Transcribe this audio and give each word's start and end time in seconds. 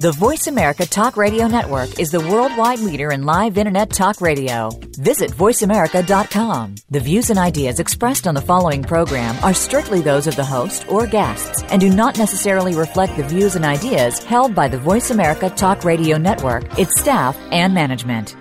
The 0.00 0.12
Voice 0.12 0.46
America 0.46 0.86
Talk 0.86 1.16
Radio 1.16 1.48
Network 1.48 1.98
is 1.98 2.12
the 2.12 2.20
worldwide 2.20 2.78
leader 2.78 3.10
in 3.10 3.24
live 3.24 3.58
Internet 3.58 3.90
talk 3.90 4.20
radio. 4.20 4.70
Visit 4.96 5.32
VoiceAmerica.com. 5.32 6.76
The 6.88 7.00
views 7.00 7.30
and 7.30 7.38
ideas 7.38 7.80
expressed 7.80 8.28
on 8.28 8.36
the 8.36 8.40
following 8.40 8.84
program 8.84 9.36
are 9.42 9.52
strictly 9.52 10.00
those 10.00 10.28
of 10.28 10.36
the 10.36 10.44
host 10.44 10.88
or 10.88 11.08
guests 11.08 11.64
and 11.64 11.80
do 11.80 11.90
not 11.90 12.16
necessarily 12.16 12.76
reflect 12.76 13.16
the 13.16 13.24
views 13.24 13.56
and 13.56 13.64
ideas 13.64 14.22
held 14.22 14.54
by 14.54 14.68
the 14.68 14.78
Voice 14.78 15.10
America 15.10 15.50
Talk 15.50 15.82
Radio 15.82 16.16
Network, 16.16 16.78
its 16.78 17.00
staff, 17.00 17.36
and 17.50 17.74
management 17.74 18.36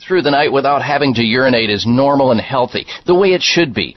through 0.00 0.22
the 0.22 0.30
night 0.30 0.52
without 0.52 0.82
having 0.82 1.14
to 1.14 1.22
urinate 1.22 1.70
is 1.70 1.86
normal 1.86 2.32
and 2.32 2.40
healthy, 2.40 2.86
the 3.06 3.14
way 3.14 3.32
it 3.32 3.42
should 3.42 3.72
be. 3.72 3.96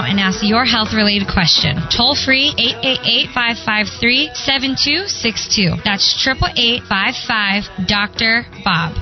Now 0.00 0.10
and 0.10 0.20
ask 0.20 0.40
your 0.42 0.64
health 0.64 0.94
related 0.94 1.28
question. 1.28 1.76
Toll 1.94 2.14
free 2.14 2.54
888 2.56 3.28
553 3.34 4.30
7262. 4.34 5.82
That's 5.84 6.16
888 6.26 6.82
55 6.88 7.86
Dr. 7.86 8.46
Bob. 8.64 8.96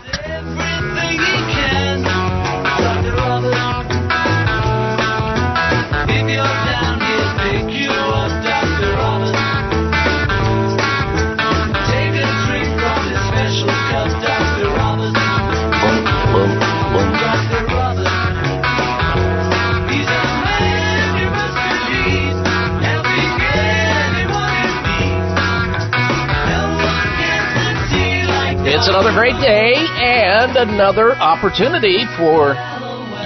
It's 28.79 28.87
another 28.87 29.11
great 29.11 29.35
day 29.43 29.75
and 29.75 30.55
another 30.55 31.19
opportunity 31.19 32.07
for 32.15 32.55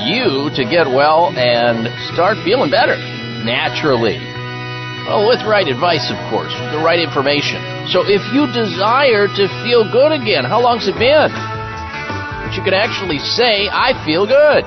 you 0.00 0.48
to 0.56 0.64
get 0.64 0.88
well 0.88 1.28
and 1.36 1.92
start 2.08 2.40
feeling 2.40 2.70
better 2.70 2.96
naturally. 3.44 4.16
Well, 5.04 5.28
with 5.28 5.44
right 5.44 5.68
advice, 5.68 6.08
of 6.08 6.16
course, 6.32 6.56
the 6.72 6.80
right 6.80 6.96
information. 6.96 7.60
So 7.92 8.00
if 8.00 8.24
you 8.32 8.48
desire 8.48 9.28
to 9.28 9.44
feel 9.60 9.84
good 9.92 10.16
again, 10.16 10.48
how 10.48 10.64
long's 10.64 10.88
it 10.88 10.96
been? 10.96 11.28
But 11.28 12.56
you 12.56 12.64
can 12.64 12.72
actually 12.72 13.20
say, 13.20 13.68
I 13.68 13.92
feel 14.08 14.24
good. 14.24 14.64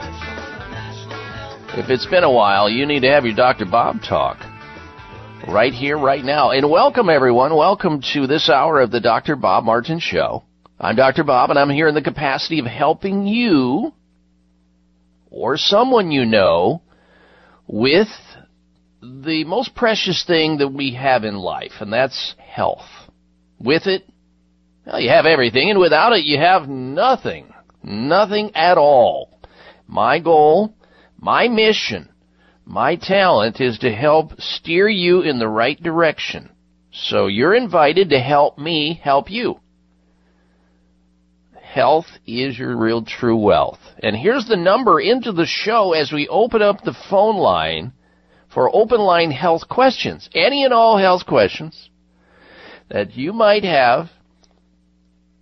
If 1.81 1.89
it's 1.89 2.05
been 2.05 2.23
a 2.23 2.31
while, 2.31 2.69
you 2.69 2.85
need 2.85 3.01
to 3.01 3.09
have 3.09 3.25
your 3.25 3.33
Dr. 3.33 3.65
Bob 3.65 4.03
talk. 4.07 4.37
Right 5.49 5.73
here, 5.73 5.97
right 5.97 6.23
now. 6.23 6.51
And 6.51 6.69
welcome, 6.69 7.09
everyone. 7.09 7.57
Welcome 7.57 8.01
to 8.13 8.27
this 8.27 8.51
hour 8.51 8.79
of 8.79 8.91
the 8.91 9.01
Dr. 9.01 9.35
Bob 9.35 9.63
Martin 9.63 9.97
Show. 9.97 10.43
I'm 10.77 10.97
Dr. 10.97 11.23
Bob, 11.23 11.51
and 11.51 11.57
I'm 11.57 11.69
here 11.69 11.87
in 11.87 11.95
the 11.95 12.01
capacity 12.01 12.59
of 12.59 12.65
helping 12.65 13.25
you 13.25 13.93
or 15.31 15.55
someone 15.55 16.11
you 16.11 16.25
know 16.25 16.81
with 17.65 18.09
the 19.01 19.45
most 19.45 19.73
precious 19.73 20.25
thing 20.25 20.57
that 20.57 20.67
we 20.67 20.95
have 20.95 21.23
in 21.23 21.35
life, 21.35 21.71
and 21.79 21.93
that's 21.93 22.35
health. 22.37 22.85
With 23.57 23.87
it, 23.87 24.03
well, 24.85 24.99
you 24.99 25.09
have 25.09 25.25
everything, 25.25 25.69
and 25.69 25.79
without 25.79 26.11
it, 26.11 26.25
you 26.25 26.39
have 26.39 26.67
nothing. 26.67 27.53
Nothing 27.81 28.51
at 28.53 28.77
all. 28.77 29.39
My 29.87 30.19
goal, 30.19 30.75
my 31.17 31.47
mission, 31.47 32.09
my 32.65 32.97
talent 32.97 33.61
is 33.61 33.79
to 33.79 33.91
help 33.93 34.41
steer 34.41 34.89
you 34.89 35.21
in 35.21 35.39
the 35.39 35.47
right 35.47 35.81
direction. 35.81 36.49
So 36.91 37.27
you're 37.27 37.55
invited 37.55 38.09
to 38.09 38.19
help 38.19 38.57
me 38.57 38.99
help 39.01 39.31
you. 39.31 39.61
Health 41.75 42.05
is 42.25 42.57
your 42.57 42.77
real 42.77 43.03
true 43.03 43.35
wealth. 43.35 43.79
And 44.01 44.15
here's 44.15 44.47
the 44.47 44.55
number 44.55 45.01
into 45.01 45.33
the 45.33 45.45
show 45.45 45.91
as 45.91 46.09
we 46.09 46.25
open 46.29 46.61
up 46.61 46.81
the 46.81 46.95
phone 47.09 47.35
line 47.35 47.91
for 48.53 48.73
open 48.73 49.01
line 49.01 49.29
health 49.29 49.67
questions. 49.67 50.29
Any 50.33 50.63
and 50.63 50.73
all 50.73 50.97
health 50.97 51.25
questions 51.25 51.89
that 52.89 53.17
you 53.17 53.33
might 53.33 53.65
have 53.65 54.09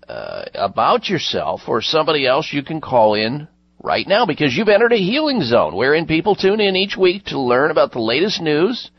uh, 0.10 0.46
about 0.56 1.08
yourself 1.08 1.62
or 1.68 1.84
somebody 1.84 2.26
else 2.26 2.52
you 2.52 2.64
can 2.64 2.82
call 2.82 3.14
in 3.14 3.48
right 3.84 4.08
now 4.08 4.26
because 4.26 4.56
you've 4.56 4.70
entered 4.70 4.94
a 4.94 4.98
healing 4.98 5.44
zone 5.44 5.76
wherein 5.76 6.08
people 6.08 6.36
tune 6.36 6.60
in 6.60 6.76
each 6.76 6.98
week 6.98 7.26
to 7.26 7.40
learn 7.40 7.70
about 7.70 7.92
the 7.92 8.00
latest 8.00 8.42
news 8.42 8.90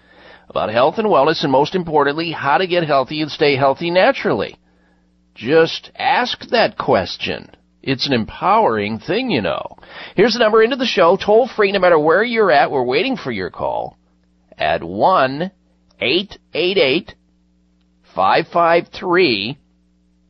about 0.49 0.71
health 0.71 0.99
and 0.99 1.09
wellness 1.09 1.43
and 1.43 1.51
most 1.51 1.75
importantly 1.75 2.31
how 2.31 2.59
to 2.59 2.69
get 2.69 2.85
healthy 2.85 3.23
and 3.23 3.31
stay 3.33 3.57
healthy 3.57 3.91
naturally. 3.91 4.57
Just 5.35 5.91
ask 5.97 6.41
that 6.51 6.79
question. 6.79 7.51
It's 7.83 8.07
an 8.07 8.13
empowering 8.13 8.99
thing, 8.99 9.31
you 9.31 9.43
know. 9.43 9.77
Here's 10.17 10.33
the 10.33 10.39
number 10.39 10.63
into 10.63 10.77
the 10.77 10.87
show, 10.87 11.17
toll 11.17 11.49
free 11.49 11.73
no 11.73 11.81
matter 11.81 11.99
where 11.99 12.25
you're 12.25 12.51
at. 12.51 12.71
We're 12.71 12.85
waiting 12.85 13.17
for 13.17 13.31
your 13.31 13.51
call 13.51 13.99
at 14.57 14.83
1 14.83 15.51
888 16.01 17.15
553 18.15 19.59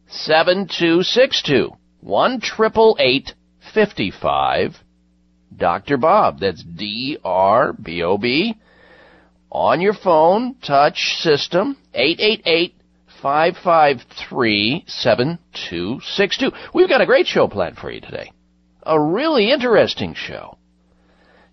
7262. 0.09 1.71
1 2.01 2.41
55 3.73 4.77
Dr. 5.57 5.97
Bob. 5.97 6.41
That's 6.41 6.63
D 6.63 7.19
R 7.25 7.73
B 7.73 8.03
O 8.03 8.19
B. 8.19 8.55
On 9.51 9.81
your 9.81 9.95
phone, 9.95 10.57
touch 10.57 10.99
system, 11.21 11.77
888 11.95 12.75
553 13.25 14.85
7262. 14.87 16.53
We've 16.75 16.91
got 16.91 17.01
a 17.01 17.07
great 17.07 17.27
show 17.27 17.49
planned 17.49 17.79
for 17.79 17.91
you 17.91 18.03
today. 18.03 18.31
A 18.83 19.01
really 19.01 19.51
interesting 19.51 20.13
show. 20.15 20.59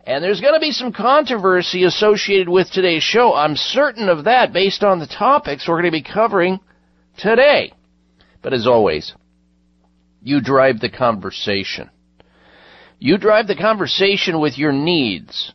And 0.05 0.21
there's 0.21 0.41
going 0.41 0.53
to 0.53 0.59
be 0.59 0.71
some 0.71 0.91
controversy 0.91 1.85
associated 1.85 2.49
with 2.49 2.69
today's 2.69 3.03
show. 3.03 3.33
I'm 3.33 3.55
certain 3.55 4.09
of 4.09 4.25
that 4.25 4.51
based 4.51 4.83
on 4.83 4.99
the 4.99 5.07
topics 5.07 5.65
we're 5.65 5.81
going 5.81 5.93
to 5.93 5.97
be 5.97 6.03
covering 6.03 6.59
today. 7.17 7.71
But 8.41 8.51
as 8.51 8.67
always, 8.67 9.13
you 10.21 10.41
drive 10.41 10.81
the 10.81 10.89
conversation. 10.89 11.89
You 12.99 13.17
drive 13.17 13.47
the 13.47 13.55
conversation 13.55 14.41
with 14.41 14.57
your 14.57 14.73
needs, 14.73 15.53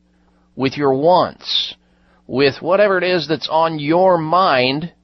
with 0.55 0.79
your 0.79 0.95
wants, 0.95 1.75
with 2.27 2.63
whatever 2.63 2.97
it 2.97 3.05
is 3.05 3.29
that's 3.29 3.51
on 3.51 3.79
your 3.79 4.17
mind, 4.17 4.95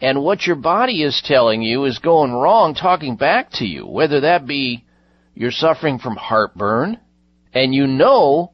and 0.00 0.22
what 0.22 0.46
your 0.46 0.56
body 0.56 1.02
is 1.02 1.22
telling 1.24 1.62
you 1.62 1.84
is 1.84 1.98
going 1.98 2.32
wrong, 2.32 2.74
talking 2.74 3.16
back 3.16 3.50
to 3.52 3.64
you, 3.64 3.86
whether 3.86 4.20
that 4.20 4.46
be 4.46 4.84
you're 5.34 5.50
suffering 5.50 5.98
from 5.98 6.16
heartburn, 6.16 6.98
and 7.52 7.74
you 7.74 7.86
know 7.86 8.52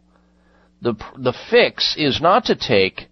the 0.83 0.95
the 1.17 1.35
fix 1.51 1.95
is 1.99 2.21
not 2.21 2.47
to 2.47 2.55
take 2.55 3.09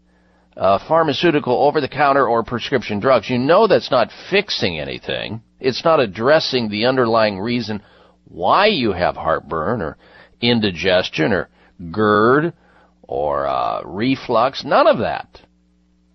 uh, 0.56 0.78
pharmaceutical 0.86 1.66
over-the-counter 1.66 2.26
or 2.26 2.44
prescription 2.44 3.00
drugs. 3.00 3.30
You 3.30 3.38
know 3.38 3.66
that's 3.66 3.90
not 3.90 4.10
fixing 4.30 4.78
anything. 4.78 5.42
It's 5.58 5.84
not 5.84 6.00
addressing 6.00 6.68
the 6.68 6.86
underlying 6.86 7.38
reason 7.38 7.82
why 8.24 8.66
you 8.66 8.92
have 8.92 9.16
heartburn 9.16 9.80
or 9.80 9.96
indigestion 10.40 11.32
or 11.32 11.48
GERD 11.90 12.52
or 13.02 13.46
uh, 13.46 13.82
reflux. 13.84 14.64
None 14.64 14.86
of 14.86 14.98
that. 14.98 15.40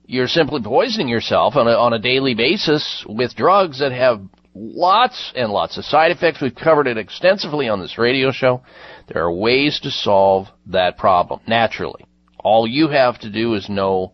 You're 0.10 0.28
simply 0.28 0.62
poisoning 0.64 1.10
yourself 1.10 1.58
on 1.58 1.68
a, 1.68 1.72
on 1.72 1.92
a 1.92 2.00
daily 2.00 2.34
basis 2.34 3.06
with 3.10 3.36
drugs 3.36 3.80
that 3.80 3.92
have 3.92 4.22
lots 4.56 5.34
and 5.36 5.52
lots 5.52 5.78
of 5.78 5.84
side 5.84 6.12
effects. 6.12 6.42
We've 6.42 6.56
covered 6.56 6.88
it 6.88 6.98
extensively 6.98 7.68
on 7.68 7.82
this 7.82 7.98
radio 7.98 8.32
show. 8.32 8.62
There 9.10 9.22
are 9.22 9.32
ways 9.32 9.82
to 9.84 9.92
solve 9.92 10.48
that 10.68 10.98
problem 10.98 11.42
naturally. 11.46 12.06
All 12.40 12.66
you 12.66 12.88
have 12.88 13.20
to 13.20 13.30
do 13.30 13.56
is 13.56 13.68
know 13.68 14.14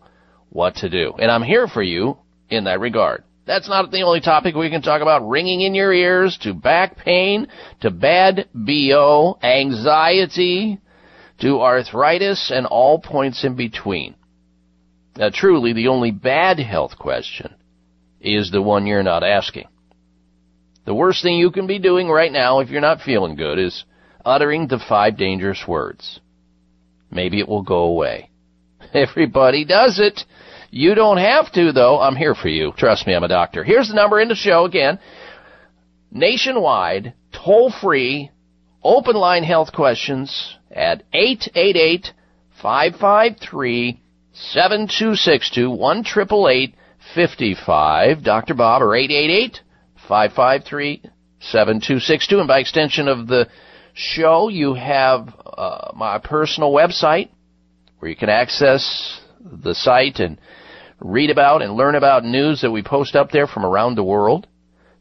what 0.49 0.77
to 0.77 0.89
do. 0.89 1.13
And 1.19 1.29
I'm 1.29 1.43
here 1.43 1.67
for 1.67 1.83
you 1.83 2.17
in 2.49 2.63
that 2.63 2.79
regard. 2.79 3.23
That's 3.45 3.69
not 3.69 3.91
the 3.91 4.01
only 4.01 4.21
topic 4.21 4.55
we 4.55 4.71
can 4.71 4.81
talk 4.81 5.03
about. 5.03 5.29
Ringing 5.29 5.61
in 5.61 5.75
your 5.75 5.93
ears, 5.93 6.39
to 6.41 6.55
back 6.55 6.97
pain, 6.97 7.47
to 7.81 7.91
bad 7.91 8.47
BO, 8.55 9.37
anxiety, 9.43 10.79
to 11.41 11.61
arthritis, 11.61 12.51
and 12.51 12.65
all 12.65 12.99
points 12.99 13.43
in 13.43 13.55
between. 13.55 14.15
Now, 15.15 15.29
truly, 15.31 15.73
the 15.73 15.89
only 15.89 16.11
bad 16.11 16.59
health 16.59 16.97
question 16.97 17.53
is 18.19 18.49
the 18.51 18.61
one 18.61 18.87
you're 18.87 19.03
not 19.03 19.23
asking. 19.23 19.67
The 20.85 20.95
worst 20.95 21.21
thing 21.21 21.37
you 21.37 21.51
can 21.51 21.67
be 21.67 21.79
doing 21.79 22.09
right 22.09 22.31
now 22.31 22.59
if 22.59 22.69
you're 22.69 22.81
not 22.81 23.01
feeling 23.01 23.35
good 23.35 23.59
is 23.59 23.85
uttering 24.25 24.67
the 24.67 24.79
five 24.79 25.17
dangerous 25.17 25.63
words. 25.67 26.19
Maybe 27.11 27.39
it 27.39 27.47
will 27.47 27.61
go 27.61 27.83
away. 27.83 28.29
Everybody 28.93 29.65
does 29.65 29.99
it. 29.99 30.21
You 30.71 30.95
don't 30.95 31.17
have 31.17 31.51
to, 31.53 31.71
though. 31.71 31.99
I'm 31.99 32.15
here 32.15 32.33
for 32.33 32.49
you. 32.49 32.73
Trust 32.75 33.05
me, 33.05 33.13
I'm 33.13 33.23
a 33.23 33.27
doctor. 33.27 33.63
Here's 33.63 33.89
the 33.89 33.93
number 33.93 34.19
in 34.19 34.27
the 34.27 34.35
show 34.35 34.65
again. 34.65 34.97
Nationwide, 36.11 37.13
toll 37.31 37.71
free, 37.81 38.31
open 38.83 39.15
line 39.15 39.43
health 39.43 39.71
questions 39.71 40.57
at 40.71 41.03
888 41.13 42.13
553 42.61 44.02
7262 44.33 45.69
1 45.69 46.03
55 47.13 48.23
Dr. 48.23 48.53
Bob 48.55 48.81
or 48.81 48.95
888 48.95 49.61
553 50.07 51.01
7262. 51.39 52.39
And 52.39 52.47
by 52.47 52.59
extension 52.59 53.07
of 53.07 53.27
the 53.27 53.47
show, 53.93 54.49
you 54.49 54.73
have 54.73 55.33
uh, 55.45 55.91
my 55.95 56.17
personal 56.17 56.71
website 56.71 57.29
where 57.99 58.09
you 58.09 58.15
can 58.15 58.29
access 58.29 59.21
the 59.39 59.75
site 59.75 60.19
and 60.19 60.39
read 60.99 61.29
about 61.29 61.61
and 61.61 61.73
learn 61.73 61.95
about 61.95 62.23
news 62.23 62.61
that 62.61 62.71
we 62.71 62.81
post 62.81 63.15
up 63.15 63.31
there 63.31 63.47
from 63.47 63.65
around 63.65 63.95
the 63.95 64.03
world. 64.03 64.47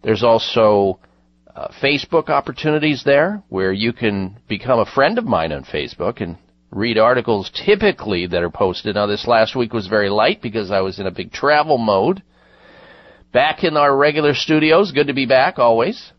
There's 0.02 0.22
also 0.22 0.98
uh, 1.54 1.68
Facebook 1.82 2.28
opportunities 2.28 3.02
there 3.04 3.42
where 3.48 3.72
you 3.72 3.92
can 3.92 4.38
become 4.48 4.80
a 4.80 4.86
friend 4.86 5.18
of 5.18 5.24
mine 5.24 5.52
on 5.52 5.64
Facebook 5.64 6.20
and 6.20 6.36
read 6.72 6.96
articles 6.98 7.50
typically 7.66 8.26
that 8.26 8.42
are 8.42 8.50
posted. 8.50 8.94
Now, 8.94 9.06
this 9.06 9.26
last 9.26 9.54
week 9.54 9.72
was 9.72 9.86
very 9.86 10.08
light 10.08 10.40
because 10.40 10.70
I 10.70 10.80
was 10.80 10.98
in 10.98 11.06
a 11.06 11.10
big 11.10 11.30
travel 11.30 11.78
mode. 11.78 12.22
Back 13.30 13.62
in 13.62 13.76
our 13.76 13.94
regular 13.94 14.34
studios, 14.34 14.90
good 14.92 15.06
to 15.06 15.14
be 15.14 15.26
back 15.26 15.58
always. 15.58 16.12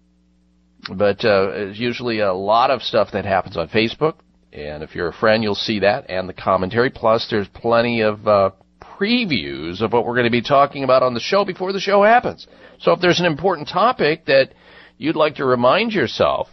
But 0.94 1.26
uh, 1.26 1.68
usually 1.74 2.20
a 2.20 2.34
lot 2.34 2.70
of 2.70 2.84
stuff 2.84 3.10
that 3.14 3.26
happens 3.26 3.58
on 3.58 3.70
Facebook, 3.70 4.16
and 4.52 4.84
if 4.84 4.96
you're 4.96 5.08
a 5.08 5.14
friend, 5.14 5.42
you'll 5.42 5.56
see 5.56 5.80
that 5.80 6.10
and 6.10 6.28
the 6.28 6.34
commentary. 6.34 6.90
Plus, 6.90 7.28
there's 7.30 7.48
plenty 7.48 8.02
of 8.02 8.28
uh, 8.28 8.52
previews 8.82 9.82
of 9.82 9.94
what 9.94 10.06
we're 10.06 10.16
going 10.16 10.26
to 10.26 10.32
be 10.32 10.42
talking 10.42 10.84
about 10.84 11.02
on 11.02 11.14
the 11.14 11.20
show 11.20 11.46
before 11.46 11.72
the 11.72 11.80
show 11.80 12.04
happens. 12.04 12.48
So 12.80 12.92
if 12.92 13.00
there's 13.00 13.20
an 13.20 13.26
important 13.26 13.70
topic 13.70 14.26
that 14.26 14.54
you'd 14.98 15.16
like 15.16 15.36
to 15.36 15.46
remind 15.46 15.94
yourself 15.94 16.50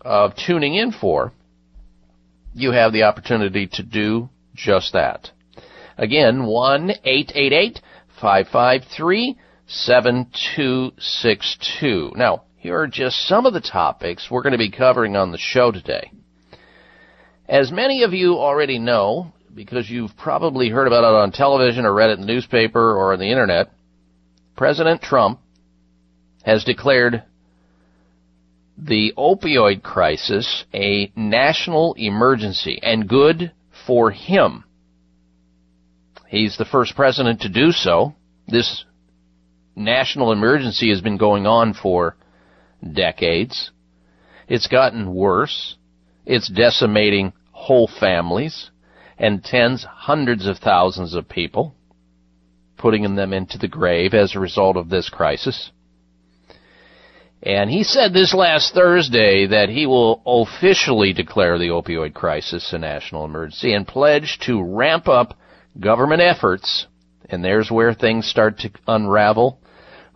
of 0.00 0.32
tuning 0.36 0.74
in 0.74 0.92
for, 0.92 1.32
you 2.56 2.72
have 2.72 2.92
the 2.92 3.02
opportunity 3.02 3.68
to 3.74 3.82
do 3.82 4.30
just 4.54 4.94
that. 4.94 5.30
Again, 5.98 6.46
1 6.46 6.90
888 7.04 7.82
553 8.20 9.38
7262. 9.66 12.12
Now, 12.16 12.44
here 12.56 12.80
are 12.80 12.86
just 12.86 13.28
some 13.28 13.44
of 13.46 13.52
the 13.52 13.60
topics 13.60 14.30
we're 14.30 14.42
going 14.42 14.52
to 14.52 14.58
be 14.58 14.70
covering 14.70 15.16
on 15.16 15.32
the 15.32 15.38
show 15.38 15.70
today. 15.70 16.10
As 17.46 17.70
many 17.70 18.04
of 18.04 18.14
you 18.14 18.36
already 18.36 18.78
know, 18.78 19.34
because 19.54 19.90
you've 19.90 20.16
probably 20.16 20.70
heard 20.70 20.86
about 20.86 21.04
it 21.04 21.14
on 21.14 21.32
television 21.32 21.84
or 21.84 21.92
read 21.92 22.08
it 22.10 22.18
in 22.18 22.22
the 22.22 22.26
newspaper 22.26 22.96
or 22.96 23.12
on 23.12 23.18
the 23.18 23.30
internet, 23.30 23.70
President 24.56 25.02
Trump 25.02 25.40
has 26.42 26.64
declared 26.64 27.22
the 28.78 29.12
opioid 29.16 29.82
crisis 29.82 30.64
a 30.74 31.10
national 31.16 31.94
emergency 31.98 32.78
and 32.82 33.08
good 33.08 33.52
for 33.86 34.10
him. 34.10 34.64
He's 36.28 36.56
the 36.58 36.64
first 36.64 36.94
president 36.94 37.40
to 37.42 37.48
do 37.48 37.72
so. 37.72 38.14
This 38.48 38.84
national 39.74 40.32
emergency 40.32 40.90
has 40.90 41.00
been 41.00 41.16
going 41.16 41.46
on 41.46 41.74
for 41.74 42.16
decades. 42.92 43.70
It's 44.48 44.66
gotten 44.66 45.14
worse. 45.14 45.76
It's 46.24 46.50
decimating 46.50 47.32
whole 47.52 47.88
families 47.88 48.70
and 49.18 49.42
tens, 49.42 49.84
hundreds 49.88 50.46
of 50.46 50.58
thousands 50.58 51.14
of 51.14 51.28
people, 51.28 51.74
putting 52.76 53.14
them 53.14 53.32
into 53.32 53.56
the 53.56 53.68
grave 53.68 54.12
as 54.12 54.34
a 54.34 54.40
result 54.40 54.76
of 54.76 54.90
this 54.90 55.08
crisis. 55.08 55.70
And 57.46 57.70
he 57.70 57.84
said 57.84 58.12
this 58.12 58.34
last 58.34 58.74
Thursday 58.74 59.46
that 59.46 59.68
he 59.68 59.86
will 59.86 60.20
officially 60.26 61.12
declare 61.12 61.58
the 61.58 61.68
opioid 61.68 62.12
crisis 62.12 62.72
a 62.72 62.78
national 62.78 63.24
emergency 63.24 63.72
and 63.72 63.86
pledge 63.86 64.40
to 64.46 64.60
ramp 64.60 65.06
up 65.06 65.38
government 65.78 66.20
efforts, 66.22 66.88
and 67.30 67.44
there's 67.44 67.70
where 67.70 67.94
things 67.94 68.26
start 68.26 68.58
to 68.58 68.70
unravel, 68.88 69.60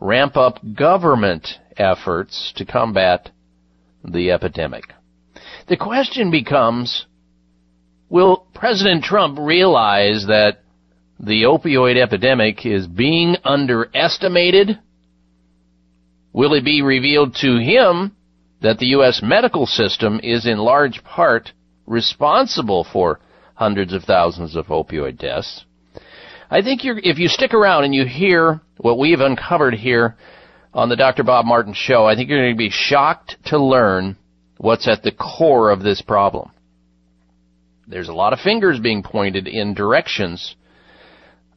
ramp 0.00 0.36
up 0.36 0.58
government 0.74 1.46
efforts 1.76 2.52
to 2.56 2.64
combat 2.64 3.30
the 4.02 4.32
epidemic. 4.32 4.86
The 5.68 5.76
question 5.76 6.32
becomes, 6.32 7.06
will 8.08 8.48
President 8.54 9.04
Trump 9.04 9.38
realize 9.38 10.26
that 10.26 10.64
the 11.20 11.44
opioid 11.44 11.96
epidemic 11.96 12.66
is 12.66 12.88
being 12.88 13.36
underestimated? 13.44 14.80
Will 16.32 16.54
it 16.54 16.64
be 16.64 16.82
revealed 16.82 17.34
to 17.36 17.58
him 17.58 18.16
that 18.62 18.78
the 18.78 18.86
U.S. 18.88 19.20
medical 19.22 19.66
system 19.66 20.20
is 20.22 20.46
in 20.46 20.58
large 20.58 21.02
part 21.02 21.52
responsible 21.86 22.84
for 22.84 23.20
hundreds 23.54 23.92
of 23.92 24.04
thousands 24.04 24.54
of 24.54 24.66
opioid 24.66 25.18
deaths? 25.18 25.64
I 26.50 26.62
think 26.62 26.80
if 26.84 27.18
you 27.18 27.28
stick 27.28 27.54
around 27.54 27.84
and 27.84 27.94
you 27.94 28.04
hear 28.06 28.60
what 28.78 28.98
we've 28.98 29.20
uncovered 29.20 29.74
here 29.74 30.16
on 30.74 30.88
the 30.88 30.96
Dr. 30.96 31.22
Bob 31.22 31.46
Martin 31.46 31.74
show, 31.74 32.06
I 32.06 32.14
think 32.14 32.28
you're 32.28 32.40
going 32.40 32.54
to 32.54 32.58
be 32.58 32.70
shocked 32.70 33.36
to 33.46 33.58
learn 33.58 34.16
what's 34.56 34.88
at 34.88 35.02
the 35.02 35.12
core 35.12 35.70
of 35.70 35.82
this 35.82 36.02
problem. 36.02 36.50
There's 37.86 38.08
a 38.08 38.14
lot 38.14 38.32
of 38.32 38.40
fingers 38.40 38.78
being 38.78 39.02
pointed 39.02 39.48
in 39.48 39.74
directions 39.74 40.54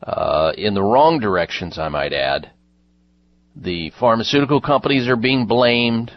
uh, 0.01 0.51
in 0.57 0.73
the 0.73 0.81
wrong 0.81 1.19
directions, 1.19 1.77
I 1.77 1.89
might 1.89 2.13
add. 2.13 2.51
The 3.55 3.91
pharmaceutical 3.99 4.61
companies 4.61 5.07
are 5.07 5.15
being 5.15 5.45
blamed. 5.45 6.11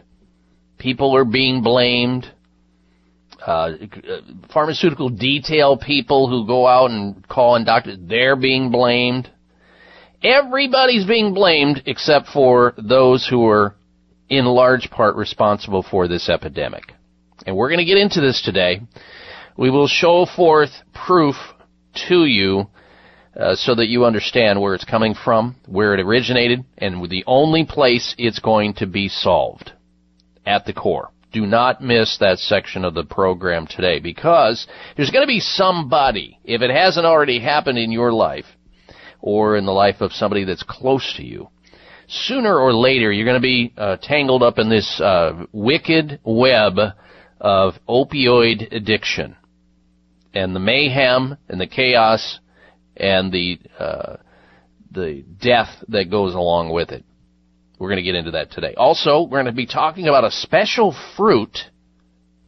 People 0.78 1.16
are 1.16 1.24
being 1.24 1.62
blamed. 1.62 2.26
Uh, 3.44 3.72
pharmaceutical 4.52 5.08
detail 5.08 5.76
people 5.76 6.28
who 6.28 6.46
go 6.46 6.66
out 6.66 6.90
and 6.90 7.26
call 7.28 7.56
in 7.56 7.64
doctors, 7.64 7.98
they're 8.00 8.36
being 8.36 8.70
blamed. 8.70 9.30
Everybody's 10.22 11.06
being 11.06 11.34
blamed 11.34 11.82
except 11.86 12.28
for 12.28 12.74
those 12.78 13.26
who 13.28 13.46
are 13.46 13.76
in 14.28 14.44
large 14.46 14.90
part 14.90 15.14
responsible 15.16 15.84
for 15.88 16.08
this 16.08 16.28
epidemic. 16.28 16.92
And 17.46 17.56
we're 17.56 17.68
going 17.68 17.78
to 17.78 17.84
get 17.84 17.98
into 17.98 18.20
this 18.20 18.42
today. 18.42 18.80
We 19.56 19.70
will 19.70 19.86
show 19.86 20.26
forth 20.34 20.70
proof 21.06 21.36
to 22.08 22.24
you 22.24 22.66
uh, 23.38 23.54
so 23.54 23.74
that 23.74 23.88
you 23.88 24.04
understand 24.04 24.60
where 24.60 24.74
it's 24.74 24.84
coming 24.84 25.14
from, 25.14 25.56
where 25.66 25.94
it 25.94 26.00
originated, 26.00 26.64
and 26.78 27.08
the 27.10 27.24
only 27.26 27.64
place 27.64 28.14
it's 28.18 28.38
going 28.38 28.74
to 28.74 28.86
be 28.86 29.08
solved 29.08 29.72
at 30.46 30.64
the 30.64 30.72
core. 30.72 31.10
Do 31.32 31.44
not 31.44 31.82
miss 31.82 32.16
that 32.18 32.38
section 32.38 32.84
of 32.84 32.94
the 32.94 33.04
program 33.04 33.66
today 33.66 33.98
because 33.98 34.66
there's 34.96 35.10
going 35.10 35.24
to 35.24 35.28
be 35.28 35.40
somebody, 35.40 36.38
if 36.44 36.62
it 36.62 36.70
hasn't 36.70 37.04
already 37.04 37.40
happened 37.40 37.78
in 37.78 37.92
your 37.92 38.12
life 38.12 38.46
or 39.20 39.56
in 39.56 39.66
the 39.66 39.72
life 39.72 40.00
of 40.00 40.12
somebody 40.12 40.44
that's 40.44 40.62
close 40.62 41.14
to 41.16 41.22
you, 41.22 41.48
sooner 42.08 42.56
or 42.58 42.72
later 42.72 43.12
you're 43.12 43.26
going 43.26 43.34
to 43.34 43.40
be 43.40 43.72
uh, 43.76 43.96
tangled 44.00 44.42
up 44.42 44.58
in 44.58 44.70
this 44.70 45.00
uh, 45.00 45.44
wicked 45.52 46.20
web 46.24 46.78
of 47.40 47.74
opioid 47.88 48.72
addiction 48.74 49.36
and 50.32 50.54
the 50.54 50.60
mayhem 50.60 51.36
and 51.48 51.60
the 51.60 51.66
chaos 51.66 52.38
and 52.96 53.32
the 53.32 53.58
uh, 53.78 54.16
the 54.90 55.24
death 55.40 55.68
that 55.88 56.10
goes 56.10 56.34
along 56.34 56.70
with 56.70 56.90
it. 56.90 57.04
We're 57.78 57.88
going 57.88 57.98
to 57.98 58.02
get 58.02 58.14
into 58.14 58.30
that 58.32 58.50
today. 58.50 58.74
Also, 58.76 59.22
we're 59.22 59.42
going 59.42 59.46
to 59.46 59.52
be 59.52 59.66
talking 59.66 60.08
about 60.08 60.24
a 60.24 60.30
special 60.30 60.96
fruit 61.16 61.58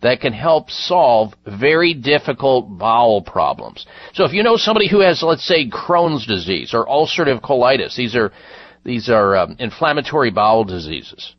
that 0.00 0.20
can 0.20 0.32
help 0.32 0.70
solve 0.70 1.34
very 1.44 1.92
difficult 1.92 2.78
bowel 2.78 3.20
problems. 3.20 3.84
So 4.14 4.24
if 4.24 4.32
you 4.32 4.42
know 4.42 4.56
somebody 4.56 4.88
who 4.88 5.00
has, 5.00 5.22
let's 5.22 5.46
say, 5.46 5.68
Crohn's 5.68 6.26
disease 6.26 6.72
or 6.72 6.86
ulcerative 6.86 7.42
colitis, 7.42 7.96
these 7.96 8.14
are 8.16 8.32
these 8.84 9.10
are 9.10 9.36
um, 9.36 9.56
inflammatory 9.58 10.30
bowel 10.30 10.64
diseases. 10.64 11.34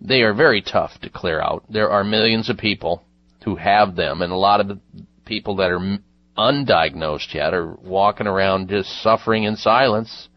They 0.00 0.22
are 0.22 0.34
very 0.34 0.60
tough 0.60 0.92
to 1.02 1.10
clear 1.10 1.40
out. 1.40 1.64
There 1.70 1.90
are 1.90 2.04
millions 2.04 2.50
of 2.50 2.58
people 2.58 3.02
who 3.44 3.56
have 3.56 3.96
them, 3.96 4.22
and 4.22 4.32
a 4.32 4.36
lot 4.36 4.60
of 4.60 4.68
the 4.68 4.80
people 5.24 5.56
that 5.56 5.70
are 5.70 5.98
undiagnosed 6.36 7.34
yet 7.34 7.54
are 7.54 7.74
walking 7.74 8.26
around 8.26 8.68
just 8.68 9.02
suffering 9.02 9.44
in 9.44 9.56
silence 9.56 10.28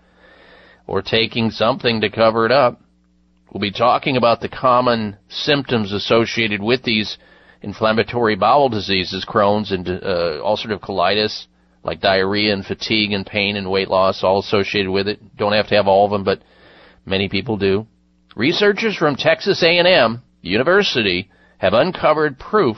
or 0.88 1.02
taking 1.02 1.50
something 1.52 2.02
to 2.02 2.10
cover 2.10 2.46
it 2.46 2.52
up. 2.52 2.82
We'll 3.52 3.62
be 3.62 3.72
talking 3.72 4.18
about 4.18 4.42
the 4.42 4.50
common 4.50 5.18
symptoms 5.30 5.94
associated 5.94 6.62
with 6.62 6.84
these 6.84 7.18
inflammatory 7.62 8.36
bowel 8.36 8.70
diseases, 8.70 9.26
Crohn's 9.28 9.72
and 9.72 9.88
uh, 9.88 10.42
ulcerative 10.44 10.82
colitis, 10.82 11.46
like 11.84 12.02
diarrhea 12.02 12.54
and 12.54 12.66
fatigue 12.66 13.12
and 13.12 13.26
pain 13.26 13.56
and 13.56 13.70
weight 13.70 13.90
loss, 13.90 14.24
all 14.24 14.40
associated 14.40 14.90
with 14.90 15.08
it. 15.08 15.38
Don't 15.38 15.54
have 15.54 15.68
to 15.68 15.76
have 15.76 15.88
all 15.88 16.06
of 16.06 16.12
them, 16.12 16.24
but 16.24 16.42
many 17.06 17.30
people 17.30 17.58
do. 17.58 17.86
Researchers 18.36 18.98
from 18.98 19.16
Texas 19.16 19.62
A&M 19.64 20.22
University 20.42 21.30
have 21.60 21.74
uncovered 21.74 22.40
proof 22.40 22.78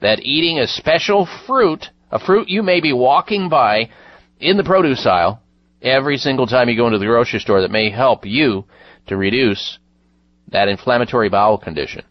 that 0.00 0.20
eating 0.20 0.58
a 0.58 0.66
special 0.66 1.26
fruit 1.46 1.86
a 2.14 2.20
fruit 2.20 2.48
you 2.48 2.62
may 2.62 2.80
be 2.80 2.92
walking 2.92 3.48
by 3.48 3.90
in 4.38 4.56
the 4.56 4.64
produce 4.64 5.04
aisle 5.04 5.42
every 5.82 6.16
single 6.16 6.46
time 6.46 6.68
you 6.68 6.76
go 6.76 6.86
into 6.86 6.98
the 6.98 7.04
grocery 7.04 7.40
store 7.40 7.60
that 7.60 7.72
may 7.72 7.90
help 7.90 8.24
you 8.24 8.64
to 9.08 9.16
reduce 9.16 9.78
that 10.48 10.68
inflammatory 10.68 11.28
bowel 11.28 11.58
condition. 11.58 12.02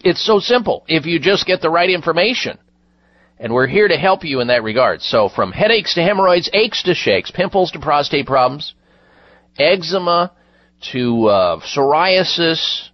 It's 0.00 0.24
so 0.24 0.40
simple 0.40 0.84
if 0.88 1.04
you 1.04 1.20
just 1.20 1.46
get 1.46 1.60
the 1.60 1.70
right 1.70 1.90
information. 1.90 2.58
And 3.38 3.52
we're 3.52 3.66
here 3.66 3.88
to 3.88 3.96
help 3.96 4.24
you 4.24 4.40
in 4.40 4.46
that 4.46 4.62
regard. 4.62 5.02
So 5.02 5.28
from 5.28 5.52
headaches 5.52 5.94
to 5.94 6.02
hemorrhoids, 6.02 6.48
aches 6.54 6.82
to 6.84 6.94
shakes, 6.94 7.30
pimples 7.30 7.72
to 7.72 7.80
prostate 7.80 8.26
problems, 8.26 8.74
eczema 9.58 10.32
to 10.92 11.26
uh, 11.26 11.60
psoriasis, 11.60 12.88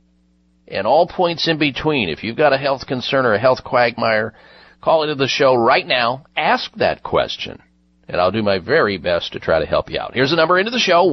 and 0.67 0.87
all 0.87 1.07
points 1.07 1.47
in 1.47 1.59
between. 1.59 2.09
If 2.09 2.25
you've 2.25 2.37
got 2.37 2.53
a 2.53 2.59
health 2.59 2.87
concern 2.87 3.27
or 3.27 3.35
a 3.35 3.41
health 3.41 3.63
quagmire, 3.63 4.35
Call 4.81 5.03
into 5.03 5.15
the 5.15 5.29
show 5.29 5.55
right 5.55 5.87
now. 5.87 6.25
Ask 6.37 6.73
that 6.77 7.03
question. 7.03 7.61
And 8.09 8.19
I'll 8.21 8.33
do 8.33 8.43
my 8.43 8.59
very 8.59 8.97
best 8.99 9.33
to 9.35 9.39
try 9.39 9.61
to 9.61 9.67
help 9.67 9.91
you 9.91 10.01
out. 10.01 10.15
Here's 10.15 10.31
the 10.31 10.37
number 10.37 10.59
into 10.59 10.71
the 10.71 10.79
show, 10.79 11.05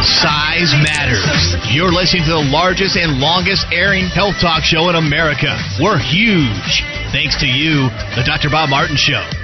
Size 0.05 0.75
matters. 0.83 1.75
You're 1.75 1.93
listening 1.93 2.25
to 2.25 2.31
the 2.31 2.49
largest 2.51 2.97
and 2.97 3.19
longest 3.21 3.67
airing 3.73 4.07
health 4.07 4.37
talk 4.41 4.65
show 4.65 4.89
in 4.89 4.95
America. 4.97 5.59
We're 5.81 5.99
huge. 5.99 6.83
Thanks 7.13 7.37
to 7.41 7.47
you, 7.47 7.89
the 8.17 8.23
Dr. 8.25 8.51
Bob 8.51 8.71
Martin 8.71 8.97
Show. 8.97 9.44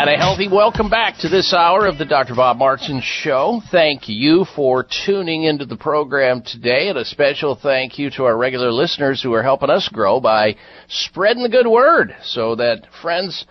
And 0.00 0.08
a 0.08 0.16
healthy 0.16 0.48
welcome 0.48 0.88
back 0.88 1.18
to 1.18 1.28
this 1.28 1.52
hour 1.52 1.84
of 1.84 1.98
the 1.98 2.06
Dr. 2.06 2.34
Bob 2.34 2.56
Martin 2.56 3.02
Show. 3.04 3.60
Thank 3.70 4.08
you 4.08 4.46
for 4.56 4.86
tuning 5.04 5.42
into 5.42 5.66
the 5.66 5.76
program 5.76 6.40
today, 6.40 6.88
and 6.88 6.96
a 6.96 7.04
special 7.04 7.54
thank 7.54 7.98
you 7.98 8.08
to 8.12 8.24
our 8.24 8.34
regular 8.34 8.72
listeners 8.72 9.22
who 9.22 9.34
are 9.34 9.42
helping 9.42 9.68
us 9.68 9.90
grow 9.92 10.18
by 10.18 10.56
spreading 10.88 11.42
the 11.42 11.50
good 11.50 11.66
word 11.66 12.16
so 12.22 12.54
that 12.54 12.86
friends, 13.02 13.44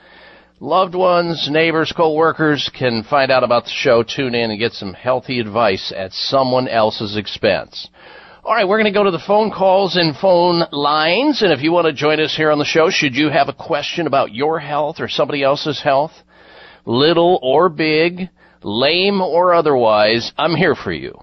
loved 0.60 0.96
ones, 0.96 1.48
neighbors, 1.52 1.94
co-workers 1.96 2.72
can 2.76 3.04
find 3.04 3.32
out 3.32 3.44
about 3.44 3.66
the 3.66 3.70
show, 3.70 4.02
tune 4.02 4.34
in, 4.34 4.50
and 4.50 4.60
get 4.60 4.72
some 4.72 4.94
healthy 4.94 5.40
advice 5.40 5.94
at 5.96 6.12
someone 6.14 6.68
else's 6.68 7.16
expense. 7.16 7.88
All 8.44 8.56
right, 8.56 8.68
we're 8.68 8.82
going 8.82 8.92
to 8.92 9.00
go 9.00 9.04
to 9.04 9.12
the 9.12 9.20
phone 9.20 9.52
calls 9.52 9.98
and 9.98 10.16
phone 10.18 10.64
lines. 10.72 11.44
And 11.44 11.54
if 11.54 11.62
you 11.62 11.72
want 11.72 11.86
to 11.86 11.94
join 11.94 12.20
us 12.20 12.36
here 12.36 12.50
on 12.50 12.58
the 12.58 12.66
show, 12.66 12.90
should 12.90 13.14
you 13.14 13.30
have 13.30 13.50
a 13.50 13.54
question 13.54 14.08
about 14.08 14.34
your 14.34 14.58
health 14.58 14.96
or 15.00 15.08
somebody 15.08 15.44
else's 15.44 15.80
health, 15.80 16.14
little 16.86 17.40
or 17.42 17.70
big, 17.70 18.30
lame 18.64 19.22
or 19.22 19.54
otherwise, 19.54 20.34
I'm 20.38 20.56
here 20.56 20.76
for 20.76 20.92
you. 20.92 21.18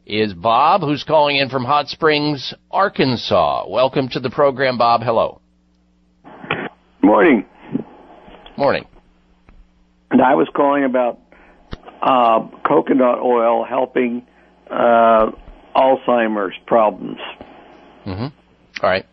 is 0.05 0.33
Bob, 0.33 0.81
who's 0.81 1.03
calling 1.03 1.37
in 1.37 1.49
from 1.49 1.63
Hot 1.63 1.87
Springs, 1.87 2.53
Arkansas. 2.69 3.65
Welcome 3.69 4.09
to 4.09 4.19
the 4.19 4.29
program, 4.29 4.77
Bob. 4.77 5.01
Hello. 5.01 5.39
Morning. 7.01 7.45
Morning. 8.57 8.85
And 10.11 10.21
I 10.21 10.35
was 10.35 10.49
calling 10.53 10.83
about 10.83 11.19
uh, 12.01 12.47
coconut 12.67 13.19
oil 13.19 13.65
helping 13.65 14.27
uh, 14.69 15.31
Alzheimer's 15.75 16.55
problems. 16.65 17.19
Mm-hmm. 18.05 18.27
All 18.83 18.89
right. 18.89 19.05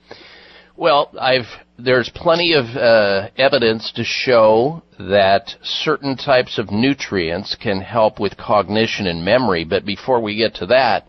Well, 0.77 1.11
I've 1.21 1.47
there's 1.79 2.11
plenty 2.15 2.53
of 2.53 2.67
uh, 2.77 3.31
evidence 3.37 3.93
to 3.93 4.05
show 4.05 4.83
that 4.99 5.55
certain 5.63 6.17
types 6.17 6.59
of 6.59 6.71
nutrients 6.71 7.57
can 7.61 7.81
help 7.81 8.21
with 8.21 8.37
cognition 8.37 9.07
and 9.07 9.25
memory. 9.25 9.65
But 9.65 9.85
before 9.85 10.21
we 10.21 10.37
get 10.37 10.55
to 10.57 10.67
that, 10.67 11.07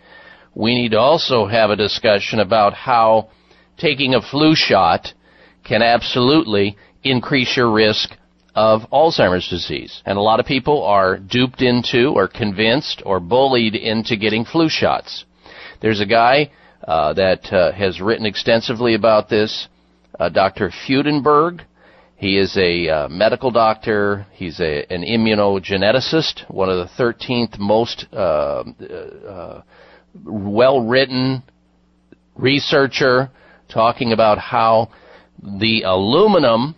we 0.56 0.74
need 0.74 0.92
to 0.92 1.00
also 1.00 1.46
have 1.46 1.70
a 1.70 1.76
discussion 1.76 2.40
about 2.40 2.74
how 2.74 3.30
taking 3.78 4.16
a 4.16 4.22
flu 4.22 4.56
shot 4.56 5.14
can 5.64 5.82
absolutely 5.82 6.78
increase 7.04 7.56
your 7.56 7.72
risk 7.72 8.10
of 8.56 8.90
Alzheimer's 8.92 9.50
disease. 9.50 10.02
And 10.06 10.18
a 10.18 10.22
lot 10.22 10.40
of 10.40 10.46
people 10.46 10.84
are 10.84 11.18
duped 11.18 11.62
into 11.62 12.14
or 12.16 12.28
convinced 12.28 13.04
or 13.06 13.20
bullied 13.20 13.76
into 13.76 14.16
getting 14.16 14.46
flu 14.46 14.70
shots. 14.70 15.26
There's 15.82 16.00
a 16.00 16.06
guy 16.06 16.52
uh, 16.88 17.14
that 17.14 17.52
uh, 17.52 17.74
has 17.74 18.02
written 18.02 18.26
extensively 18.26 18.96
about 18.96 19.30
this 19.30 19.68
uh, 20.20 20.30
Dr. 20.30 20.72
Fudenberg. 20.88 21.62
He 22.18 22.38
is 22.38 22.56
a 22.58 22.88
uh, 22.88 23.10
medical 23.10 23.52
doctor. 23.52 24.26
He's 24.32 24.60
a, 24.60 24.86
an 24.92 25.04
immunogeneticist, 25.04 26.50
one 26.50 26.70
of 26.70 26.78
the 26.78 27.04
13th 27.04 27.60
most 27.60 28.06
uh, 28.14 28.64
uh, 28.66 29.62
well-written 30.24 31.44
researcher, 32.36 33.30
talking 33.68 34.14
about 34.14 34.38
how 34.38 34.92
the 35.42 35.84
aluminum 35.84 36.76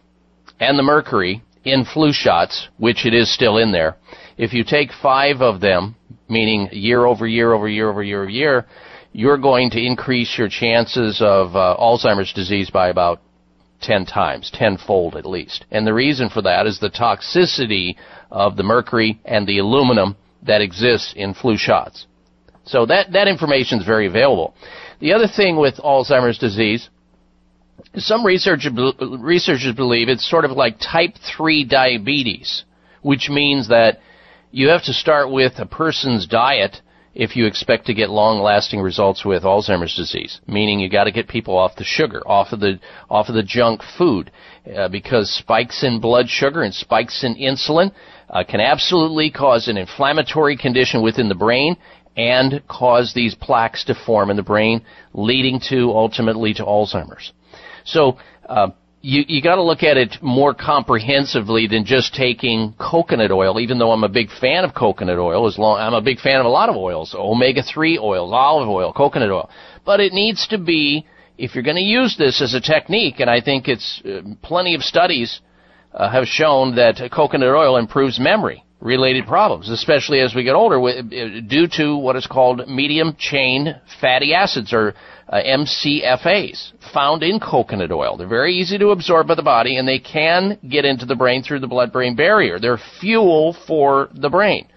and 0.59 0.77
the 0.77 0.83
mercury 0.83 1.43
in 1.63 1.85
flu 1.85 2.11
shots, 2.11 2.69
which 2.77 3.05
it 3.05 3.13
is 3.13 3.31
still 3.33 3.57
in 3.57 3.71
there, 3.71 3.97
if 4.37 4.53
you 4.53 4.63
take 4.63 4.89
five 5.01 5.41
of 5.41 5.61
them, 5.61 5.95
meaning 6.29 6.69
year 6.71 7.05
over 7.05 7.27
year 7.27 7.53
over 7.53 7.67
year 7.67 7.89
over 7.89 8.03
year 8.03 8.21
over 8.21 8.29
year, 8.29 8.65
you're 9.11 9.37
going 9.37 9.69
to 9.71 9.83
increase 9.83 10.37
your 10.37 10.49
chances 10.49 11.21
of 11.21 11.55
uh, 11.55 11.75
Alzheimer's 11.79 12.33
disease 12.33 12.69
by 12.69 12.89
about 12.89 13.21
10 13.81 14.05
times, 14.05 14.51
tenfold 14.53 15.15
at 15.15 15.25
least. 15.25 15.65
And 15.71 15.85
the 15.85 15.93
reason 15.93 16.29
for 16.29 16.41
that 16.41 16.65
is 16.65 16.79
the 16.79 16.89
toxicity 16.89 17.95
of 18.31 18.57
the 18.57 18.63
mercury 18.63 19.19
and 19.25 19.47
the 19.47 19.59
aluminum 19.59 20.15
that 20.43 20.61
exists 20.61 21.13
in 21.15 21.33
flu 21.33 21.57
shots. 21.57 22.07
So 22.65 22.85
that, 22.85 23.13
that 23.13 23.27
information 23.27 23.79
is 23.79 23.85
very 23.85 24.07
available. 24.07 24.53
The 24.99 25.13
other 25.13 25.27
thing 25.27 25.57
with 25.57 25.75
Alzheimer's 25.75 26.37
disease, 26.37 26.89
some 27.95 28.25
researchers, 28.25 28.71
researchers 29.19 29.73
believe 29.75 30.09
it's 30.09 30.29
sort 30.29 30.45
of 30.45 30.51
like 30.51 30.79
type 30.79 31.15
3 31.35 31.63
diabetes, 31.65 32.63
which 33.01 33.29
means 33.29 33.69
that 33.69 33.99
you 34.51 34.69
have 34.69 34.83
to 34.83 34.93
start 34.93 35.31
with 35.31 35.53
a 35.59 35.65
person's 35.65 36.27
diet 36.27 36.81
if 37.17 37.35
you 37.35 37.47
expect 37.47 37.87
to 37.87 37.95
get 37.95 38.11
long 38.11 38.39
lasting 38.41 38.79
results 38.79 39.25
with 39.25 39.41
Alzheimer's 39.41 39.95
disease, 39.95 40.39
meaning 40.45 40.79
you 40.79 40.87
got 40.87 41.05
to 41.05 41.11
get 41.11 41.27
people 41.27 41.57
off 41.57 41.75
the 41.75 41.83
sugar, 41.83 42.21
off 42.27 42.53
of 42.53 42.59
the 42.59 42.79
off 43.09 43.27
of 43.27 43.33
the 43.33 43.41
junk 43.41 43.81
food, 43.97 44.29
uh, 44.75 44.87
because 44.87 45.33
spikes 45.33 45.83
in 45.83 45.99
blood 45.99 46.29
sugar 46.29 46.61
and 46.61 46.71
spikes 46.71 47.23
in 47.23 47.33
insulin 47.33 47.91
uh, 48.29 48.43
can 48.43 48.59
absolutely 48.59 49.31
cause 49.31 49.67
an 49.67 49.77
inflammatory 49.77 50.55
condition 50.55 51.01
within 51.01 51.27
the 51.27 51.35
brain 51.35 51.75
and 52.15 52.61
cause 52.67 53.13
these 53.15 53.33
plaques 53.33 53.83
to 53.85 53.95
form 54.05 54.29
in 54.29 54.37
the 54.37 54.43
brain, 54.43 54.85
leading 55.13 55.59
to 55.59 55.89
ultimately 55.89 56.53
to 56.53 56.63
Alzheimer's. 56.63 57.33
So 57.83 58.19
uh, 58.47 58.69
you 59.01 59.23
you 59.27 59.41
got 59.41 59.55
to 59.55 59.63
look 59.63 59.83
at 59.83 59.97
it 59.97 60.17
more 60.21 60.53
comprehensively 60.53 61.67
than 61.67 61.85
just 61.85 62.13
taking 62.13 62.73
coconut 62.79 63.31
oil. 63.31 63.59
Even 63.59 63.77
though 63.77 63.91
I'm 63.91 64.03
a 64.03 64.09
big 64.09 64.29
fan 64.41 64.63
of 64.63 64.73
coconut 64.73 65.19
oil, 65.19 65.47
as 65.47 65.57
long 65.57 65.79
I'm 65.79 65.93
a 65.93 66.01
big 66.01 66.19
fan 66.19 66.39
of 66.39 66.45
a 66.45 66.49
lot 66.49 66.69
of 66.69 66.75
oils, 66.75 67.15
omega 67.17 67.63
three 67.63 67.97
oils, 67.97 68.31
olive 68.33 68.69
oil, 68.69 68.93
coconut 68.93 69.31
oil. 69.31 69.49
But 69.85 69.99
it 69.99 70.13
needs 70.13 70.47
to 70.47 70.57
be 70.57 71.05
if 71.37 71.53
you're 71.53 71.63
going 71.63 71.77
to 71.77 71.81
use 71.81 72.17
this 72.17 72.41
as 72.41 72.53
a 72.53 72.61
technique, 72.61 73.19
and 73.19 73.29
I 73.29 73.41
think 73.41 73.67
it's 73.67 74.01
uh, 74.03 74.21
plenty 74.41 74.73
of 74.75 74.81
studies 74.81 75.39
uh, 75.93 76.09
have 76.09 76.25
shown 76.25 76.75
that 76.75 76.99
coconut 77.11 77.49
oil 77.49 77.77
improves 77.77 78.19
memory. 78.19 78.63
Related 78.79 79.25
problems, 79.25 79.69
especially 79.69 80.19
as 80.19 80.35
we 80.35 80.43
get 80.43 80.53
older, 80.53 81.01
due 81.01 81.67
to 81.67 81.97
what 81.97 82.15
is 82.15 82.27
called 82.27 82.67
medium 82.67 83.15
chain 83.17 83.75
fatty 83.99 84.33
acids 84.33 84.71
or 84.71 84.93
uh, 85.29 85.41
MCFAs 85.41 86.71
found 86.93 87.23
in 87.23 87.39
coconut 87.39 87.91
oil. 87.91 88.17
They're 88.17 88.27
very 88.27 88.53
easy 88.53 88.77
to 88.77 88.89
absorb 88.89 89.27
by 89.27 89.35
the 89.35 89.43
body 89.43 89.77
and 89.77 89.87
they 89.87 89.99
can 89.99 90.59
get 90.69 90.85
into 90.85 91.05
the 91.05 91.15
brain 91.15 91.43
through 91.43 91.59
the 91.59 91.67
blood 91.67 91.91
brain 91.91 92.15
barrier. 92.15 92.59
They're 92.59 92.79
fuel 93.01 93.57
for 93.67 94.09
the 94.13 94.29
brain. 94.29 94.67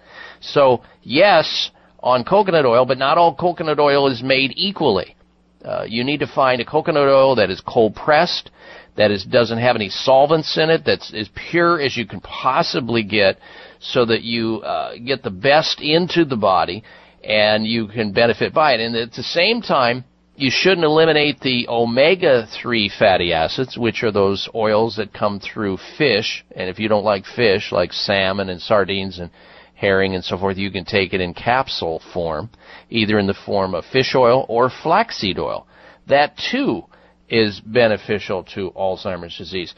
So, 0.41 0.81
yes, 1.03 1.69
on 2.01 2.23
coconut 2.23 2.65
oil, 2.65 2.85
but 2.85 2.97
not 2.97 3.17
all 3.17 3.35
coconut 3.35 3.79
oil 3.79 4.07
is 4.07 4.23
made 4.23 4.51
equally. 4.55 5.15
Uh, 5.63 5.85
you 5.87 6.03
need 6.03 6.21
to 6.21 6.27
find 6.27 6.59
a 6.59 6.65
coconut 6.65 7.07
oil 7.07 7.35
that 7.35 7.51
is 7.51 7.61
cold 7.61 7.95
pressed, 7.95 8.49
that 8.97 9.11
is, 9.11 9.23
doesn't 9.23 9.59
have 9.59 9.75
any 9.75 9.89
solvents 9.89 10.57
in 10.57 10.71
it, 10.71 10.81
that's 10.83 11.13
as 11.13 11.29
pure 11.51 11.79
as 11.79 11.95
you 11.95 12.05
can 12.05 12.19
possibly 12.19 13.03
get, 13.03 13.37
so 13.81 14.05
that 14.05 14.21
you 14.21 14.57
uh, 14.57 14.93
get 15.05 15.23
the 15.23 15.31
best 15.31 15.81
into 15.81 16.23
the 16.23 16.37
body 16.37 16.83
and 17.23 17.65
you 17.65 17.87
can 17.87 18.13
benefit 18.13 18.53
by 18.53 18.73
it. 18.73 18.79
And 18.79 18.95
at 18.95 19.11
the 19.11 19.23
same 19.23 19.61
time, 19.61 20.05
you 20.35 20.49
shouldn't 20.51 20.85
eliminate 20.85 21.39
the 21.39 21.67
omega-3 21.67 22.97
fatty 22.97 23.33
acids, 23.33 23.77
which 23.77 24.03
are 24.03 24.11
those 24.11 24.47
oils 24.55 24.95
that 24.95 25.13
come 25.13 25.39
through 25.39 25.77
fish. 25.97 26.45
And 26.55 26.69
if 26.69 26.79
you 26.79 26.87
don't 26.87 27.03
like 27.03 27.25
fish, 27.25 27.71
like 27.71 27.91
salmon 27.91 28.49
and 28.49 28.61
sardines 28.61 29.19
and 29.19 29.29
herring 29.75 30.15
and 30.15 30.23
so 30.23 30.37
forth, 30.37 30.57
you 30.57 30.71
can 30.71 30.85
take 30.85 31.13
it 31.13 31.21
in 31.21 31.33
capsule 31.33 32.01
form, 32.13 32.49
either 32.89 33.19
in 33.19 33.27
the 33.27 33.37
form 33.45 33.75
of 33.75 33.83
fish 33.85 34.13
oil 34.15 34.45
or 34.47 34.71
flaxseed 34.83 35.37
oil. 35.37 35.67
That 36.07 36.37
too 36.51 36.85
is 37.29 37.61
beneficial 37.61 38.43
to 38.55 38.71
Alzheimer's 38.71 39.37
disease. 39.37 39.73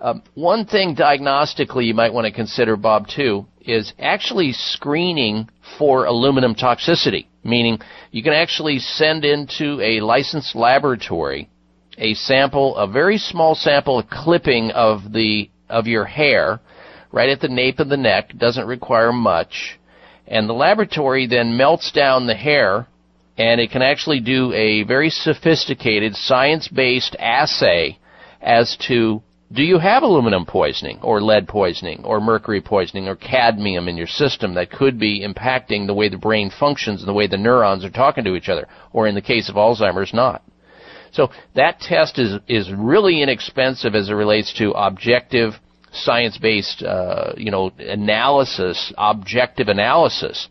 Um, 0.00 0.22
one 0.34 0.64
thing 0.64 0.94
diagnostically 0.94 1.86
you 1.86 1.94
might 1.94 2.12
want 2.12 2.26
to 2.26 2.32
consider, 2.32 2.76
Bob, 2.76 3.08
too, 3.08 3.46
is 3.60 3.92
actually 3.98 4.52
screening 4.52 5.48
for 5.78 6.04
aluminum 6.04 6.54
toxicity, 6.54 7.26
meaning 7.42 7.80
you 8.12 8.22
can 8.22 8.32
actually 8.32 8.78
send 8.78 9.24
into 9.24 9.80
a 9.80 10.00
licensed 10.00 10.54
laboratory 10.54 11.48
a 11.98 12.14
sample, 12.14 12.76
a 12.76 12.86
very 12.86 13.18
small 13.18 13.56
sample, 13.56 13.98
a 13.98 14.06
clipping 14.08 14.70
of 14.70 15.12
the 15.12 15.50
of 15.68 15.88
your 15.88 16.04
hair, 16.04 16.60
right 17.10 17.28
at 17.28 17.40
the 17.40 17.48
nape 17.48 17.80
of 17.80 17.88
the 17.88 17.96
neck, 17.96 18.30
doesn't 18.38 18.68
require 18.68 19.12
much, 19.12 19.78
and 20.28 20.48
the 20.48 20.54
laboratory 20.54 21.26
then 21.26 21.56
melts 21.56 21.90
down 21.90 22.26
the 22.26 22.36
hair 22.36 22.86
and 23.36 23.60
it 23.60 23.70
can 23.70 23.82
actually 23.82 24.20
do 24.20 24.52
a 24.52 24.82
very 24.82 25.10
sophisticated 25.10 26.14
science-based 26.16 27.14
assay 27.20 27.96
as 28.40 28.76
to 28.88 29.22
do 29.50 29.62
you 29.62 29.78
have 29.78 30.02
aluminum 30.02 30.44
poisoning 30.44 30.98
or 31.02 31.22
lead 31.22 31.48
poisoning 31.48 32.02
or 32.04 32.20
mercury 32.20 32.60
poisoning 32.60 33.08
or 33.08 33.16
cadmium 33.16 33.88
in 33.88 33.96
your 33.96 34.06
system 34.06 34.54
that 34.54 34.70
could 34.70 34.98
be 34.98 35.26
impacting 35.26 35.86
the 35.86 35.94
way 35.94 36.10
the 36.10 36.18
brain 36.18 36.50
functions 36.50 37.00
and 37.00 37.08
the 37.08 37.14
way 37.14 37.26
the 37.26 37.38
neurons 37.38 37.84
are 37.84 37.90
talking 37.90 38.24
to 38.24 38.34
each 38.34 38.50
other, 38.50 38.68
or 38.92 39.06
in 39.06 39.14
the 39.14 39.22
case 39.22 39.48
of 39.48 39.54
Alzheimer's, 39.54 40.12
not? 40.12 40.42
So 41.12 41.30
that 41.54 41.80
test 41.80 42.18
is 42.18 42.38
is 42.46 42.70
really 42.70 43.22
inexpensive 43.22 43.94
as 43.94 44.10
it 44.10 44.12
relates 44.12 44.52
to 44.58 44.72
objective, 44.72 45.54
science-based, 45.92 46.82
uh, 46.82 47.32
you 47.38 47.50
know, 47.50 47.72
analysis, 47.78 48.92
objective 48.98 49.68
analysis. 49.68 50.48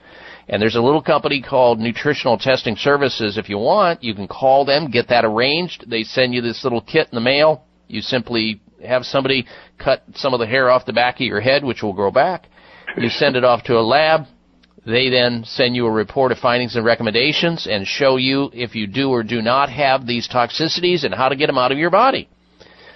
And 0.49 0.59
there's 0.59 0.75
a 0.75 0.81
little 0.81 1.03
company 1.03 1.43
called 1.43 1.79
Nutritional 1.79 2.39
Testing 2.39 2.75
Services. 2.75 3.37
If 3.37 3.49
you 3.49 3.59
want, 3.59 4.03
you 4.03 4.15
can 4.15 4.27
call 4.27 4.65
them, 4.65 4.89
get 4.89 5.09
that 5.09 5.25
arranged. 5.25 5.87
They 5.87 6.03
send 6.03 6.33
you 6.33 6.41
this 6.41 6.63
little 6.63 6.81
kit 6.81 7.09
in 7.11 7.15
the 7.15 7.21
mail. 7.21 7.63
You 7.87 8.01
simply 8.01 8.61
have 8.85 9.03
somebody 9.05 9.45
cut 9.77 10.03
some 10.15 10.33
of 10.33 10.39
the 10.39 10.47
hair 10.47 10.69
off 10.69 10.85
the 10.85 10.93
back 10.93 11.15
of 11.15 11.21
your 11.21 11.41
head, 11.41 11.63
which 11.63 11.81
will 11.81 11.93
grow 11.93 12.11
back. 12.11 12.47
You 12.97 13.09
send 13.09 13.35
it 13.35 13.43
off 13.43 13.63
to 13.63 13.77
a 13.77 13.81
lab. 13.81 14.25
They 14.85 15.09
then 15.09 15.43
send 15.45 15.75
you 15.75 15.85
a 15.85 15.91
report 15.91 16.31
of 16.31 16.37
findings 16.37 16.75
and 16.75 16.85
recommendations 16.85 17.67
and 17.69 17.85
show 17.85 18.15
you 18.15 18.49
if 18.53 18.73
you 18.73 18.87
do 18.87 19.09
or 19.09 19.21
do 19.21 19.41
not 19.41 19.69
have 19.69 20.07
these 20.07 20.29
toxicities 20.29 21.03
and 21.03 21.13
how 21.13 21.27
to 21.29 21.35
get 21.35 21.47
them 21.47 21.57
out 21.57 21.71
of 21.71 21.77
your 21.77 21.89
body. 21.89 22.29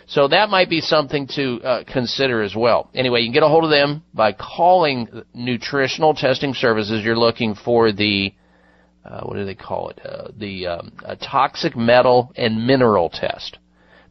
So 0.07 0.27
that 0.29 0.49
might 0.49 0.69
be 0.69 0.81
something 0.81 1.27
to 1.35 1.61
uh, 1.61 1.83
consider 1.91 2.41
as 2.41 2.55
well. 2.55 2.89
Anyway, 2.93 3.21
you 3.21 3.27
can 3.27 3.33
get 3.33 3.43
a 3.43 3.47
hold 3.47 3.65
of 3.65 3.69
them 3.69 4.03
by 4.13 4.33
calling 4.33 5.23
Nutritional 5.33 6.13
Testing 6.13 6.53
Services. 6.53 7.03
You're 7.03 7.17
looking 7.17 7.55
for 7.55 7.91
the 7.91 8.33
uh, 9.03 9.21
what 9.21 9.35
do 9.35 9.45
they 9.45 9.55
call 9.55 9.89
it? 9.89 9.99
Uh, 10.05 10.27
the 10.37 10.67
um, 10.67 10.91
toxic 11.21 11.75
metal 11.75 12.31
and 12.35 12.67
mineral 12.67 13.09
test 13.09 13.57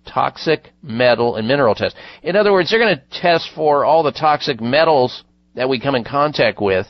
toxic 0.06 0.70
metal 0.82 1.36
and 1.36 1.46
mineral 1.46 1.74
test. 1.74 1.96
In 2.22 2.36
other 2.36 2.52
words, 2.52 2.70
they're 2.70 2.80
going 2.80 2.96
to 2.96 3.20
test 3.20 3.50
for 3.54 3.84
all 3.84 4.02
the 4.02 4.12
toxic 4.12 4.60
metals 4.60 5.24
that 5.54 5.68
we 5.68 5.80
come 5.80 5.94
in 5.94 6.04
contact 6.04 6.60
with 6.60 6.86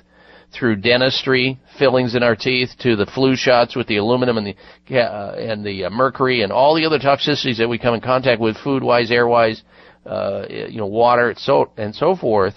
through 0.52 0.76
dentistry, 0.76 1.60
fillings 1.78 2.14
in 2.14 2.22
our 2.22 2.34
teeth, 2.34 2.70
to 2.80 2.96
the 2.96 3.06
flu 3.06 3.36
shots 3.36 3.76
with 3.76 3.86
the 3.86 3.96
aluminum 3.96 4.36
and 4.36 4.46
the 4.46 4.98
uh, 4.98 5.34
and 5.36 5.64
the 5.64 5.84
uh, 5.84 5.90
mercury 5.90 6.42
and 6.42 6.52
all 6.52 6.74
the 6.74 6.84
other 6.84 6.98
toxicities 6.98 7.58
that 7.58 7.68
we 7.68 7.78
come 7.78 7.94
in 7.94 8.00
contact 8.00 8.40
with, 8.40 8.56
food-wise, 8.58 9.10
air-wise, 9.10 9.62
uh, 10.06 10.46
you 10.48 10.78
know, 10.78 10.86
water, 10.86 11.34
so 11.36 11.70
and 11.76 11.94
so 11.94 12.16
forth, 12.16 12.54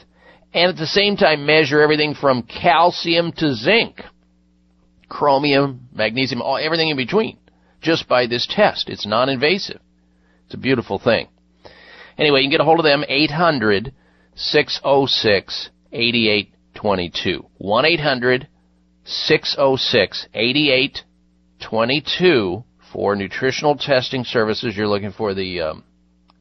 and 0.53 0.69
at 0.69 0.77
the 0.77 0.87
same 0.87 1.15
time 1.15 1.45
measure 1.45 1.81
everything 1.81 2.15
from 2.15 2.43
calcium 2.43 3.31
to 3.33 3.53
zinc, 3.53 4.01
chromium, 5.07 5.87
magnesium, 5.93 6.41
all 6.41 6.57
everything 6.57 6.89
in 6.89 6.97
between, 6.97 7.37
just 7.81 8.07
by 8.07 8.25
this 8.25 8.47
test. 8.49 8.89
It's 8.89 9.05
non-invasive. 9.05 9.79
It's 10.53 10.59
a 10.59 10.61
beautiful 10.61 10.99
thing. 10.99 11.29
Anyway, 12.15 12.41
you 12.41 12.43
can 12.43 12.51
get 12.51 12.61
a 12.61 12.63
hold 12.63 12.79
of 12.79 12.85
them, 12.85 13.03
800 13.07 13.91
606 14.35 15.71
8822. 15.91 17.45
1 17.57 17.85
800 17.85 18.47
606 19.03 20.27
8822 20.31 22.63
for 22.93 23.15
nutritional 23.15 23.75
testing 23.75 24.23
services. 24.23 24.77
You're 24.77 24.87
looking 24.87 25.11
for 25.11 25.33
the 25.33 25.61
um, 25.61 25.85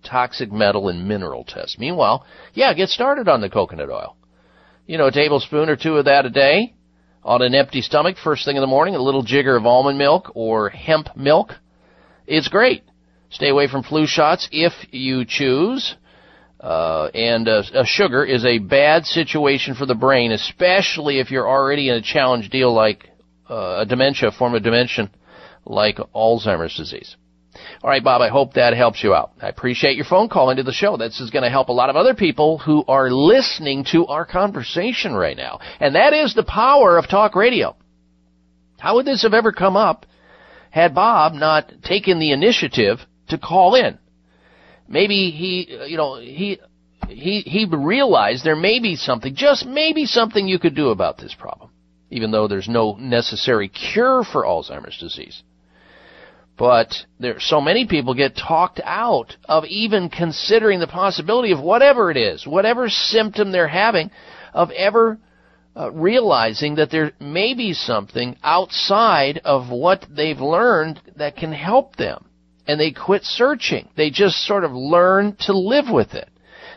toxic 0.04 0.52
metal 0.52 0.90
and 0.90 1.08
mineral 1.08 1.44
test. 1.44 1.78
Meanwhile, 1.78 2.26
yeah, 2.52 2.74
get 2.74 2.90
started 2.90 3.28
on 3.28 3.40
the 3.40 3.48
coconut 3.48 3.88
oil. 3.88 4.18
You 4.84 4.98
know, 4.98 5.06
a 5.06 5.10
tablespoon 5.10 5.70
or 5.70 5.76
two 5.76 5.96
of 5.96 6.04
that 6.04 6.26
a 6.26 6.30
day 6.30 6.74
on 7.24 7.40
an 7.40 7.54
empty 7.54 7.80
stomach, 7.80 8.18
first 8.22 8.44
thing 8.44 8.56
in 8.56 8.60
the 8.60 8.66
morning, 8.66 8.94
a 8.94 9.00
little 9.00 9.22
jigger 9.22 9.56
of 9.56 9.64
almond 9.64 9.96
milk 9.96 10.30
or 10.34 10.68
hemp 10.68 11.16
milk. 11.16 11.52
It's 12.26 12.48
great. 12.48 12.84
Stay 13.32 13.48
away 13.48 13.66
from 13.66 13.82
flu 13.82 14.06
shots 14.06 14.48
if 14.52 14.72
you 14.90 15.24
choose. 15.24 15.96
Uh, 16.60 17.06
and 17.14 17.48
uh, 17.48 17.62
sugar 17.84 18.24
is 18.24 18.44
a 18.44 18.58
bad 18.58 19.04
situation 19.04 19.74
for 19.74 19.86
the 19.86 19.96
brain, 19.96 20.30
especially 20.30 21.18
if 21.18 21.30
you're 21.30 21.48
already 21.48 21.88
in 21.88 21.96
a 21.96 22.02
challenge 22.02 22.50
deal 22.50 22.72
like 22.72 23.08
uh, 23.50 23.80
a 23.80 23.86
dementia, 23.86 24.28
a 24.28 24.32
form 24.32 24.54
of 24.54 24.62
dementia, 24.62 25.10
like 25.64 25.96
Alzheimer's 26.14 26.76
disease. 26.76 27.16
All 27.82 27.90
right, 27.90 28.04
Bob, 28.04 28.20
I 28.22 28.28
hope 28.28 28.54
that 28.54 28.76
helps 28.76 29.02
you 29.02 29.14
out. 29.14 29.32
I 29.40 29.48
appreciate 29.48 29.96
your 29.96 30.04
phone 30.04 30.28
call 30.28 30.50
into 30.50 30.62
the 30.62 30.72
show. 30.72 30.96
This 30.96 31.20
is 31.20 31.30
going 31.30 31.42
to 31.42 31.50
help 31.50 31.68
a 31.68 31.72
lot 31.72 31.90
of 31.90 31.96
other 31.96 32.14
people 32.14 32.58
who 32.58 32.84
are 32.86 33.10
listening 33.10 33.84
to 33.92 34.06
our 34.06 34.24
conversation 34.24 35.14
right 35.14 35.36
now. 35.36 35.58
And 35.80 35.94
that 35.96 36.12
is 36.12 36.34
the 36.34 36.44
power 36.44 36.96
of 36.96 37.08
talk 37.08 37.34
radio. 37.34 37.76
How 38.78 38.96
would 38.96 39.06
this 39.06 39.22
have 39.22 39.34
ever 39.34 39.52
come 39.52 39.76
up 39.76 40.06
had 40.70 40.94
Bob 40.94 41.34
not 41.34 41.72
taken 41.82 42.18
the 42.18 42.32
initiative 42.32 42.98
to 43.32 43.38
call 43.38 43.74
in. 43.74 43.98
Maybe 44.88 45.30
he, 45.30 45.74
you 45.86 45.96
know, 45.96 46.16
he, 46.20 46.60
he, 47.08 47.40
he 47.40 47.66
realized 47.70 48.44
there 48.44 48.56
may 48.56 48.78
be 48.80 48.96
something, 48.96 49.34
just 49.34 49.66
maybe 49.66 50.04
something 50.06 50.46
you 50.46 50.58
could 50.58 50.74
do 50.76 50.88
about 50.88 51.18
this 51.18 51.34
problem, 51.34 51.70
even 52.10 52.30
though 52.30 52.46
there's 52.46 52.68
no 52.68 52.94
necessary 52.94 53.68
cure 53.68 54.22
for 54.24 54.44
Alzheimer's 54.44 54.98
disease. 54.98 55.42
But 56.58 56.92
there, 57.18 57.40
so 57.40 57.60
many 57.60 57.86
people 57.86 58.14
get 58.14 58.36
talked 58.36 58.80
out 58.84 59.36
of 59.46 59.64
even 59.64 60.10
considering 60.10 60.80
the 60.80 60.86
possibility 60.86 61.52
of 61.52 61.60
whatever 61.60 62.10
it 62.10 62.16
is, 62.16 62.46
whatever 62.46 62.88
symptom 62.88 63.50
they're 63.50 63.66
having, 63.68 64.10
of 64.52 64.70
ever 64.72 65.18
uh, 65.74 65.90
realizing 65.90 66.74
that 66.74 66.90
there 66.90 67.12
may 67.18 67.54
be 67.54 67.72
something 67.72 68.36
outside 68.42 69.40
of 69.44 69.70
what 69.70 70.04
they've 70.14 70.40
learned 70.40 71.00
that 71.16 71.36
can 71.36 71.52
help 71.52 71.96
them 71.96 72.26
and 72.66 72.78
they 72.78 72.92
quit 72.92 73.24
searching. 73.24 73.88
They 73.96 74.10
just 74.10 74.44
sort 74.44 74.64
of 74.64 74.72
learn 74.72 75.36
to 75.40 75.52
live 75.56 75.86
with 75.90 76.14
it. 76.14 76.28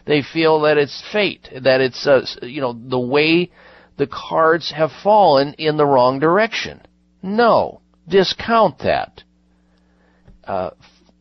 They 0.05 0.21
feel 0.21 0.61
that 0.61 0.77
it's 0.77 1.03
fate, 1.11 1.49
that 1.63 1.81
it's 1.81 2.05
uh, 2.05 2.25
you 2.41 2.61
know 2.61 2.73
the 2.73 2.99
way 2.99 3.51
the 3.97 4.07
cards 4.07 4.71
have 4.75 4.91
fallen 5.03 5.53
in 5.53 5.77
the 5.77 5.85
wrong 5.85 6.19
direction. 6.19 6.81
No, 7.23 7.81
discount 8.07 8.79
that. 8.79 9.23
Uh, 10.43 10.71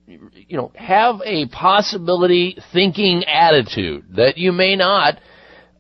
you 0.06 0.56
know, 0.58 0.70
have 0.74 1.20
a 1.24 1.46
possibility 1.46 2.58
thinking 2.74 3.24
attitude 3.24 4.04
that 4.16 4.36
you 4.36 4.52
may 4.52 4.76
not 4.76 5.18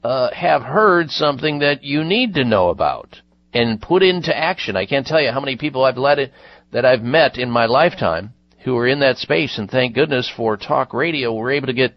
uh, 0.02 0.30
have 0.32 0.62
heard 0.62 1.10
something 1.10 1.58
that 1.58 1.84
you 1.84 2.04
need 2.04 2.34
to 2.34 2.44
know 2.44 2.70
about 2.70 3.20
and 3.52 3.80
put 3.80 4.02
into 4.02 4.34
action. 4.34 4.76
I 4.76 4.86
can't 4.86 5.06
tell 5.06 5.20
you 5.20 5.30
how 5.30 5.40
many 5.40 5.56
people 5.56 5.84
I've 5.84 5.98
let 5.98 6.18
it 6.18 6.32
that 6.72 6.86
I've 6.86 7.02
met 7.02 7.36
in 7.36 7.50
my 7.50 7.66
lifetime 7.66 8.32
who 8.64 8.76
are 8.76 8.88
in 8.88 9.00
that 9.00 9.18
space. 9.18 9.58
And 9.58 9.70
thank 9.70 9.94
goodness 9.94 10.30
for 10.34 10.56
talk 10.56 10.94
radio, 10.94 11.32
we're 11.32 11.52
able 11.52 11.66
to 11.66 11.72
get 11.74 11.94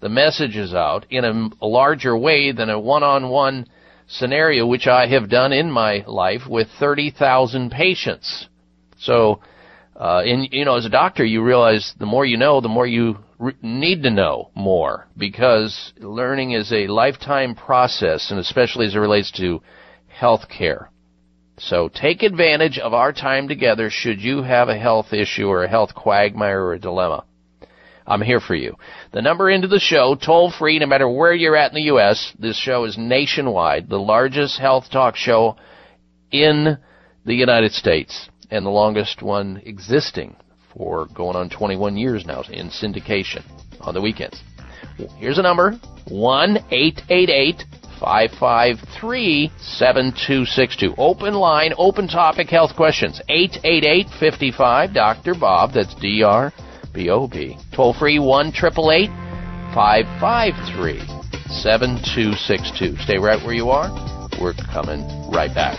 the 0.00 0.08
messages 0.08 0.74
out 0.74 1.06
in 1.10 1.24
a, 1.24 1.64
larger 1.64 2.16
way 2.16 2.52
than 2.52 2.70
a 2.70 2.78
one-on-one 2.78 3.66
scenario, 4.08 4.66
which 4.66 4.86
I 4.86 5.06
have 5.08 5.28
done 5.28 5.52
in 5.52 5.70
my 5.70 6.04
life 6.06 6.42
with 6.48 6.68
30,000 6.78 7.70
patients. 7.70 8.48
So, 8.98 9.40
uh, 9.96 10.22
in, 10.24 10.48
you 10.50 10.64
know, 10.64 10.76
as 10.76 10.86
a 10.86 10.90
doctor, 10.90 11.24
you 11.24 11.42
realize 11.42 11.94
the 11.98 12.06
more 12.06 12.24
you 12.24 12.36
know, 12.36 12.60
the 12.60 12.68
more 12.68 12.86
you 12.86 13.18
re- 13.38 13.54
need 13.62 14.02
to 14.04 14.10
know 14.10 14.50
more 14.54 15.08
because 15.16 15.92
learning 15.98 16.52
is 16.52 16.72
a 16.72 16.86
lifetime 16.86 17.54
process 17.54 18.30
and 18.30 18.38
especially 18.38 18.86
as 18.86 18.94
it 18.94 18.98
relates 18.98 19.30
to 19.32 19.60
health 20.08 20.48
care. 20.48 20.90
So 21.58 21.88
take 21.88 22.22
advantage 22.22 22.78
of 22.78 22.94
our 22.94 23.12
time 23.12 23.48
together 23.48 23.90
should 23.90 24.20
you 24.20 24.42
have 24.42 24.68
a 24.68 24.78
health 24.78 25.12
issue 25.12 25.48
or 25.48 25.64
a 25.64 25.68
health 25.68 25.94
quagmire 25.94 26.62
or 26.62 26.74
a 26.74 26.78
dilemma. 26.78 27.24
I'm 28.06 28.22
here 28.22 28.40
for 28.40 28.54
you. 28.54 28.76
The 29.12 29.20
number 29.20 29.50
into 29.50 29.68
the 29.68 29.78
show, 29.78 30.14
toll 30.14 30.50
free, 30.50 30.78
no 30.78 30.86
matter 30.86 31.08
where 31.08 31.34
you're 31.34 31.56
at 31.56 31.72
in 31.72 31.74
the 31.74 31.82
U.S. 31.82 32.32
This 32.38 32.56
show 32.56 32.84
is 32.84 32.96
nationwide, 32.96 33.88
the 33.88 33.98
largest 33.98 34.58
health 34.58 34.90
talk 34.90 35.14
show 35.14 35.56
in 36.30 36.78
the 37.26 37.34
United 37.34 37.72
States, 37.72 38.30
and 38.50 38.64
the 38.64 38.70
longest 38.70 39.20
one 39.20 39.60
existing 39.66 40.36
for 40.74 41.06
going 41.14 41.36
on 41.36 41.50
21 41.50 41.98
years 41.98 42.24
now 42.24 42.42
in 42.50 42.68
syndication 42.70 43.42
on 43.80 43.92
the 43.92 44.00
weekends. 44.00 44.42
Here's 45.18 45.38
a 45.38 45.42
number, 45.42 45.78
1-888 46.08 47.62
553 48.00 49.52
7262. 49.58 50.94
Open 50.96 51.34
line, 51.34 51.74
open 51.78 52.08
topic 52.08 52.48
health 52.48 52.74
questions. 52.76 53.20
888 53.28 54.06
55 54.18 54.94
Dr. 54.94 55.34
Bob. 55.34 55.72
That's 55.72 55.94
D 55.94 56.22
R 56.22 56.52
B 56.92 57.10
O 57.10 57.26
B. 57.28 57.56
Toll 57.74 57.94
free 57.94 58.18
1 58.18 58.52
553 58.52 60.98
7262. 61.62 62.96
Stay 63.04 63.18
right 63.18 63.42
where 63.44 63.54
you 63.54 63.70
are. 63.70 63.90
We're 64.40 64.54
coming 64.54 65.06
right 65.30 65.54
back. 65.54 65.78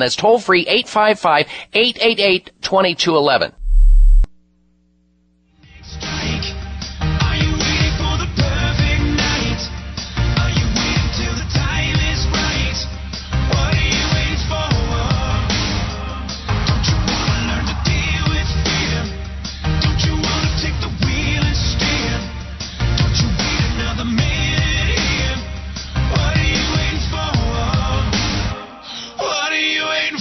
That's 0.00 0.16
toll 0.16 0.38
free 0.38 0.64
855-888-2211. 0.66 3.52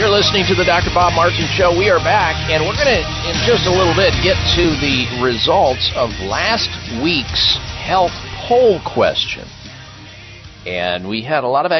You're 0.00 0.08
listening 0.08 0.46
to 0.48 0.54
the 0.54 0.64
Dr. 0.64 0.88
Bob 0.94 1.12
Martin 1.12 1.46
Show. 1.58 1.76
We 1.76 1.90
are 1.90 1.98
back, 1.98 2.34
and 2.50 2.64
we're 2.64 2.72
going 2.72 2.88
to, 2.88 3.04
in 3.28 3.36
just 3.46 3.66
a 3.66 3.70
little 3.70 3.92
bit, 3.92 4.14
get 4.24 4.32
to 4.56 4.64
the 4.80 5.20
results 5.22 5.92
of 5.94 6.08
last 6.24 6.70
week's 7.04 7.58
health 7.84 8.16
poll 8.48 8.80
question. 8.80 9.44
And 10.64 11.06
we 11.06 11.22
had 11.22 11.44
a 11.44 11.48
lot 11.48 11.66
of 11.66 11.72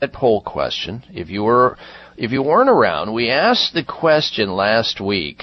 that 0.00 0.10
poll 0.14 0.40
question. 0.40 1.04
If 1.10 1.28
you 1.28 1.42
were, 1.42 1.76
if 2.16 2.32
you 2.32 2.42
weren't 2.42 2.70
around, 2.70 3.12
we 3.12 3.28
asked 3.28 3.74
the 3.74 3.84
question 3.84 4.50
last 4.50 5.02
week 5.02 5.42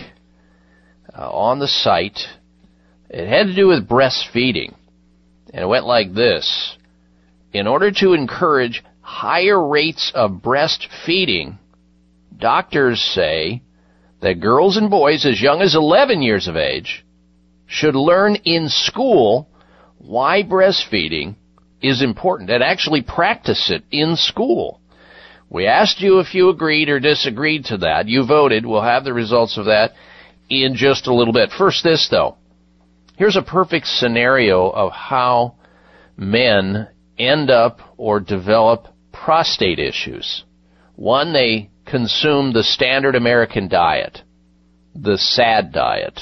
uh, 1.15 1.29
on 1.29 1.59
the 1.59 1.67
site. 1.67 2.17
It 3.11 3.27
had 3.27 3.45
to 3.45 3.55
do 3.55 3.67
with 3.67 3.87
breastfeeding, 3.87 4.73
and 5.53 5.61
it 5.61 5.67
went 5.67 5.85
like 5.85 6.15
this: 6.15 6.77
In 7.53 7.67
order 7.67 7.91
to 7.91 8.13
encourage 8.13 8.83
higher 9.15 9.65
rates 9.65 10.11
of 10.13 10.41
breastfeeding, 10.41 11.57
doctors 12.37 13.01
say 13.01 13.61
that 14.19 14.41
girls 14.41 14.75
and 14.75 14.89
boys 14.89 15.25
as 15.25 15.41
young 15.41 15.61
as 15.61 15.73
11 15.73 16.21
years 16.21 16.49
of 16.49 16.57
age 16.57 17.05
should 17.65 17.95
learn 17.95 18.35
in 18.43 18.67
school 18.67 19.47
why 19.99 20.43
breastfeeding 20.43 21.33
is 21.81 22.03
important 22.03 22.49
and 22.49 22.61
actually 22.61 23.01
practice 23.01 23.71
it 23.71 23.85
in 23.89 24.17
school. 24.17 24.81
We 25.49 25.65
asked 25.65 26.01
you 26.01 26.19
if 26.19 26.35
you 26.35 26.49
agreed 26.49 26.89
or 26.89 26.99
disagreed 26.99 27.65
to 27.65 27.77
that. 27.77 28.09
You 28.09 28.25
voted. 28.27 28.65
We'll 28.65 28.81
have 28.81 29.05
the 29.05 29.13
results 29.13 29.57
of 29.57 29.65
that 29.65 29.93
in 30.49 30.75
just 30.75 31.07
a 31.07 31.13
little 31.13 31.33
bit. 31.33 31.51
First, 31.57 31.85
this 31.85 32.09
though. 32.11 32.35
Here's 33.15 33.37
a 33.37 33.41
perfect 33.41 33.87
scenario 33.87 34.69
of 34.69 34.91
how 34.91 35.55
men 36.17 36.89
end 37.17 37.49
up 37.49 37.79
or 37.95 38.19
develop 38.19 38.89
prostate 39.25 39.79
issues. 39.79 40.43
One, 40.95 41.33
they 41.33 41.71
consume 41.87 42.53
the 42.53 42.63
standard 42.63 43.15
American 43.15 43.67
diet, 43.67 44.21
the 44.93 45.17
SAD 45.17 45.71
diet. 45.71 46.21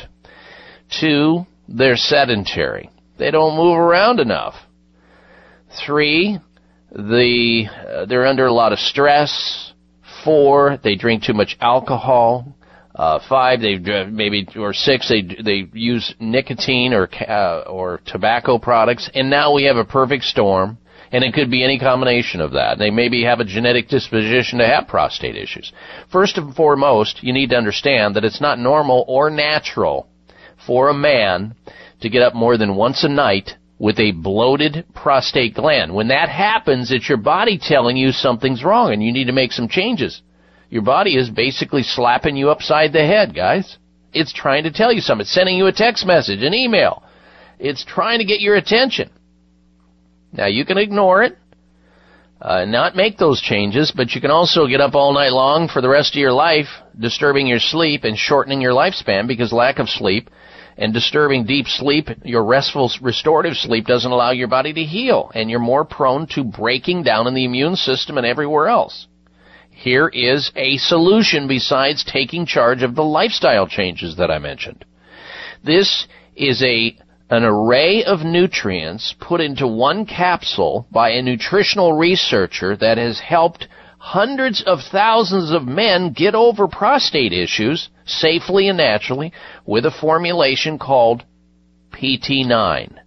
Two, 1.01 1.45
they're 1.67 1.97
sedentary. 1.97 2.89
They 3.19 3.29
don't 3.29 3.57
move 3.57 3.77
around 3.77 4.21
enough. 4.21 4.55
Three, 5.85 6.39
the, 6.93 7.65
uh, 7.67 8.05
they're 8.05 8.25
under 8.25 8.45
a 8.45 8.53
lot 8.53 8.71
of 8.71 8.79
stress. 8.79 9.73
Four, 10.23 10.79
they 10.81 10.95
drink 10.95 11.23
too 11.23 11.33
much 11.33 11.57
alcohol. 11.59 12.55
Uh, 12.95 13.19
five, 13.27 13.59
they 13.59 13.79
maybe 14.05 14.47
or 14.55 14.71
six, 14.71 15.09
they 15.09 15.23
they 15.43 15.67
use 15.73 16.13
nicotine 16.19 16.93
or 16.93 17.09
uh, 17.27 17.63
or 17.67 17.99
tobacco 18.05 18.59
products, 18.59 19.09
and 19.15 19.31
now 19.31 19.51
we 19.51 19.63
have 19.63 19.77
a 19.77 19.83
perfect 19.83 20.23
storm 20.25 20.77
and 21.13 21.23
it 21.23 21.33
could 21.35 21.51
be 21.51 21.63
any 21.63 21.77
combination 21.77 22.41
of 22.41 22.53
that. 22.53 22.79
They 22.79 22.89
maybe 22.89 23.23
have 23.23 23.39
a 23.39 23.45
genetic 23.45 23.87
disposition 23.87 24.57
to 24.57 24.67
have 24.67 24.87
prostate 24.87 25.35
issues. 25.35 25.71
First 26.11 26.39
and 26.39 26.55
foremost, 26.55 27.23
you 27.23 27.31
need 27.31 27.51
to 27.51 27.55
understand 27.55 28.15
that 28.15 28.25
it's 28.25 28.41
not 28.41 28.57
normal 28.57 29.05
or 29.07 29.29
natural 29.29 30.09
for 30.65 30.89
a 30.89 30.93
man 30.93 31.55
to 32.01 32.09
get 32.09 32.23
up 32.23 32.33
more 32.33 32.57
than 32.57 32.75
once 32.75 33.03
a 33.03 33.09
night 33.09 33.51
with 33.77 33.99
a 33.99 34.11
bloated 34.11 34.85
prostate 34.95 35.53
gland. 35.53 35.93
When 35.93 36.07
that 36.07 36.29
happens, 36.29 36.91
it's 36.91 37.07
your 37.07 37.19
body 37.19 37.59
telling 37.61 37.95
you 37.95 38.11
something's 38.11 38.63
wrong 38.63 38.91
and 38.91 39.03
you 39.03 39.13
need 39.13 39.25
to 39.25 39.33
make 39.33 39.51
some 39.51 39.67
changes. 39.67 40.23
Your 40.71 40.81
body 40.81 41.15
is 41.15 41.29
basically 41.29 41.83
slapping 41.83 42.35
you 42.35 42.49
upside 42.49 42.91
the 42.91 43.05
head, 43.05 43.35
guys. 43.35 43.77
It's 44.13 44.33
trying 44.33 44.63
to 44.63 44.71
tell 44.71 44.91
you 44.91 45.01
something. 45.01 45.21
It's 45.21 45.33
sending 45.33 45.57
you 45.57 45.67
a 45.67 45.71
text 45.71 46.07
message, 46.07 46.41
an 46.41 46.55
email. 46.55 47.03
It's 47.59 47.85
trying 47.85 48.17
to 48.17 48.25
get 48.25 48.41
your 48.41 48.55
attention. 48.55 49.11
Now 50.33 50.47
you 50.47 50.65
can 50.65 50.77
ignore 50.77 51.23
it, 51.23 51.37
uh, 52.41 52.65
not 52.65 52.95
make 52.95 53.17
those 53.17 53.39
changes, 53.39 53.93
but 53.95 54.13
you 54.13 54.19
can 54.19 54.31
also 54.31 54.67
get 54.67 54.81
up 54.81 54.95
all 54.95 55.13
night 55.13 55.31
long 55.31 55.69
for 55.69 55.81
the 55.81 55.87
rest 55.87 56.15
of 56.15 56.19
your 56.19 56.33
life, 56.33 56.67
disturbing 56.99 57.47
your 57.47 57.59
sleep 57.59 58.03
and 58.03 58.17
shortening 58.17 58.59
your 58.59 58.73
lifespan 58.73 59.27
because 59.27 59.53
lack 59.53 59.79
of 59.79 59.87
sleep 59.87 60.29
and 60.75 60.91
disturbing 60.91 61.45
deep 61.45 61.67
sleep, 61.67 62.09
your 62.23 62.43
restful 62.43 62.91
restorative 63.01 63.55
sleep 63.55 63.85
doesn't 63.85 64.11
allow 64.11 64.31
your 64.31 64.47
body 64.47 64.73
to 64.73 64.83
heal 64.83 65.31
and 65.35 65.49
you're 65.49 65.59
more 65.59 65.85
prone 65.85 66.27
to 66.27 66.43
breaking 66.43 67.03
down 67.03 67.27
in 67.27 67.35
the 67.35 67.45
immune 67.45 67.75
system 67.75 68.17
and 68.17 68.25
everywhere 68.25 68.67
else. 68.67 69.07
Here 69.69 70.07
is 70.07 70.51
a 70.55 70.77
solution 70.77 71.47
besides 71.47 72.03
taking 72.03 72.45
charge 72.45 72.83
of 72.83 72.95
the 72.95 73.03
lifestyle 73.03 73.67
changes 73.67 74.17
that 74.17 74.31
I 74.31 74.39
mentioned. 74.39 74.83
This 75.63 76.07
is 76.35 76.61
a 76.63 76.97
an 77.33 77.43
array 77.43 78.03
of 78.03 78.19
nutrients 78.19 79.15
put 79.19 79.41
into 79.41 79.67
one 79.67 80.05
capsule 80.05 80.85
by 80.91 81.09
a 81.09 81.21
nutritional 81.21 81.93
researcher 81.93 82.77
that 82.77 82.99
has 82.99 83.19
helped 83.19 83.67
hundreds 83.97 84.61
of 84.67 84.79
thousands 84.91 85.51
of 85.51 85.63
men 85.63 86.13
get 86.13 86.35
over 86.35 86.67
prostate 86.67 87.33
issues 87.33 87.89
safely 88.05 88.67
and 88.67 88.77
naturally 88.77 89.33
with 89.65 89.85
a 89.85 89.91
formulation 89.91 90.77
called 90.77 91.23
PT9. 91.91 92.99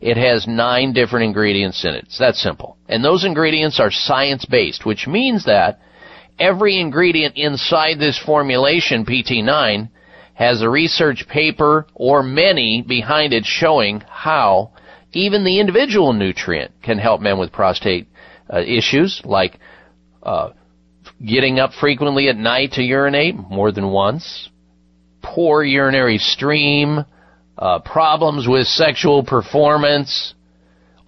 It 0.00 0.16
has 0.16 0.46
nine 0.46 0.92
different 0.92 1.24
ingredients 1.24 1.84
in 1.84 1.94
it. 1.94 2.04
It's 2.04 2.18
that 2.20 2.36
simple. 2.36 2.76
And 2.88 3.04
those 3.04 3.24
ingredients 3.24 3.80
are 3.80 3.90
science 3.90 4.44
based, 4.44 4.86
which 4.86 5.08
means 5.08 5.46
that 5.46 5.80
every 6.38 6.78
ingredient 6.78 7.36
inside 7.36 7.98
this 7.98 8.18
formulation, 8.24 9.04
PT9, 9.04 9.90
has 10.38 10.62
a 10.62 10.70
research 10.70 11.26
paper 11.28 11.84
or 11.94 12.22
many 12.22 12.80
behind 12.80 13.32
it 13.32 13.44
showing 13.44 14.00
how 14.08 14.70
even 15.12 15.42
the 15.42 15.58
individual 15.58 16.12
nutrient 16.12 16.70
can 16.80 16.96
help 16.96 17.20
men 17.20 17.40
with 17.40 17.50
prostate 17.50 18.06
uh, 18.48 18.60
issues 18.60 19.20
like 19.24 19.58
uh, 20.22 20.50
getting 21.26 21.58
up 21.58 21.72
frequently 21.72 22.28
at 22.28 22.36
night 22.36 22.70
to 22.70 22.82
urinate 22.84 23.34
more 23.34 23.72
than 23.72 23.88
once, 23.88 24.48
poor 25.22 25.64
urinary 25.64 26.18
stream, 26.18 27.04
uh, 27.58 27.80
problems 27.80 28.46
with 28.46 28.68
sexual 28.68 29.24
performance. 29.24 30.34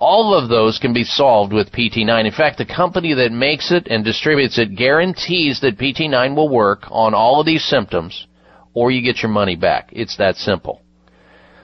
All 0.00 0.34
of 0.34 0.48
those 0.48 0.80
can 0.80 0.92
be 0.92 1.04
solved 1.04 1.52
with 1.52 1.70
PT9. 1.70 2.26
In 2.26 2.32
fact, 2.32 2.58
the 2.58 2.66
company 2.66 3.14
that 3.14 3.30
makes 3.30 3.70
it 3.70 3.86
and 3.86 4.04
distributes 4.04 4.58
it 4.58 4.74
guarantees 4.74 5.60
that 5.60 5.78
PT9 5.78 6.34
will 6.34 6.48
work 6.48 6.82
on 6.90 7.14
all 7.14 7.38
of 7.38 7.46
these 7.46 7.64
symptoms 7.64 8.26
or 8.74 8.90
you 8.90 9.02
get 9.02 9.22
your 9.22 9.30
money 9.30 9.56
back. 9.56 9.90
It's 9.92 10.16
that 10.16 10.36
simple. 10.36 10.82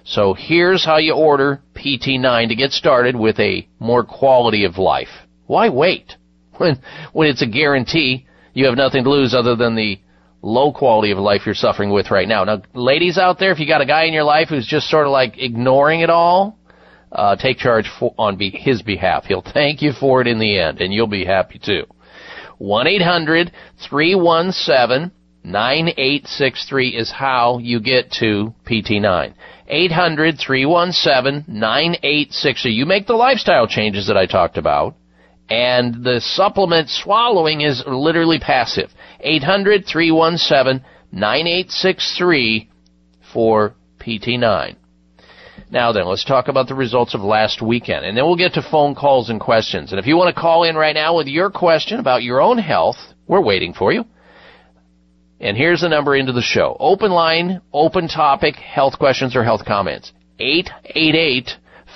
So 0.05 0.35
here's 0.35 0.85
how 0.85 0.99
you 0.99 1.15
order 1.15 1.61
PT9 1.75 2.49
to 2.49 2.55
get 2.55 2.71
started 2.71 3.17
with 3.17 3.41
a 3.41 3.69
more 3.81 4.05
quality 4.05 4.65
of 4.65 4.79
life. 4.79 5.09
Why 5.47 5.69
wait? 5.69 6.15
When, 6.59 6.81
when 7.13 7.29
it's 7.29 7.43
a 7.43 7.47
guarantee, 7.47 8.27
you 8.55 8.65
have 8.65 8.79
nothing 8.79 9.05
to 9.05 9.11
lose 9.11 9.35
other 9.35 9.57
than 9.57 9.77
the 9.77 10.01
low 10.41 10.73
quality 10.73 11.11
of 11.11 11.19
life 11.19 11.43
you're 11.45 11.55
suffering 11.55 11.91
with 11.91 12.11
right 12.11 12.27
now. 12.27 12.45
Now, 12.45 12.63
ladies 12.73 13.19
out 13.19 13.39
there, 13.39 13.53
if 13.53 13.59
you 13.59 13.67
got 13.67 13.83
a 13.83 13.87
guy 13.87 14.05
in 14.05 14.15
your 14.15 14.25
life 14.25 14.49
who's 14.49 14.67
just 14.67 14.89
sort 14.89 15.05
of 15.07 15.13
like 15.13 15.35
ignoring 15.37 16.01
it 16.01 16.09
all, 16.09 16.59
uh, 17.13 17.37
take 17.37 17.59
charge 17.59 17.91
for, 17.99 18.15
on 18.17 18.37
be, 18.37 18.49
his 18.51 18.81
behalf. 18.81 19.25
He'll 19.25 19.43
thank 19.43 19.83
you 19.83 19.93
for 19.93 20.23
it 20.23 20.27
in 20.27 20.39
the 20.39 20.59
end, 20.59 20.81
and 20.81 20.95
you'll 20.95 21.07
be 21.07 21.27
happy 21.27 21.61
too. 21.63 21.85
1 22.59 22.87
800 22.87 23.53
317 23.87 25.13
9863 25.47 26.89
is 26.89 27.13
how 27.13 27.59
you 27.59 27.79
get 27.79 28.11
to 28.19 28.53
PT9. 28.69 29.33
800 29.69 30.39
317 30.45 31.45
9863. 31.47 32.73
You 32.73 32.85
make 32.85 33.07
the 33.07 33.15
lifestyle 33.15 33.69
changes 33.69 34.09
that 34.09 34.17
I 34.17 34.27
talked 34.27 34.59
about, 34.59 34.97
and 35.49 36.03
the 36.03 36.21
supplement 36.21 36.89
swallowing 36.89 37.61
is 37.61 37.81
literally 37.87 38.41
passive. 38.41 38.91
800 39.21 39.87
317 39.87 40.85
9863 41.13 42.69
for 43.33 43.77
PT9. 44.01 44.75
Now 45.71 45.93
then, 45.93 46.07
let's 46.07 46.25
talk 46.25 46.49
about 46.49 46.67
the 46.67 46.75
results 46.75 47.15
of 47.15 47.21
last 47.21 47.63
weekend, 47.63 48.05
and 48.05 48.17
then 48.17 48.25
we'll 48.25 48.37
get 48.37 48.55
to 48.55 48.69
phone 48.69 48.97
calls 48.97 49.31
and 49.31 49.41
questions. 49.41 49.93
And 49.93 50.01
if 50.01 50.07
you 50.07 50.17
want 50.17 50.35
to 50.35 50.41
call 50.41 50.65
in 50.65 50.75
right 50.75 50.95
now 50.95 51.17
with 51.17 51.29
your 51.29 51.51
question 51.51 52.01
about 52.01 52.25
your 52.25 52.41
own 52.41 52.59
health, 52.59 52.97
we're 53.29 53.41
waiting 53.41 53.73
for 53.73 53.93
you. 53.93 54.05
And 55.41 55.57
here's 55.57 55.83
the 55.83 55.89
number 55.89 56.17
into 56.17 56.33
the 56.33 56.43
show. 56.43 56.77
Open 56.81 57.11
line, 57.11 57.61
open 57.73 58.09
topic, 58.09 58.57
health 58.57 58.99
questions 58.99 59.37
or 59.37 59.45
health 59.45 59.65
comments. 59.67 60.13
888 60.39 61.51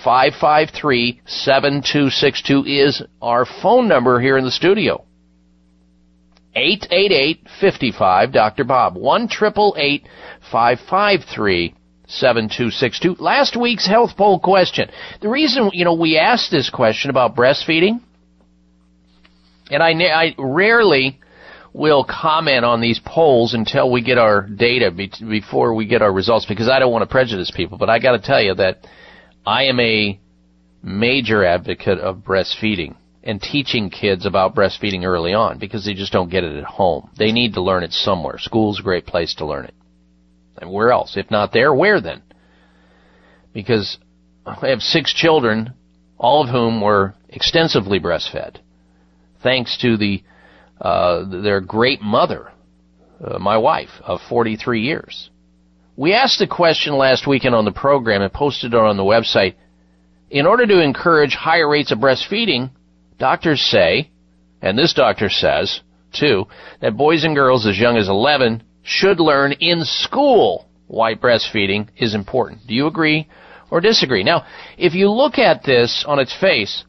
553 0.05 1.23
7262 1.27 2.65
is 2.67 3.03
our 3.21 3.45
phone 3.45 3.89
number 3.89 4.21
here 4.21 4.39
in 4.39 4.45
the 4.45 4.51
studio. 4.51 5.05
888 6.55 7.47
55 7.61 8.33
Dr. 8.33 8.65
Bob. 8.65 8.97
1 8.97 9.29
553 9.29 11.75
7262. 12.09 13.23
Last 13.23 13.57
week's 13.57 13.87
health 13.87 14.17
poll 14.17 14.41
question. 14.41 14.91
The 15.21 15.29
reason, 15.29 15.71
you 15.73 15.85
know, 15.85 15.95
we 15.95 16.19
asked 16.19 16.51
this 16.51 16.69
question 16.69 17.11
about 17.11 17.37
breastfeeding, 17.37 18.01
and 19.71 19.81
I, 19.83 19.93
I 19.93 20.35
rarely 20.37 21.21
will 21.73 22.05
comment 22.05 22.65
on 22.65 22.81
these 22.81 23.01
polls 23.05 23.55
until 23.55 23.91
we 23.91 24.03
get 24.03 24.19
our 24.19 24.43
data 24.43 24.91
be- 24.91 25.13
before 25.21 25.75
we 25.75 25.87
get 25.87 26.03
our 26.03 26.13
results 26.13 26.47
because 26.47 26.69
I 26.69 26.79
don't 26.79 26.93
want 26.93 27.03
to 27.03 27.11
prejudice 27.11 27.53
people. 27.55 27.79
But 27.79 27.89
I 27.91 27.99
got 27.99 28.13
to 28.13 28.19
tell 28.21 28.43
you 28.43 28.55
that 28.57 28.87
I 29.47 29.65
am 29.65 29.79
a 29.81 30.19
major 30.83 31.45
advocate 31.45 31.99
of 31.99 32.19
breastfeeding. 32.19 32.97
and 33.23 33.41
teaching 33.41 33.91
kids 33.91 34.25
about 34.25 34.55
breastfeeding 34.55 35.05
early 35.05 35.35
on 35.35 35.59
because 35.59 35.85
they 35.85 35.93
just 35.93 36.11
don't 36.11 36.31
get 36.31 36.43
it 36.43 36.57
at 36.57 36.65
home. 36.65 37.11
They 37.19 37.33
need 37.33 37.53
to 37.55 37.61
learn 37.61 37.83
it 37.83 37.93
somewhere. 37.93 38.39
School's 38.39 38.81
a 38.81 38.83
great 38.83 39.05
place 39.05 39.35
to 39.37 39.47
learn 39.47 39.67
it. 39.67 39.75
And 40.57 40.73
where 40.73 40.91
else? 40.91 41.19
If 41.19 41.31
not 41.31 41.53
there, 41.53 41.75
where 41.75 42.01
then? 42.01 42.23
Because 43.53 43.99
I 44.47 44.69
have 44.69 44.81
six 44.81 45.13
children, 45.13 45.75
all 46.17 46.43
of 46.43 46.49
whom 46.49 46.81
were 46.81 47.15
extensively 47.29 48.01
breastfed, 48.01 48.57
thanks 49.43 49.77
to 49.83 49.99
the 49.99 50.23
uh, 50.81 51.25
their 51.43 51.61
great 51.61 52.01
mother, 52.01 52.51
uh, 53.25 53.39
my 53.39 53.59
wife, 53.59 53.91
of 54.03 54.21
43 54.29 54.81
years. 54.81 55.31
We 55.97 56.15
asked 56.15 56.39
the 56.39 56.47
question 56.47 56.95
last 56.97 57.27
weekend 57.27 57.55
on 57.55 57.65
the 57.65 57.73
program 57.73 58.23
and 58.23 58.33
posted 58.33 58.73
it 58.73 58.79
on 58.79 58.97
the 58.97 59.03
website. 59.03 59.55
In 60.31 60.47
order 60.47 60.67
to 60.67 60.83
encourage 60.83 61.35
higher 61.35 61.69
rates 61.69 61.93
of 61.93 61.99
breastfeeding, 61.99 62.71
doctors 63.19 63.61
say, 63.61 64.11
and 64.63 64.79
this 64.79 64.95
doctor 64.95 65.29
says, 65.29 65.81
too, 66.13 66.47
that 66.81 66.97
boys 66.97 67.25
and 67.25 67.35
girls 67.35 67.67
as 67.67 67.79
young 67.79 67.97
as 67.97 68.09
11 68.09 68.63
should 68.83 69.21
learn 69.21 69.53
in 69.53 69.85
school 69.85 70.67
why 70.87 71.15
breastfeeding 71.15 71.89
is 71.97 72.15
important. 72.15 72.67
Do 72.67 72.75
you 72.75 72.87
agree 72.87 73.29
or 73.71 73.81
disagree? 73.81 74.25
Now, 74.25 74.45
if 74.77 74.95
you 74.95 75.11
look 75.11 75.39
at 75.39 75.63
this 75.63 76.05
on 76.07 76.19
its 76.19 76.35
face, 76.41 76.85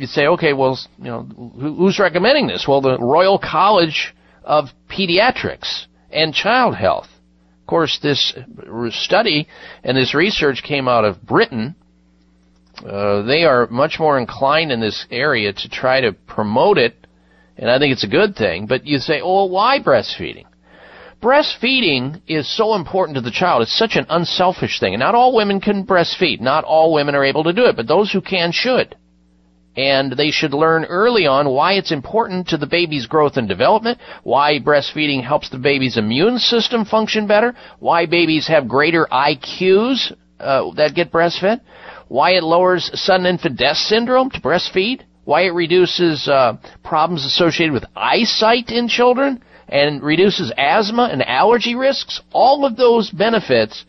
you 0.00 0.06
say, 0.06 0.26
okay, 0.26 0.52
well, 0.52 0.78
you 0.98 1.04
know, 1.04 1.22
who's 1.22 1.98
recommending 1.98 2.46
this? 2.46 2.66
Well, 2.68 2.80
the 2.80 2.98
Royal 2.98 3.38
College 3.38 4.14
of 4.44 4.66
Pediatrics 4.90 5.86
and 6.10 6.34
Child 6.34 6.76
Health. 6.76 7.08
Of 7.60 7.66
course, 7.66 7.98
this 8.02 8.34
study 8.90 9.46
and 9.84 9.96
this 9.96 10.14
research 10.14 10.62
came 10.62 10.88
out 10.88 11.04
of 11.04 11.22
Britain. 11.22 11.76
Uh, 12.78 13.22
they 13.22 13.44
are 13.44 13.66
much 13.66 13.96
more 13.98 14.18
inclined 14.18 14.72
in 14.72 14.80
this 14.80 15.06
area 15.10 15.52
to 15.52 15.68
try 15.68 16.00
to 16.00 16.12
promote 16.12 16.78
it, 16.78 16.94
and 17.56 17.70
I 17.70 17.78
think 17.78 17.92
it's 17.92 18.04
a 18.04 18.08
good 18.08 18.36
thing. 18.36 18.66
But 18.66 18.86
you 18.86 18.98
say, 18.98 19.20
oh, 19.22 19.46
why 19.46 19.80
breastfeeding? 19.80 20.46
Breastfeeding 21.20 22.22
is 22.28 22.56
so 22.56 22.74
important 22.74 23.16
to 23.16 23.20
the 23.20 23.32
child. 23.32 23.62
It's 23.62 23.76
such 23.76 23.96
an 23.96 24.06
unselfish 24.08 24.78
thing. 24.78 24.94
And 24.94 25.00
not 25.00 25.16
all 25.16 25.34
women 25.34 25.60
can 25.60 25.84
breastfeed. 25.84 26.40
Not 26.40 26.62
all 26.62 26.94
women 26.94 27.16
are 27.16 27.24
able 27.24 27.42
to 27.44 27.52
do 27.52 27.64
it, 27.64 27.76
but 27.76 27.88
those 27.88 28.12
who 28.12 28.20
can 28.20 28.52
should 28.52 28.94
and 29.78 30.12
they 30.16 30.32
should 30.32 30.52
learn 30.52 30.84
early 30.86 31.24
on 31.28 31.48
why 31.48 31.74
it's 31.74 31.92
important 31.92 32.48
to 32.48 32.56
the 32.56 32.66
baby's 32.66 33.06
growth 33.06 33.36
and 33.36 33.46
development, 33.46 33.96
why 34.24 34.58
breastfeeding 34.58 35.22
helps 35.22 35.50
the 35.50 35.58
baby's 35.58 35.96
immune 35.96 36.38
system 36.38 36.84
function 36.84 37.28
better, 37.28 37.54
why 37.78 38.04
babies 38.04 38.48
have 38.48 38.66
greater 38.66 39.06
IQs 39.12 40.12
uh, 40.40 40.72
that 40.74 40.96
get 40.96 41.12
breastfed, 41.12 41.60
why 42.08 42.32
it 42.32 42.42
lowers 42.42 42.90
sudden 42.94 43.24
infant 43.24 43.56
death 43.56 43.76
syndrome 43.76 44.28
to 44.30 44.40
breastfeed, 44.40 45.02
why 45.24 45.42
it 45.42 45.54
reduces 45.54 46.26
uh, 46.26 46.56
problems 46.82 47.24
associated 47.24 47.72
with 47.72 47.84
eyesight 47.94 48.70
in 48.70 48.88
children, 48.88 49.40
and 49.68 50.02
reduces 50.02 50.52
asthma 50.58 51.08
and 51.12 51.22
allergy 51.22 51.76
risks. 51.76 52.20
All 52.32 52.64
of 52.64 52.76
those 52.76 53.10
benefits 53.10 53.84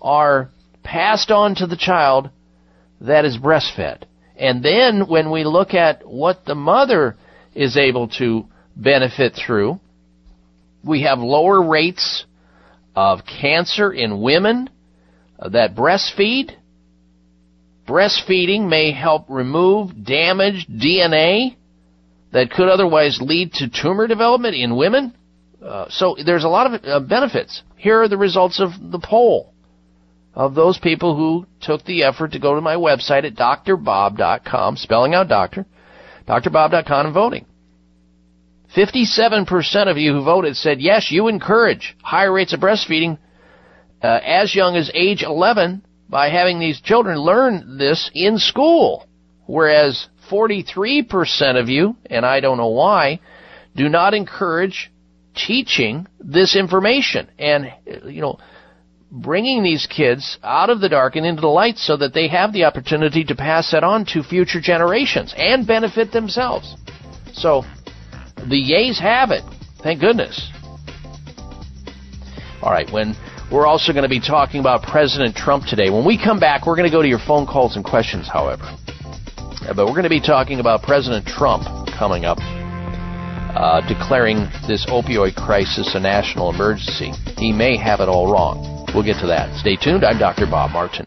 are 0.00 0.48
passed 0.82 1.30
on 1.30 1.54
to 1.56 1.66
the 1.66 1.76
child 1.76 2.30
that 3.02 3.26
is 3.26 3.36
breastfed. 3.36 4.04
And 4.38 4.64
then 4.64 5.08
when 5.08 5.30
we 5.30 5.44
look 5.44 5.74
at 5.74 6.06
what 6.06 6.44
the 6.44 6.54
mother 6.54 7.16
is 7.54 7.76
able 7.76 8.08
to 8.18 8.46
benefit 8.76 9.34
through, 9.34 9.80
we 10.84 11.02
have 11.02 11.18
lower 11.18 11.60
rates 11.68 12.24
of 12.94 13.20
cancer 13.26 13.92
in 13.92 14.22
women 14.22 14.70
that 15.40 15.74
breastfeed. 15.74 16.52
Breastfeeding 17.86 18.68
may 18.68 18.92
help 18.92 19.26
remove 19.28 20.04
damaged 20.04 20.68
DNA 20.70 21.56
that 22.32 22.50
could 22.50 22.68
otherwise 22.68 23.18
lead 23.20 23.52
to 23.54 23.68
tumor 23.68 24.06
development 24.06 24.54
in 24.54 24.76
women. 24.76 25.14
Uh, 25.64 25.86
so 25.88 26.16
there's 26.24 26.44
a 26.44 26.48
lot 26.48 26.72
of 26.72 26.84
uh, 26.84 27.00
benefits. 27.00 27.62
Here 27.76 28.02
are 28.02 28.08
the 28.08 28.16
results 28.16 28.60
of 28.60 28.70
the 28.78 29.00
poll 29.00 29.52
of 30.34 30.54
those 30.54 30.78
people 30.78 31.16
who 31.16 31.46
took 31.60 31.84
the 31.84 32.04
effort 32.04 32.32
to 32.32 32.38
go 32.38 32.54
to 32.54 32.60
my 32.60 32.76
website 32.76 33.24
at 33.24 33.34
drbob.com, 33.34 34.76
spelling 34.76 35.14
out 35.14 35.28
doctor, 35.28 35.66
drbob.com 36.26 37.06
and 37.06 37.14
voting. 37.14 37.46
57% 38.76 39.90
of 39.90 39.96
you 39.96 40.12
who 40.12 40.24
voted 40.24 40.56
said 40.56 40.80
yes, 40.80 41.10
you 41.10 41.28
encourage 41.28 41.96
higher 42.02 42.32
rates 42.32 42.52
of 42.52 42.60
breastfeeding 42.60 43.18
uh, 44.02 44.20
as 44.22 44.54
young 44.54 44.76
as 44.76 44.90
age 44.94 45.22
11 45.22 45.82
by 46.08 46.28
having 46.28 46.58
these 46.58 46.80
children 46.80 47.18
learn 47.18 47.78
this 47.78 48.10
in 48.14 48.38
school. 48.38 49.06
Whereas 49.46 50.08
43% 50.30 51.60
of 51.60 51.68
you, 51.68 51.96
and 52.06 52.24
I 52.26 52.40
don't 52.40 52.58
know 52.58 52.68
why, 52.68 53.20
do 53.74 53.88
not 53.88 54.12
encourage 54.12 54.90
teaching 55.34 56.06
this 56.20 56.56
information. 56.56 57.28
And, 57.38 57.72
you 58.04 58.20
know, 58.20 58.38
bringing 59.10 59.62
these 59.62 59.86
kids 59.86 60.38
out 60.42 60.70
of 60.70 60.80
the 60.80 60.88
dark 60.88 61.16
and 61.16 61.24
into 61.24 61.40
the 61.40 61.48
light 61.48 61.78
so 61.78 61.96
that 61.96 62.12
they 62.12 62.28
have 62.28 62.52
the 62.52 62.64
opportunity 62.64 63.24
to 63.24 63.34
pass 63.34 63.70
that 63.72 63.82
on 63.82 64.04
to 64.04 64.22
future 64.22 64.60
generations 64.60 65.34
and 65.36 65.66
benefit 65.66 66.12
themselves. 66.12 66.76
So, 67.32 67.64
the 68.36 68.56
yays 68.56 69.00
have 69.00 69.30
it. 69.30 69.42
Thank 69.82 70.00
goodness. 70.00 70.50
All 72.60 72.72
right, 72.72 72.90
when 72.92 73.14
we're 73.50 73.66
also 73.66 73.92
going 73.92 74.02
to 74.02 74.10
be 74.10 74.20
talking 74.20 74.60
about 74.60 74.82
President 74.82 75.34
Trump 75.34 75.64
today. 75.64 75.88
When 75.88 76.04
we 76.04 76.22
come 76.22 76.38
back, 76.38 76.66
we're 76.66 76.76
going 76.76 76.90
to 76.90 76.94
go 76.94 77.00
to 77.00 77.08
your 77.08 77.20
phone 77.26 77.46
calls 77.46 77.76
and 77.76 77.84
questions, 77.84 78.28
however. 78.30 78.64
Uh, 78.64 79.72
but 79.74 79.86
we're 79.86 79.92
going 79.92 80.02
to 80.02 80.10
be 80.10 80.20
talking 80.20 80.60
about 80.60 80.82
President 80.82 81.26
Trump 81.26 81.64
coming 81.98 82.26
up, 82.26 82.36
uh, 82.40 83.80
declaring 83.88 84.36
this 84.68 84.84
opioid 84.90 85.34
crisis 85.34 85.94
a 85.94 86.00
national 86.00 86.50
emergency. 86.50 87.12
He 87.38 87.52
may 87.52 87.78
have 87.78 88.00
it 88.00 88.08
all 88.08 88.30
wrong. 88.30 88.77
We'll 88.94 89.04
get 89.04 89.20
to 89.20 89.26
that. 89.26 89.54
Stay 89.60 89.76
tuned. 89.76 90.04
I'm 90.04 90.18
Dr. 90.18 90.46
Bob 90.46 90.72
Martin. 90.72 91.06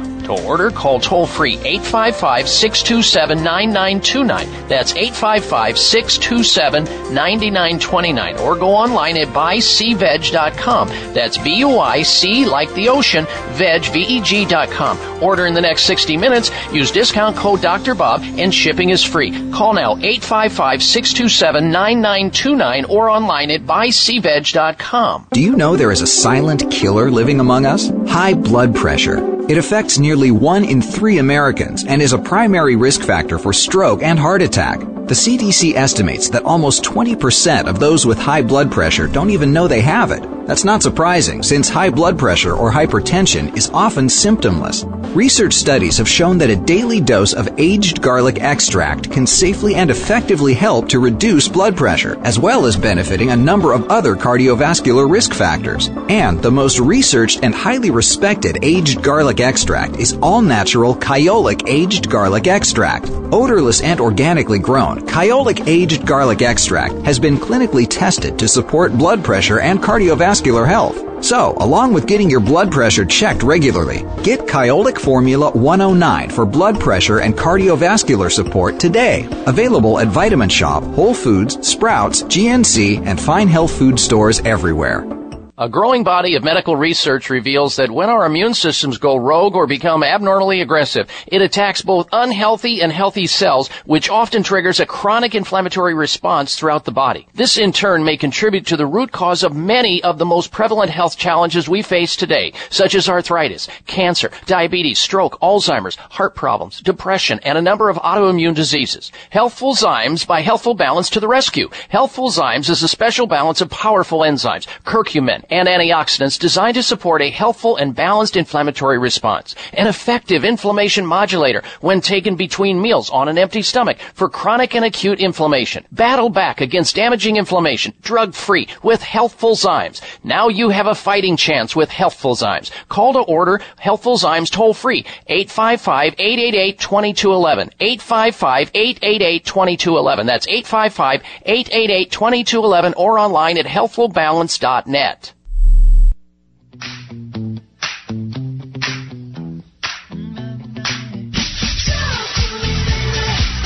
To 0.31 0.45
order, 0.45 0.71
call 0.71 0.99
toll 0.99 1.25
free 1.25 1.57
855 1.57 2.47
627 2.47 3.43
9929. 3.43 4.67
That's 4.69 4.93
855 4.95 5.77
627 5.77 7.13
9929. 7.13 8.37
Or 8.37 8.55
go 8.55 8.69
online 8.69 9.17
at 9.17 9.27
buycveg.com. 9.27 10.87
That's 11.13 11.37
B 11.37 11.55
U 11.57 11.79
I 11.79 12.03
C 12.03 12.45
like 12.45 12.73
the 12.75 12.87
ocean, 12.87 13.25
veg, 13.51 13.83
V 13.85 13.99
E 14.01 14.21
G.com. 14.21 15.21
Order 15.21 15.47
in 15.47 15.53
the 15.53 15.61
next 15.61 15.83
60 15.83 16.15
minutes. 16.15 16.49
Use 16.71 16.91
discount 16.91 17.35
code 17.35 17.61
Dr. 17.61 17.93
Bob 17.93 18.21
and 18.23 18.53
shipping 18.53 18.89
is 18.89 19.03
free. 19.03 19.31
Call 19.51 19.73
now 19.73 19.97
855 19.97 20.81
627 20.81 21.71
9929 21.71 22.85
or 22.85 23.09
online 23.09 23.51
at 23.51 23.65
buycveg.com. 23.65 25.27
Do 25.31 25.41
you 25.41 25.57
know 25.57 25.75
there 25.75 25.91
is 25.91 26.01
a 26.01 26.07
silent 26.07 26.71
killer 26.71 27.11
living 27.11 27.41
among 27.41 27.65
us? 27.65 27.91
High 28.07 28.33
blood 28.33 28.73
pressure. 28.73 29.40
It 29.49 29.57
affects 29.57 29.99
nearly 29.99 30.31
one 30.31 30.63
in 30.63 30.81
three 30.81 31.17
Americans 31.17 31.83
and 31.85 32.01
is 32.01 32.13
a 32.13 32.17
primary 32.17 32.75
risk 32.75 33.01
factor 33.01 33.37
for 33.37 33.53
stroke 33.53 34.01
and 34.03 34.19
heart 34.19 34.41
attack. 34.41 34.79
The 35.11 35.15
CDC 35.15 35.75
estimates 35.75 36.29
that 36.29 36.45
almost 36.45 36.85
20% 36.85 37.65
of 37.67 37.81
those 37.81 38.05
with 38.05 38.17
high 38.17 38.41
blood 38.41 38.71
pressure 38.71 39.07
don't 39.07 39.29
even 39.29 39.51
know 39.51 39.67
they 39.67 39.81
have 39.81 40.11
it. 40.11 40.25
That's 40.47 40.63
not 40.63 40.81
surprising 40.81 41.43
since 41.43 41.69
high 41.69 41.89
blood 41.89 42.17
pressure 42.17 42.53
or 42.53 42.71
hypertension 42.71 43.55
is 43.55 43.69
often 43.73 44.07
symptomless. 44.07 44.85
Research 45.15 45.53
studies 45.53 45.97
have 45.97 46.07
shown 46.07 46.37
that 46.37 46.49
a 46.49 46.55
daily 46.55 47.01
dose 47.01 47.33
of 47.33 47.49
aged 47.57 48.01
garlic 48.01 48.39
extract 48.41 49.11
can 49.11 49.27
safely 49.27 49.75
and 49.75 49.91
effectively 49.91 50.53
help 50.53 50.87
to 50.89 50.99
reduce 50.99 51.47
blood 51.47 51.75
pressure, 51.75 52.17
as 52.23 52.39
well 52.39 52.65
as 52.65 52.77
benefiting 52.77 53.31
a 53.31 53.35
number 53.35 53.73
of 53.73 53.89
other 53.89 54.15
cardiovascular 54.15 55.09
risk 55.09 55.33
factors. 55.33 55.89
And 56.07 56.41
the 56.41 56.51
most 56.51 56.79
researched 56.79 57.41
and 57.43 57.53
highly 57.53 57.91
respected 57.91 58.59
aged 58.63 59.03
garlic 59.03 59.41
extract 59.41 59.97
is 59.97 60.17
all 60.21 60.41
natural 60.41 60.95
Kyolic 60.95 61.67
aged 61.67 62.09
garlic 62.09 62.47
extract. 62.47 63.09
Odorless 63.33 63.81
and 63.81 63.99
organically 63.99 64.59
grown, 64.59 65.00
Kyolic 65.03 65.67
aged 65.67 66.05
garlic 66.05 66.41
extract 66.41 66.93
has 67.03 67.19
been 67.19 67.37
clinically 67.37 67.87
tested 67.89 68.37
to 68.39 68.47
support 68.47 68.97
blood 68.97 69.23
pressure 69.23 69.59
and 69.59 69.79
cardiovascular 69.79 70.67
health. 70.67 71.23
So, 71.23 71.53
along 71.57 71.93
with 71.93 72.07
getting 72.07 72.29
your 72.29 72.39
blood 72.39 72.71
pressure 72.71 73.05
checked 73.05 73.43
regularly, 73.43 73.99
get 74.23 74.41
Kyolic 74.41 74.97
Formula 74.97 75.51
109 75.51 76.29
for 76.31 76.45
blood 76.45 76.79
pressure 76.79 77.19
and 77.19 77.35
cardiovascular 77.35 78.31
support 78.31 78.79
today. 78.79 79.27
Available 79.45 79.99
at 79.99 80.07
Vitamin 80.07 80.49
Shop, 80.49 80.83
Whole 80.95 81.13
Foods, 81.13 81.67
Sprouts, 81.67 82.23
GNC, 82.23 83.05
and 83.05 83.21
fine 83.21 83.47
health 83.47 83.77
food 83.77 83.99
stores 83.99 84.39
everywhere. 84.41 85.20
A 85.61 85.69
growing 85.69 86.03
body 86.03 86.33
of 86.33 86.43
medical 86.43 86.75
research 86.75 87.29
reveals 87.29 87.75
that 87.75 87.91
when 87.91 88.09
our 88.09 88.25
immune 88.25 88.55
systems 88.55 88.97
go 88.97 89.15
rogue 89.15 89.53
or 89.53 89.67
become 89.67 90.03
abnormally 90.03 90.59
aggressive, 90.59 91.07
it 91.27 91.43
attacks 91.43 91.83
both 91.83 92.09
unhealthy 92.11 92.81
and 92.81 92.91
healthy 92.91 93.27
cells, 93.27 93.67
which 93.85 94.09
often 94.09 94.41
triggers 94.41 94.79
a 94.79 94.87
chronic 94.87 95.35
inflammatory 95.35 95.93
response 95.93 96.55
throughout 96.55 96.85
the 96.85 96.91
body. 96.91 97.27
This 97.35 97.59
in 97.59 97.73
turn 97.73 98.03
may 98.03 98.17
contribute 98.17 98.65
to 98.65 98.75
the 98.75 98.87
root 98.87 99.11
cause 99.11 99.43
of 99.43 99.55
many 99.55 100.01
of 100.01 100.17
the 100.17 100.25
most 100.25 100.49
prevalent 100.49 100.89
health 100.89 101.15
challenges 101.15 101.69
we 101.69 101.83
face 101.83 102.15
today, 102.15 102.53
such 102.71 102.95
as 102.95 103.07
arthritis, 103.07 103.67
cancer, 103.85 104.31
diabetes, 104.47 104.97
stroke, 104.97 105.39
Alzheimer's, 105.41 105.95
heart 105.95 106.33
problems, 106.33 106.81
depression, 106.81 107.39
and 107.43 107.55
a 107.55 107.61
number 107.61 107.87
of 107.87 107.97
autoimmune 107.97 108.55
diseases. 108.55 109.11
Healthful 109.29 109.75
Zymes 109.75 110.25
by 110.25 110.41
Healthful 110.41 110.73
Balance 110.73 111.11
to 111.11 111.19
the 111.19 111.27
rescue. 111.27 111.69
Healthful 111.89 112.31
Zymes 112.31 112.67
is 112.67 112.81
a 112.81 112.87
special 112.87 113.27
balance 113.27 113.61
of 113.61 113.69
powerful 113.69 114.21
enzymes, 114.21 114.65
curcumin, 114.85 115.45
and 115.51 115.67
antioxidants 115.67 116.39
designed 116.39 116.75
to 116.75 116.83
support 116.83 117.21
a 117.21 117.29
healthful 117.29 117.75
and 117.75 117.93
balanced 117.93 118.37
inflammatory 118.37 118.97
response. 118.97 119.53
An 119.73 119.85
effective 119.85 120.43
inflammation 120.45 121.05
modulator 121.05 121.61
when 121.81 122.01
taken 122.01 122.35
between 122.35 122.81
meals 122.81 123.09
on 123.09 123.27
an 123.27 123.37
empty 123.37 123.61
stomach 123.61 123.97
for 124.13 124.29
chronic 124.29 124.73
and 124.73 124.85
acute 124.85 125.19
inflammation. 125.19 125.85
Battle 125.91 126.29
back 126.29 126.61
against 126.61 126.95
damaging 126.95 127.35
inflammation, 127.35 127.93
drug 128.01 128.33
free 128.33 128.69
with 128.81 129.03
Healthful 129.03 129.55
Zymes. 129.55 129.99
Now 130.23 130.47
you 130.47 130.69
have 130.69 130.87
a 130.87 130.95
fighting 130.95 131.35
chance 131.35 131.75
with 131.75 131.89
Healthful 131.89 132.35
Zymes. 132.35 132.71
Call 132.87 133.11
to 133.13 133.19
order 133.19 133.59
Healthful 133.77 134.17
Zymes 134.17 134.49
toll 134.49 134.73
free 134.73 135.03
855-888-2211. 135.29 137.71
855-888-2211. 137.81 140.25
That's 140.25 140.47
855-888-2211 140.47 142.93
or 142.95 143.19
online 143.19 143.57
at 143.57 143.65
healthfulbalance.net. 143.65 145.33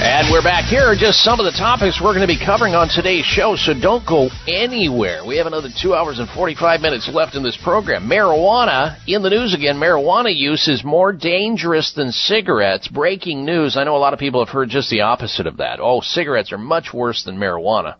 And 0.00 0.30
we're 0.30 0.44
back 0.44 0.66
here. 0.66 0.94
Just 0.96 1.24
some 1.24 1.40
of 1.40 1.44
the 1.44 1.58
topics 1.58 2.00
we're 2.00 2.14
going 2.14 2.26
to 2.26 2.32
be 2.32 2.38
covering 2.38 2.76
on 2.76 2.88
today's 2.88 3.24
show, 3.24 3.56
so 3.56 3.74
don't 3.74 4.06
go 4.06 4.30
anywhere. 4.46 5.26
We 5.26 5.38
have 5.38 5.48
another 5.48 5.70
two 5.74 5.92
hours 5.92 6.20
and 6.20 6.28
45 6.28 6.80
minutes 6.80 7.10
left 7.12 7.34
in 7.34 7.42
this 7.42 7.58
program. 7.64 8.08
Marijuana 8.08 8.96
in 9.08 9.22
the 9.22 9.30
news 9.30 9.54
again. 9.54 9.74
Marijuana 9.74 10.32
use 10.32 10.68
is 10.68 10.84
more 10.84 11.12
dangerous 11.12 11.94
than 11.94 12.12
cigarettes. 12.12 12.86
Breaking 12.86 13.44
news. 13.44 13.76
I 13.76 13.82
know 13.82 13.96
a 13.96 13.98
lot 13.98 14.12
of 14.12 14.20
people 14.20 14.44
have 14.44 14.54
heard 14.54 14.68
just 14.68 14.88
the 14.88 15.00
opposite 15.00 15.48
of 15.48 15.56
that. 15.56 15.80
Oh, 15.82 16.00
cigarettes 16.00 16.52
are 16.52 16.58
much 16.58 16.94
worse 16.94 17.24
than 17.24 17.36
marijuana. 17.36 17.96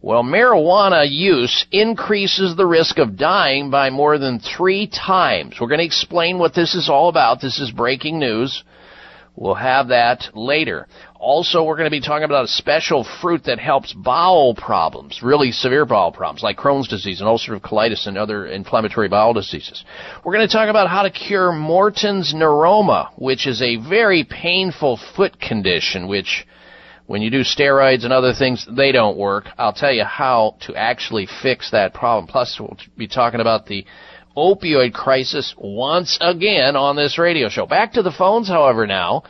Well, 0.00 0.22
marijuana 0.22 1.04
use 1.06 1.66
increases 1.70 2.56
the 2.56 2.66
risk 2.66 2.96
of 2.96 3.18
dying 3.18 3.68
by 3.70 3.90
more 3.90 4.16
than 4.16 4.38
three 4.38 4.86
times. 4.86 5.56
We're 5.60 5.68
going 5.68 5.80
to 5.80 5.84
explain 5.84 6.38
what 6.38 6.54
this 6.54 6.74
is 6.74 6.88
all 6.88 7.10
about. 7.10 7.42
This 7.42 7.60
is 7.60 7.70
breaking 7.70 8.18
news. 8.18 8.64
We'll 9.36 9.54
have 9.54 9.88
that 9.88 10.28
later. 10.34 10.86
Also, 11.18 11.64
we're 11.64 11.76
going 11.76 11.90
to 11.90 11.90
be 11.90 12.00
talking 12.00 12.24
about 12.24 12.44
a 12.44 12.48
special 12.48 13.04
fruit 13.20 13.44
that 13.44 13.58
helps 13.58 13.92
bowel 13.92 14.54
problems, 14.54 15.22
really 15.22 15.50
severe 15.50 15.84
bowel 15.84 16.12
problems 16.12 16.42
like 16.42 16.56
Crohn's 16.56 16.86
disease 16.86 17.20
and 17.20 17.28
ulcerative 17.28 17.62
colitis 17.62 18.06
and 18.06 18.16
other 18.16 18.46
inflammatory 18.46 19.08
bowel 19.08 19.32
diseases. 19.32 19.84
We're 20.24 20.34
going 20.34 20.46
to 20.46 20.52
talk 20.52 20.68
about 20.68 20.88
how 20.88 21.02
to 21.02 21.10
cure 21.10 21.50
Morton's 21.50 22.32
neuroma, 22.32 23.10
which 23.16 23.46
is 23.48 23.60
a 23.60 23.76
very 23.76 24.22
painful 24.22 25.00
foot 25.16 25.40
condition, 25.40 26.06
which 26.06 26.46
when 27.06 27.20
you 27.20 27.30
do 27.30 27.40
steroids 27.40 28.04
and 28.04 28.12
other 28.12 28.32
things, 28.32 28.66
they 28.70 28.92
don't 28.92 29.18
work. 29.18 29.46
I'll 29.58 29.72
tell 29.72 29.92
you 29.92 30.04
how 30.04 30.56
to 30.62 30.74
actually 30.74 31.28
fix 31.42 31.70
that 31.72 31.92
problem. 31.92 32.28
Plus, 32.28 32.56
we'll 32.58 32.76
be 32.96 33.08
talking 33.08 33.40
about 33.40 33.66
the 33.66 33.84
opioid 34.36 34.92
crisis 34.92 35.54
once 35.56 36.18
again 36.20 36.76
on 36.76 36.96
this 36.96 37.18
radio 37.18 37.48
show. 37.48 37.66
Back 37.66 37.92
to 37.94 38.02
the 38.02 38.12
phones, 38.12 38.48
however, 38.48 38.86
now. 38.86 39.22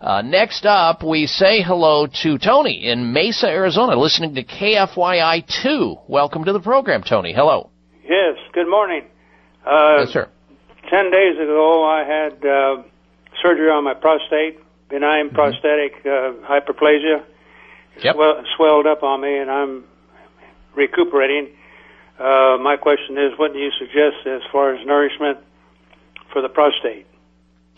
Uh, 0.00 0.20
next 0.20 0.66
up, 0.66 1.04
we 1.04 1.26
say 1.26 1.62
hello 1.62 2.08
to 2.22 2.36
Tony 2.36 2.90
in 2.90 3.12
Mesa, 3.12 3.46
Arizona, 3.46 3.96
listening 3.96 4.34
to 4.34 4.42
KFYI 4.42 5.44
2. 5.62 5.96
Welcome 6.08 6.44
to 6.44 6.52
the 6.52 6.60
program, 6.60 7.04
Tony. 7.04 7.32
Hello. 7.32 7.70
Yes, 8.02 8.36
good 8.52 8.68
morning. 8.68 9.04
Uh, 9.64 9.98
yes, 10.00 10.08
sir. 10.08 10.28
Ten 10.90 11.10
days 11.12 11.36
ago, 11.36 11.84
I 11.84 12.04
had 12.04 12.44
uh, 12.44 12.82
surgery 13.40 13.70
on 13.70 13.84
my 13.84 13.94
prostate, 13.94 14.58
benign 14.88 15.28
mm-hmm. 15.28 15.36
prostatic 15.36 15.94
uh, 16.04 16.34
hyperplasia. 16.50 17.24
Yep. 18.02 18.14
Swell, 18.16 18.44
swelled 18.56 18.86
up 18.86 19.04
on 19.04 19.20
me, 19.20 19.38
and 19.38 19.50
I'm 19.50 19.84
recuperating. 20.74 21.54
Uh, 22.18 22.58
my 22.60 22.76
question 22.76 23.18
is, 23.18 23.32
what 23.38 23.52
do 23.52 23.58
you 23.58 23.70
suggest 23.78 24.26
as 24.26 24.42
far 24.50 24.74
as 24.74 24.86
nourishment 24.86 25.38
for 26.32 26.42
the 26.42 26.48
prostate? 26.48 27.06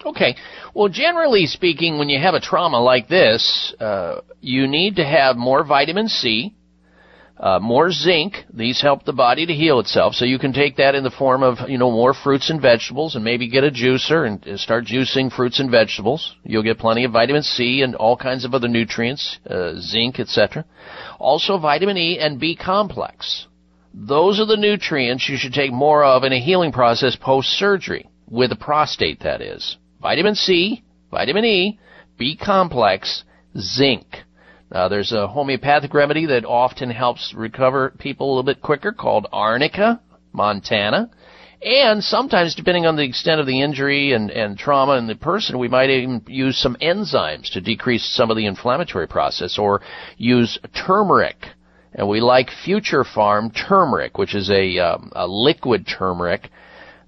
Okay. 0.05 0.37
Well, 0.74 0.89
generally 0.89 1.47
speaking, 1.47 1.99
when 1.99 2.09
you 2.09 2.20
have 2.20 2.35
a 2.35 2.41
trauma 2.41 2.80
like 2.80 3.09
this, 3.09 3.74
uh, 3.80 4.20
you 4.41 4.66
need 4.66 4.97
to 4.97 5.05
have 5.05 5.37
more 5.37 5.64
vitamin 5.64 6.09
C, 6.09 6.55
uh, 7.39 7.59
more 7.59 7.91
zinc. 7.91 8.35
These 8.53 8.80
help 8.80 9.05
the 9.05 9.12
body 9.12 9.47
to 9.47 9.53
heal 9.53 9.80
itself. 9.80 10.14
So 10.14 10.24
you 10.24 10.39
can 10.39 10.53
take 10.53 10.76
that 10.76 10.95
in 10.95 11.05
the 11.05 11.11
form 11.11 11.43
of, 11.43 11.68
you 11.68 11.78
know, 11.78 11.91
more 11.91 12.12
fruits 12.12 12.51
and 12.51 12.61
vegetables 12.61 13.14
and 13.14 13.24
maybe 13.24 13.49
get 13.49 13.64
a 13.64 13.70
juicer 13.70 14.26
and 14.26 14.61
start 14.61 14.85
juicing 14.85 15.32
fruits 15.32 15.59
and 15.61 15.70
vegetables. 15.70 16.35
You'll 16.45 16.62
get 16.62 16.78
plenty 16.78 17.05
of 17.05 17.12
vitamin 17.12 17.43
C 17.43 17.82
and 17.82 17.95
all 17.95 18.16
kinds 18.16 18.45
of 18.45 18.55
other 18.55 18.68
nutrients, 18.68 19.39
uh, 19.49 19.74
zinc, 19.78 20.20
etc. 20.20 20.64
Also 21.18 21.59
vitamin 21.59 21.97
E 21.97 22.18
and 22.18 22.39
B 22.39 22.57
complex. 22.57 23.47
Those 23.97 24.40
are 24.40 24.47
the 24.47 24.57
nutrients 24.57 25.28
you 25.28 25.36
should 25.36 25.53
take 25.53 25.72
more 25.72 26.03
of 26.03 26.24
in 26.24 26.32
a 26.32 26.40
healing 26.40 26.72
process 26.72 27.14
post-surgery, 27.14 28.09
with 28.28 28.51
a 28.51 28.57
prostate 28.57 29.20
that 29.20 29.40
is. 29.40 29.76
Vitamin 30.03 30.34
C, 30.34 30.82
vitamin 31.12 31.45
E, 31.45 31.78
B 32.18 32.36
complex, 32.36 33.22
zinc. 33.57 34.05
Now 34.72 34.88
there's 34.88 35.12
a 35.12 35.28
homeopathic 35.28 35.95
remedy 35.95 36.26
that 36.26 36.45
often 36.45 36.90
helps 36.90 37.32
recover 37.34 37.95
people 37.97 38.26
a 38.26 38.30
little 38.30 38.42
bit 38.42 38.61
quicker 38.61 38.90
called 38.90 39.28
Arnica, 39.32 40.01
Montana. 40.32 41.11
And 41.62 42.03
sometimes, 42.03 42.57
depending 42.57 42.86
on 42.86 42.97
the 42.97 43.05
extent 43.05 43.40
of 43.40 43.47
the 43.47 43.62
injury 43.62 44.12
and, 44.12 44.28
and 44.30 44.59
trauma 44.59 44.95
in 44.95 45.07
the 45.07 45.14
person, 45.14 45.57
we 45.57 45.68
might 45.68 45.88
even 45.88 46.22
use 46.26 46.59
some 46.59 46.76
enzymes 46.82 47.53
to 47.53 47.61
decrease 47.61 48.05
some 48.05 48.30
of 48.30 48.36
the 48.36 48.47
inflammatory 48.47 49.07
process 49.07 49.57
or 49.57 49.82
use 50.18 50.59
turmeric 50.84 51.36
and 51.95 52.09
we 52.09 52.20
like 52.20 52.51
Future 52.64 53.05
Pharm 53.05 53.55
turmeric, 53.55 54.18
which 54.18 54.34
is 54.34 54.51
a, 54.51 54.78
um, 54.78 55.12
a 55.14 55.26
liquid 55.26 55.86
turmeric 55.86 56.51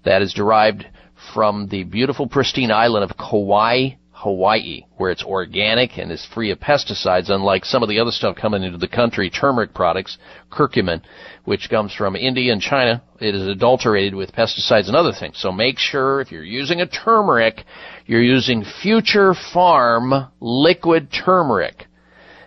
that 0.05 0.23
is 0.23 0.33
derived 0.33 0.87
from 1.35 1.69
the 1.69 1.83
beautiful 1.85 2.29
pristine 2.29 2.71
island 2.71 3.11
of 3.11 3.17
Kauai, 3.17 3.97
Hawaii, 4.13 4.83
where 4.97 5.11
it's 5.11 5.25
organic 5.25 5.99
and 5.99 6.11
is 6.11 6.27
free 6.33 6.51
of 6.51 6.59
pesticides, 6.61 7.29
unlike 7.29 7.65
some 7.65 7.83
of 7.83 7.89
the 7.89 7.99
other 7.99 8.11
stuff 8.11 8.37
coming 8.37 8.63
into 8.63 8.79
the 8.79 8.89
country, 8.89 9.29
turmeric 9.29 9.75
products, 9.75 10.17
curcumin, 10.51 11.03
which 11.45 11.69
comes 11.69 11.93
from 11.93 12.17
India 12.17 12.53
and 12.53 12.63
China. 12.63 13.03
It 13.21 13.35
is 13.35 13.47
adulterated 13.47 14.15
with 14.15 14.33
pesticides 14.33 14.87
and 14.87 14.97
other 14.97 15.13
things. 15.13 15.39
So 15.39 15.53
make 15.53 15.79
sure 15.79 16.21
if 16.21 16.33
you're 16.33 16.45
using 16.45 16.81
a 16.81 16.87
turmeric, 16.87 17.65
you're 18.07 18.23
using 18.23 18.65
Future 18.83 19.35
Pharm 19.35 20.31
liquid 20.41 21.09
turmeric. 21.13 21.87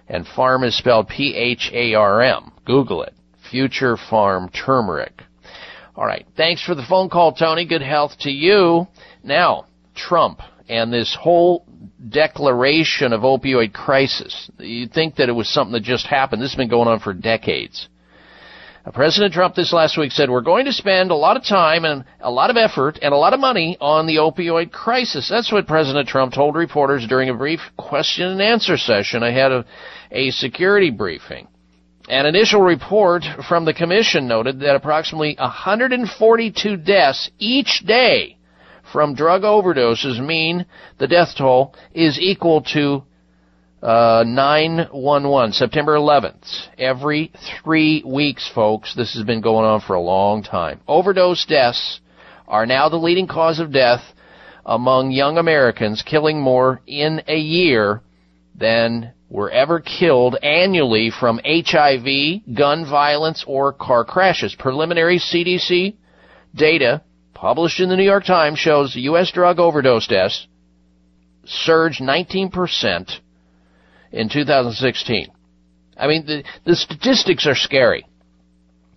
And 0.10 0.26
farm 0.28 0.64
is 0.64 0.78
spelled 0.78 1.08
P-H-A-R-M. 1.08 2.52
Google 2.66 3.04
it. 3.04 3.14
Future 3.50 3.96
Pharm 3.96 4.52
Turmeric. 4.54 5.22
All 5.96 6.06
right. 6.06 6.26
Thanks 6.36 6.64
for 6.64 6.76
the 6.76 6.86
phone 6.88 7.10
call, 7.10 7.34
Tony. 7.34 7.66
Good 7.66 7.82
health 7.82 8.14
to 8.22 8.32
you. 8.32 8.88
Now, 9.24 9.66
Trump 9.96 10.42
and 10.68 10.94
this 10.94 11.18
whole 11.20 11.66
declaration 12.10 13.12
of 13.12 13.22
opioid 13.22 13.74
crisis. 13.74 14.50
You'd 14.60 14.94
think 14.94 15.16
that 15.16 15.30
it 15.30 15.34
was 15.34 15.50
something 15.50 15.74
that 15.74 15.84
just 15.84 16.08
happened. 16.08 16.42
This 16.42 16.52
has 16.52 16.58
been 16.58 16.70
going 16.70 16.88
on 16.88 17.00
for 17.00 17.14
decades. 17.14 17.88
Uh, 18.86 18.92
President 18.92 19.34
Trump 19.34 19.56
this 19.56 19.74
last 19.74 19.98
week 19.98 20.12
said, 20.12 20.30
we're 20.30 20.42
going 20.42 20.66
to 20.66 20.74
spend 20.74 21.12
a 21.12 21.16
lot 21.16 21.36
of 21.36 21.44
time 21.44 21.84
and 21.84 22.06
a 22.22 22.32
lot 22.32 22.50
of 22.50 22.56
effort 22.56 22.98
and 23.02 23.14
a 23.14 23.18
lot 23.18 23.34
of 23.34 23.40
money 23.40 23.78
on 23.82 24.08
the 24.08 24.16
opioid 24.16 24.72
crisis. 24.72 25.28
That's 25.30 25.52
what 25.52 25.68
President 25.68 26.08
Trump 26.08 26.34
told 26.34 26.56
reporters 26.56 27.06
during 27.08 27.30
a 27.30 27.34
brief 27.34 27.60
question 27.78 28.28
and 28.28 28.42
answer 28.42 28.78
session 28.78 29.22
ahead 29.22 29.52
of 29.52 29.66
a 30.12 30.32
security 30.32 30.92
briefing. 30.92 31.48
An 32.08 32.26
initial 32.26 32.62
report 32.62 33.24
from 33.48 33.66
the 33.66 33.74
commission 33.74 34.28
noted 34.28 34.62
that 34.62 34.76
approximately 34.76 35.36
142 35.38 36.78
deaths 36.78 37.30
each 37.38 37.84
day 37.86 38.38
from 38.92 39.14
drug 39.14 39.44
overdoses 39.44 40.26
mean 40.26 40.66
the 40.98 41.08
death 41.08 41.36
toll 41.38 41.76
is 41.94 42.18
equal 42.20 42.62
to 42.62 43.04
uh, 43.82 44.24
911, 44.28 45.54
September 45.54 45.96
11th. 45.96 46.68
Every 46.78 47.32
three 47.64 48.04
weeks, 48.06 48.50
folks. 48.54 48.96
This 48.96 49.14
has 49.16 49.24
been 49.24 49.42
going 49.42 49.66
on 49.66 49.82
for 49.82 49.94
a 49.94 50.02
long 50.02 50.44
time. 50.44 50.82
Overdose 50.88 51.46
deaths 51.46 52.02
are 52.48 52.66
now 52.66 52.90
the 52.90 52.98
leading 52.98 53.28
cause 53.28 53.60
of 53.60 53.72
death 53.72 54.02
among 54.66 55.12
young 55.12 55.38
Americans, 55.38 56.04
killing 56.06 56.42
more 56.42 56.82
in 56.86 57.22
a 57.28 57.38
year 57.38 58.02
than 58.56 59.14
were 59.30 59.50
ever 59.50 59.80
killed 59.80 60.36
annually 60.44 61.12
from 61.12 61.40
HIV, 61.46 62.56
gun 62.56 62.86
violence, 62.90 63.46
or 63.48 63.72
car 63.72 64.04
crashes. 64.04 64.56
Preliminary 64.56 65.20
CDC 65.20 65.96
data 66.54 67.02
published 67.34 67.80
in 67.80 67.90
the 67.90 67.96
New 67.96 68.04
York 68.04 68.26
Times 68.26 68.60
shows 68.60 68.96
U.S. 68.96 69.32
drug 69.32 69.60
overdose 69.60 70.08
deaths 70.08 70.48
surged 71.46 72.02
19% 72.02 73.20
in 74.12 74.30
2016. 74.30 75.28
I 75.98 76.08
mean, 76.08 76.26
the, 76.26 76.44
the 76.66 76.76
statistics 76.76 77.46
are 77.46 77.56
scary. 77.56 78.06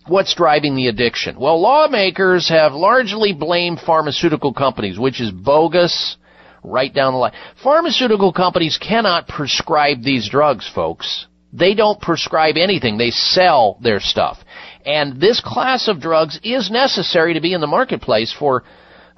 What's 0.06 0.34
driving 0.34 0.74
the 0.74 0.88
addiction? 0.88 1.38
Well, 1.38 1.60
lawmakers 1.60 2.48
have 2.48 2.72
largely 2.72 3.32
blamed 3.32 3.80
pharmaceutical 3.80 4.52
companies, 4.52 4.98
which 4.98 5.20
is 5.20 5.30
bogus 5.30 6.16
right 6.64 6.92
down 6.92 7.12
the 7.12 7.18
line. 7.18 7.32
Pharmaceutical 7.62 8.32
companies 8.32 8.78
cannot 8.78 9.28
prescribe 9.28 10.02
these 10.02 10.28
drugs, 10.28 10.68
folks. 10.72 11.26
They 11.52 11.74
don't 11.74 12.00
prescribe 12.00 12.56
anything. 12.56 12.98
They 12.98 13.10
sell 13.10 13.78
their 13.82 14.00
stuff. 14.00 14.38
And 14.84 15.20
this 15.20 15.40
class 15.44 15.86
of 15.86 16.00
drugs 16.00 16.40
is 16.42 16.70
necessary 16.70 17.34
to 17.34 17.40
be 17.40 17.52
in 17.52 17.60
the 17.60 17.66
marketplace 17.66 18.34
for 18.36 18.64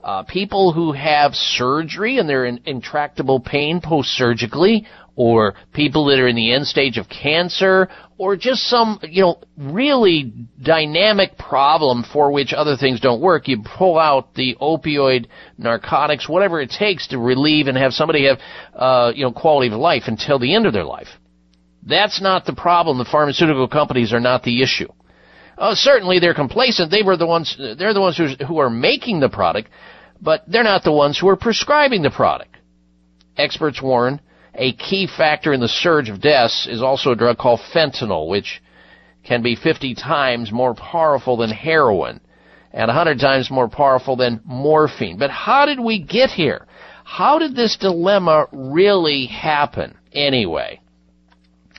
uh, 0.05 0.23
people 0.25 0.73
who 0.73 0.93
have 0.93 1.33
surgery 1.35 2.19
and 2.19 2.29
they're 2.29 2.45
in 2.45 2.61
intractable 2.67 3.41
pain 3.41 3.81
post-surgically, 3.83 4.87
or 5.17 5.55
people 5.73 6.07
that 6.07 6.19
are 6.19 6.29
in 6.29 6.37
the 6.37 6.53
end 6.53 6.67
stage 6.67 6.99
of 6.99 7.09
cancer, 7.09 7.89
or 8.19 8.37
just 8.37 8.63
some, 8.65 8.99
you 9.03 9.23
know, 9.23 9.41
really 9.57 10.33
dynamic 10.63 11.39
problem 11.39 12.05
for 12.13 12.33
which 12.33 12.53
other 12.53 12.77
things 12.77 13.01
don't 13.01 13.23
work. 13.23 13.49
You 13.49 13.63
pull 13.79 13.99
out 13.99 14.35
the 14.35 14.57
opioid, 14.61 15.27
narcotics, 15.57 16.29
whatever 16.29 16.61
it 16.61 16.71
takes 16.71 17.09
to 17.09 17.19
relieve 17.19 17.69
and 17.69 17.79
have 17.79 17.93
somebody 17.93 18.27
have, 18.27 18.39
uh, 18.75 19.13
you 19.15 19.25
know, 19.25 19.33
quality 19.33 19.73
of 19.73 19.79
life 19.81 20.03
until 20.07 20.39
the 20.39 20.55
end 20.55 20.67
of 20.67 20.73
their 20.73 20.85
life. 20.85 21.09
That's 21.87 22.21
not 22.21 22.45
the 22.45 22.55
problem. 22.55 22.99
The 22.99 23.05
pharmaceutical 23.05 23.69
companies 23.69 24.13
are 24.13 24.21
not 24.21 24.43
the 24.43 24.63
issue. 24.63 24.89
Uh, 25.57 25.75
certainly 25.75 26.19
they're 26.19 26.35
complacent. 26.35 26.91
They 26.91 27.03
were 27.03 27.17
the 27.17 27.27
ones, 27.27 27.57
they're 27.59 27.95
the 27.95 28.01
ones 28.01 28.21
who 28.47 28.59
are 28.59 28.71
making 28.71 29.21
the 29.21 29.29
product, 29.29 29.71
but 30.21 30.43
they're 30.49 30.65
not 30.65 30.85
the 30.85 30.93
ones 30.93 31.19
who 31.19 31.29
are 31.29 31.37
prescribing 31.37 32.03
the 32.03 32.11
product. 32.11 32.57
Experts 33.37 33.81
warn 33.83 34.21
a 34.55 34.73
key 34.73 35.07
factor 35.07 35.53
in 35.53 35.61
the 35.61 35.69
surge 35.69 36.09
of 36.09 36.21
deaths 36.21 36.67
is 36.69 36.83
also 36.83 37.11
a 37.11 37.17
drug 37.17 37.39
called 37.39 37.61
fentanyl, 37.73 38.29
which 38.29 38.63
can 39.25 39.43
be 39.43 39.57
50 39.57 39.95
times 39.95 40.53
more 40.53 40.75
powerful 40.75 41.37
than 41.37 41.51
heroin 41.51 42.21
and 42.73 42.89
100 42.89 43.19
times 43.21 43.51
more 43.51 43.69
powerful 43.69 44.17
than 44.17 44.41
morphine. 44.45 45.17
But 45.17 45.31
how 45.31 45.65
did 45.67 45.81
we 45.81 46.03
get 46.03 46.31
here? 46.31 46.67
How 47.05 47.39
did 47.39 47.55
this 47.55 47.77
dilemma 47.77 48.49
really 48.53 49.27
happen 49.27 49.97
anyway? 50.13 50.81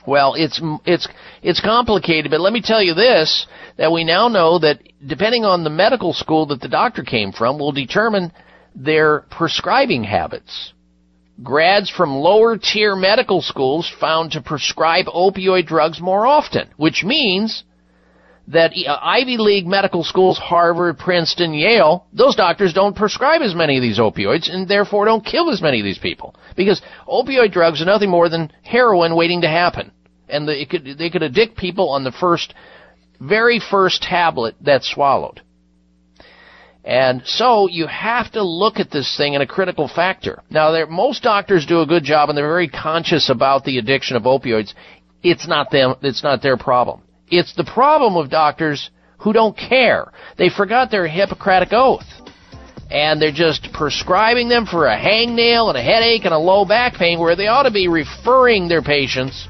Well, 0.06 0.34
it's 0.34 0.60
it's 0.84 1.08
it's 1.42 1.60
complicated, 1.60 2.30
but 2.30 2.40
let 2.40 2.52
me 2.52 2.62
tell 2.62 2.82
you 2.82 2.94
this: 2.94 3.46
that 3.76 3.90
we 3.90 4.04
now 4.04 4.28
know 4.28 4.58
that 4.60 4.80
depending 5.04 5.44
on 5.44 5.64
the 5.64 5.70
medical 5.70 6.12
school 6.12 6.46
that 6.46 6.60
the 6.60 6.68
doctor 6.68 7.02
came 7.02 7.32
from, 7.32 7.58
will 7.58 7.72
determine 7.72 8.32
their 8.74 9.20
prescribing 9.30 10.04
habits. 10.04 10.72
Grads 11.42 11.90
from 11.90 12.14
lower 12.14 12.56
tier 12.56 12.96
medical 12.96 13.42
schools 13.42 13.92
found 14.00 14.32
to 14.32 14.40
prescribe 14.40 15.06
opioid 15.06 15.66
drugs 15.66 16.00
more 16.00 16.26
often, 16.26 16.68
which 16.76 17.04
means 17.04 17.64
that 18.48 18.72
uh, 18.86 18.98
Ivy 19.02 19.36
League 19.38 19.66
medical 19.66 20.04
schools, 20.04 20.38
Harvard, 20.38 20.98
Princeton, 20.98 21.52
Yale, 21.52 22.06
those 22.12 22.36
doctors 22.36 22.72
don't 22.72 22.96
prescribe 22.96 23.42
as 23.42 23.54
many 23.54 23.76
of 23.76 23.82
these 23.82 23.98
opioids 23.98 24.48
and 24.48 24.68
therefore 24.68 25.04
don't 25.04 25.26
kill 25.26 25.50
as 25.50 25.60
many 25.60 25.80
of 25.80 25.84
these 25.84 25.98
people. 25.98 26.34
Because 26.56 26.80
opioid 27.08 27.52
drugs 27.52 27.82
are 27.82 27.86
nothing 27.86 28.08
more 28.08 28.28
than 28.28 28.52
heroin 28.62 29.16
waiting 29.16 29.40
to 29.42 29.48
happen 29.48 29.90
and 30.28 30.48
the, 30.48 30.66
could, 30.66 30.98
they 30.98 31.10
could 31.10 31.22
addict 31.22 31.56
people 31.56 31.90
on 31.90 32.04
the 32.04 32.12
first, 32.12 32.54
very 33.20 33.60
first 33.60 34.02
tablet 34.02 34.54
that's 34.60 34.90
swallowed. 34.90 35.40
And 36.86 37.22
so 37.24 37.68
you 37.68 37.88
have 37.88 38.30
to 38.32 38.44
look 38.44 38.78
at 38.78 38.92
this 38.92 39.16
thing 39.16 39.34
in 39.34 39.42
a 39.42 39.46
critical 39.46 39.88
factor. 39.88 40.42
Now, 40.50 40.86
most 40.86 41.24
doctors 41.24 41.66
do 41.66 41.80
a 41.80 41.86
good 41.86 42.04
job, 42.04 42.28
and 42.28 42.38
they're 42.38 42.46
very 42.46 42.68
conscious 42.68 43.28
about 43.28 43.64
the 43.64 43.78
addiction 43.78 44.16
of 44.16 44.22
opioids. 44.22 44.72
It's 45.20 45.48
not 45.48 45.72
them. 45.72 45.96
It's 46.02 46.22
not 46.22 46.42
their 46.42 46.56
problem. 46.56 47.02
It's 47.28 47.54
the 47.56 47.64
problem 47.64 48.16
of 48.16 48.30
doctors 48.30 48.90
who 49.18 49.32
don't 49.32 49.56
care. 49.56 50.12
They 50.38 50.48
forgot 50.48 50.92
their 50.92 51.08
Hippocratic 51.08 51.70
oath. 51.72 52.06
And 52.88 53.20
they're 53.20 53.32
just 53.32 53.68
prescribing 53.72 54.48
them 54.48 54.64
for 54.64 54.86
a 54.86 54.96
hangnail 54.96 55.68
and 55.68 55.76
a 55.76 55.82
headache 55.82 56.24
and 56.24 56.32
a 56.32 56.38
low 56.38 56.64
back 56.64 56.94
pain 56.94 57.18
where 57.18 57.34
they 57.34 57.48
ought 57.48 57.64
to 57.64 57.72
be 57.72 57.88
referring 57.88 58.68
their 58.68 58.82
patients 58.82 59.48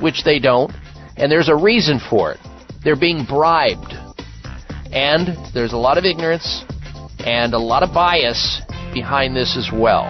which 0.00 0.24
they 0.24 0.38
don't, 0.38 0.72
and 1.16 1.30
there's 1.30 1.48
a 1.48 1.56
reason 1.56 2.00
for 2.10 2.32
it. 2.32 2.40
They're 2.84 2.98
being 2.98 3.24
bribed. 3.24 3.94
And 4.92 5.36
there's 5.52 5.72
a 5.72 5.76
lot 5.76 5.98
of 5.98 6.04
ignorance 6.04 6.64
and 7.20 7.52
a 7.52 7.58
lot 7.58 7.82
of 7.82 7.92
bias 7.92 8.62
behind 8.92 9.36
this 9.36 9.56
as 9.56 9.70
well. 9.72 10.06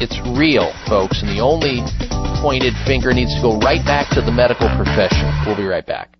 It's 0.00 0.18
real, 0.38 0.72
folks, 0.88 1.22
and 1.22 1.28
the 1.30 1.42
only 1.42 1.84
pointed 2.40 2.72
finger 2.86 3.12
needs 3.12 3.34
to 3.34 3.42
go 3.42 3.58
right 3.58 3.84
back 3.84 4.08
to 4.14 4.22
the 4.22 4.32
medical 4.32 4.68
profession. 4.76 5.30
We'll 5.46 5.56
be 5.56 5.64
right 5.64 5.86
back. 5.86 6.19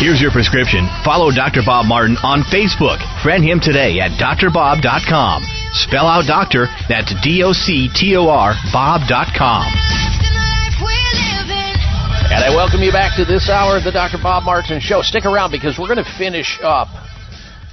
Here's 0.00 0.18
your 0.18 0.30
prescription. 0.30 0.88
Follow 1.04 1.30
Dr. 1.30 1.60
Bob 1.60 1.84
Martin 1.84 2.16
on 2.24 2.40
Facebook. 2.48 2.96
Friend 3.22 3.44
him 3.44 3.60
today 3.60 4.00
at 4.00 4.16
drbob.com. 4.16 5.44
Spell 5.74 6.06
out 6.06 6.24
doctor, 6.26 6.68
that's 6.88 7.12
D 7.22 7.44
O 7.44 7.52
C 7.52 7.90
T 7.94 8.16
O 8.16 8.26
R, 8.26 8.54
Bob.com. 8.72 9.68
And 12.32 12.40
I 12.42 12.48
welcome 12.56 12.80
you 12.80 12.90
back 12.92 13.14
to 13.18 13.26
this 13.26 13.50
hour 13.50 13.76
of 13.76 13.84
the 13.84 13.92
Dr. 13.92 14.16
Bob 14.22 14.44
Martin 14.44 14.80
Show. 14.80 15.02
Stick 15.02 15.26
around 15.26 15.50
because 15.50 15.78
we're 15.78 15.92
going 15.92 16.02
to 16.02 16.16
finish 16.16 16.58
up 16.62 16.88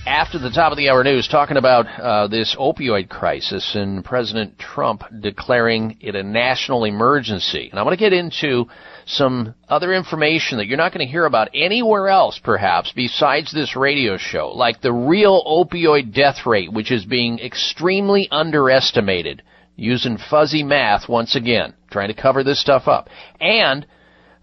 after 0.07 0.39
the 0.39 0.49
top 0.49 0.71
of 0.71 0.77
the 0.77 0.89
hour 0.89 1.03
news 1.03 1.27
talking 1.27 1.57
about 1.57 1.85
uh, 1.85 2.27
this 2.27 2.55
opioid 2.57 3.09
crisis 3.09 3.75
and 3.75 4.05
President 4.05 4.57
Trump 4.57 5.03
declaring 5.19 5.97
it 5.99 6.15
a 6.15 6.23
national 6.23 6.85
emergency. 6.85 7.67
And 7.69 7.77
I'm 7.77 7.85
going 7.85 7.97
to 7.97 7.99
get 7.99 8.13
into 8.13 8.67
some 9.05 9.53
other 9.67 9.93
information 9.93 10.59
that 10.59 10.67
you're 10.67 10.77
not 10.77 10.93
going 10.93 11.05
to 11.05 11.11
hear 11.11 11.25
about 11.25 11.49
anywhere 11.53 12.07
else, 12.07 12.39
perhaps, 12.41 12.93
besides 12.95 13.51
this 13.51 13.75
radio 13.75 14.15
show, 14.15 14.47
like 14.55 14.81
the 14.81 14.93
real 14.93 15.43
opioid 15.43 16.13
death 16.13 16.45
rate, 16.45 16.71
which 16.71 16.89
is 16.89 17.03
being 17.03 17.39
extremely 17.39 18.29
underestimated, 18.31 19.43
using 19.75 20.17
fuzzy 20.17 20.63
math 20.63 21.09
once 21.09 21.35
again, 21.35 21.73
trying 21.91 22.07
to 22.07 22.19
cover 22.21 22.45
this 22.45 22.61
stuff 22.61 22.87
up, 22.87 23.09
and 23.41 23.85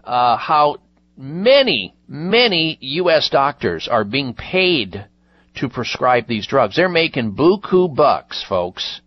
uh, 0.03 0.37
how 0.37 0.77
many, 1.17 1.95
many 2.07 2.77
U.S. 2.81 3.29
doctors 3.31 3.87
are 3.89 4.03
being 4.03 4.35
paid 4.35 5.07
to 5.55 5.69
prescribe 5.69 6.27
these 6.27 6.47
drugs. 6.47 6.75
They're 6.75 6.89
making 6.89 7.35
buku 7.35 7.93
bucks, 7.93 8.43
folks, 8.47 9.01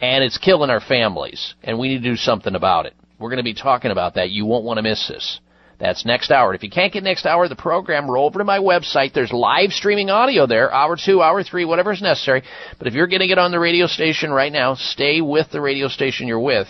and 0.00 0.22
it's 0.24 0.38
killing 0.38 0.70
our 0.70 0.80
families, 0.80 1.54
and 1.62 1.78
we 1.78 1.88
need 1.88 2.02
to 2.02 2.10
do 2.10 2.16
something 2.16 2.54
about 2.54 2.86
it. 2.86 2.94
We're 3.18 3.30
going 3.30 3.38
to 3.38 3.42
be 3.42 3.54
talking 3.54 3.90
about 3.90 4.14
that. 4.14 4.30
You 4.30 4.46
won't 4.46 4.64
want 4.64 4.78
to 4.78 4.82
miss 4.82 5.08
this. 5.08 5.40
That's 5.78 6.04
next 6.04 6.32
hour. 6.32 6.54
If 6.54 6.64
you 6.64 6.70
can't 6.70 6.92
get 6.92 7.04
next 7.04 7.24
hour 7.24 7.44
of 7.44 7.50
the 7.50 7.56
program, 7.56 8.10
roll 8.10 8.26
over 8.26 8.38
to 8.38 8.44
my 8.44 8.58
website. 8.58 9.12
There's 9.12 9.32
live 9.32 9.70
streaming 9.70 10.10
audio 10.10 10.46
there, 10.46 10.72
hour 10.72 10.96
two, 10.96 11.22
hour 11.22 11.44
three, 11.44 11.64
whatever 11.64 11.92
is 11.92 12.02
necessary. 12.02 12.42
But 12.78 12.88
if 12.88 12.94
you're 12.94 13.06
getting 13.06 13.30
it 13.30 13.38
on 13.38 13.52
the 13.52 13.60
radio 13.60 13.86
station 13.86 14.30
right 14.30 14.52
now, 14.52 14.74
stay 14.74 15.20
with 15.20 15.50
the 15.52 15.60
radio 15.60 15.86
station 15.88 16.26
you're 16.26 16.40
with. 16.40 16.66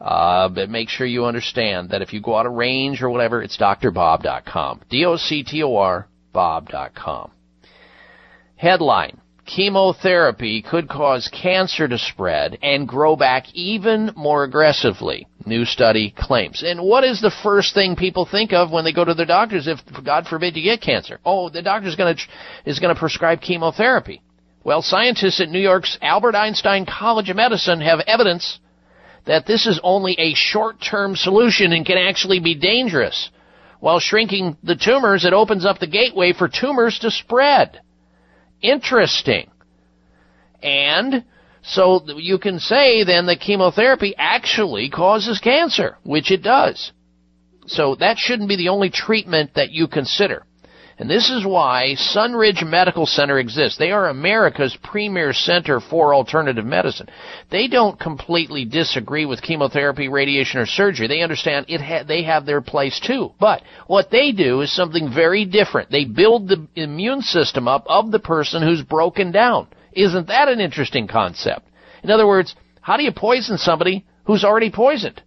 Uh, 0.00 0.48
but 0.48 0.70
make 0.70 0.88
sure 0.88 1.06
you 1.06 1.26
understand 1.26 1.90
that 1.90 2.02
if 2.02 2.12
you 2.12 2.20
go 2.20 2.36
out 2.36 2.46
of 2.46 2.52
range 2.52 3.02
or 3.02 3.10
whatever, 3.10 3.42
it's 3.42 3.58
drbob.com. 3.58 4.80
D-O-C-T-O-R, 4.88 6.08
bob.com. 6.32 7.30
Headline 8.60 9.18
chemotherapy 9.46 10.60
could 10.60 10.86
cause 10.86 11.30
cancer 11.32 11.88
to 11.88 11.96
spread 11.96 12.58
and 12.62 12.86
grow 12.86 13.16
back 13.16 13.46
even 13.54 14.12
more 14.14 14.44
aggressively, 14.44 15.26
new 15.46 15.64
study 15.64 16.14
claims. 16.16 16.62
And 16.62 16.82
what 16.82 17.02
is 17.02 17.22
the 17.22 17.32
first 17.42 17.72
thing 17.72 17.96
people 17.96 18.28
think 18.30 18.52
of 18.52 18.70
when 18.70 18.84
they 18.84 18.92
go 18.92 19.02
to 19.02 19.14
their 19.14 19.24
doctors 19.24 19.66
if, 19.66 19.78
God 20.04 20.26
forbid, 20.26 20.56
you 20.56 20.62
get 20.62 20.82
cancer? 20.82 21.20
Oh, 21.24 21.48
the 21.48 21.62
doctor's 21.62 21.96
going 21.96 22.14
to, 22.14 22.22
is 22.70 22.78
going 22.80 22.94
to 22.94 23.00
prescribe 23.00 23.40
chemotherapy. 23.40 24.20
Well, 24.62 24.82
scientists 24.82 25.40
at 25.40 25.48
New 25.48 25.58
York's 25.58 25.96
Albert 26.02 26.34
Einstein 26.34 26.84
College 26.84 27.30
of 27.30 27.36
Medicine 27.36 27.80
have 27.80 28.00
evidence 28.06 28.60
that 29.24 29.46
this 29.46 29.66
is 29.66 29.80
only 29.82 30.12
a 30.18 30.34
short-term 30.34 31.16
solution 31.16 31.72
and 31.72 31.86
can 31.86 31.96
actually 31.96 32.40
be 32.40 32.54
dangerous. 32.54 33.30
While 33.80 34.00
shrinking 34.00 34.58
the 34.62 34.76
tumors, 34.76 35.24
it 35.24 35.32
opens 35.32 35.64
up 35.64 35.78
the 35.78 35.86
gateway 35.86 36.34
for 36.34 36.46
tumors 36.46 36.98
to 36.98 37.10
spread. 37.10 37.80
Interesting. 38.62 39.50
And 40.62 41.24
so 41.62 42.02
you 42.16 42.38
can 42.38 42.58
say 42.58 43.04
then 43.04 43.26
that 43.26 43.40
chemotherapy 43.40 44.14
actually 44.16 44.90
causes 44.90 45.38
cancer, 45.38 45.96
which 46.02 46.30
it 46.30 46.42
does. 46.42 46.92
So 47.66 47.94
that 47.96 48.18
shouldn't 48.18 48.48
be 48.48 48.56
the 48.56 48.68
only 48.68 48.90
treatment 48.90 49.54
that 49.54 49.70
you 49.70 49.86
consider. 49.86 50.44
And 51.00 51.08
this 51.08 51.30
is 51.30 51.46
why 51.46 51.94
Sunridge 51.96 52.62
Medical 52.62 53.06
Center 53.06 53.38
exists. 53.38 53.78
They 53.78 53.90
are 53.90 54.10
America's 54.10 54.76
premier 54.82 55.32
center 55.32 55.80
for 55.80 56.14
alternative 56.14 56.66
medicine. 56.66 57.08
They 57.50 57.68
don't 57.68 57.98
completely 57.98 58.66
disagree 58.66 59.24
with 59.24 59.40
chemotherapy, 59.40 60.08
radiation, 60.08 60.60
or 60.60 60.66
surgery. 60.66 61.08
They 61.08 61.22
understand 61.22 61.64
it 61.70 61.80
ha- 61.80 62.04
they 62.06 62.24
have 62.24 62.44
their 62.44 62.60
place 62.60 63.00
too. 63.00 63.32
But 63.40 63.62
what 63.86 64.10
they 64.10 64.32
do 64.32 64.60
is 64.60 64.76
something 64.76 65.10
very 65.10 65.46
different. 65.46 65.90
They 65.90 66.04
build 66.04 66.48
the 66.48 66.68
immune 66.76 67.22
system 67.22 67.66
up 67.66 67.84
of 67.86 68.10
the 68.10 68.18
person 68.18 68.62
who's 68.62 68.82
broken 68.82 69.32
down. 69.32 69.68
Isn't 69.92 70.26
that 70.26 70.48
an 70.48 70.60
interesting 70.60 71.08
concept? 71.08 71.66
In 72.02 72.10
other 72.10 72.26
words, 72.26 72.54
how 72.82 72.98
do 72.98 73.04
you 73.04 73.12
poison 73.12 73.56
somebody 73.56 74.04
who's 74.24 74.44
already 74.44 74.70
poisoned? 74.70 75.22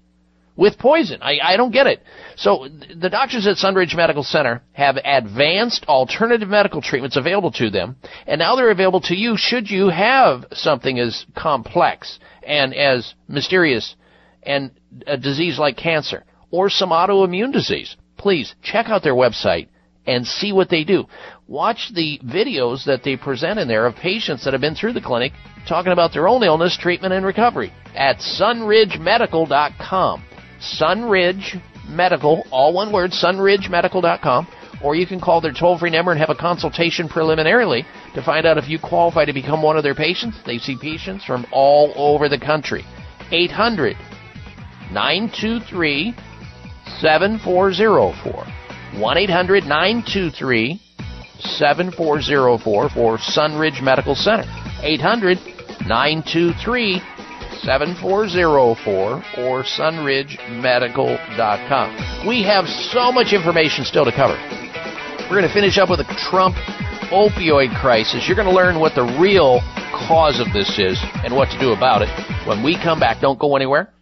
With 0.56 0.78
poison. 0.78 1.20
I, 1.22 1.40
I 1.42 1.58
don't 1.58 1.72
get 1.72 1.88
it. 1.88 2.02
So 2.36 2.68
the 2.96 3.10
doctors 3.10 3.48
at 3.48 3.58
Sunridge 3.58 3.96
Medical 3.96 4.24
Center 4.24 4.62
have 4.74 4.98
advanced 5.04 5.86
alternative 5.88 6.50
medical 6.50 6.82
treatments 6.82 7.18
available 7.18 7.52
to 7.54 7.70
them, 7.70 7.96
and 8.28 8.40
now 8.40 8.56
they're 8.56 8.72
available 8.72 9.02
to 9.02 9.16
you 9.16 9.36
should 9.38 9.70
you 9.70 9.90
have 9.90 10.46
something 10.52 11.00
as 11.00 11.26
complex 11.36 12.20
and 12.46 12.74
as 12.74 13.14
mysterious 13.28 13.96
and 14.44 14.72
a 15.08 15.18
disease 15.18 15.58
like 15.58 15.78
cancer 15.78 16.24
or 16.52 16.70
some 16.70 16.90
autoimmune 16.90 17.52
disease. 17.52 17.96
Please 18.18 18.54
check 18.62 18.88
out 18.88 19.04
their 19.04 19.16
website 19.16 19.68
and 20.06 20.28
see 20.28 20.52
what 20.52 20.70
they 20.70 20.84
do. 20.84 21.06
Watch 21.48 21.92
the 21.94 22.20
videos 22.24 22.86
that 22.86 23.04
they 23.04 23.18
present 23.18 23.60
in 23.60 23.68
there 23.68 23.86
of 23.86 23.96
patients 23.96 24.44
that 24.44 24.54
have 24.54 24.62
been 24.62 24.76
through 24.76 24.94
the 24.94 25.02
clinic 25.02 25.34
talking 25.68 25.94
about 25.94 26.14
their 26.14 26.28
own 26.28 26.44
illness, 26.44 26.78
treatment, 26.78 27.14
and 27.14 27.26
recovery 27.26 27.74
at 27.96 28.18
sunridgemedical.com. 28.18 30.24
Sunridge 30.64 31.62
Medical, 31.88 32.46
all 32.50 32.74
one 32.74 32.92
word, 32.92 33.12
sunridgemedical.com, 33.12 34.48
or 34.84 34.96
you 34.96 35.06
can 35.06 35.20
call 35.20 35.42
their 35.42 35.54
toll 35.54 35.78
free 35.78 35.90
number 35.90 36.12
and 36.12 36.20
have 36.20 36.30
a 36.30 36.36
consultation 36.36 37.08
preliminarily 37.10 37.86
to 38.16 38.24
find 38.24 38.46
out 38.46 38.58
if 38.58 38.70
you 38.70 38.80
qualify 38.80 39.26
to 39.26 39.34
become 39.34 39.62
one 39.62 39.78
of 39.78 39.84
their 39.84 39.96
patients. 39.96 40.38
They 40.46 40.58
see 40.58 40.78
patients 40.80 41.26
from 41.26 41.46
all 41.52 41.94
over 41.96 42.30
the 42.30 42.40
country. 42.40 42.86
800 43.32 43.98
923 44.92 46.14
7404. 47.00 48.46
1 49.00 49.18
800 49.18 49.64
923 49.66 50.82
7404 51.40 52.90
for 52.90 53.18
Sunridge 53.18 53.82
Medical 53.82 54.16
Center. 54.16 54.46
800 54.82 55.38
923 55.88 57.02
7404 57.64 59.44
or 59.44 59.64
sunridgemedical.com. 59.64 62.28
We 62.28 62.44
have 62.44 62.68
so 62.68 63.12
much 63.12 63.34
information 63.34 63.86
still 63.86 64.06
to 64.06 64.12
cover. 64.12 64.38
We're 65.30 65.40
going 65.40 65.48
to 65.48 65.54
finish 65.54 65.78
up 65.78 65.90
with 65.90 66.00
the 66.00 66.06
Trump 66.30 66.56
opioid 67.14 67.80
crisis. 67.80 68.26
You're 68.28 68.36
going 68.36 68.50
to 68.50 68.54
learn 68.54 68.80
what 68.80 68.96
the 68.96 69.04
real 69.20 69.62
cause 70.08 70.40
of 70.40 70.52
this 70.52 70.80
is 70.80 71.00
and 71.24 71.36
what 71.36 71.50
to 71.52 71.60
do 71.60 71.72
about 71.72 72.02
it. 72.02 72.10
When 72.48 72.64
we 72.64 72.76
come 72.76 73.00
back, 73.00 73.22
don't 73.22 73.40
go 73.40 73.56
anywhere. 73.56 73.93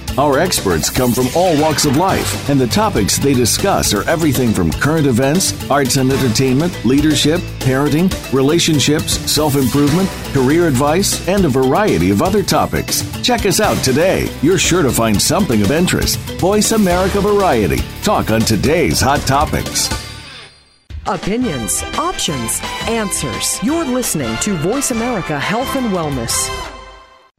Our 0.17 0.39
experts 0.39 0.89
come 0.89 1.13
from 1.13 1.27
all 1.35 1.59
walks 1.59 1.85
of 1.85 1.95
life, 1.95 2.49
and 2.49 2.59
the 2.59 2.67
topics 2.67 3.17
they 3.17 3.33
discuss 3.33 3.93
are 3.93 4.07
everything 4.09 4.51
from 4.51 4.69
current 4.69 5.07
events, 5.07 5.69
arts 5.71 5.95
and 5.95 6.11
entertainment, 6.11 6.73
leadership, 6.83 7.39
parenting, 7.59 8.11
relationships, 8.33 9.13
self 9.31 9.55
improvement, 9.55 10.09
career 10.33 10.67
advice, 10.67 11.25
and 11.29 11.45
a 11.45 11.49
variety 11.49 12.11
of 12.11 12.21
other 12.21 12.43
topics. 12.43 13.03
Check 13.21 13.45
us 13.45 13.61
out 13.61 13.81
today. 13.83 14.29
You're 14.41 14.57
sure 14.57 14.83
to 14.83 14.91
find 14.91 15.19
something 15.19 15.61
of 15.61 15.71
interest. 15.71 16.19
Voice 16.39 16.73
America 16.73 17.21
Variety. 17.21 17.79
Talk 18.03 18.31
on 18.31 18.41
today's 18.41 18.99
hot 18.99 19.21
topics. 19.21 19.89
Opinions, 21.07 21.83
options, 21.97 22.59
answers. 22.87 23.63
You're 23.63 23.85
listening 23.85 24.35
to 24.41 24.55
Voice 24.57 24.91
America 24.91 25.39
Health 25.39 25.75
and 25.77 25.91
Wellness. 25.91 26.80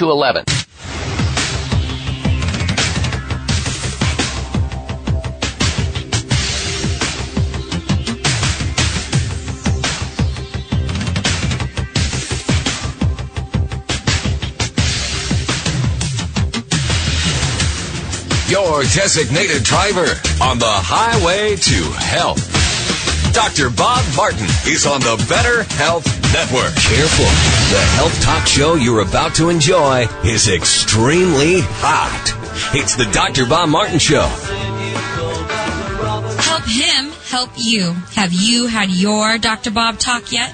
211. 0.00 0.44
Your 18.48 18.82
designated 18.84 19.64
driver 19.64 20.00
on 20.42 20.58
the 20.58 20.64
highway 20.66 21.56
to 21.56 21.92
health. 22.00 22.59
Dr. 23.32 23.70
Bob 23.70 24.04
Martin 24.16 24.46
is 24.66 24.86
on 24.86 25.00
the 25.00 25.24
Better 25.28 25.62
Health 25.74 26.06
Network. 26.32 26.74
Careful. 26.74 27.24
The 27.70 27.80
health 27.94 28.20
talk 28.22 28.46
show 28.46 28.74
you're 28.74 29.02
about 29.02 29.34
to 29.36 29.48
enjoy 29.50 30.06
is 30.24 30.48
extremely 30.48 31.60
hot. 31.60 32.34
It's 32.74 32.96
the 32.96 33.04
Dr. 33.12 33.46
Bob 33.46 33.68
Martin 33.68 33.98
Show. 33.98 34.26
Help 36.42 36.64
him 36.64 37.12
help 37.28 37.50
you. 37.56 37.92
Have 38.14 38.32
you 38.32 38.66
had 38.66 38.90
your 38.90 39.38
Dr. 39.38 39.70
Bob 39.70 39.98
talk 39.98 40.32
yet? 40.32 40.52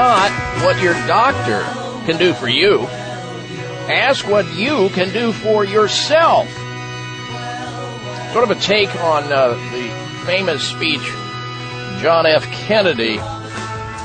Not 0.00 0.32
what 0.64 0.80
your 0.80 0.94
doctor 1.06 1.60
can 2.06 2.16
do 2.16 2.32
for 2.32 2.48
you. 2.48 2.78
Ask 3.86 4.26
what 4.26 4.50
you 4.54 4.88
can 4.94 5.12
do 5.12 5.30
for 5.30 5.62
yourself. 5.62 6.48
Sort 8.32 8.44
of 8.44 8.50
a 8.50 8.58
take 8.62 8.88
on 9.02 9.24
uh, 9.24 9.48
the 9.48 10.24
famous 10.24 10.66
speech 10.66 11.02
John 12.00 12.24
F. 12.24 12.44
Kennedy 12.44 13.18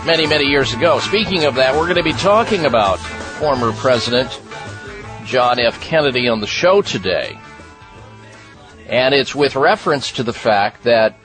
many, 0.06 0.28
many 0.28 0.44
years 0.44 0.74
ago. 0.74 1.00
Speaking 1.00 1.46
of 1.46 1.56
that, 1.56 1.74
we're 1.74 1.86
going 1.86 1.96
to 1.96 2.04
be 2.04 2.12
talking 2.12 2.66
about 2.66 3.00
former 3.00 3.72
President 3.72 4.42
John 5.24 5.62
F. 5.62 5.80
Kennedy 5.80 6.28
on 6.28 6.42
the 6.42 6.48
show 6.48 6.82
today. 6.82 7.40
And 8.90 9.16
it's 9.16 9.34
with 9.34 9.56
reference 9.56 10.12
to 10.14 10.24
the 10.24 10.34
fact 10.34 10.84
that 10.84 11.18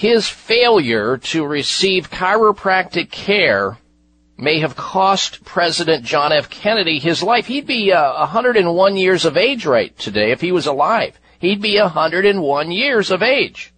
his 0.00 0.26
failure 0.26 1.18
to 1.18 1.46
receive 1.46 2.10
chiropractic 2.10 3.10
care 3.10 3.76
may 4.38 4.60
have 4.60 4.74
cost 4.74 5.44
President 5.44 6.06
John 6.06 6.32
F. 6.32 6.48
Kennedy 6.48 6.98
his 6.98 7.22
life. 7.22 7.44
He'd 7.44 7.66
be 7.66 7.92
uh, 7.92 8.18
101 8.20 8.96
years 8.96 9.26
of 9.26 9.36
age 9.36 9.66
right 9.66 9.94
today 9.98 10.30
if 10.30 10.40
he 10.40 10.52
was 10.52 10.64
alive. 10.64 11.20
He'd 11.38 11.60
be 11.60 11.78
101 11.78 12.72
years 12.72 13.10
of 13.10 13.22
age. 13.22 13.74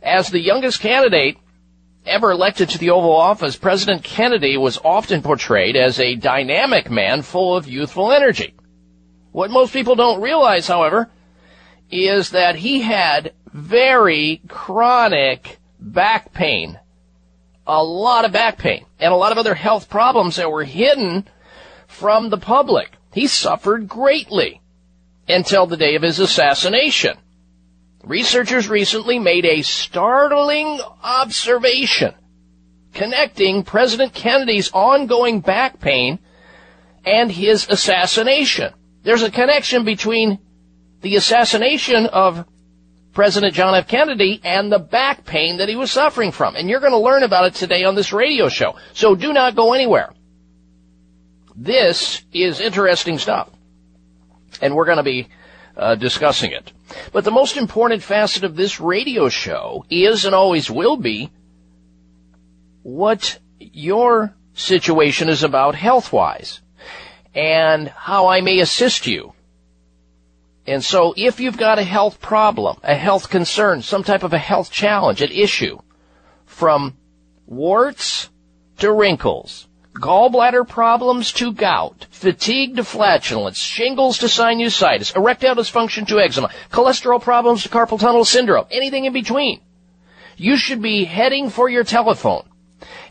As 0.00 0.28
the 0.28 0.38
youngest 0.38 0.78
candidate 0.78 1.36
ever 2.06 2.30
elected 2.30 2.68
to 2.68 2.78
the 2.78 2.90
Oval 2.90 3.16
Office, 3.16 3.56
President 3.56 4.04
Kennedy 4.04 4.56
was 4.56 4.78
often 4.84 5.20
portrayed 5.20 5.74
as 5.74 5.98
a 5.98 6.14
dynamic 6.14 6.92
man 6.92 7.22
full 7.22 7.56
of 7.56 7.66
youthful 7.66 8.12
energy. 8.12 8.54
What 9.32 9.50
most 9.50 9.72
people 9.72 9.96
don't 9.96 10.22
realize, 10.22 10.68
however, 10.68 11.10
is 11.90 12.30
that 12.30 12.54
he 12.54 12.82
had 12.82 13.32
very 13.52 14.40
chronic 14.48 15.58
back 15.78 16.32
pain. 16.32 16.78
A 17.66 17.82
lot 17.82 18.24
of 18.24 18.32
back 18.32 18.58
pain 18.58 18.84
and 18.98 19.12
a 19.12 19.16
lot 19.16 19.32
of 19.32 19.38
other 19.38 19.54
health 19.54 19.88
problems 19.88 20.36
that 20.36 20.50
were 20.50 20.64
hidden 20.64 21.28
from 21.86 22.30
the 22.30 22.38
public. 22.38 22.90
He 23.12 23.26
suffered 23.26 23.88
greatly 23.88 24.60
until 25.28 25.66
the 25.66 25.76
day 25.76 25.94
of 25.94 26.02
his 26.02 26.18
assassination. 26.18 27.16
Researchers 28.02 28.68
recently 28.68 29.18
made 29.18 29.44
a 29.44 29.62
startling 29.62 30.80
observation 31.02 32.14
connecting 32.94 33.62
President 33.62 34.12
Kennedy's 34.12 34.70
ongoing 34.72 35.40
back 35.40 35.80
pain 35.80 36.18
and 37.04 37.30
his 37.30 37.68
assassination. 37.68 38.72
There's 39.02 39.22
a 39.22 39.30
connection 39.30 39.84
between 39.84 40.38
the 41.00 41.16
assassination 41.16 42.06
of 42.06 42.46
President 43.12 43.54
John 43.54 43.74
F. 43.74 43.86
Kennedy 43.86 44.40
and 44.42 44.72
the 44.72 44.78
back 44.78 45.24
pain 45.24 45.58
that 45.58 45.68
he 45.68 45.76
was 45.76 45.90
suffering 45.90 46.32
from. 46.32 46.56
And 46.56 46.68
you're 46.68 46.80
going 46.80 46.92
to 46.92 46.98
learn 46.98 47.22
about 47.22 47.46
it 47.46 47.54
today 47.54 47.84
on 47.84 47.94
this 47.94 48.12
radio 48.12 48.48
show. 48.48 48.76
So 48.94 49.14
do 49.14 49.32
not 49.32 49.54
go 49.54 49.74
anywhere. 49.74 50.12
This 51.54 52.22
is 52.32 52.60
interesting 52.60 53.18
stuff. 53.18 53.50
And 54.60 54.74
we're 54.74 54.86
going 54.86 54.96
to 54.96 55.02
be 55.02 55.28
uh, 55.76 55.94
discussing 55.96 56.52
it. 56.52 56.72
But 57.12 57.24
the 57.24 57.30
most 57.30 57.56
important 57.56 58.02
facet 58.02 58.44
of 58.44 58.56
this 58.56 58.80
radio 58.80 59.28
show 59.28 59.84
is 59.90 60.24
and 60.24 60.34
always 60.34 60.70
will 60.70 60.96
be 60.96 61.30
what 62.82 63.38
your 63.58 64.34
situation 64.54 65.28
is 65.28 65.42
about 65.42 65.74
health 65.74 66.12
wise 66.12 66.60
and 67.34 67.88
how 67.88 68.28
I 68.28 68.40
may 68.40 68.60
assist 68.60 69.06
you. 69.06 69.32
And 70.66 70.84
so 70.84 71.12
if 71.16 71.40
you've 71.40 71.56
got 71.56 71.78
a 71.78 71.82
health 71.82 72.20
problem, 72.20 72.78
a 72.82 72.94
health 72.94 73.28
concern, 73.28 73.82
some 73.82 74.04
type 74.04 74.22
of 74.22 74.32
a 74.32 74.38
health 74.38 74.70
challenge, 74.70 75.20
an 75.20 75.32
issue, 75.32 75.78
from 76.46 76.96
warts 77.46 78.30
to 78.78 78.92
wrinkles, 78.92 79.66
gallbladder 79.94 80.66
problems 80.66 81.32
to 81.32 81.52
gout, 81.52 82.06
fatigue 82.10 82.76
to 82.76 82.84
flatulence, 82.84 83.58
shingles 83.58 84.18
to 84.18 84.26
sinusitis, 84.26 85.16
erectile 85.16 85.56
dysfunction 85.56 86.06
to 86.06 86.20
eczema, 86.20 86.50
cholesterol 86.70 87.20
problems 87.20 87.64
to 87.64 87.68
carpal 87.68 87.98
tunnel 87.98 88.24
syndrome, 88.24 88.66
anything 88.70 89.04
in 89.04 89.12
between. 89.12 89.60
You 90.36 90.56
should 90.56 90.80
be 90.80 91.04
heading 91.04 91.50
for 91.50 91.68
your 91.68 91.84
telephone 91.84 92.48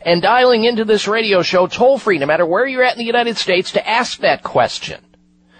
and 0.04 0.20
dialing 0.20 0.64
into 0.64 0.84
this 0.84 1.06
radio 1.06 1.42
show 1.42 1.66
toll 1.66 1.98
free, 1.98 2.18
no 2.18 2.26
matter 2.26 2.46
where 2.46 2.66
you're 2.66 2.82
at 2.82 2.94
in 2.94 2.98
the 2.98 3.04
United 3.04 3.36
States, 3.36 3.72
to 3.72 3.88
ask 3.88 4.18
that 4.20 4.42
question, 4.42 5.00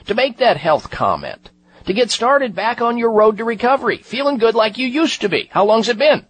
to 0.07 0.15
make 0.15 0.39
that 0.39 0.57
health 0.57 0.91
comment, 0.91 1.52
to 1.85 1.93
get 1.93 2.11
started 2.11 2.55
back 2.55 2.81
on 2.81 2.99
your 2.99 3.13
road 3.13 3.39
to 3.39 3.45
recovery, 3.45 3.99
feeling 3.99 4.39
good 4.39 4.55
like 4.55 4.79
you 4.79 4.87
used 4.87 5.21
to 5.23 5.29
be. 5.29 5.49
How 5.51 5.65
long's 5.65 5.89
it 5.89 5.99
been? 5.99 6.27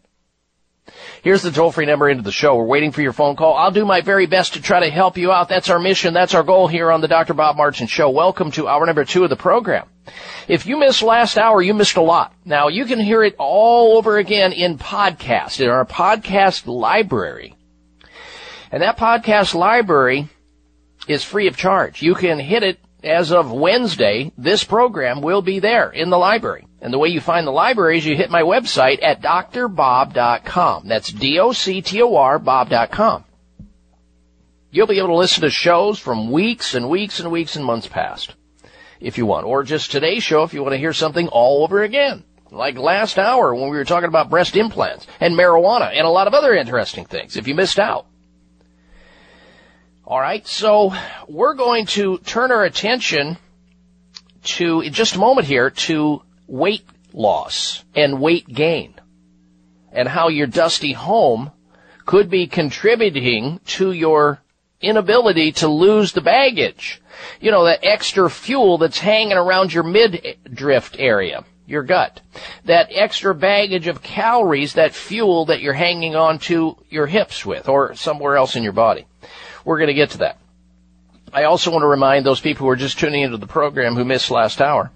Here's 1.23 1.43
the 1.43 1.53
toll-free 1.53 1.87
number 1.87 2.09
into 2.09 2.25
the 2.25 2.33
show. 2.33 2.57
We're 2.57 2.65
waiting 2.65 2.91
for 2.91 3.03
your 3.03 3.13
phone 3.13 3.37
call. 3.37 3.55
I'll 3.55 3.71
do 3.71 3.87
my 3.87 4.01
very 4.01 4.27
best 4.27 4.55
to 4.55 4.63
try 4.63 4.81
to 4.81 4.91
help 4.91 5.17
you 5.17 5.31
out. 5.31 5.49
That's 5.49 5.71
our 5.71 5.79
mission. 5.79 6.15
That's 6.15 6.35
our 6.35 6.43
goal 6.43 6.67
here 6.67 6.91
on 6.91 7.01
the 7.01 7.07
Dr. 7.07 7.35
Bob 7.35 7.57
Martin 7.57 7.87
Show. 7.87 8.11
Welcome 8.11 8.51
to 8.53 8.67
hour 8.67 8.85
number 8.85 9.05
two 9.05 9.23
of 9.23 9.31
the 9.31 9.37
program. 9.37 9.89
If 10.49 10.67
you 10.67 10.77
missed 10.77 11.03
last 11.03 11.39
hour, 11.39 11.63
you 11.63 11.75
missed 11.75 11.97
a 11.97 12.03
lot. 12.03 12.35
Now, 12.45 12.67
you 12.67 12.85
can 12.85 12.99
hear 12.99 13.23
it 13.23 13.37
all 13.39 13.97
over 13.97 14.19
again 14.19 14.53
in 14.53 14.79
podcast, 14.79 15.61
in 15.61 15.69
our 15.69 15.85
podcast 15.85 16.67
library. 16.67 17.55
And 18.73 18.83
that 18.83 18.99
podcast 18.99 19.55
library 19.55 20.29
is 21.07 21.23
free 21.23 21.47
of 21.47 21.57
charge. 21.57 22.03
You 22.03 22.17
can 22.17 22.41
hit 22.41 22.65
it 22.65 22.81
as 23.05 23.33
of 23.33 23.53
Wednesday. 23.53 24.33
This 24.37 24.65
program 24.65 25.21
will 25.21 25.43
be 25.43 25.59
there 25.59 25.91
in 25.91 26.11
the 26.11 26.19
library. 26.19 26.67
And 26.81 26.93
the 26.93 26.99
way 26.99 27.09
you 27.09 27.21
find 27.21 27.47
the 27.47 27.53
library 27.53 27.99
is 27.99 28.07
you 28.07 28.17
hit 28.17 28.31
my 28.31 28.43
website 28.43 29.03
at 29.03 29.23
drbob.com. 29.23 30.89
That's 30.89 31.13
D-O-C-T-O-R 31.13 32.39
bob.com. 32.39 33.25
You'll 34.71 34.87
be 34.87 34.99
able 34.99 35.09
to 35.09 35.17
listen 35.17 35.43
to 35.43 35.51
shows 35.51 35.99
from 35.99 36.31
weeks 36.31 36.75
and 36.75 36.89
weeks 36.89 37.21
and 37.21 37.31
weeks 37.31 37.57
and 37.57 37.65
months 37.65 37.87
past 37.87 38.35
if 39.01 39.19
you 39.19 39.27
want. 39.27 39.47
Or 39.47 39.63
just 39.63 39.91
today's 39.91 40.23
show 40.23 40.45
if 40.45 40.55
you 40.55 40.63
want 40.63 40.73
to 40.73 40.79
hear 40.79 40.93
something 40.93 41.29
all 41.29 41.63
over 41.63 41.83
again. 41.83 42.25
Like 42.51 42.77
last 42.77 43.19
hour 43.19 43.55
when 43.55 43.71
we 43.71 43.77
were 43.77 43.85
talking 43.85 44.09
about 44.09 44.31
breast 44.31 44.57
implants 44.57 45.07
and 45.21 45.35
marijuana 45.35 45.91
and 45.93 46.07
a 46.07 46.11
lot 46.11 46.27
of 46.27 46.35
other 46.35 46.55
interesting 46.55 47.05
things 47.05 47.37
if 47.37 47.49
you 47.49 47.55
missed 47.55 47.79
out. 47.79 48.07
Alright, 50.05 50.49
so 50.49 50.93
we're 51.29 51.55
going 51.55 51.87
to 51.87 52.19
turn 52.19 52.51
our 52.51 52.65
attention 52.65 53.39
to, 54.43 54.81
in 54.81 54.93
just 54.93 55.15
a 55.15 55.19
moment 55.21 55.47
here, 55.47 55.71
to 55.71 56.23
weight 56.49 56.85
loss 57.13 57.85
and 57.95 58.21
weight 58.21 58.49
gain 58.49 58.95
and 59.93 60.09
how 60.09 60.27
your 60.27 60.49
dusty 60.49 60.93
home 60.93 61.53
could 62.05 62.29
be 62.29 62.49
contributing 62.49 63.61
to 63.65 63.93
your 63.93 64.41
inability 64.81 65.53
to 65.53 65.69
lose 65.69 66.11
the 66.13 66.21
baggage. 66.21 67.01
You 67.41 67.53
know, 67.53 67.65
that 67.65 67.85
extra 67.85 68.29
fuel 68.29 68.79
that's 68.79 68.99
hanging 68.99 69.37
around 69.37 69.73
your 69.73 69.85
midriff 69.85 70.97
area, 70.99 71.45
your 71.65 71.85
gut. 71.85 72.21
That 72.65 72.89
extra 72.91 73.37
baggage 73.37 73.87
of 73.87 74.03
calories, 74.03 74.75
that 74.75 74.97
fuel 74.97 75.45
that 75.45 75.61
you're 75.61 75.75
hanging 75.75 76.17
on 76.17 76.41
to 76.41 76.77
your 76.91 77.07
hips 77.07 77.47
with 77.47 77.69
or 77.69 77.95
somewhere 77.95 78.37
else 78.37 78.57
in 78.57 78.65
your 78.65 78.73
body. 78.73 79.07
We're 79.65 79.79
going 79.79 79.89
to 79.89 79.95
get 79.95 80.11
to 80.11 80.19
that. 80.19 80.39
I 81.33 81.45
also 81.45 81.71
want 81.71 81.83
to 81.83 81.87
remind 81.89 82.27
those 82.27 82.41
people 82.41 82.67
who 82.67 82.71
are 82.71 82.77
just 82.77 82.99
tuning 82.99 83.23
into 83.23 83.39
the 83.39 83.47
program 83.47 83.95
who 83.95 84.05
missed 84.05 84.31
last 84.31 84.61
hour 84.61 84.91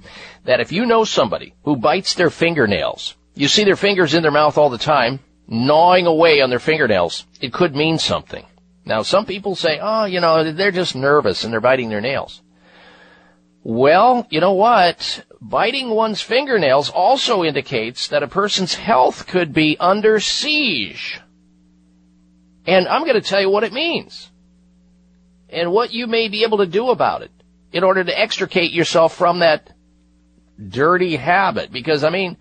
that 0.45 0.61
if 0.61 0.71
you 0.71 0.85
know 0.85 1.05
somebody 1.05 1.55
who 1.65 1.77
bites 1.77 2.15
their 2.15 2.31
fingernails, 2.31 3.17
you 3.35 3.49
see 3.49 3.65
their 3.65 3.77
fingers 3.77 4.13
in 4.13 4.23
their 4.23 4.31
mouth 4.31 4.59
all 4.59 4.69
the 4.69 4.79
time, 4.79 5.21
gnawing 5.49 6.07
away 6.07 6.43
on 6.43 6.51
their 6.51 6.59
fingernails, 6.59 7.27
it 7.41 7.53
could 7.53 7.75
mean 7.75 7.99
something. 7.99 8.45
Now, 8.85 9.03
some 9.03 9.25
people 9.25 9.57
say, 9.57 9.79
oh, 9.81 10.05
you 10.05 10.21
know, 10.21 10.53
they're 10.53 10.71
just 10.71 10.95
nervous 10.95 11.43
and 11.43 11.53
they're 11.53 11.61
biting 11.61 11.89
their 11.89 12.01
nails. 12.01 12.43
Well, 13.65 14.27
you 14.31 14.41
know 14.41 14.53
what? 14.53 15.25
Biting 15.41 15.91
one's 15.91 16.21
fingernails 16.21 16.91
also 16.91 17.43
indicates 17.43 18.09
that 18.09 18.23
a 18.23 18.29
person's 18.29 18.75
health 18.75 19.27
could 19.27 19.53
be 19.53 19.77
under 19.81 20.21
siege. 20.21 21.21
And 22.67 22.87
I'm 22.87 23.03
going 23.03 23.21
to 23.21 23.29
tell 23.29 23.41
you 23.41 23.51
what 23.51 23.65
it 23.65 23.73
means 23.73 24.31
and 25.49 25.73
what 25.73 25.93
you 25.93 26.07
may 26.07 26.29
be 26.29 26.45
able 26.45 26.59
to 26.59 26.67
do 26.67 26.91
about 26.91 27.23
it 27.23 27.31
in 27.73 27.85
order 27.85 28.03
to 28.03 28.19
extricate 28.19 28.73
yourself 28.73 29.15
from 29.15 29.41
that 29.41 29.71
dirty 30.69 31.17
habit. 31.17 31.73
Because, 31.73 32.05
I 32.05 32.11
mean, 32.11 32.37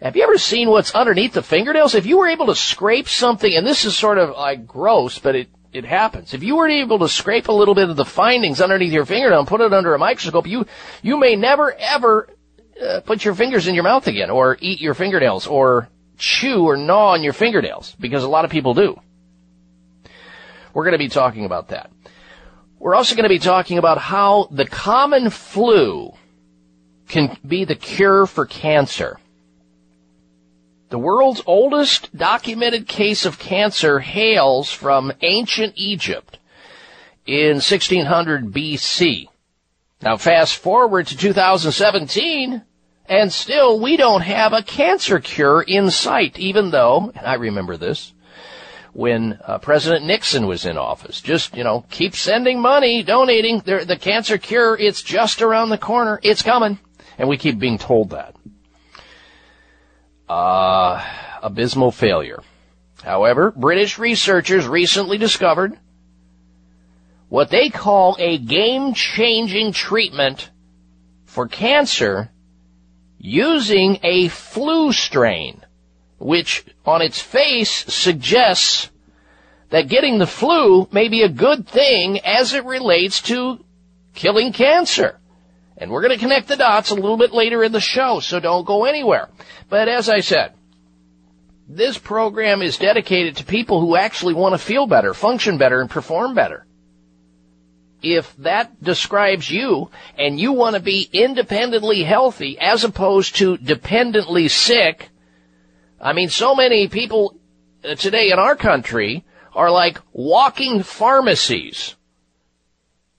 have 0.00 0.16
you 0.16 0.22
ever 0.22 0.38
seen 0.38 0.68
what's 0.68 0.94
underneath 0.94 1.32
the 1.32 1.42
fingernails? 1.42 1.94
If 1.94 2.06
you 2.06 2.18
were 2.18 2.28
able 2.28 2.46
to 2.46 2.54
scrape 2.54 3.08
something, 3.08 3.52
and 3.52 3.66
this 3.66 3.84
is 3.84 3.96
sort 3.96 4.18
of 4.18 4.30
like 4.30 4.66
gross, 4.66 5.18
but 5.18 5.34
it, 5.34 5.48
it 5.72 5.84
happens. 5.84 6.34
If 6.34 6.42
you 6.42 6.56
were 6.56 6.68
able 6.68 7.00
to 7.00 7.08
scrape 7.08 7.48
a 7.48 7.52
little 7.52 7.74
bit 7.74 7.90
of 7.90 7.96
the 7.96 8.04
findings 8.04 8.60
underneath 8.60 8.92
your 8.92 9.04
fingernail 9.04 9.40
and 9.40 9.48
put 9.48 9.60
it 9.60 9.72
under 9.72 9.94
a 9.94 9.98
microscope, 9.98 10.46
you, 10.46 10.66
you 11.02 11.18
may 11.18 11.36
never 11.36 11.72
ever 11.74 12.30
uh, 12.80 13.00
put 13.00 13.24
your 13.24 13.34
fingers 13.34 13.66
in 13.66 13.74
your 13.74 13.84
mouth 13.84 14.06
again 14.06 14.30
or 14.30 14.56
eat 14.60 14.80
your 14.80 14.94
fingernails 14.94 15.46
or 15.46 15.88
chew 16.16 16.64
or 16.64 16.76
gnaw 16.76 17.12
on 17.12 17.22
your 17.22 17.32
fingernails 17.32 17.96
because 17.98 18.24
a 18.24 18.28
lot 18.28 18.44
of 18.44 18.50
people 18.50 18.74
do. 18.74 18.98
We're 20.72 20.84
going 20.84 20.92
to 20.92 20.98
be 20.98 21.08
talking 21.08 21.44
about 21.44 21.68
that. 21.68 21.90
We're 22.78 22.94
also 22.94 23.16
going 23.16 23.24
to 23.24 23.28
be 23.28 23.40
talking 23.40 23.78
about 23.78 23.98
how 23.98 24.48
the 24.50 24.66
common 24.66 25.30
flu 25.30 26.12
can 27.08 27.36
be 27.46 27.64
the 27.64 27.74
cure 27.74 28.26
for 28.26 28.46
cancer. 28.46 29.18
The 30.90 30.98
world's 30.98 31.42
oldest 31.44 32.16
documented 32.16 32.86
case 32.86 33.26
of 33.26 33.38
cancer 33.38 33.98
hails 33.98 34.70
from 34.70 35.12
ancient 35.22 35.74
Egypt 35.76 36.38
in 37.26 37.56
1600 37.56 38.52
BC. 38.52 39.28
Now 40.00 40.16
fast 40.16 40.56
forward 40.56 41.08
to 41.08 41.16
2017 41.16 42.62
and 43.06 43.32
still 43.32 43.80
we 43.80 43.96
don't 43.96 44.20
have 44.22 44.52
a 44.52 44.62
cancer 44.62 45.18
cure 45.18 45.62
in 45.62 45.90
sight 45.90 46.38
even 46.38 46.70
though, 46.70 47.12
and 47.14 47.26
I 47.26 47.34
remember 47.34 47.76
this, 47.76 48.12
when 48.98 49.38
uh, 49.44 49.58
President 49.58 50.04
Nixon 50.04 50.48
was 50.48 50.66
in 50.66 50.76
office. 50.76 51.20
Just, 51.20 51.56
you 51.56 51.62
know, 51.62 51.86
keep 51.88 52.16
sending 52.16 52.60
money, 52.60 53.04
donating. 53.04 53.60
The, 53.60 53.84
the 53.84 53.96
cancer 53.96 54.38
cure, 54.38 54.76
it's 54.76 55.02
just 55.02 55.40
around 55.40 55.68
the 55.68 55.78
corner. 55.78 56.18
It's 56.20 56.42
coming. 56.42 56.80
And 57.16 57.28
we 57.28 57.36
keep 57.36 57.60
being 57.60 57.78
told 57.78 58.10
that. 58.10 58.34
Uh, 60.28 61.00
abysmal 61.40 61.92
failure. 61.92 62.42
However, 63.04 63.52
British 63.52 64.00
researchers 64.00 64.66
recently 64.66 65.16
discovered 65.16 65.78
what 67.28 67.50
they 67.50 67.70
call 67.70 68.16
a 68.18 68.36
game-changing 68.36 69.74
treatment 69.74 70.50
for 71.24 71.46
cancer 71.46 72.32
using 73.16 74.00
a 74.02 74.26
flu 74.26 74.92
strain 74.92 75.62
which 76.18 76.64
on 76.84 77.02
its 77.02 77.20
face 77.20 77.70
suggests 77.70 78.90
that 79.70 79.88
getting 79.88 80.18
the 80.18 80.26
flu 80.26 80.88
may 80.90 81.08
be 81.08 81.22
a 81.22 81.28
good 81.28 81.66
thing 81.68 82.20
as 82.20 82.54
it 82.54 82.64
relates 82.64 83.20
to 83.22 83.64
killing 84.14 84.52
cancer. 84.52 85.18
And 85.76 85.90
we're 85.90 86.02
going 86.02 86.14
to 86.14 86.18
connect 86.18 86.48
the 86.48 86.56
dots 86.56 86.90
a 86.90 86.94
little 86.94 87.16
bit 87.16 87.32
later 87.32 87.62
in 87.62 87.72
the 87.72 87.80
show, 87.80 88.20
so 88.20 88.40
don't 88.40 88.66
go 88.66 88.84
anywhere. 88.84 89.28
But 89.68 89.88
as 89.88 90.08
I 90.08 90.20
said, 90.20 90.54
this 91.68 91.98
program 91.98 92.62
is 92.62 92.78
dedicated 92.78 93.36
to 93.36 93.44
people 93.44 93.80
who 93.80 93.94
actually 93.94 94.34
want 94.34 94.54
to 94.54 94.58
feel 94.58 94.86
better, 94.86 95.14
function 95.14 95.58
better, 95.58 95.80
and 95.80 95.90
perform 95.90 96.34
better. 96.34 96.64
If 98.00 98.34
that 98.38 98.82
describes 98.82 99.50
you 99.50 99.90
and 100.16 100.40
you 100.40 100.52
want 100.52 100.76
to 100.76 100.80
be 100.80 101.08
independently 101.12 102.04
healthy 102.04 102.58
as 102.58 102.84
opposed 102.84 103.36
to 103.36 103.58
dependently 103.58 104.48
sick, 104.48 105.10
I 106.00 106.12
mean, 106.12 106.28
so 106.28 106.54
many 106.54 106.88
people 106.88 107.38
uh, 107.84 107.94
today 107.94 108.30
in 108.30 108.38
our 108.38 108.54
country 108.54 109.24
are 109.52 109.70
like 109.70 109.98
walking 110.12 110.82
pharmacies. 110.82 111.96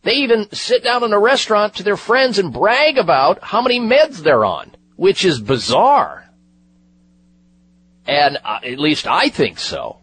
They 0.04 0.14
even 0.14 0.50
sit 0.54 0.84
down 0.84 1.04
in 1.04 1.12
a 1.12 1.20
restaurant 1.20 1.76
to 1.76 1.84
their 1.84 1.98
friends 1.98 2.40
and 2.40 2.54
brag 2.54 2.98
about 2.98 3.44
how 3.44 3.62
many 3.62 3.80
meds 3.80 4.20
they're 4.20 4.46
on, 4.46 4.76
which 4.96 5.26
is 5.26 5.42
bizarre. 5.42 6.30
And 8.08 8.38
uh, 8.44 8.60
at 8.64 8.80
least 8.80 9.08
I 9.08 9.30
think 9.30 9.60
so. 9.60 9.98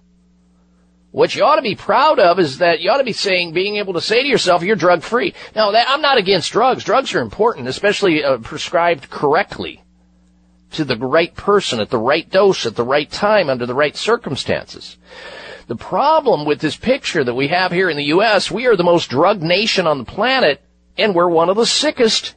What 1.12 1.34
you 1.34 1.44
ought 1.44 1.56
to 1.56 1.62
be 1.62 1.74
proud 1.74 2.18
of 2.18 2.38
is 2.38 2.58
that 2.58 2.80
you 2.80 2.90
ought 2.90 2.98
to 2.98 3.04
be 3.04 3.14
saying, 3.14 3.54
being 3.54 3.76
able 3.76 3.94
to 3.94 4.02
say 4.02 4.22
to 4.22 4.28
yourself, 4.28 4.62
you're 4.62 4.76
drug 4.76 5.02
free. 5.02 5.32
Now, 5.54 5.70
that, 5.70 5.88
I'm 5.88 6.02
not 6.02 6.18
against 6.18 6.52
drugs. 6.52 6.84
Drugs 6.84 7.14
are 7.14 7.22
important, 7.22 7.68
especially 7.68 8.22
uh, 8.22 8.36
prescribed 8.38 9.08
correctly 9.08 9.82
to 10.72 10.84
the 10.84 10.96
right 10.96 11.34
person 11.34 11.80
at 11.80 11.90
the 11.90 11.98
right 11.98 12.28
dose 12.28 12.66
at 12.66 12.76
the 12.76 12.84
right 12.84 13.10
time 13.10 13.48
under 13.48 13.66
the 13.66 13.74
right 13.74 13.96
circumstances. 13.96 14.96
The 15.68 15.76
problem 15.76 16.44
with 16.44 16.60
this 16.60 16.76
picture 16.76 17.24
that 17.24 17.34
we 17.34 17.48
have 17.48 17.72
here 17.72 17.90
in 17.90 17.96
the 17.96 18.04
U.S., 18.04 18.50
we 18.50 18.66
are 18.66 18.76
the 18.76 18.84
most 18.84 19.10
drugged 19.10 19.42
nation 19.42 19.86
on 19.86 19.98
the 19.98 20.04
planet, 20.04 20.62
and 20.96 21.14
we're 21.14 21.28
one 21.28 21.48
of 21.48 21.56
the 21.56 21.66
sickest 21.66 22.34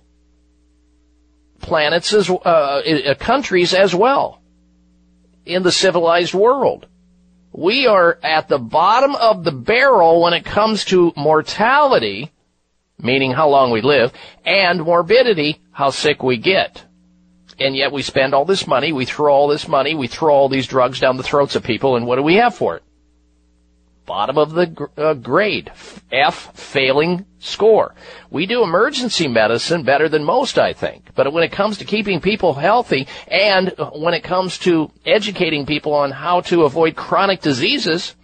planets 1.60 2.14
as 2.14 2.30
uh, 2.30 2.34
uh, 2.34 3.16
countries 3.16 3.74
as 3.74 3.94
well 3.94 4.42
in 5.46 5.64
the 5.64 5.72
civilized 5.72 6.34
world. 6.34 6.88
We 7.52 7.88
are 7.88 8.18
at 8.24 8.48
the 8.48 8.60
bottom 8.60 9.16
of 9.16 9.44
the 9.44 9.52
barrel 9.52 10.22
when 10.22 10.34
it 10.34 10.46
comes 10.46 10.86
to 10.86 11.14
mortality, 11.16 12.32
meaning 12.98 13.32
how 13.32 13.50
long 13.50 13.72
we 13.72 13.82
live, 13.82 14.14
and 14.46 14.82
morbidity, 14.84 15.60
how 15.72 15.90
sick 15.90 16.24
we 16.24 16.38
get 16.38 16.86
and 17.60 17.76
yet 17.76 17.91
we 17.91 18.01
spend 18.01 18.34
all 18.34 18.45
this 18.45 18.68
money, 18.68 18.91
we 18.91 19.05
throw 19.05 19.34
all 19.34 19.47
this 19.47 19.68
money, 19.68 19.95
we 19.95 20.07
throw 20.07 20.34
all 20.34 20.49
these 20.49 20.68
drugs 20.68 20.99
down 20.99 21.18
the 21.18 21.24
throats 21.24 21.55
of 21.55 21.64
people, 21.64 21.95
and 21.95 22.05
what 22.05 22.16
do 22.16 22.24
we 22.24 22.36
have 22.36 22.55
for 22.55 22.78
it? 22.78 22.84
Bottom 24.05 24.39
of 24.39 24.53
the 24.53 24.89
uh, 24.97 25.14
grade, 25.14 25.72
F, 26.12 26.57
failing 26.57 27.26
score. 27.38 27.93
We 28.32 28.47
do 28.47 28.64
emergency 28.64 29.28
medicine 29.28 29.84
better 29.84 30.10
than 30.10 30.24
most, 30.24 30.57
I 30.57 30.74
think. 30.74 31.14
But 31.14 31.32
when 31.32 31.43
it 31.43 31.51
comes 31.51 31.78
to 31.78 31.86
keeping 31.86 32.20
people 32.20 32.55
healthy 32.55 33.07
and 33.28 33.72
when 33.93 34.16
it 34.16 34.24
comes 34.24 34.57
to 34.60 34.91
educating 35.05 35.68
people 35.68 35.93
on 35.93 36.10
how 36.10 36.41
to 36.41 36.64
avoid 36.64 36.95
chronic 36.95 37.41
diseases, 37.41 38.16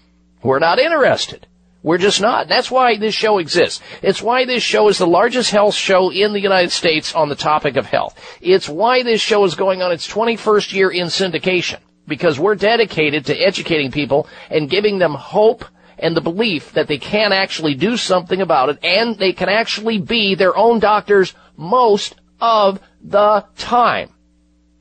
we're 0.41 0.57
not 0.57 0.79
interested. 0.79 1.45
We're 1.85 1.99
just 1.99 2.19
not. 2.19 2.47
That's 2.47 2.71
why 2.71 2.97
this 2.97 3.13
show 3.13 3.37
exists. 3.37 3.79
It's 4.01 4.19
why 4.19 4.45
this 4.45 4.63
show 4.63 4.87
is 4.87 4.97
the 4.97 5.05
largest 5.05 5.51
health 5.51 5.75
show 5.75 6.09
in 6.09 6.33
the 6.33 6.41
United 6.41 6.71
States 6.71 7.13
on 7.13 7.29
the 7.29 7.35
topic 7.35 7.75
of 7.75 7.85
health. 7.85 8.19
It's 8.41 8.67
why 8.67 9.03
this 9.03 9.21
show 9.21 9.45
is 9.45 9.53
going 9.53 9.83
on 9.83 9.91
its 9.91 10.07
21st 10.07 10.73
year 10.73 10.89
in 10.89 11.05
syndication. 11.09 11.77
Because 12.07 12.39
we're 12.39 12.55
dedicated 12.55 13.27
to 13.27 13.35
educating 13.35 13.91
people 13.91 14.27
and 14.49 14.67
giving 14.67 14.97
them 14.97 15.13
hope 15.13 15.63
and 15.99 16.17
the 16.17 16.21
belief 16.21 16.73
that 16.73 16.87
they 16.87 16.97
can 16.97 17.31
actually 17.31 17.75
do 17.75 17.97
something 17.97 18.41
about 18.41 18.69
it 18.69 18.79
and 18.83 19.19
they 19.19 19.31
can 19.31 19.47
actually 19.47 19.99
be 19.99 20.33
their 20.33 20.57
own 20.57 20.79
doctors 20.79 21.35
most 21.55 22.15
of 22.41 22.79
the 23.03 23.45
time. 23.57 24.09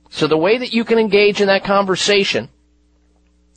So 0.09 0.27
the 0.27 0.39
way 0.39 0.57
that 0.57 0.73
you 0.73 0.85
can 0.85 0.99
engage 0.99 1.43
in 1.43 1.49
that 1.49 1.65
conversation 1.65 2.49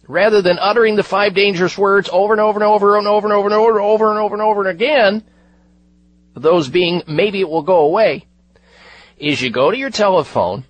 rather 0.08 0.42
than 0.42 0.58
uttering 0.60 0.96
the 0.96 1.04
five 1.04 1.34
dangerous 1.34 1.78
words 1.78 2.10
over 2.12 2.34
and 2.34 2.42
over 2.42 2.60
and 2.60 2.64
over 2.64 2.98
and 2.98 3.08
over 3.08 3.28
and 3.28 3.34
over 3.34 3.48
and 3.48 3.54
over 3.54 3.78
and 3.78 3.86
over 3.86 4.10
and 4.10 4.20
over 4.20 4.36
and 4.36 4.42
over 4.42 4.62
and 4.62 4.70
again, 4.70 5.24
those 6.34 6.70
being 6.70 7.04
maybe 7.08 7.42
it 7.42 7.50
will 7.50 7.64
go 7.64 7.80
away, 7.80 8.26
is 9.18 9.42
you 9.42 9.50
go 9.50 9.72
to 9.72 9.78
your 9.78 9.90
telephone, 9.90 10.64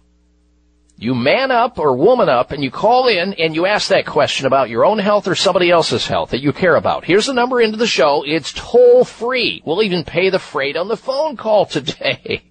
you 0.98 1.14
man 1.14 1.52
up 1.52 1.78
or 1.78 1.96
woman 1.96 2.30
up 2.30 2.52
and 2.52 2.64
you 2.64 2.72
call 2.72 3.08
in 3.08 3.34
and 3.34 3.54
you 3.54 3.68
ask 3.68 3.90
that 3.90 4.06
question 4.06 4.48
about 4.48 4.70
your 4.70 4.84
own 4.84 4.98
health 4.98 5.28
or 5.28 5.36
somebody 5.36 5.70
else's 5.70 6.08
health 6.08 6.32
that 6.32 6.42
you 6.42 6.52
care 6.52 6.76
about. 6.76 7.06
Here's 7.06 7.28
the 7.28 7.34
number 7.34 7.62
into 7.62 7.78
the 7.78 7.86
show. 7.86 8.24
It's 8.26 8.52
toll 8.54 9.06
free. 9.06 9.62
We'll 9.64 9.84
even 9.84 10.04
pay 10.04 10.32
the 10.32 10.40
freight 10.40 10.76
on 10.76 10.88
the 10.88 10.98
phone 10.98 11.38
call 11.38 11.68
today. 11.68 12.42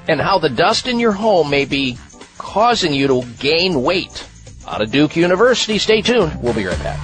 and 0.06 0.20
how 0.20 0.38
the 0.38 0.50
dust 0.50 0.86
in 0.86 0.98
your 0.98 1.12
home 1.12 1.50
may 1.50 1.64
be 1.64 1.98
causing 2.38 2.92
you 2.92 3.06
to 3.08 3.22
gain 3.38 3.82
weight. 3.82 4.26
Out 4.66 4.82
of 4.82 4.90
Duke 4.90 5.16
University, 5.16 5.78
stay 5.78 6.02
tuned. 6.02 6.42
We'll 6.42 6.54
be 6.54 6.66
right 6.66 6.78
back. 6.82 7.00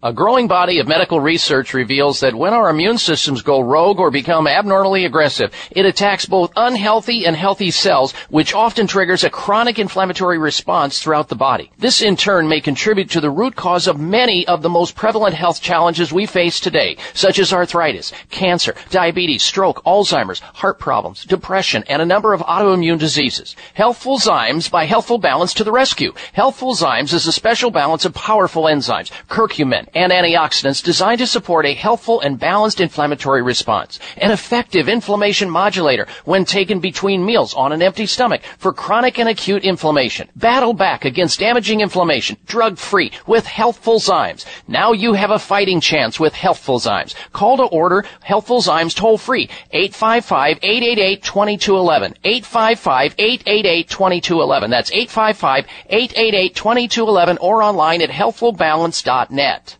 A 0.00 0.12
growing 0.12 0.46
body 0.46 0.78
of 0.78 0.86
medical 0.86 1.18
research 1.18 1.74
reveals 1.74 2.20
that 2.20 2.32
when 2.32 2.52
our 2.52 2.70
immune 2.70 2.98
systems 2.98 3.42
go 3.42 3.58
rogue 3.58 3.98
or 3.98 4.12
become 4.12 4.46
abnormally 4.46 5.04
aggressive, 5.04 5.52
it 5.72 5.84
attacks 5.84 6.24
both 6.24 6.52
unhealthy 6.54 7.26
and 7.26 7.34
healthy 7.34 7.72
cells, 7.72 8.12
which 8.30 8.54
often 8.54 8.86
triggers 8.86 9.24
a 9.24 9.30
chronic 9.30 9.76
inflammatory 9.76 10.38
response 10.38 11.00
throughout 11.00 11.28
the 11.28 11.34
body. 11.34 11.72
This 11.78 12.00
in 12.00 12.14
turn 12.14 12.48
may 12.48 12.60
contribute 12.60 13.10
to 13.10 13.20
the 13.20 13.28
root 13.28 13.56
cause 13.56 13.88
of 13.88 13.98
many 13.98 14.46
of 14.46 14.62
the 14.62 14.68
most 14.68 14.94
prevalent 14.94 15.34
health 15.34 15.60
challenges 15.60 16.12
we 16.12 16.26
face 16.26 16.60
today, 16.60 16.96
such 17.12 17.40
as 17.40 17.52
arthritis, 17.52 18.12
cancer, 18.30 18.76
diabetes, 18.90 19.42
stroke, 19.42 19.82
Alzheimer's, 19.82 20.38
heart 20.38 20.78
problems, 20.78 21.24
depression, 21.24 21.82
and 21.88 22.00
a 22.00 22.06
number 22.06 22.34
of 22.34 22.40
autoimmune 22.42 23.00
diseases. 23.00 23.56
Healthful 23.74 24.20
Zymes 24.20 24.70
by 24.70 24.84
Healthful 24.84 25.18
Balance 25.18 25.54
to 25.54 25.64
the 25.64 25.72
rescue. 25.72 26.12
Healthful 26.34 26.76
Zymes 26.76 27.12
is 27.12 27.26
a 27.26 27.32
special 27.32 27.72
balance 27.72 28.04
of 28.04 28.14
powerful 28.14 28.62
enzymes, 28.62 29.10
curcumin, 29.28 29.87
and 29.94 30.12
antioxidants 30.12 30.82
designed 30.82 31.18
to 31.18 31.26
support 31.26 31.66
a 31.66 31.74
healthful 31.74 32.20
and 32.20 32.38
balanced 32.38 32.80
inflammatory 32.80 33.42
response. 33.42 33.98
An 34.16 34.30
effective 34.30 34.88
inflammation 34.88 35.50
modulator 35.50 36.06
when 36.24 36.44
taken 36.44 36.78
between 36.80 37.24
meals 37.24 37.54
on 37.54 37.72
an 37.72 37.82
empty 37.82 38.06
stomach 38.06 38.42
for 38.58 38.72
chronic 38.72 39.18
and 39.18 39.28
acute 39.28 39.64
inflammation. 39.64 40.28
Battle 40.36 40.72
back 40.72 41.04
against 41.04 41.40
damaging 41.40 41.80
inflammation, 41.80 42.36
drug-free 42.46 43.10
with 43.26 43.46
Healthful 43.46 43.98
Zymes. 44.00 44.44
Now 44.66 44.92
you 44.92 45.14
have 45.14 45.30
a 45.30 45.38
fighting 45.38 45.80
chance 45.80 46.20
with 46.20 46.34
Healthful 46.34 46.80
Zymes. 46.80 47.14
Call 47.32 47.56
to 47.56 47.64
order 47.64 48.04
Healthful 48.20 48.60
Zymes 48.60 48.94
toll 48.94 49.16
free 49.18 49.48
855-888-2211. 49.72 52.14
855-888-2211. 52.24 54.70
That's 54.70 54.90
855-888-2211 54.90 57.38
or 57.40 57.62
online 57.62 58.02
at 58.02 58.10
healthfulbalance.net. 58.10 59.77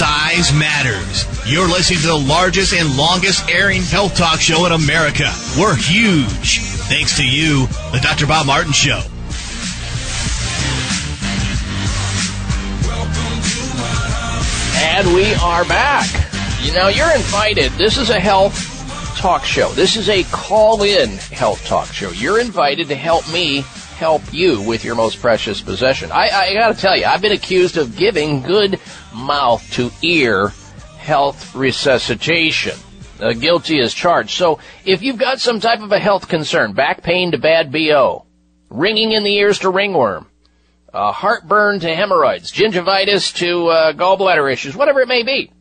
Size 0.00 0.50
matters. 0.54 1.26
You're 1.46 1.68
listening 1.68 1.98
to 2.00 2.06
the 2.06 2.16
largest 2.16 2.72
and 2.72 2.96
longest 2.96 3.46
airing 3.50 3.82
health 3.82 4.16
talk 4.16 4.40
show 4.40 4.64
in 4.64 4.72
America. 4.72 5.30
We're 5.58 5.76
huge. 5.76 6.60
Thanks 6.88 7.18
to 7.18 7.28
you, 7.28 7.66
the 7.92 8.00
Dr. 8.02 8.26
Bob 8.26 8.46
Martin 8.46 8.72
Show. 8.72 9.02
And 14.78 15.14
we 15.14 15.34
are 15.34 15.66
back. 15.66 16.08
You 16.62 16.72
know, 16.72 16.88
you're 16.88 17.14
invited. 17.14 17.70
This 17.72 17.98
is 17.98 18.08
a 18.08 18.18
health 18.18 18.56
talk 19.18 19.44
show. 19.44 19.70
This 19.72 19.96
is 19.96 20.08
a 20.08 20.24
call-in 20.32 21.10
health 21.10 21.62
talk 21.66 21.88
show. 21.88 22.08
You're 22.12 22.40
invited 22.40 22.88
to 22.88 22.94
help 22.94 23.30
me 23.30 23.66
help 24.00 24.32
you 24.32 24.62
with 24.62 24.82
your 24.82 24.94
most 24.94 25.20
precious 25.20 25.60
possession. 25.60 26.10
I, 26.10 26.30
I 26.30 26.54
gotta 26.54 26.74
tell 26.74 26.96
you, 26.96 27.04
I've 27.04 27.20
been 27.20 27.32
accused 27.32 27.76
of 27.76 27.98
giving 27.98 28.40
good 28.40 28.80
mouth 29.14 29.62
to 29.72 29.90
ear 30.00 30.54
health 30.96 31.54
resuscitation. 31.54 32.76
Uh, 33.20 33.34
guilty 33.34 33.78
as 33.78 33.92
charged. 33.92 34.30
So 34.30 34.58
if 34.86 35.02
you've 35.02 35.18
got 35.18 35.38
some 35.38 35.60
type 35.60 35.80
of 35.80 35.92
a 35.92 35.98
health 35.98 36.28
concern, 36.28 36.72
back 36.72 37.02
pain 37.02 37.32
to 37.32 37.38
bad 37.38 37.70
BO, 37.70 38.24
ringing 38.70 39.12
in 39.12 39.22
the 39.22 39.36
ears 39.36 39.58
to 39.58 39.68
ringworm, 39.68 40.26
uh, 40.94 41.12
heartburn 41.12 41.80
to 41.80 41.94
hemorrhoids, 41.94 42.50
gingivitis 42.50 43.34
to 43.34 43.66
uh, 43.66 43.92
gallbladder 43.92 44.50
issues, 44.50 44.74
whatever 44.74 45.00
it 45.00 45.08
may 45.08 45.22
be. 45.22 45.52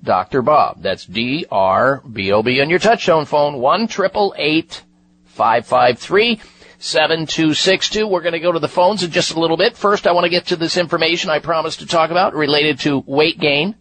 Dr. 0.02 0.42
Bob. 0.42 0.82
That's 0.82 1.06
D-R-B-O-B 1.06 2.60
on 2.60 2.72
your 2.72 2.80
touchtone 2.80 3.28
phone. 3.28 3.58
1-888-553 3.58 6.42
7262. 6.80 8.08
We're 8.08 8.22
going 8.22 8.34
to 8.34 8.40
go 8.40 8.54
to 8.54 8.60
the 8.60 8.68
phones 8.68 9.04
in 9.04 9.12
just 9.12 9.34
a 9.34 9.40
little 9.40 9.58
bit. 9.58 9.76
First, 9.76 10.08
I 10.08 10.14
want 10.14 10.24
to 10.24 10.30
get 10.30 10.48
to 10.48 10.56
this 10.56 10.78
information 10.78 11.30
I 11.30 11.40
promised 11.40 11.80
to 11.80 11.86
talk 11.86 12.10
about 12.10 12.34
related 12.34 12.80
to 12.80 13.04
weight 13.06 13.40
gain 13.40 13.76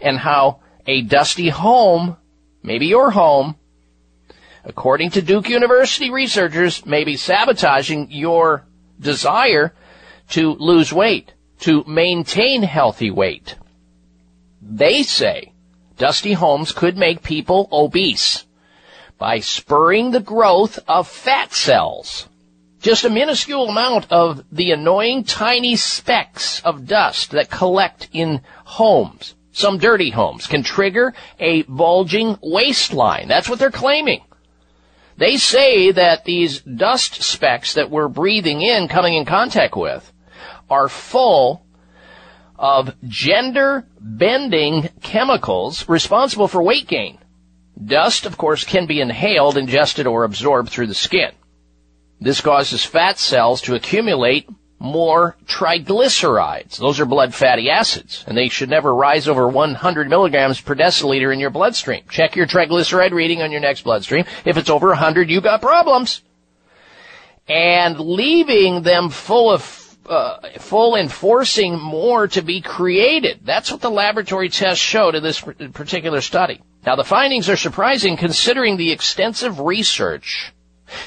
and 0.00 0.16
how 0.16 0.60
a 0.86 1.02
dusty 1.02 1.48
home, 1.48 2.16
maybe 2.62 2.86
your 2.86 3.10
home, 3.10 3.56
according 4.64 5.10
to 5.10 5.22
Duke 5.22 5.48
University 5.48 6.10
researchers, 6.10 6.86
may 6.86 7.04
be 7.04 7.16
sabotaging 7.16 8.10
your 8.10 8.64
desire 8.98 9.74
to 10.30 10.54
lose 10.54 10.92
weight, 10.92 11.34
to 11.60 11.82
maintain 11.84 12.62
healthy 12.62 13.10
weight. 13.10 13.56
They 14.62 15.02
say 15.02 15.52
dusty 15.96 16.34
homes 16.34 16.70
could 16.70 16.96
make 16.96 17.22
people 17.22 17.68
obese 17.72 18.44
by 19.20 19.38
spurring 19.38 20.10
the 20.10 20.20
growth 20.20 20.78
of 20.88 21.06
fat 21.06 21.52
cells. 21.52 22.26
Just 22.80 23.04
a 23.04 23.10
minuscule 23.10 23.68
amount 23.68 24.10
of 24.10 24.42
the 24.50 24.70
annoying 24.72 25.24
tiny 25.24 25.76
specks 25.76 26.60
of 26.64 26.86
dust 26.86 27.32
that 27.32 27.50
collect 27.50 28.08
in 28.14 28.40
homes, 28.64 29.34
some 29.52 29.76
dirty 29.76 30.08
homes, 30.08 30.46
can 30.46 30.62
trigger 30.62 31.12
a 31.38 31.62
bulging 31.64 32.38
waistline. 32.42 33.28
That's 33.28 33.48
what 33.48 33.58
they're 33.58 33.70
claiming. 33.70 34.22
They 35.18 35.36
say 35.36 35.92
that 35.92 36.24
these 36.24 36.60
dust 36.60 37.22
specks 37.22 37.74
that 37.74 37.90
we're 37.90 38.08
breathing 38.08 38.62
in, 38.62 38.88
coming 38.88 39.12
in 39.12 39.26
contact 39.26 39.76
with, 39.76 40.10
are 40.70 40.88
full 40.88 41.62
of 42.58 42.94
gender 43.06 43.86
bending 44.00 44.88
chemicals 45.02 45.86
responsible 45.90 46.48
for 46.48 46.62
weight 46.62 46.88
gain. 46.88 47.18
Dust, 47.82 48.26
of 48.26 48.36
course, 48.36 48.64
can 48.64 48.86
be 48.86 49.00
inhaled, 49.00 49.56
ingested, 49.56 50.06
or 50.06 50.24
absorbed 50.24 50.70
through 50.70 50.88
the 50.88 50.94
skin. 50.94 51.32
This 52.20 52.40
causes 52.40 52.84
fat 52.84 53.18
cells 53.18 53.62
to 53.62 53.74
accumulate 53.74 54.48
more 54.78 55.36
triglycerides. 55.46 56.78
Those 56.78 57.00
are 57.00 57.06
blood 57.06 57.34
fatty 57.34 57.70
acids, 57.70 58.24
and 58.26 58.36
they 58.36 58.48
should 58.48 58.70
never 58.70 58.94
rise 58.94 59.28
over 59.28 59.46
100 59.46 60.08
milligrams 60.08 60.60
per 60.60 60.74
deciliter 60.74 61.32
in 61.32 61.38
your 61.38 61.50
bloodstream. 61.50 62.02
Check 62.08 62.36
your 62.36 62.46
triglyceride 62.46 63.12
reading 63.12 63.42
on 63.42 63.52
your 63.52 63.60
next 63.60 63.82
bloodstream. 63.82 64.24
If 64.44 64.56
it's 64.56 64.70
over 64.70 64.88
100, 64.88 65.30
you 65.30 65.40
got 65.40 65.60
problems. 65.60 66.22
And 67.46 67.98
leaving 67.98 68.82
them 68.82 69.10
full 69.10 69.50
of 69.50 69.86
uh, 70.06 70.58
full 70.58 70.96
and 70.96 71.12
forcing 71.12 71.78
more 71.78 72.26
to 72.28 72.42
be 72.42 72.60
created. 72.60 73.40
That's 73.44 73.70
what 73.70 73.80
the 73.80 73.90
laboratory 73.90 74.48
tests 74.48 74.82
showed 74.82 75.14
in 75.14 75.22
this 75.22 75.40
particular 75.40 76.20
study. 76.20 76.60
Now 76.84 76.96
the 76.96 77.04
findings 77.04 77.48
are 77.48 77.56
surprising 77.56 78.16
considering 78.16 78.76
the 78.76 78.90
extensive 78.90 79.60
research 79.60 80.52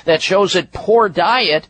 that 0.05 0.21
shows 0.21 0.53
that 0.53 0.71
poor 0.71 1.09
diet 1.09 1.67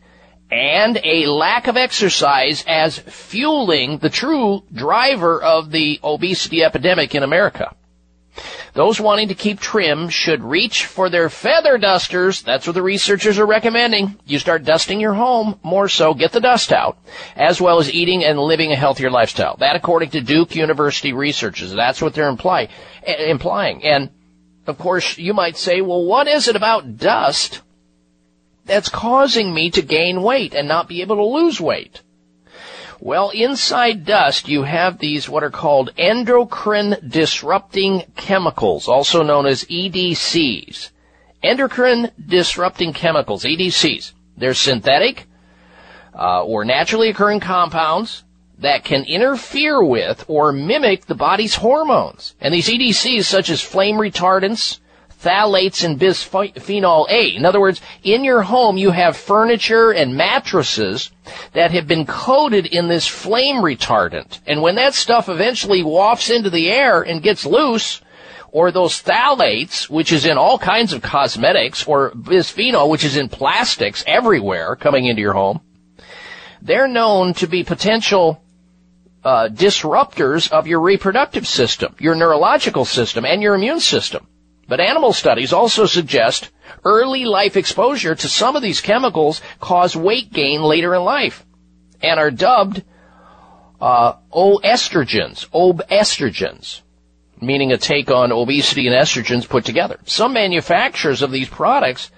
and 0.50 1.00
a 1.02 1.26
lack 1.26 1.66
of 1.66 1.76
exercise 1.76 2.64
as 2.66 2.98
fueling 2.98 3.98
the 3.98 4.10
true 4.10 4.62
driver 4.72 5.42
of 5.42 5.70
the 5.70 5.98
obesity 6.04 6.62
epidemic 6.62 7.14
in 7.14 7.22
America. 7.22 7.74
Those 8.74 9.00
wanting 9.00 9.28
to 9.28 9.36
keep 9.36 9.60
trim 9.60 10.08
should 10.08 10.42
reach 10.42 10.86
for 10.86 11.08
their 11.08 11.30
feather 11.30 11.78
dusters. 11.78 12.42
That's 12.42 12.66
what 12.66 12.74
the 12.74 12.82
researchers 12.82 13.38
are 13.38 13.46
recommending. 13.46 14.18
You 14.26 14.40
start 14.40 14.64
dusting 14.64 14.98
your 14.98 15.14
home 15.14 15.60
more 15.62 15.88
so, 15.88 16.12
get 16.12 16.32
the 16.32 16.40
dust 16.40 16.72
out, 16.72 16.98
as 17.36 17.60
well 17.60 17.78
as 17.78 17.92
eating 17.92 18.24
and 18.24 18.36
living 18.36 18.72
a 18.72 18.76
healthier 18.76 19.10
lifestyle. 19.10 19.56
That 19.58 19.76
according 19.76 20.10
to 20.10 20.20
Duke 20.20 20.56
University 20.56 21.12
researchers. 21.12 21.72
That's 21.72 22.02
what 22.02 22.14
they're 22.14 22.28
imply, 22.28 22.68
eh, 23.04 23.30
implying. 23.30 23.84
And 23.84 24.10
of 24.66 24.76
course, 24.76 25.18
you 25.18 25.34
might 25.34 25.56
say, 25.56 25.80
well, 25.80 26.04
what 26.04 26.26
is 26.26 26.48
it 26.48 26.56
about 26.56 26.96
dust 26.96 27.62
that's 28.64 28.88
causing 28.88 29.54
me 29.54 29.70
to 29.70 29.82
gain 29.82 30.20
weight 30.20 30.52
and 30.52 30.66
not 30.66 30.88
be 30.88 31.00
able 31.00 31.16
to 31.16 31.24
lose 31.24 31.60
weight? 31.60 32.02
Well, 33.04 33.28
inside 33.28 34.06
dust, 34.06 34.48
you 34.48 34.62
have 34.62 34.96
these 34.96 35.28
what 35.28 35.44
are 35.44 35.50
called 35.50 35.92
endocrine 35.98 36.96
disrupting 37.06 38.04
chemicals, 38.16 38.88
also 38.88 39.22
known 39.22 39.44
as 39.44 39.64
EDCs. 39.64 40.88
Endocrine 41.42 42.12
disrupting 42.18 42.94
chemicals, 42.94 43.44
EDCs. 43.44 44.12
They're 44.38 44.54
synthetic 44.54 45.26
uh, 46.18 46.44
or 46.44 46.64
naturally 46.64 47.10
occurring 47.10 47.40
compounds 47.40 48.24
that 48.60 48.84
can 48.84 49.04
interfere 49.04 49.84
with 49.84 50.24
or 50.26 50.50
mimic 50.50 51.04
the 51.04 51.14
body's 51.14 51.56
hormones. 51.56 52.34
And 52.40 52.54
these 52.54 52.70
EDCs, 52.70 53.24
such 53.24 53.50
as 53.50 53.60
flame 53.60 53.96
retardants, 53.96 54.78
phthalates 55.24 55.84
and 55.84 55.98
bisphenol 55.98 57.08
A. 57.08 57.34
In 57.34 57.44
other 57.44 57.60
words, 57.60 57.80
in 58.02 58.24
your 58.24 58.42
home 58.42 58.76
you 58.76 58.90
have 58.90 59.16
furniture 59.16 59.90
and 59.90 60.16
mattresses 60.16 61.10
that 61.52 61.70
have 61.70 61.86
been 61.86 62.06
coated 62.06 62.66
in 62.66 62.88
this 62.88 63.06
flame 63.06 63.56
retardant. 63.56 64.40
And 64.46 64.62
when 64.62 64.74
that 64.74 64.94
stuff 64.94 65.28
eventually 65.28 65.82
wafts 65.82 66.30
into 66.30 66.50
the 66.50 66.70
air 66.70 67.02
and 67.02 67.22
gets 67.22 67.46
loose, 67.46 68.00
or 68.54 68.70
those 68.70 69.02
phthalates, 69.02 69.90
which 69.90 70.12
is 70.12 70.24
in 70.24 70.38
all 70.38 70.58
kinds 70.58 70.92
of 70.92 71.02
cosmetics, 71.02 71.88
or 71.88 72.12
bisphenol, 72.12 72.88
which 72.88 73.04
is 73.04 73.16
in 73.16 73.28
plastics 73.28 74.04
everywhere 74.06 74.76
coming 74.76 75.06
into 75.06 75.20
your 75.20 75.32
home, 75.32 75.60
they're 76.62 76.86
known 76.86 77.34
to 77.34 77.48
be 77.48 77.64
potential 77.64 78.40
uh, 79.24 79.48
disruptors 79.48 80.50
of 80.52 80.68
your 80.68 80.80
reproductive 80.80 81.48
system, 81.48 81.96
your 81.98 82.14
neurological 82.14 82.84
system, 82.84 83.24
and 83.24 83.42
your 83.42 83.56
immune 83.56 83.80
system. 83.80 84.26
But 84.66 84.80
animal 84.80 85.12
studies 85.12 85.52
also 85.52 85.86
suggest 85.86 86.50
early 86.84 87.24
life 87.24 87.56
exposure 87.56 88.14
to 88.14 88.28
some 88.28 88.56
of 88.56 88.62
these 88.62 88.80
chemicals 88.80 89.42
cause 89.60 89.96
weight 89.96 90.32
gain 90.32 90.62
later 90.62 90.94
in 90.94 91.02
life 91.02 91.44
and 92.02 92.18
are 92.18 92.30
dubbed 92.30 92.82
uh, 93.80 94.14
obesogens, 94.32 95.48
obesogens, 95.50 96.80
meaning 97.40 97.72
a 97.72 97.76
take 97.76 98.10
on 98.10 98.32
obesity 98.32 98.86
and 98.86 98.96
estrogens 98.96 99.48
put 99.48 99.64
together. 99.64 99.98
Some 100.04 100.32
manufacturers 100.32 101.22
of 101.22 101.30
these 101.30 101.48
products 101.48 102.10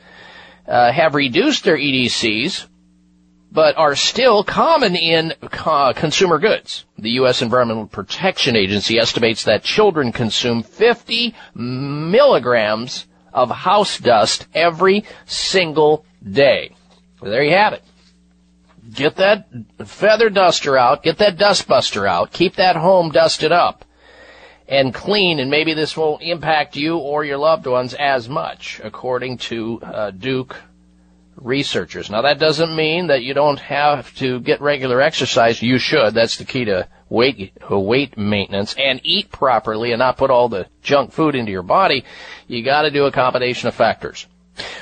uh, 0.68 0.92
have 0.92 1.14
reduced 1.14 1.64
their 1.64 1.76
EDCs 1.76 2.66
but 3.56 3.74
are 3.78 3.96
still 3.96 4.44
common 4.44 4.94
in 4.94 5.32
uh, 5.40 5.94
consumer 5.94 6.38
goods. 6.38 6.84
The 6.98 7.12
U.S. 7.12 7.40
Environmental 7.40 7.86
Protection 7.86 8.54
Agency 8.54 8.98
estimates 8.98 9.44
that 9.44 9.64
children 9.64 10.12
consume 10.12 10.62
50 10.62 11.34
milligrams 11.54 13.06
of 13.32 13.50
house 13.50 13.98
dust 13.98 14.46
every 14.52 15.06
single 15.24 16.04
day. 16.22 16.76
Well, 17.18 17.30
there 17.30 17.42
you 17.42 17.52
have 17.52 17.72
it. 17.72 17.82
Get 18.92 19.16
that 19.16 19.48
feather 19.86 20.28
duster 20.28 20.76
out, 20.76 21.02
get 21.02 21.16
that 21.16 21.38
dust 21.38 21.66
buster 21.66 22.06
out, 22.06 22.32
keep 22.32 22.56
that 22.56 22.76
home 22.76 23.10
dusted 23.10 23.52
up 23.52 23.86
and 24.68 24.92
clean, 24.92 25.40
and 25.40 25.50
maybe 25.50 25.72
this 25.72 25.96
won't 25.96 26.20
impact 26.20 26.76
you 26.76 26.98
or 26.98 27.24
your 27.24 27.38
loved 27.38 27.66
ones 27.66 27.94
as 27.94 28.28
much, 28.28 28.82
according 28.84 29.38
to 29.38 29.80
uh, 29.80 30.10
Duke 30.10 30.56
researchers. 31.36 32.10
Now 32.10 32.22
that 32.22 32.38
doesn't 32.38 32.74
mean 32.74 33.08
that 33.08 33.22
you 33.22 33.34
don't 33.34 33.60
have 33.60 34.14
to 34.16 34.40
get 34.40 34.60
regular 34.60 35.00
exercise. 35.00 35.62
You 35.62 35.78
should. 35.78 36.14
That's 36.14 36.36
the 36.36 36.44
key 36.44 36.64
to 36.66 36.88
weight 37.08 37.52
weight 37.70 38.18
maintenance 38.18 38.74
and 38.78 39.00
eat 39.04 39.30
properly 39.30 39.92
and 39.92 39.98
not 40.00 40.16
put 40.16 40.30
all 40.30 40.48
the 40.48 40.66
junk 40.82 41.12
food 41.12 41.34
into 41.34 41.52
your 41.52 41.62
body. 41.62 42.04
You 42.46 42.64
got 42.64 42.82
to 42.82 42.90
do 42.90 43.04
a 43.04 43.12
combination 43.12 43.68
of 43.68 43.74
factors. 43.74 44.26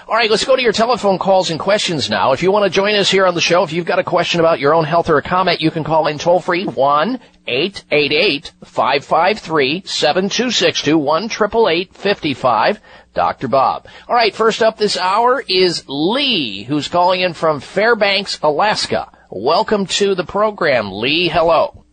All 0.07 0.15
right, 0.15 0.31
let's 0.31 0.45
go 0.45 0.55
to 0.55 0.63
your 0.63 0.73
telephone 0.73 1.19
calls 1.19 1.51
and 1.51 1.59
questions 1.59 2.09
now. 2.09 2.33
If 2.33 2.43
you 2.43 2.53
want 2.53 2.65
to 2.65 2.71
join 2.71 2.95
us 2.95 3.11
here 3.11 3.27
on 3.27 3.35
the 3.35 3.41
show, 3.41 3.65
if 3.65 3.73
you've 3.73 3.87
got 3.87 3.99
a 3.99 4.05
question 4.05 4.39
about 4.39 4.61
your 4.61 4.73
own 4.73 4.85
health 4.85 5.11
or 5.11 5.19
a 5.19 5.23
comment, 5.23 5.61
you 5.61 5.71
can 5.71 5.83
call 5.83 6.07
in 6.07 6.19
toll 6.19 6.41
free 6.41 6.65
1 6.65 7.21
888 7.47 8.53
553 8.65 9.83
7262 9.85 10.97
1 10.97 11.25
888 11.25 11.95
55 11.95 12.81
Dr. 13.15 13.49
Bob. 13.49 13.87
All 14.09 14.15
right, 14.15 14.35
first 14.35 14.63
up 14.63 14.77
this 14.77 14.97
hour 14.97 15.43
is 15.47 15.85
Lee, 15.87 16.65
who's 16.65 16.89
calling 16.89 17.21
in 17.21 17.33
from 17.33 17.61
Fairbanks, 17.61 18.39
Alaska. 18.43 19.11
Welcome 19.31 19.87
to 19.87 20.15
the 20.15 20.25
program, 20.25 20.93
Lee. 20.93 21.29
Hello. 21.29 21.85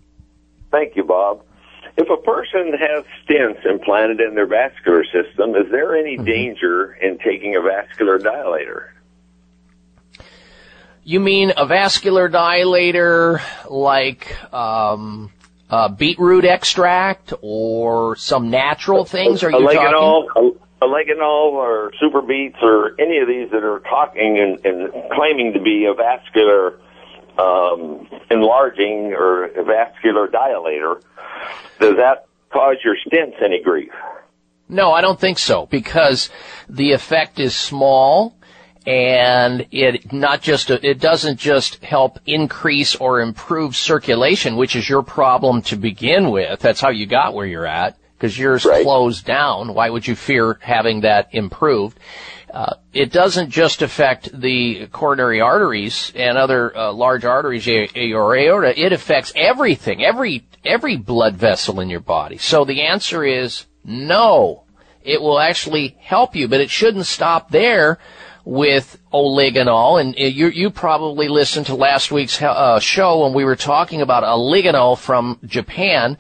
Thank 0.71 0.95
you, 0.95 1.03
Bob. 1.03 1.43
If 1.97 2.09
a 2.09 2.17
person 2.21 2.73
has 2.73 3.03
stents 3.23 3.65
implanted 3.65 4.19
in 4.21 4.33
their 4.33 4.47
vascular 4.47 5.03
system, 5.05 5.55
is 5.55 5.69
there 5.69 5.95
any 5.95 6.15
mm-hmm. 6.15 6.25
danger 6.25 6.93
in 6.93 7.19
taking 7.19 7.55
a 7.55 7.61
vascular 7.61 8.17
dilator? 8.17 8.89
You 11.03 11.19
mean 11.19 11.53
a 11.57 11.65
vascular 11.65 12.29
dilator 12.29 13.41
like 13.69 14.53
um, 14.53 15.31
beetroot 15.97 16.45
extract 16.45 17.33
or 17.41 18.15
some 18.15 18.49
natural 18.49 19.03
things? 19.03 19.43
Are 19.43 19.51
you 19.51 19.73
talking? 19.73 20.59
Oregano 20.81 21.51
or 21.51 21.91
super 21.99 22.21
beets 22.21 22.57
or 22.61 22.95
any 22.99 23.19
of 23.19 23.27
these 23.27 23.51
that 23.51 23.63
are 23.63 23.79
talking 23.81 24.39
and, 24.39 24.65
and 24.65 24.91
claiming 25.11 25.53
to 25.53 25.61
be 25.61 25.85
a 25.85 25.93
vascular 25.93 26.79
um, 27.37 28.07
enlarging 28.29 29.13
or 29.13 29.45
a 29.45 29.63
vascular 29.63 30.27
dilator, 30.27 31.01
does 31.79 31.95
that 31.97 32.25
cause 32.51 32.77
your 32.83 32.95
stents 33.07 33.41
any 33.43 33.61
grief? 33.61 33.91
No, 34.67 34.91
I 34.91 35.01
don't 35.01 35.19
think 35.19 35.37
so 35.37 35.65
because 35.65 36.29
the 36.67 36.93
effect 36.93 37.39
is 37.39 37.55
small 37.55 38.35
and 38.87 39.67
it 39.69 40.11
not 40.11 40.41
just 40.41 40.71
it 40.71 40.99
doesn't 40.99 41.37
just 41.37 41.83
help 41.83 42.19
increase 42.25 42.95
or 42.95 43.21
improve 43.21 43.75
circulation, 43.75 44.55
which 44.55 44.75
is 44.75 44.89
your 44.89 45.03
problem 45.03 45.61
to 45.63 45.75
begin 45.75 46.31
with. 46.31 46.59
That's 46.61 46.81
how 46.81 46.89
you 46.89 47.05
got 47.05 47.35
where 47.35 47.45
you're 47.45 47.67
at 47.67 47.97
because 48.21 48.37
yours 48.37 48.65
right. 48.65 48.83
closed 48.83 49.25
down. 49.25 49.73
Why 49.73 49.89
would 49.89 50.05
you 50.05 50.15
fear 50.15 50.59
having 50.61 51.01
that 51.01 51.29
improved? 51.31 51.99
Uh, 52.53 52.75
it 52.93 53.11
doesn't 53.11 53.49
just 53.49 53.81
affect 53.81 54.29
the 54.39 54.85
coronary 54.91 55.41
arteries 55.41 56.11
and 56.15 56.37
other 56.37 56.77
uh, 56.77 56.91
large 56.93 57.25
arteries 57.25 57.67
or 57.67 58.35
aorta. 58.35 58.79
It 58.79 58.93
affects 58.93 59.33
everything, 59.35 60.05
every 60.05 60.45
every 60.63 60.97
blood 60.97 61.35
vessel 61.35 61.79
in 61.79 61.89
your 61.89 62.01
body. 62.01 62.37
So 62.37 62.63
the 62.63 62.83
answer 62.83 63.23
is 63.23 63.65
no. 63.83 64.65
It 65.01 65.19
will 65.19 65.39
actually 65.39 65.97
help 65.99 66.35
you, 66.35 66.47
but 66.47 66.61
it 66.61 66.69
shouldn't 66.69 67.07
stop 67.07 67.49
there. 67.49 67.97
with 68.43 68.97
oligonol, 69.13 70.01
and 70.01 70.15
uh, 70.15 70.23
you, 70.23 70.47
you 70.47 70.71
probably 70.71 71.27
listened 71.27 71.67
to 71.67 71.75
last 71.75 72.11
week's 72.11 72.41
uh, 72.41 72.79
show 72.79 73.23
when 73.23 73.33
we 73.33 73.45
were 73.45 73.55
talking 73.55 74.01
about 74.01 74.23
oligonol 74.23 74.97
from 74.97 75.39
Japan 75.45 76.17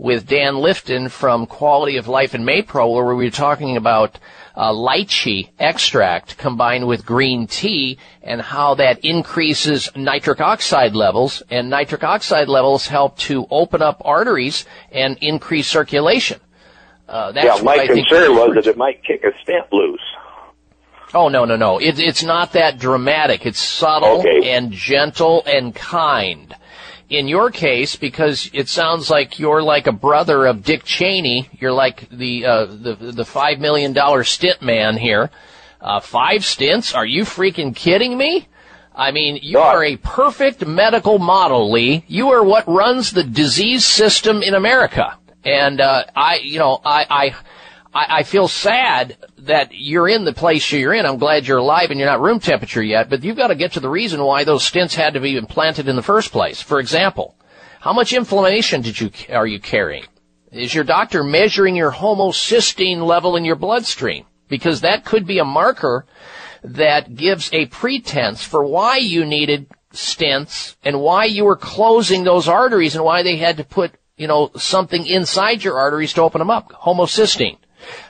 with 0.00 0.26
Dan 0.26 0.54
Lifton 0.54 1.10
from 1.10 1.44
Quality 1.44 1.98
of 1.98 2.08
Life 2.08 2.32
and 2.32 2.42
Maypro, 2.42 2.90
where 2.90 3.14
we 3.14 3.26
were 3.26 3.30
talking 3.30 3.76
about 3.76 4.18
uh, 4.56 4.72
lychee 4.72 5.50
extract 5.58 6.38
combined 6.38 6.86
with 6.86 7.04
green 7.04 7.46
tea 7.46 7.98
and 8.22 8.40
how 8.40 8.74
that 8.76 9.04
increases 9.04 9.90
nitric 9.94 10.40
oxide 10.40 10.94
levels, 10.94 11.42
and 11.50 11.68
nitric 11.68 12.02
oxide 12.02 12.48
levels 12.48 12.86
help 12.86 13.18
to 13.18 13.46
open 13.50 13.82
up 13.82 14.00
arteries 14.02 14.64
and 14.90 15.18
increase 15.20 15.68
circulation. 15.68 16.40
Uh, 17.06 17.32
yeah, 17.34 17.58
my 17.62 17.86
concern 17.86 18.34
was 18.36 18.54
that 18.54 18.66
it 18.66 18.78
might 18.78 19.04
kick 19.04 19.22
a 19.22 19.32
stent 19.42 19.70
loose. 19.70 20.00
Oh 21.12 21.28
no 21.28 21.44
no 21.44 21.56
no! 21.56 21.78
It, 21.78 21.98
it's 21.98 22.22
not 22.22 22.52
that 22.52 22.78
dramatic. 22.78 23.44
It's 23.44 23.58
subtle 23.58 24.20
okay. 24.20 24.52
and 24.52 24.72
gentle 24.72 25.42
and 25.44 25.74
kind. 25.74 26.54
In 27.10 27.26
your 27.26 27.50
case, 27.50 27.96
because 27.96 28.48
it 28.52 28.68
sounds 28.68 29.10
like 29.10 29.40
you're 29.40 29.62
like 29.62 29.88
a 29.88 29.92
brother 29.92 30.46
of 30.46 30.62
Dick 30.62 30.84
Cheney, 30.84 31.50
you're 31.58 31.72
like 31.72 32.08
the 32.08 32.46
uh, 32.46 32.66
the 32.66 32.94
the 32.94 33.24
five 33.24 33.58
million 33.58 33.92
dollar 33.92 34.22
stint 34.22 34.62
man 34.62 34.96
here. 34.96 35.28
Uh, 35.80 35.98
five 35.98 36.44
stints? 36.44 36.94
Are 36.94 37.04
you 37.04 37.24
freaking 37.24 37.74
kidding 37.74 38.16
me? 38.16 38.46
I 38.94 39.12
mean, 39.12 39.40
you 39.42 39.58
are 39.58 39.82
a 39.82 39.96
perfect 39.96 40.66
medical 40.66 41.18
model, 41.18 41.72
Lee. 41.72 42.04
You 42.06 42.30
are 42.30 42.44
what 42.44 42.68
runs 42.68 43.10
the 43.10 43.24
disease 43.24 43.84
system 43.84 44.42
in 44.42 44.54
America. 44.54 45.16
And 45.44 45.80
uh, 45.80 46.04
I, 46.14 46.36
you 46.36 46.58
know, 46.58 46.80
I, 46.84 47.06
I 47.08 47.34
I, 47.92 48.18
I 48.18 48.22
feel 48.22 48.48
sad 48.48 49.16
that 49.38 49.70
you're 49.72 50.08
in 50.08 50.24
the 50.24 50.32
place 50.32 50.70
you're 50.72 50.94
in. 50.94 51.06
I'm 51.06 51.18
glad 51.18 51.46
you're 51.46 51.58
alive 51.58 51.90
and 51.90 51.98
you're 51.98 52.08
not 52.08 52.20
room 52.20 52.40
temperature 52.40 52.82
yet, 52.82 53.10
but 53.10 53.24
you've 53.24 53.36
got 53.36 53.48
to 53.48 53.54
get 53.54 53.72
to 53.72 53.80
the 53.80 53.88
reason 53.88 54.22
why 54.22 54.44
those 54.44 54.68
stents 54.68 54.94
had 54.94 55.14
to 55.14 55.20
be 55.20 55.36
implanted 55.36 55.88
in 55.88 55.96
the 55.96 56.02
first 56.02 56.32
place. 56.32 56.60
For 56.60 56.78
example, 56.78 57.36
how 57.80 57.92
much 57.92 58.12
inflammation 58.12 58.82
did 58.82 59.00
you 59.00 59.10
are 59.30 59.46
you 59.46 59.58
carrying? 59.58 60.04
Is 60.52 60.74
your 60.74 60.84
doctor 60.84 61.22
measuring 61.22 61.76
your 61.76 61.92
homocysteine 61.92 63.06
level 63.06 63.36
in 63.36 63.44
your 63.44 63.56
bloodstream? 63.56 64.26
Because 64.48 64.80
that 64.80 65.04
could 65.04 65.26
be 65.26 65.38
a 65.38 65.44
marker 65.44 66.06
that 66.62 67.14
gives 67.14 67.50
a 67.52 67.66
pretense 67.66 68.42
for 68.42 68.64
why 68.64 68.96
you 68.96 69.24
needed 69.24 69.68
stents 69.92 70.76
and 70.84 71.00
why 71.00 71.24
you 71.24 71.44
were 71.44 71.56
closing 71.56 72.24
those 72.24 72.48
arteries 72.48 72.94
and 72.94 73.04
why 73.04 73.22
they 73.22 73.36
had 73.36 73.56
to 73.56 73.64
put, 73.64 73.92
you 74.16 74.26
know, 74.26 74.50
something 74.56 75.06
inside 75.06 75.64
your 75.64 75.78
arteries 75.78 76.12
to 76.12 76.22
open 76.22 76.40
them 76.40 76.50
up. 76.50 76.72
Homocysteine. 76.72 77.58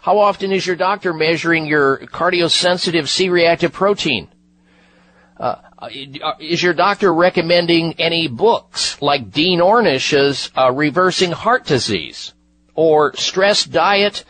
How 0.03 0.19
often 0.19 0.53
is 0.53 0.67
your 0.67 0.77
doctor 0.77 1.13
measuring 1.13 1.67
your 1.67 1.99
cardiosensitive 1.99 3.09
C-reactive 3.09 3.73
protein? 3.73 4.29
Uh, 5.39 5.57
is 6.39 6.63
your 6.63 6.75
doctor 6.75 7.15
recommending 7.15 7.95
any 7.99 8.29
books 8.29 9.01
like 9.01 9.31
Dean 9.31 9.61
Ornish's 9.61 10.51
uh, 10.57 10.71
Reversing 10.71 11.33
Heart 11.33 11.65
Disease 11.65 12.35
or 12.75 13.17
Stress 13.17 13.65
Diet 13.65 14.25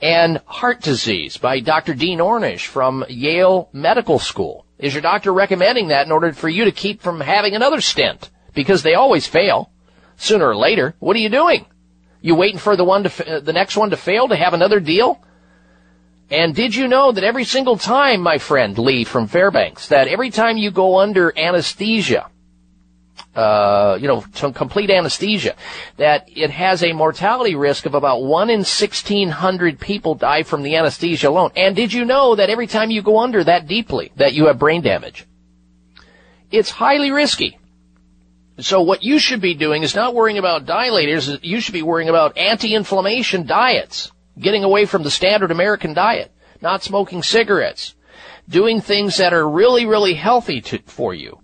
and 0.00 0.40
Heart 0.46 0.82
Disease 0.82 1.36
by 1.36 1.60
Dr. 1.60 1.94
Dean 1.94 2.18
Ornish 2.18 2.66
from 2.66 3.04
Yale 3.08 3.68
Medical 3.72 4.18
School? 4.18 4.66
Is 4.78 4.92
your 4.92 5.02
doctor 5.02 5.32
recommending 5.32 5.88
that 5.88 6.06
in 6.06 6.12
order 6.12 6.32
for 6.32 6.48
you 6.48 6.64
to 6.64 6.72
keep 6.72 7.00
from 7.00 7.20
having 7.20 7.54
another 7.54 7.80
stent? 7.80 8.30
Because 8.52 8.82
they 8.82 8.94
always 8.94 9.26
fail. 9.26 9.70
Sooner 10.16 10.48
or 10.48 10.56
later. 10.56 10.94
What 10.98 11.16
are 11.16 11.20
you 11.20 11.28
doing? 11.28 11.66
You 12.26 12.34
waiting 12.34 12.58
for 12.58 12.74
the 12.74 12.82
one 12.82 13.04
to, 13.04 13.40
the 13.40 13.52
next 13.52 13.76
one 13.76 13.90
to 13.90 13.96
fail 13.96 14.26
to 14.26 14.34
have 14.34 14.52
another 14.52 14.80
deal? 14.80 15.22
And 16.28 16.56
did 16.56 16.74
you 16.74 16.88
know 16.88 17.12
that 17.12 17.22
every 17.22 17.44
single 17.44 17.78
time, 17.78 18.20
my 18.20 18.38
friend 18.38 18.76
Lee 18.76 19.04
from 19.04 19.28
Fairbanks, 19.28 19.86
that 19.90 20.08
every 20.08 20.30
time 20.30 20.56
you 20.56 20.72
go 20.72 20.98
under 20.98 21.32
anesthesia, 21.38 22.28
uh, 23.36 23.96
you 24.00 24.08
know, 24.08 24.24
complete 24.50 24.90
anesthesia, 24.90 25.54
that 25.98 26.28
it 26.34 26.50
has 26.50 26.82
a 26.82 26.92
mortality 26.92 27.54
risk 27.54 27.86
of 27.86 27.94
about 27.94 28.24
1 28.24 28.50
in 28.50 28.58
1600 28.58 29.78
people 29.78 30.16
die 30.16 30.42
from 30.42 30.64
the 30.64 30.74
anesthesia 30.74 31.28
alone. 31.28 31.52
And 31.54 31.76
did 31.76 31.92
you 31.92 32.04
know 32.04 32.34
that 32.34 32.50
every 32.50 32.66
time 32.66 32.90
you 32.90 33.02
go 33.02 33.20
under 33.20 33.44
that 33.44 33.68
deeply, 33.68 34.10
that 34.16 34.34
you 34.34 34.46
have 34.46 34.58
brain 34.58 34.82
damage? 34.82 35.24
It's 36.50 36.70
highly 36.70 37.12
risky. 37.12 37.56
So 38.58 38.80
what 38.80 39.02
you 39.02 39.18
should 39.18 39.40
be 39.40 39.54
doing 39.54 39.82
is 39.82 39.94
not 39.94 40.14
worrying 40.14 40.38
about 40.38 40.64
dilators, 40.64 41.38
you 41.42 41.60
should 41.60 41.74
be 41.74 41.82
worrying 41.82 42.08
about 42.08 42.38
anti-inflammation 42.38 43.46
diets, 43.46 44.10
getting 44.38 44.64
away 44.64 44.86
from 44.86 45.02
the 45.02 45.10
standard 45.10 45.50
American 45.50 45.92
diet, 45.92 46.32
not 46.62 46.82
smoking 46.82 47.22
cigarettes, 47.22 47.94
doing 48.48 48.80
things 48.80 49.18
that 49.18 49.34
are 49.34 49.48
really, 49.48 49.84
really 49.84 50.14
healthy 50.14 50.62
to, 50.62 50.78
for 50.86 51.12
you, 51.12 51.38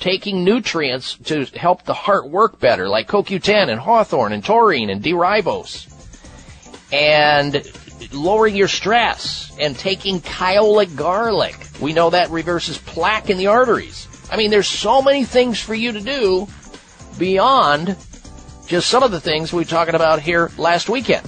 taking 0.00 0.42
nutrients 0.42 1.16
to 1.18 1.44
help 1.44 1.84
the 1.84 1.94
heart 1.94 2.28
work 2.28 2.58
better, 2.58 2.88
like 2.88 3.06
CoQ10 3.06 3.70
and 3.70 3.80
Hawthorne 3.80 4.32
and 4.32 4.44
taurine 4.44 4.90
and 4.90 5.02
D-ribose, 5.02 5.92
and 6.92 7.64
lowering 8.12 8.56
your 8.56 8.68
stress 8.68 9.56
and 9.60 9.76
taking 9.78 10.20
kyolic 10.20 10.96
garlic. 10.96 11.54
We 11.80 11.92
know 11.92 12.10
that 12.10 12.30
reverses 12.30 12.78
plaque 12.78 13.30
in 13.30 13.38
the 13.38 13.46
arteries. 13.46 14.05
I 14.30 14.36
mean, 14.36 14.50
there's 14.50 14.68
so 14.68 15.02
many 15.02 15.24
things 15.24 15.60
for 15.60 15.74
you 15.74 15.92
to 15.92 16.00
do 16.00 16.48
beyond 17.18 17.96
just 18.66 18.88
some 18.88 19.02
of 19.02 19.10
the 19.10 19.20
things 19.20 19.52
we 19.52 19.62
were 19.62 19.64
talking 19.64 19.94
about 19.94 20.20
here 20.20 20.50
last 20.58 20.88
weekend. 20.88 21.24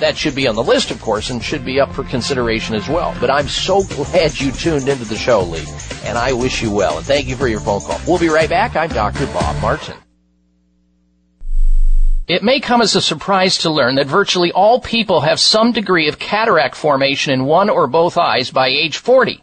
That 0.00 0.16
should 0.16 0.34
be 0.34 0.48
on 0.48 0.56
the 0.56 0.64
list, 0.64 0.90
of 0.90 1.00
course, 1.00 1.30
and 1.30 1.42
should 1.42 1.64
be 1.64 1.78
up 1.78 1.92
for 1.92 2.02
consideration 2.02 2.74
as 2.74 2.88
well. 2.88 3.16
But 3.20 3.30
I'm 3.30 3.46
so 3.46 3.84
glad 3.84 4.38
you 4.40 4.50
tuned 4.50 4.88
into 4.88 5.04
the 5.04 5.16
show, 5.16 5.42
Lee, 5.42 5.64
and 6.04 6.18
I 6.18 6.32
wish 6.32 6.60
you 6.60 6.72
well. 6.72 6.96
And 6.96 7.06
thank 7.06 7.28
you 7.28 7.36
for 7.36 7.46
your 7.46 7.60
phone 7.60 7.82
call. 7.82 8.00
We'll 8.06 8.18
be 8.18 8.28
right 8.28 8.48
back. 8.48 8.74
I'm 8.74 8.90
Dr. 8.90 9.26
Bob 9.26 9.60
Martin. 9.62 9.94
It 12.28 12.42
may 12.42 12.60
come 12.60 12.80
as 12.80 12.96
a 12.96 13.02
surprise 13.02 13.58
to 13.58 13.70
learn 13.70 13.96
that 13.96 14.06
virtually 14.06 14.50
all 14.52 14.80
people 14.80 15.20
have 15.20 15.38
some 15.38 15.72
degree 15.72 16.08
of 16.08 16.18
cataract 16.18 16.74
formation 16.74 17.32
in 17.32 17.44
one 17.44 17.68
or 17.68 17.86
both 17.86 18.16
eyes 18.16 18.50
by 18.50 18.68
age 18.68 18.96
40. 18.96 19.42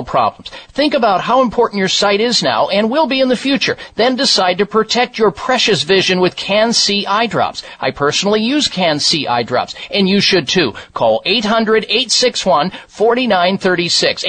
problems. 0.00 0.50
Think 0.68 0.94
about 0.94 1.20
how 1.20 1.42
important 1.42 1.80
your 1.80 1.88
sight 1.88 2.20
is 2.20 2.42
now 2.42 2.68
and 2.68 2.88
will 2.88 3.06
be 3.06 3.20
in 3.20 3.28
the 3.28 3.36
future. 3.36 3.76
Then 3.96 4.16
decide 4.16 4.56
to 4.58 4.66
protect 4.66 5.18
your 5.18 5.30
precious 5.30 5.82
vision 5.82 6.20
with 6.20 6.36
Can-C 6.36 7.04
eye 7.06 7.26
drops. 7.26 7.62
I 7.80 7.90
personally 7.90 8.40
use 8.40 8.68
Can-C 8.68 9.26
eye 9.26 9.42
drops, 9.42 9.74
and 9.90 10.08
you 10.08 10.20
should 10.20 10.48
too. 10.48 10.72
Call 10.94 11.20
800-861-4936. 11.26 14.24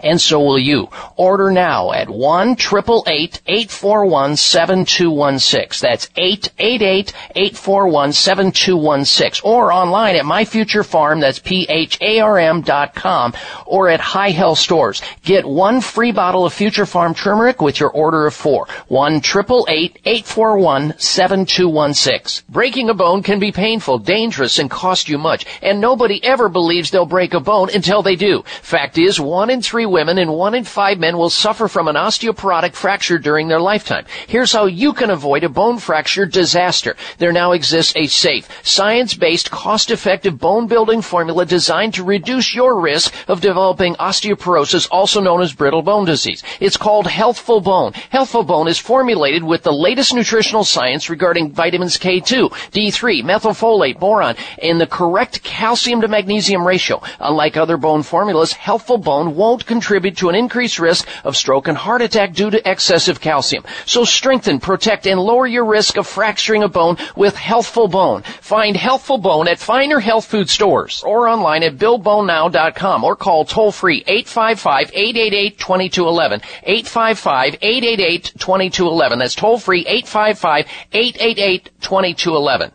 And 0.00 0.20
so 0.20 0.40
will 0.40 0.58
you. 0.58 0.88
Order 1.16 1.50
now 1.50 1.92
at 1.92 2.08
1 2.08 2.50
841 2.52 4.36
7216. 4.36 5.88
That's 5.88 6.08
888 6.16 7.12
841 7.34 8.12
7216. 8.12 9.42
Or 9.44 9.72
online 9.72 10.16
at 10.16 10.24
My 10.24 10.44
Future 10.44 10.82
Pharm, 10.82 11.20
that's 11.20 11.38
P-H-A-R-M 11.38 12.62
dot 12.62 12.94
com, 12.94 13.34
or 13.66 13.88
at 13.88 14.00
High 14.00 14.30
Health 14.30 14.58
Stores. 14.58 15.02
Get 15.22 15.44
one 15.44 15.80
free 15.80 16.12
bottle 16.12 16.46
of 16.46 16.52
Future 16.52 16.84
Pharm 16.84 17.16
turmeric 17.16 17.60
with 17.60 17.80
your 17.80 17.90
order 17.90 18.26
of 18.26 18.34
four. 18.34 18.66
1 18.88 19.16
841 19.16 20.94
7216. 20.98 22.44
Breaking 22.48 22.90
a 22.90 22.94
bone 22.94 23.22
can 23.22 23.38
be 23.38 23.52
painful, 23.52 23.98
dangerous, 23.98 24.58
and 24.58 24.70
cost 24.70 25.08
you 25.08 25.18
much. 25.18 25.46
And 25.62 25.80
nobody 25.80 26.22
ever 26.24 26.48
believes 26.48 26.90
they'll 26.90 27.06
break 27.06 27.34
a 27.34 27.40
bone 27.40 27.70
until 27.74 28.02
they 28.02 28.16
do. 28.16 28.42
Fact 28.62 28.98
is, 28.98 29.20
one 29.24 29.50
in 29.50 29.62
three 29.62 29.86
women 29.86 30.18
and 30.18 30.32
one 30.32 30.54
in 30.54 30.64
five 30.64 30.98
men 30.98 31.16
will 31.16 31.30
suffer 31.30 31.68
from 31.68 31.88
an 31.88 31.96
osteoporotic 31.96 32.74
fracture 32.74 33.18
during 33.18 33.48
their 33.48 33.60
lifetime. 33.60 34.04
Here's 34.26 34.52
how 34.52 34.66
you 34.66 34.92
can 34.92 35.10
avoid 35.10 35.44
a 35.44 35.48
bone 35.48 35.78
fracture 35.78 36.26
disaster. 36.26 36.96
There 37.18 37.32
now 37.32 37.52
exists 37.52 37.92
a 37.96 38.06
safe, 38.06 38.48
science-based, 38.66 39.50
cost-effective 39.50 40.38
bone 40.38 40.66
building 40.66 41.00
formula 41.00 41.46
designed 41.46 41.94
to 41.94 42.04
reduce 42.04 42.54
your 42.54 42.80
risk 42.80 43.14
of 43.28 43.40
developing 43.40 43.94
osteoporosis, 43.94 44.88
also 44.90 45.20
known 45.20 45.40
as 45.40 45.54
brittle 45.54 45.82
bone 45.82 46.04
disease. 46.04 46.42
It's 46.60 46.76
called 46.76 47.06
Healthful 47.06 47.60
Bone. 47.60 47.92
Healthful 48.10 48.42
Bone 48.42 48.68
is 48.68 48.78
formulated 48.78 49.42
with 49.42 49.62
the 49.62 49.72
latest 49.72 50.12
nutritional 50.14 50.64
science 50.64 51.08
regarding 51.08 51.52
vitamins 51.52 51.96
K2, 51.98 52.50
D3, 52.72 53.22
methylfolate, 53.22 53.98
boron, 53.98 54.36
and 54.60 54.80
the 54.80 54.86
correct 54.86 55.42
calcium 55.42 56.00
to 56.00 56.08
magnesium 56.08 56.66
ratio. 56.66 57.00
Unlike 57.20 57.56
other 57.56 57.76
bone 57.76 58.02
formulas, 58.02 58.52
Healthful 58.52 58.98
Bone 58.98 59.13
won't 59.22 59.66
contribute 59.66 60.16
to 60.18 60.28
an 60.28 60.34
increased 60.34 60.78
risk 60.78 61.08
of 61.24 61.36
stroke 61.36 61.68
and 61.68 61.78
heart 61.78 62.02
attack 62.02 62.32
due 62.32 62.50
to 62.50 62.70
excessive 62.70 63.20
calcium. 63.20 63.64
So 63.86 64.04
strengthen, 64.04 64.60
protect, 64.60 65.06
and 65.06 65.20
lower 65.20 65.46
your 65.46 65.64
risk 65.64 65.96
of 65.96 66.06
fracturing 66.06 66.62
a 66.62 66.68
bone 66.68 66.96
with 67.16 67.36
Healthful 67.36 67.88
Bone. 67.88 68.22
Find 68.40 68.76
Healthful 68.76 69.18
Bone 69.18 69.48
at 69.48 69.58
finer 69.58 70.00
health 70.00 70.26
food 70.26 70.48
stores 70.50 71.02
or 71.04 71.28
online 71.28 71.62
at 71.62 71.76
BillBoneNow.com 71.76 73.04
or 73.04 73.16
call 73.16 73.44
toll 73.44 73.72
free 73.72 74.02
855-888-2211. 74.04 76.42
855-888-2211. 76.66 79.18
That's 79.18 79.34
toll 79.34 79.58
free 79.58 79.84
855-888-2211. 79.84 82.72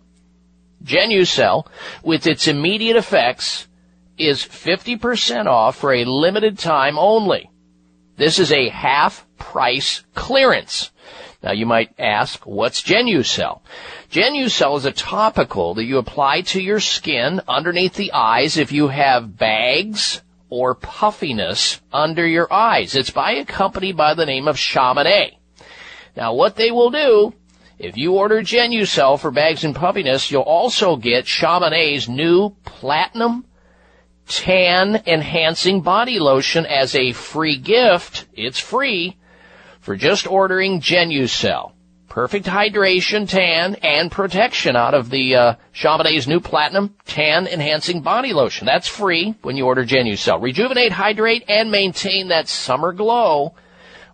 Genucel, 0.84 1.66
with 2.02 2.26
its 2.26 2.46
immediate 2.46 2.96
effects, 2.96 3.66
is 4.18 4.42
50% 4.42 5.46
off 5.46 5.76
for 5.76 5.92
a 5.92 6.04
limited 6.04 6.58
time 6.58 6.98
only. 6.98 7.50
This 8.16 8.38
is 8.38 8.52
a 8.52 8.68
half 8.68 9.26
price 9.38 10.04
clearance. 10.14 10.90
Now 11.42 11.52
you 11.52 11.66
might 11.66 11.94
ask, 11.98 12.46
what's 12.46 12.82
Genucel? 12.82 13.60
Genucel 14.10 14.76
is 14.76 14.84
a 14.84 14.92
topical 14.92 15.74
that 15.74 15.84
you 15.84 15.98
apply 15.98 16.42
to 16.42 16.60
your 16.60 16.80
skin 16.80 17.40
underneath 17.48 17.94
the 17.94 18.12
eyes 18.12 18.56
if 18.56 18.72
you 18.72 18.88
have 18.88 19.36
bags 19.36 20.22
or 20.48 20.74
puffiness 20.74 21.80
under 21.92 22.26
your 22.26 22.50
eyes. 22.52 22.94
It's 22.94 23.10
by 23.10 23.32
a 23.32 23.44
company 23.44 23.92
by 23.92 24.14
the 24.14 24.24
name 24.24 24.48
of 24.48 24.56
Chamonix. 24.56 25.36
Now 26.16 26.34
what 26.34 26.56
they 26.56 26.70
will 26.70 26.90
do 26.90 27.34
if 27.78 27.96
you 27.96 28.12
order 28.12 28.40
Genucel 28.40 29.18
for 29.18 29.30
bags 29.30 29.64
and 29.64 29.74
puffiness, 29.74 30.30
you'll 30.30 30.42
also 30.42 30.96
get 30.96 31.26
Chamonix's 31.26 32.08
new 32.08 32.50
Platinum 32.64 33.44
Tan 34.26 35.02
Enhancing 35.06 35.82
Body 35.82 36.18
Lotion 36.18 36.66
as 36.66 36.94
a 36.94 37.12
free 37.12 37.56
gift. 37.56 38.26
It's 38.32 38.58
free 38.58 39.16
for 39.80 39.96
just 39.96 40.26
ordering 40.26 40.80
Genucel. 40.80 41.72
Perfect 42.08 42.46
hydration, 42.46 43.28
tan, 43.28 43.74
and 43.82 44.10
protection 44.10 44.76
out 44.76 44.94
of 44.94 45.10
the 45.10 45.34
uh, 45.34 45.54
Chamonix's 45.74 46.28
new 46.28 46.38
Platinum 46.38 46.94
Tan 47.06 47.48
Enhancing 47.48 48.02
Body 48.02 48.32
Lotion. 48.32 48.66
That's 48.66 48.86
free 48.86 49.34
when 49.42 49.56
you 49.56 49.66
order 49.66 49.84
Genucel. 49.84 50.40
Rejuvenate, 50.40 50.92
hydrate, 50.92 51.44
and 51.48 51.72
maintain 51.72 52.28
that 52.28 52.46
summer 52.46 52.92
glow 52.92 53.54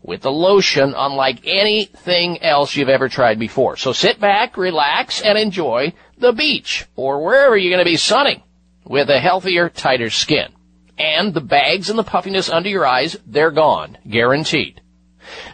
with 0.02 0.22
the 0.22 0.32
lotion 0.32 0.94
unlike 0.96 1.40
anything 1.44 2.42
else 2.42 2.74
you've 2.74 2.88
ever 2.88 3.08
tried 3.08 3.38
before. 3.38 3.76
So 3.76 3.92
sit 3.92 4.18
back, 4.18 4.56
relax, 4.56 5.20
and 5.20 5.38
enjoy 5.38 5.92
the 6.18 6.32
beach 6.32 6.86
or 6.96 7.24
wherever 7.24 7.56
you're 7.56 7.70
going 7.70 7.84
to 7.84 7.90
be 7.90 7.96
sunning 7.96 8.42
with 8.84 9.10
a 9.10 9.20
healthier, 9.20 9.68
tighter 9.68 10.10
skin. 10.10 10.52
And 10.98 11.32
the 11.32 11.40
bags 11.40 11.88
and 11.88 11.98
the 11.98 12.04
puffiness 12.04 12.50
under 12.50 12.68
your 12.68 12.86
eyes, 12.86 13.16
they're 13.26 13.50
gone. 13.50 13.98
Guaranteed. 14.08 14.82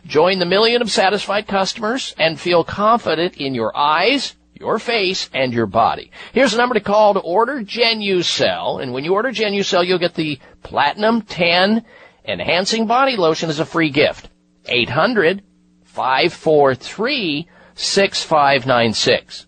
Join 0.07 0.39
the 0.39 0.47
million 0.47 0.83
of 0.83 0.91
satisfied 0.91 1.47
customers 1.47 2.15
and 2.19 2.41
feel 2.41 2.65
confident 2.65 3.37
in 3.37 3.55
your 3.55 3.77
eyes, 3.77 4.35
your 4.55 4.79
face, 4.79 5.29
and 5.35 5.53
your 5.53 5.67
body. 5.67 6.11
Here's 6.33 6.55
a 6.55 6.57
number 6.57 6.75
to 6.75 6.81
call 6.81 7.15
to 7.15 7.21
order 7.21 7.61
Genucel. 7.61 8.83
And 8.83 8.93
when 8.93 9.05
you 9.05 9.13
order 9.13 9.31
Genucel, 9.31 9.87
you'll 9.87 9.99
get 9.99 10.15
the 10.15 10.39
Platinum 10.63 11.23
Tan 11.23 11.85
Enhancing 12.25 12.87
Body 12.87 13.17
Lotion 13.17 13.51
as 13.51 13.61
a 13.61 13.67
free 13.67 13.91
gift. 13.91 14.29
800 14.69 15.43
543 15.85 17.49
6596. 17.75 19.47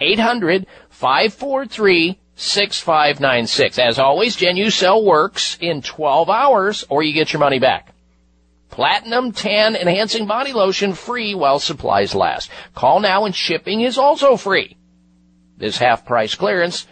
800 0.00 0.66
543 0.90 2.18
6596. 2.34 3.78
As 3.78 3.98
always, 3.98 4.36
Genucel 4.36 5.04
works 5.04 5.58
in 5.60 5.82
12 5.82 6.30
hours 6.30 6.84
or 6.88 7.02
you 7.02 7.12
get 7.12 7.32
your 7.32 7.40
money 7.40 7.58
back. 7.58 7.94
Platinum 8.70 9.32
Tan 9.32 9.74
Enhancing 9.74 10.26
Body 10.26 10.52
Lotion 10.52 10.92
free 10.94 11.34
while 11.34 11.58
supplies 11.58 12.14
last. 12.14 12.50
Call 12.74 13.00
now 13.00 13.24
and 13.24 13.34
shipping 13.34 13.80
is 13.80 13.98
also 13.98 14.36
free. 14.36 14.76
This 15.56 15.78
half 15.78 16.06
price 16.06 16.36
clearance, 16.36 16.86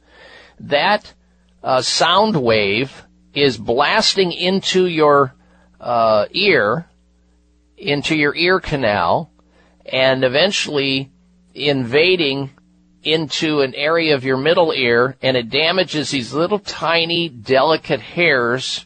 that 0.57 1.13
uh, 1.61 1.81
sound 1.81 2.41
wave 2.41 3.03
is 3.33 3.57
blasting 3.57 4.31
into 4.31 4.85
your 4.85 5.35
uh, 5.81 6.27
ear, 6.31 6.87
into 7.77 8.15
your 8.15 8.33
ear 8.35 8.61
canal, 8.61 9.31
and 9.85 10.23
eventually 10.23 11.11
invading 11.53 12.51
into 13.03 13.61
an 13.61 13.73
area 13.75 14.15
of 14.15 14.23
your 14.23 14.37
middle 14.37 14.71
ear, 14.71 15.17
and 15.21 15.37
it 15.37 15.49
damages 15.49 16.11
these 16.11 16.33
little 16.33 16.59
tiny, 16.59 17.29
delicate 17.29 18.01
hairs 18.01 18.85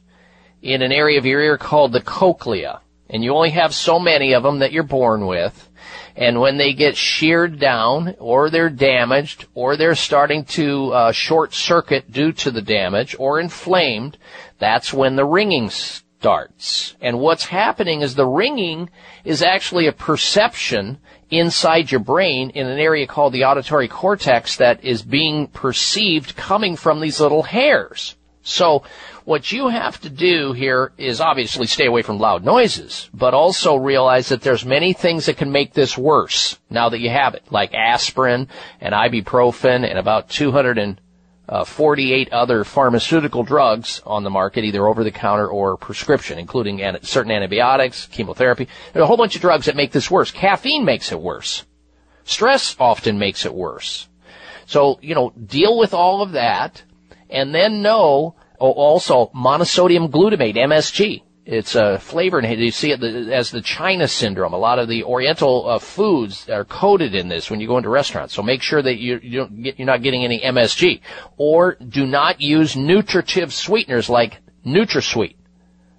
in 0.62 0.82
an 0.82 0.92
area 0.92 1.18
of 1.18 1.26
your 1.26 1.42
ear 1.42 1.58
called 1.58 1.92
the 1.92 2.02
cochlea. 2.02 2.82
And 3.10 3.24
you 3.24 3.34
only 3.34 3.52
have 3.52 3.74
so 3.74 4.00
many 4.00 4.34
of 4.34 4.44
them 4.44 4.60
that 4.60 4.72
you're 4.72 4.84
born 4.84 5.28
with. 5.28 5.70
And 6.16 6.42
when 6.42 6.58
they 6.58 6.74
get 6.74 6.98
sheared 6.98 7.60
down, 7.60 8.16
or 8.20 8.50
they're 8.50 8.72
damaged, 8.72 9.46
or 9.54 9.78
they're 9.78 9.96
starting 9.96 10.46
to 10.46 10.92
uh, 10.92 11.12
short 11.12 11.54
circuit 11.54 12.12
due 12.12 12.32
to 12.34 12.52
the 12.52 12.62
damage, 12.62 13.16
or 13.20 13.40
inflamed, 13.40 14.18
that's 14.58 14.92
when 14.92 15.16
the 15.16 15.26
ringing 15.26 15.70
starts. 15.70 16.96
And 17.02 17.20
what's 17.20 17.46
happening 17.46 18.02
is 18.02 18.16
the 18.16 18.26
ringing 18.26 18.90
is 19.24 19.44
actually 19.44 19.86
a 19.86 19.92
perception 19.92 20.98
inside 21.30 21.92
your 21.92 22.00
brain 22.00 22.50
in 22.52 22.68
an 22.68 22.80
area 22.80 23.08
called 23.08 23.34
the 23.34 23.44
auditory 23.44 23.88
cortex 23.88 24.58
that 24.58 24.84
is 24.84 25.02
being 25.02 25.48
perceived 25.48 26.36
coming 26.36 26.76
from 26.76 27.00
these 27.00 27.20
little 27.20 27.44
hairs. 27.44 28.16
So 28.44 28.84
what 29.26 29.52
you 29.52 29.68
have 29.68 30.00
to 30.02 30.10
do 30.10 30.54
here 30.54 30.94
is 30.98 31.20
obviously 31.20 31.68
stay 31.68 31.86
away 31.86 32.02
from 32.02 32.18
loud 32.18 32.46
noises, 32.46 33.10
but 33.14 33.34
also 33.34 33.76
realize 33.76 34.30
that 34.30 34.42
there's 34.42 34.64
many 34.64 34.94
things 34.94 35.26
that 35.26 35.36
can 35.36 35.52
make 35.52 35.74
this 35.74 35.98
worse 35.98 36.58
now 36.70 36.88
that 36.88 37.00
you 37.00 37.10
have 37.10 37.36
it, 37.36 37.44
like 37.52 37.74
aspirin 37.74 38.48
and 38.80 38.96
ibuprofen 38.96 39.86
and 39.88 40.00
about 40.00 40.30
Uh, 41.50 41.64
248 41.64 42.34
other 42.34 42.66
pharmaceutical 42.66 43.42
drugs 43.44 44.02
on 44.06 44.24
the 44.24 44.30
market, 44.30 44.66
either 44.66 44.86
over 44.86 45.04
the 45.04 45.12
counter 45.12 45.48
or 45.48 45.78
prescription, 45.78 46.38
including 46.38 46.82
certain 47.04 47.32
antibiotics, 47.32 48.08
chemotherapy. 48.08 48.68
There's 48.92 49.04
a 49.04 49.08
whole 49.08 49.16
bunch 49.16 49.36
of 49.36 49.42
drugs 49.42 49.68
that 49.68 49.76
make 49.78 49.94
this 49.94 50.12
worse. 50.12 50.30
Caffeine 50.30 50.84
makes 50.84 51.14
it 51.14 51.22
worse. 51.22 51.64
Stress 52.26 52.76
often 52.80 53.18
makes 53.18 53.46
it 53.46 53.54
worse. 53.54 54.10
So, 54.66 55.00
you 55.02 55.16
know, 55.16 55.32
deal 55.32 55.78
with 55.78 55.94
all 55.94 56.22
of 56.22 56.34
that 56.34 56.84
and 57.30 57.56
then 57.56 57.82
know 57.82 58.36
Oh, 58.60 58.72
also, 58.72 59.30
monosodium 59.36 60.10
glutamate, 60.10 60.56
MSG. 60.56 61.22
It's 61.48 61.76
a 61.76 61.98
flavor 62.00 62.42
inhibitor. 62.42 62.66
You 62.66 62.72
see 62.72 62.92
it 62.92 63.02
as 63.02 63.52
the 63.52 63.62
China 63.62 64.10
syndrome. 64.10 64.52
A 64.52 64.58
lot 64.58 64.80
of 64.80 64.90
the 64.90 65.06
Oriental 65.06 65.70
uh, 65.70 65.80
foods 65.80 66.50
are 66.50 66.66
coated 66.66 67.16
in 67.16 67.30
this 67.30 67.50
when 67.50 67.62
you 67.62 67.68
go 67.68 67.78
into 67.78 67.88
restaurants. 67.88 68.34
So 68.34 68.44
make 68.44 68.62
sure 68.62 68.82
that 68.82 68.98
you, 68.98 69.18
you 69.24 69.40
don't 69.40 69.64
get, 69.64 69.80
you're 69.80 69.86
not 69.86 70.04
getting 70.04 70.26
any 70.26 70.42
MSG. 70.42 71.00
Or 71.38 71.76
do 71.76 72.06
not 72.06 72.42
use 72.42 72.76
nutritive 72.76 73.54
sweeteners 73.54 74.10
like 74.10 74.42
NutraSweet. 74.66 75.36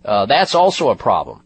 Uh, 0.05 0.27
that's 0.27 0.55
also 0.55 0.91
a 0.91 0.97
problem. 0.97 1.43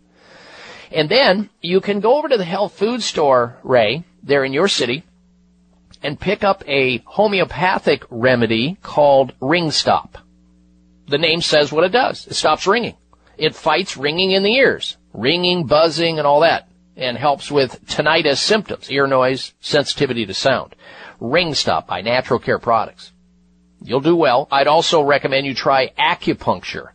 And 0.90 1.08
then 1.08 1.48
you 1.60 1.80
can 1.80 2.00
go 2.00 2.18
over 2.18 2.28
to 2.28 2.36
the 2.36 2.44
health 2.44 2.72
food 2.72 3.04
store, 3.04 3.56
Ray, 3.62 4.02
there 4.20 4.44
in 4.44 4.52
your 4.52 4.66
city, 4.66 5.04
and 6.02 6.18
pick 6.18 6.42
up 6.42 6.64
a 6.66 6.98
homeopathic 7.04 8.02
remedy 8.10 8.78
called 8.82 9.32
Ring 9.40 9.70
Stop 9.70 10.18
the 11.12 11.18
name 11.18 11.40
says 11.40 11.70
what 11.70 11.84
it 11.84 11.92
does. 11.92 12.26
It 12.26 12.34
stops 12.34 12.66
ringing. 12.66 12.96
It 13.38 13.54
fights 13.54 13.96
ringing 13.96 14.32
in 14.32 14.42
the 14.42 14.54
ears, 14.54 14.96
ringing, 15.12 15.66
buzzing, 15.66 16.18
and 16.18 16.26
all 16.26 16.40
that, 16.40 16.68
and 16.96 17.16
helps 17.16 17.50
with 17.50 17.84
tinnitus 17.86 18.38
symptoms, 18.38 18.90
ear 18.90 19.06
noise, 19.06 19.54
sensitivity 19.60 20.26
to 20.26 20.34
sound. 20.34 20.74
Ring 21.20 21.54
Stop 21.54 21.86
by 21.86 22.02
Natural 22.02 22.38
Care 22.38 22.58
Products. 22.58 23.12
You'll 23.80 24.00
do 24.00 24.16
well. 24.16 24.48
I'd 24.50 24.66
also 24.66 25.02
recommend 25.02 25.46
you 25.46 25.54
try 25.54 25.90
acupuncture. 25.98 26.90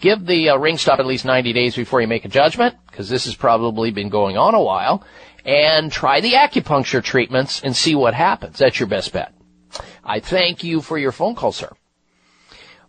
Give 0.00 0.24
the 0.24 0.50
uh, 0.50 0.56
ring 0.56 0.78
stop 0.78 0.98
at 0.98 1.06
least 1.06 1.24
90 1.24 1.52
days 1.52 1.76
before 1.76 2.00
you 2.00 2.06
make 2.06 2.24
a 2.24 2.28
judgment, 2.28 2.76
because 2.86 3.08
this 3.08 3.26
has 3.26 3.34
probably 3.34 3.90
been 3.90 4.08
going 4.08 4.36
on 4.38 4.54
a 4.54 4.62
while, 4.62 5.04
and 5.44 5.92
try 5.92 6.20
the 6.20 6.32
acupuncture 6.32 7.02
treatments 7.02 7.62
and 7.62 7.76
see 7.76 7.94
what 7.94 8.14
happens. 8.14 8.58
That's 8.58 8.80
your 8.80 8.88
best 8.88 9.12
bet. 9.12 9.34
I 10.02 10.20
thank 10.20 10.64
you 10.64 10.80
for 10.80 10.98
your 10.98 11.12
phone 11.12 11.34
call, 11.34 11.52
sir. 11.52 11.70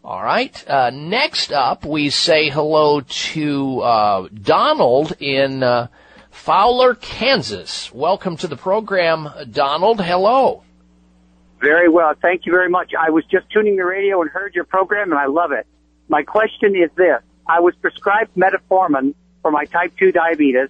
All 0.04 0.24
right. 0.24 0.68
Uh, 0.68 0.90
next 0.90 1.52
up, 1.52 1.86
we 1.86 2.10
say 2.10 2.50
hello 2.50 3.02
to 3.02 3.82
uh, 3.82 4.28
Donald 4.34 5.14
in 5.20 5.62
uh, 5.62 5.90
Fowler, 6.32 6.96
Kansas. 6.96 7.94
Welcome 7.94 8.36
to 8.38 8.48
the 8.48 8.58
program, 8.58 9.30
Donald. 9.52 10.02
Hello. 10.02 10.64
Very 11.60 11.88
well. 11.88 12.16
Thank 12.20 12.48
you 12.48 12.52
very 12.52 12.68
much. 12.68 12.94
I 13.00 13.12
was 13.12 13.24
just 13.26 13.48
tuning 13.52 13.76
the 13.76 13.86
radio 13.86 14.20
and 14.24 14.32
heard 14.32 14.56
your 14.56 14.64
program, 14.64 15.12
and 15.12 15.20
I 15.20 15.28
love 15.28 15.52
it. 15.52 15.68
My 16.10 16.24
question 16.24 16.76
is 16.76 16.90
this. 16.96 17.22
I 17.48 17.60
was 17.60 17.76
prescribed 17.76 18.34
metformin 18.36 19.14
for 19.44 19.52
my 19.52 19.66
type 19.66 19.94
2 20.00 20.12
diabetes, 20.12 20.70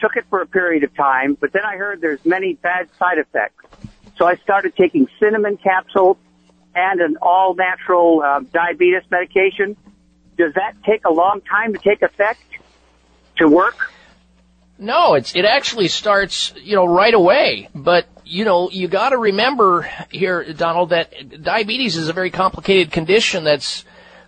took 0.00 0.16
it 0.16 0.24
for 0.30 0.40
a 0.40 0.46
period 0.46 0.84
of 0.84 0.94
time, 0.94 1.36
but 1.38 1.52
then 1.52 1.66
I 1.66 1.76
heard 1.76 2.00
there's 2.00 2.24
many 2.24 2.54
bad 2.54 2.88
side 2.98 3.18
effects. 3.18 3.66
So 4.16 4.26
I 4.26 4.36
started 4.36 4.74
taking 4.74 5.06
cinnamon 5.18 5.58
capsules 5.58 6.16
and 6.80 7.00
an 7.00 7.16
all 7.20 7.54
natural 7.54 8.22
uh, 8.24 8.40
diabetes 8.52 9.02
medication, 9.10 9.76
does 10.36 10.54
that 10.54 10.74
take 10.84 11.04
a 11.04 11.12
long 11.12 11.40
time 11.42 11.72
to 11.74 11.78
take 11.78 12.02
effect 12.02 12.40
to 13.38 13.48
work? 13.48 13.92
No, 14.78 15.14
it's 15.14 15.36
it 15.36 15.44
actually 15.44 15.88
starts, 15.88 16.54
you 16.56 16.74
know, 16.74 16.86
right 16.86 17.12
away. 17.12 17.68
But 17.74 18.06
you 18.24 18.44
know, 18.44 18.70
you 18.70 18.88
got 18.88 19.10
to 19.10 19.18
remember 19.18 19.90
here, 20.10 20.52
Donald, 20.52 20.90
that 20.90 21.42
diabetes 21.42 21.96
is 21.96 22.08
a 22.08 22.12
very 22.12 22.30
complicated 22.30 22.90
condition 22.90 23.44
that's 23.44 23.84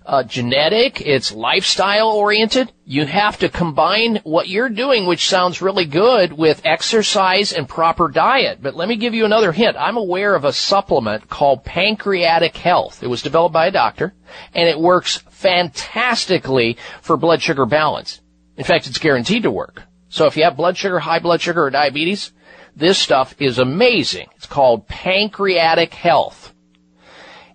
uh, 0.06 0.22
genetic, 0.22 1.00
it's 1.00 1.32
lifestyle 1.32 2.10
oriented. 2.10 2.72
You 2.84 3.06
have 3.06 3.38
to 3.38 3.48
combine 3.48 4.20
what 4.24 4.48
you're 4.48 4.68
doing, 4.68 5.06
which 5.06 5.28
sounds 5.28 5.62
really 5.62 5.84
good, 5.84 6.32
with 6.32 6.62
exercise 6.64 7.52
and 7.52 7.68
proper 7.68 8.08
diet. 8.08 8.62
But 8.62 8.74
let 8.74 8.88
me 8.88 8.96
give 8.96 9.14
you 9.14 9.24
another 9.24 9.52
hint. 9.52 9.76
I'm 9.78 9.96
aware 9.96 10.34
of 10.34 10.44
a 10.44 10.52
supplement 10.52 11.28
called 11.28 11.64
Pancreatic 11.64 12.56
Health. 12.56 13.02
It 13.02 13.08
was 13.08 13.22
developed 13.22 13.52
by 13.52 13.66
a 13.66 13.72
doctor, 13.72 14.14
and 14.54 14.68
it 14.68 14.78
works 14.78 15.18
fantastically 15.30 16.76
for 17.00 17.16
blood 17.16 17.42
sugar 17.42 17.66
balance. 17.66 18.20
In 18.56 18.64
fact, 18.64 18.86
it's 18.86 18.98
guaranteed 18.98 19.44
to 19.44 19.50
work. 19.50 19.82
So 20.08 20.26
if 20.26 20.36
you 20.36 20.44
have 20.44 20.56
blood 20.56 20.76
sugar, 20.76 20.98
high 20.98 21.20
blood 21.20 21.40
sugar, 21.40 21.64
or 21.64 21.70
diabetes, 21.70 22.32
this 22.76 22.98
stuff 22.98 23.34
is 23.38 23.58
amazing. 23.58 24.28
It's 24.36 24.46
called 24.46 24.88
Pancreatic 24.88 25.94
Health 25.94 26.51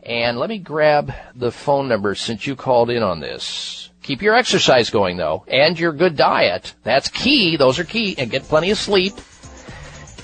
And 0.08 0.40
let 0.40 0.50
me 0.50 0.58
grab 0.58 1.14
the 1.36 1.52
phone 1.52 1.88
number 1.90 2.16
since 2.16 2.48
you 2.48 2.56
called 2.56 2.90
in 2.90 3.04
on 3.04 3.20
this. 3.20 3.90
Keep 4.04 4.22
your 4.22 4.36
exercise 4.36 4.90
going 4.90 5.18
though, 5.18 5.44
and 5.50 5.78
your 5.78 5.92
good 5.92 6.16
diet. 6.16 6.74
That's 6.84 7.10
key. 7.10 7.58
Those 7.58 7.78
are 7.78 7.84
key. 7.84 8.16
And 8.18 8.32
get 8.32 8.44
plenty 8.44 8.72
of 8.72 8.78
sleep. 8.78 9.16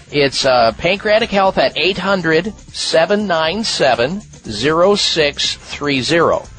It's 0.09 0.45
uh, 0.45 0.71
Pancreatic 0.77 1.31
Health 1.31 1.57
at 1.57 1.77
800 1.77 2.53
797 2.53 4.21
0630. 4.21 6.49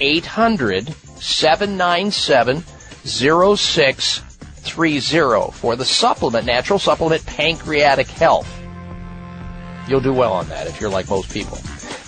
800 0.00 0.94
797 0.94 2.64
0630 3.04 5.50
for 5.52 5.76
the 5.76 5.84
supplement, 5.84 6.46
natural 6.46 6.78
supplement 6.78 7.26
Pancreatic 7.26 8.06
Health. 8.06 8.48
You'll 9.86 10.00
do 10.00 10.14
well 10.14 10.32
on 10.32 10.48
that 10.48 10.66
if 10.66 10.80
you're 10.80 10.88
like 10.88 11.10
most 11.10 11.30
people. 11.30 11.58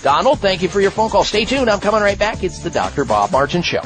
Donald, 0.03 0.41
thank 0.41 0.63
you 0.63 0.69
for 0.69 0.81
your 0.81 0.91
phone 0.91 1.11
call. 1.11 1.25
Stay 1.25 1.45
tuned. 1.45 1.71
I'm 1.71 1.81
coming 1.81 2.03
right 2.03 2.19
back. 2.19 2.43
It's 2.43 2.59
the 2.59 2.71
Dr. 2.71 3.05
Bob 3.05 3.31
Martin 3.31 3.63
Show. 3.63 3.83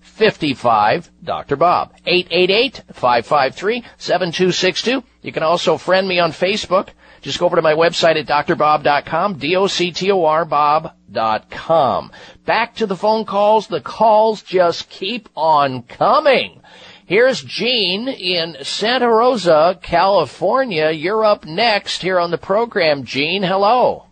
55 0.01 1.11
Dr. 1.23 1.55
Bob. 1.55 1.93
888-553-7262. 2.05 5.03
You 5.21 5.31
can 5.31 5.43
also 5.43 5.77
friend 5.77 6.05
me 6.07 6.19
on 6.19 6.31
Facebook. 6.31 6.89
Just 7.27 7.39
go 7.39 7.45
over 7.45 7.57
to 7.57 7.61
my 7.61 7.73
website 7.73 8.15
at 8.15 8.25
drbob.com, 8.47 9.33
D-O-C-T-O-R, 9.37 10.45
bob.com. 10.45 12.11
Back 12.45 12.75
to 12.75 12.85
the 12.85 12.95
phone 12.95 13.25
calls. 13.25 13.67
The 13.67 13.81
calls 13.81 14.41
just 14.43 14.87
keep 14.87 15.27
on 15.35 15.83
coming. 15.83 16.61
Here's 17.05 17.43
Gene 17.43 18.07
in 18.07 18.55
Santa 18.63 19.09
Rosa, 19.09 19.77
California. 19.81 20.89
You're 20.91 21.25
up 21.25 21.43
next 21.43 22.01
here 22.01 22.17
on 22.17 22.31
the 22.31 22.37
program, 22.37 23.03
Gene. 23.03 23.43
Hello. 23.43 24.05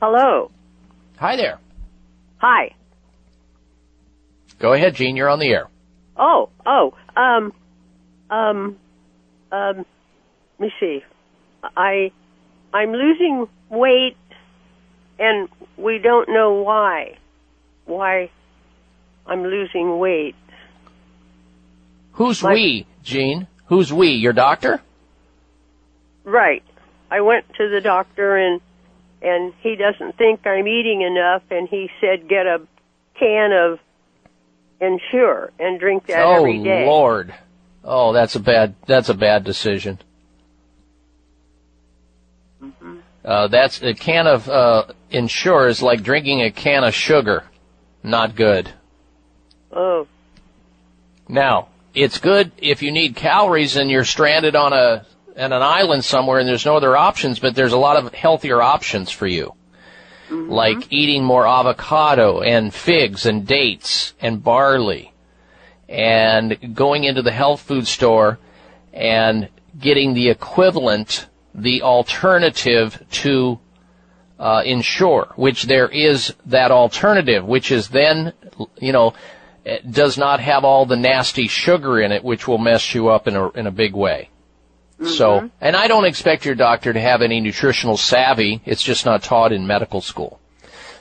Hello. 0.00 0.50
Hi 1.18 1.36
there. 1.36 1.58
Hi. 2.38 2.74
Go 4.58 4.72
ahead, 4.72 4.94
Gene. 4.94 5.14
You're 5.14 5.28
on 5.28 5.40
the 5.40 5.50
air. 5.50 5.68
Oh, 6.16 6.48
oh, 6.64 6.94
um, 7.14 7.52
um, 8.30 8.78
um, 9.52 9.84
let 10.58 10.60
me 10.60 10.72
see. 10.80 11.04
I, 11.62 12.12
I'm 12.72 12.92
losing 12.92 13.46
weight, 13.70 14.16
and 15.18 15.48
we 15.76 15.98
don't 15.98 16.28
know 16.28 16.62
why. 16.62 17.18
Why 17.84 18.30
I'm 19.26 19.42
losing 19.44 19.98
weight. 19.98 20.34
Who's 22.12 22.42
we, 22.42 22.86
Gene? 23.02 23.46
Who's 23.66 23.92
we? 23.92 24.10
Your 24.10 24.32
doctor? 24.32 24.80
Right. 26.24 26.62
I 27.10 27.20
went 27.20 27.46
to 27.54 27.68
the 27.68 27.80
doctor 27.80 28.36
and 28.36 28.60
and 29.22 29.54
he 29.60 29.76
doesn't 29.76 30.16
think 30.16 30.46
I'm 30.46 30.66
eating 30.66 31.02
enough 31.02 31.42
and 31.50 31.68
he 31.68 31.88
said 32.00 32.28
get 32.28 32.46
a 32.46 32.60
can 33.18 33.52
of 33.52 33.78
Ensure 34.78 35.52
and 35.58 35.80
drink 35.80 36.06
that 36.06 36.22
oh 36.22 36.36
every 36.36 36.62
day. 36.62 36.84
Lord. 36.84 37.34
Oh, 37.82 38.12
that's 38.12 38.36
a 38.36 38.40
bad 38.40 38.74
that's 38.86 39.08
a 39.08 39.14
bad 39.14 39.42
decision. 39.42 39.98
Mm-hmm. 42.62 42.98
Uh, 43.26 43.48
that's 43.48 43.82
a 43.82 43.92
can 43.92 44.28
of 44.28 44.48
uh, 44.48 44.84
Ensure 45.10 45.66
is 45.66 45.82
like 45.82 46.02
drinking 46.02 46.42
a 46.42 46.50
can 46.52 46.84
of 46.84 46.94
sugar. 46.94 47.42
Not 48.04 48.36
good. 48.36 48.70
Oh. 49.72 50.06
Now, 51.28 51.68
it's 51.92 52.18
good 52.18 52.52
if 52.58 52.82
you 52.82 52.92
need 52.92 53.16
calories 53.16 53.74
and 53.76 53.90
you're 53.90 54.04
stranded 54.04 54.54
on 54.54 54.72
a 54.72 55.04
on 55.36 55.52
an 55.52 55.62
island 55.62 56.04
somewhere 56.04 56.38
and 56.38 56.48
there's 56.48 56.64
no 56.64 56.76
other 56.76 56.96
options, 56.96 57.40
but 57.40 57.54
there's 57.54 57.72
a 57.72 57.78
lot 57.78 57.96
of 57.96 58.14
healthier 58.14 58.62
options 58.62 59.10
for 59.10 59.26
you. 59.26 59.54
Mm-hmm. 60.30 60.50
Like 60.50 60.92
eating 60.92 61.24
more 61.24 61.46
avocado 61.46 62.40
and 62.40 62.72
figs 62.72 63.26
and 63.26 63.46
dates 63.46 64.14
and 64.20 64.42
barley 64.42 65.12
and 65.88 66.74
going 66.74 67.04
into 67.04 67.22
the 67.22 67.32
health 67.32 67.60
food 67.60 67.86
store 67.86 68.38
and 68.92 69.48
getting 69.78 70.14
the 70.14 70.30
equivalent, 70.30 71.28
the 71.56 71.82
alternative 71.82 73.02
to 73.10 73.58
uh, 74.38 74.62
Ensure, 74.64 75.32
which 75.36 75.64
there 75.64 75.88
is 75.88 76.34
that 76.44 76.70
alternative, 76.70 77.44
which 77.44 77.72
is 77.72 77.88
then, 77.88 78.32
you 78.78 78.92
know, 78.92 79.14
does 79.90 80.16
not 80.18 80.40
have 80.40 80.64
all 80.64 80.86
the 80.86 80.96
nasty 80.96 81.48
sugar 81.48 82.00
in 82.00 82.12
it, 82.12 82.22
which 82.22 82.46
will 82.46 82.58
mess 82.58 82.94
you 82.94 83.08
up 83.08 83.26
in 83.26 83.34
a 83.34 83.50
in 83.52 83.66
a 83.66 83.70
big 83.70 83.94
way. 83.94 84.30
So, 85.04 85.50
and 85.60 85.76
I 85.76 85.88
don't 85.88 86.06
expect 86.06 86.46
your 86.46 86.54
doctor 86.54 86.92
to 86.92 87.00
have 87.00 87.20
any 87.20 87.40
nutritional 87.40 87.98
savvy. 87.98 88.62
It's 88.64 88.82
just 88.82 89.04
not 89.04 89.22
taught 89.22 89.52
in 89.52 89.66
medical 89.66 90.00
school. 90.00 90.40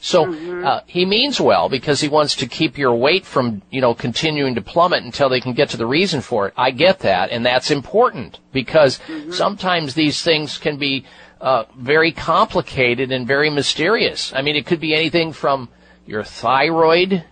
So 0.02 0.34
uh, 0.64 0.82
he 0.86 1.06
means 1.06 1.40
well 1.40 1.70
because 1.70 2.02
he 2.02 2.08
wants 2.08 2.36
to 2.38 2.48
keep 2.48 2.78
your 2.78 2.96
weight 2.96 3.26
from 3.26 3.62
you 3.72 3.82
know 3.82 3.94
continuing 3.94 4.56
to 4.56 4.62
plummet 4.62 5.04
until 5.04 5.30
they 5.30 5.40
can 5.40 5.54
get 5.54 5.70
to 5.70 5.78
the 5.78 5.86
reason 5.86 6.22
for 6.22 6.48
it. 6.48 6.54
I 6.58 6.72
get 6.72 7.00
that, 7.00 7.32
and 7.32 7.46
that's 7.46 7.72
important 7.72 8.40
because 8.52 9.00
sometimes 9.32 9.94
these 9.94 10.22
things 10.22 10.58
can 10.58 10.78
be 10.78 11.06
uh, 11.42 11.66
very 11.78 12.12
complicated 12.12 13.12
and 13.12 13.28
very 13.28 13.50
mysterious. 13.50 14.34
I 14.34 14.42
mean, 14.42 14.56
it 14.56 14.66
could 14.66 14.80
be 14.80 14.94
anything 14.96 15.34
from 15.34 15.70
your 16.06 16.24
thyroid 16.24 17.24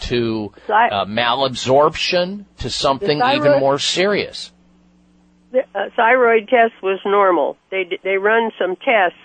to 0.00 0.52
uh, 0.68 1.04
malabsorption 1.04 2.46
to 2.58 2.70
something 2.70 3.18
The 3.18 3.36
even 3.36 3.60
more 3.60 3.78
serious. 3.78 4.52
The 5.52 5.60
uh, 5.74 5.90
thyroid 5.96 6.48
test 6.48 6.74
was 6.82 7.00
normal. 7.04 7.56
They 7.70 7.98
they 8.02 8.16
run 8.16 8.50
some 8.58 8.76
tests 8.76 9.18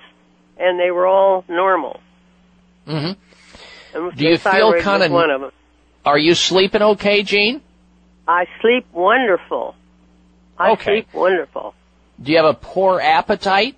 and 0.57 0.79
they 0.79 0.91
were 0.91 1.05
all 1.05 1.45
normal. 1.47 1.99
Hmm 2.85 3.11
Do 3.93 4.25
you 4.25 4.37
feel 4.37 4.79
kind 4.81 5.03
of? 5.03 5.11
one 5.11 5.29
of 5.29 5.41
them? 5.41 5.51
Are 6.05 6.17
you 6.17 6.35
sleeping 6.35 6.81
okay, 6.81 7.23
Gene? 7.23 7.61
I 8.27 8.45
sleep 8.61 8.85
wonderful. 8.93 9.75
I 10.57 10.71
Okay. 10.71 10.83
sleep 10.91 11.13
wonderful. 11.13 11.73
Do 12.21 12.31
you 12.31 12.37
have 12.37 12.45
a 12.45 12.53
poor 12.53 12.99
appetite? 13.01 13.75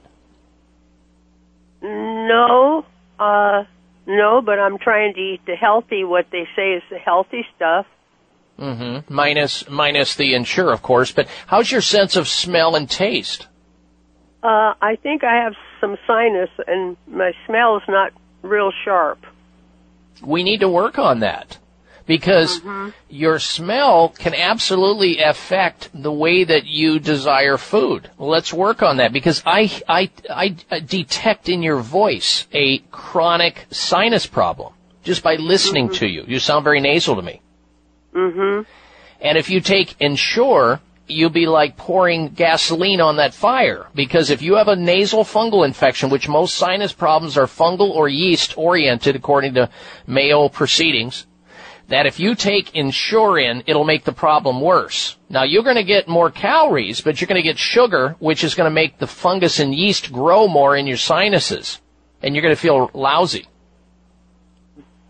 No, 1.81 2.85
uh, 3.19 3.63
no, 4.05 4.41
but 4.41 4.59
I'm 4.59 4.77
trying 4.77 5.13
to 5.13 5.19
eat 5.19 5.41
the 5.45 5.55
healthy, 5.55 6.03
what 6.03 6.27
they 6.31 6.47
say 6.55 6.73
is 6.73 6.84
the 6.89 6.97
healthy 6.97 7.45
stuff. 7.55 7.85
Mm-hmm. 8.59 9.13
Minus 9.13 9.69
minus 9.69 10.15
the 10.15 10.34
Ensure, 10.34 10.71
of 10.73 10.81
course. 10.81 11.11
But 11.11 11.27
how's 11.45 11.71
your 11.71 11.81
sense 11.81 12.15
of 12.15 12.27
smell 12.27 12.75
and 12.75 12.89
taste? 12.89 13.47
Uh, 14.41 14.73
I 14.81 14.97
think 15.01 15.23
I 15.23 15.43
have 15.43 15.53
some 15.79 15.97
sinus 16.07 16.49
and 16.65 16.97
my 17.07 17.34
smell 17.45 17.77
is 17.77 17.84
not 17.88 18.13
real 18.48 18.72
sharp. 18.84 19.26
We 20.22 20.44
need 20.44 20.61
to 20.61 20.69
work 20.69 20.98
on 20.98 21.19
that 21.19 21.57
because 22.07 22.61
your 23.10 23.38
smell 23.38 24.10
can 24.10 24.34
absolutely 24.34 25.19
affect 25.19 25.90
the 25.94 26.11
way 26.11 26.44
that 26.44 26.65
you 26.65 26.99
desire 26.99 27.57
food. 27.57 28.10
Let's 28.18 28.52
work 28.52 28.82
on 28.82 28.98
that 28.98 29.14
because 29.14 29.44
I 29.45 29.69
I 29.88 30.10
I 30.30 30.80
detect 30.80 31.49
in 31.49 31.61
your 31.61 31.80
voice 31.80 32.48
a 32.53 32.80
chronic 32.90 33.68
sinus 33.69 34.26
problem 34.26 34.74
just 35.03 35.22
by 35.22 35.36
listening 35.36 35.90
to 35.90 36.07
you. 36.07 36.24
You 36.28 36.40
sound 36.40 36.64
very 36.64 36.80
nasal 36.80 37.15
to 37.18 37.22
me. 37.22 37.41
Mm-hmm. 38.14 38.64
And 39.22 39.38
if 39.38 39.49
you 39.49 39.61
take 39.61 39.95
Ensure, 39.99 40.80
you'll 41.07 41.29
be 41.29 41.47
like 41.47 41.77
pouring 41.77 42.29
gasoline 42.29 43.01
on 43.01 43.17
that 43.17 43.34
fire. 43.34 43.88
Because 43.95 44.29
if 44.29 44.41
you 44.41 44.55
have 44.55 44.67
a 44.67 44.75
nasal 44.75 45.23
fungal 45.23 45.65
infection, 45.65 46.09
which 46.09 46.27
most 46.27 46.55
sinus 46.55 46.93
problems 46.93 47.38
are 47.38 47.45
fungal 47.45 47.89
or 47.89 48.07
yeast 48.07 48.57
oriented 48.57 49.15
according 49.15 49.53
to 49.55 49.69
Mayo 50.05 50.49
proceedings, 50.49 51.25
that 51.88 52.05
if 52.05 52.19
you 52.19 52.35
take 52.35 52.75
Ensure 52.75 53.39
in, 53.39 53.63
it'll 53.65 53.85
make 53.85 54.03
the 54.03 54.11
problem 54.11 54.59
worse. 54.59 55.15
Now 55.29 55.43
you're 55.43 55.63
going 55.63 55.77
to 55.77 55.84
get 55.84 56.07
more 56.07 56.29
calories, 56.29 57.01
but 57.01 57.21
you're 57.21 57.27
going 57.27 57.41
to 57.41 57.47
get 57.47 57.57
sugar, 57.57 58.15
which 58.19 58.43
is 58.43 58.55
going 58.55 58.69
to 58.69 58.73
make 58.73 58.97
the 58.97 59.07
fungus 59.07 59.59
and 59.59 59.73
yeast 59.73 60.11
grow 60.11 60.47
more 60.47 60.75
in 60.75 60.88
your 60.88 60.97
sinuses. 60.97 61.79
And 62.21 62.35
you're 62.35 62.41
going 62.41 62.55
to 62.55 62.61
feel 62.61 62.89
lousy. 62.93 63.45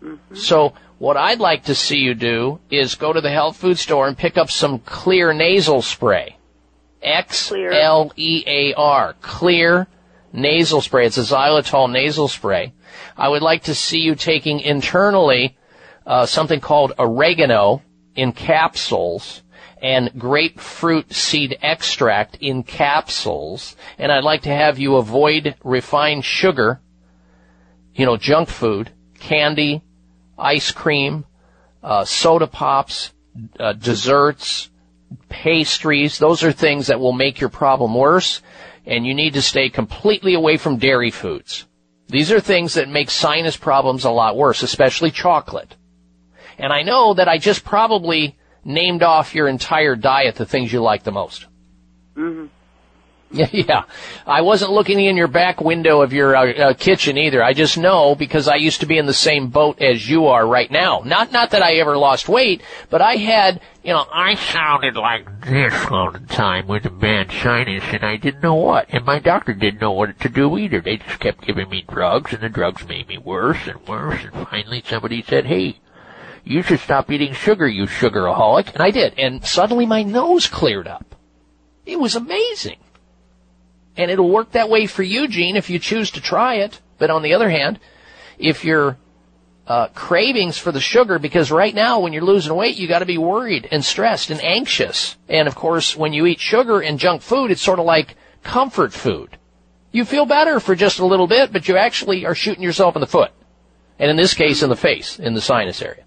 Mm-hmm. 0.02 0.36
So 0.36 0.74
what 0.98 1.16
I'd 1.16 1.40
like 1.40 1.64
to 1.64 1.74
see 1.74 1.98
you 1.98 2.14
do 2.14 2.60
is 2.70 2.94
go 2.94 3.12
to 3.12 3.20
the 3.20 3.30
health 3.30 3.56
food 3.56 3.78
store 3.78 4.08
and 4.08 4.18
pick 4.18 4.36
up 4.36 4.50
some 4.50 4.80
Xlear 4.80 5.36
nasal 5.36 5.82
spray. 5.82 6.36
X 7.00 7.52
L 7.52 8.12
E 8.16 8.42
A 8.46 8.74
R. 8.74 9.14
Xlear 9.22 9.86
nasal 10.32 10.80
spray. 10.80 11.06
It's 11.06 11.18
a 11.18 11.22
xylitol 11.22 11.90
nasal 11.90 12.28
spray. 12.28 12.72
I 13.16 13.28
would 13.28 13.42
like 13.42 13.64
to 13.64 13.74
see 13.74 14.00
you 14.00 14.14
taking 14.14 14.60
internally 14.60 15.56
uh, 16.06 16.26
something 16.26 16.60
called 16.60 16.92
oregano 16.98 17.82
in 18.16 18.32
capsules 18.32 19.42
and 19.80 20.10
grapefruit 20.18 21.12
seed 21.12 21.56
extract 21.62 22.36
in 22.40 22.64
capsules. 22.64 23.76
And 23.96 24.10
I'd 24.10 24.24
like 24.24 24.42
to 24.42 24.48
have 24.48 24.78
you 24.78 24.96
avoid 24.96 25.54
refined 25.62 26.24
sugar, 26.24 26.80
you 27.94 28.04
know, 28.04 28.16
junk 28.16 28.48
food, 28.48 28.90
candy, 29.20 29.82
ice 30.38 30.70
cream, 30.70 31.24
uh, 31.82 32.04
soda 32.04 32.46
pops, 32.46 33.12
uh, 33.58 33.72
desserts, 33.72 34.70
pastries. 35.28 36.18
Those 36.18 36.42
are 36.42 36.52
things 36.52 36.86
that 36.86 37.00
will 37.00 37.12
make 37.12 37.40
your 37.40 37.50
problem 37.50 37.94
worse. 37.94 38.42
And 38.86 39.06
you 39.06 39.14
need 39.14 39.34
to 39.34 39.42
stay 39.42 39.68
completely 39.68 40.34
away 40.34 40.56
from 40.56 40.78
dairy 40.78 41.10
foods. 41.10 41.66
These 42.08 42.32
are 42.32 42.40
things 42.40 42.74
that 42.74 42.88
make 42.88 43.10
sinus 43.10 43.56
problems 43.56 44.04
a 44.04 44.10
lot 44.10 44.36
worse, 44.36 44.62
especially 44.62 45.10
chocolate. 45.10 45.76
And 46.56 46.72
I 46.72 46.82
know 46.82 47.14
that 47.14 47.28
I 47.28 47.38
just 47.38 47.64
probably 47.64 48.38
named 48.64 49.02
off 49.02 49.34
your 49.34 49.46
entire 49.46 49.94
diet 49.94 50.36
the 50.36 50.46
things 50.46 50.72
you 50.72 50.80
like 50.80 51.02
the 51.02 51.12
most. 51.12 51.46
Mm-hmm. 52.16 52.46
Yeah. 53.52 53.82
I 54.26 54.40
wasn't 54.40 54.72
looking 54.72 55.00
in 55.00 55.16
your 55.16 55.28
back 55.28 55.60
window 55.60 56.00
of 56.00 56.12
your 56.12 56.34
uh, 56.34 56.52
uh, 56.52 56.74
kitchen 56.74 57.18
either. 57.18 57.42
I 57.42 57.52
just 57.52 57.76
know 57.76 58.14
because 58.14 58.48
I 58.48 58.56
used 58.56 58.80
to 58.80 58.86
be 58.86 58.96
in 58.96 59.06
the 59.06 59.12
same 59.12 59.48
boat 59.48 59.80
as 59.82 60.08
you 60.08 60.26
are 60.26 60.46
right 60.46 60.70
now. 60.70 61.02
Not 61.04 61.30
not 61.30 61.50
that 61.50 61.62
I 61.62 61.74
ever 61.74 61.98
lost 61.98 62.28
weight, 62.28 62.62
but 62.88 63.02
I 63.02 63.16
had, 63.16 63.60
you 63.82 63.92
know, 63.92 64.06
I 64.12 64.34
sounded 64.34 64.96
like 64.96 65.42
this 65.42 65.74
all 65.90 66.10
the 66.10 66.20
time 66.20 66.66
with 66.68 66.86
a 66.86 66.90
bad 66.90 67.30
sinus, 67.30 67.84
and 67.92 68.04
I 68.04 68.16
didn't 68.16 68.42
know 68.42 68.54
what. 68.54 68.86
And 68.90 69.04
my 69.04 69.18
doctor 69.18 69.52
didn't 69.52 69.80
know 69.80 69.92
what 69.92 70.18
to 70.20 70.28
do 70.28 70.56
either. 70.56 70.80
They 70.80 70.96
just 70.96 71.20
kept 71.20 71.46
giving 71.46 71.68
me 71.68 71.84
drugs, 71.86 72.32
and 72.32 72.42
the 72.42 72.48
drugs 72.48 72.86
made 72.88 73.08
me 73.08 73.18
worse 73.18 73.66
and 73.66 73.86
worse. 73.86 74.24
And 74.24 74.48
finally, 74.48 74.82
somebody 74.86 75.22
said, 75.22 75.46
"Hey, 75.46 75.80
you 76.44 76.62
should 76.62 76.80
stop 76.80 77.10
eating 77.10 77.34
sugar, 77.34 77.68
you 77.68 77.84
sugaraholic," 77.84 78.72
and 78.72 78.82
I 78.82 78.90
did. 78.90 79.18
And 79.18 79.44
suddenly, 79.44 79.84
my 79.84 80.02
nose 80.02 80.46
cleared 80.46 80.88
up. 80.88 81.14
It 81.84 82.00
was 82.00 82.14
amazing. 82.14 82.78
And 83.98 84.12
it'll 84.12 84.30
work 84.30 84.52
that 84.52 84.70
way 84.70 84.86
for 84.86 85.02
you, 85.02 85.26
Gene, 85.26 85.56
if 85.56 85.68
you 85.68 85.80
choose 85.80 86.12
to 86.12 86.20
try 86.20 86.54
it. 86.54 86.80
But 86.98 87.10
on 87.10 87.22
the 87.22 87.34
other 87.34 87.50
hand, 87.50 87.80
if 88.38 88.64
your 88.64 88.96
uh, 89.66 89.88
cravings 89.88 90.56
for 90.56 90.70
the 90.70 90.80
sugar, 90.80 91.18
because 91.18 91.50
right 91.50 91.74
now 91.74 91.98
when 92.00 92.12
you're 92.12 92.22
losing 92.22 92.54
weight, 92.54 92.76
you 92.76 92.86
got 92.86 93.00
to 93.00 93.06
be 93.06 93.18
worried 93.18 93.68
and 93.70 93.84
stressed 93.84 94.30
and 94.30 94.40
anxious. 94.42 95.16
And 95.28 95.48
of 95.48 95.56
course, 95.56 95.96
when 95.96 96.12
you 96.12 96.26
eat 96.26 96.38
sugar 96.38 96.80
and 96.80 96.98
junk 96.98 97.22
food, 97.22 97.50
it's 97.50 97.60
sort 97.60 97.80
of 97.80 97.84
like 97.84 98.14
comfort 98.44 98.92
food. 98.92 99.36
You 99.90 100.04
feel 100.04 100.26
better 100.26 100.60
for 100.60 100.76
just 100.76 101.00
a 101.00 101.06
little 101.06 101.26
bit, 101.26 101.52
but 101.52 101.66
you 101.66 101.76
actually 101.76 102.24
are 102.24 102.34
shooting 102.34 102.62
yourself 102.62 102.94
in 102.94 103.00
the 103.00 103.06
foot. 103.06 103.32
And 103.98 104.10
in 104.10 104.16
this 104.16 104.32
case, 104.32 104.62
in 104.62 104.70
the 104.70 104.76
face, 104.76 105.18
in 105.18 105.34
the 105.34 105.40
sinus 105.40 105.82
area. 105.82 106.04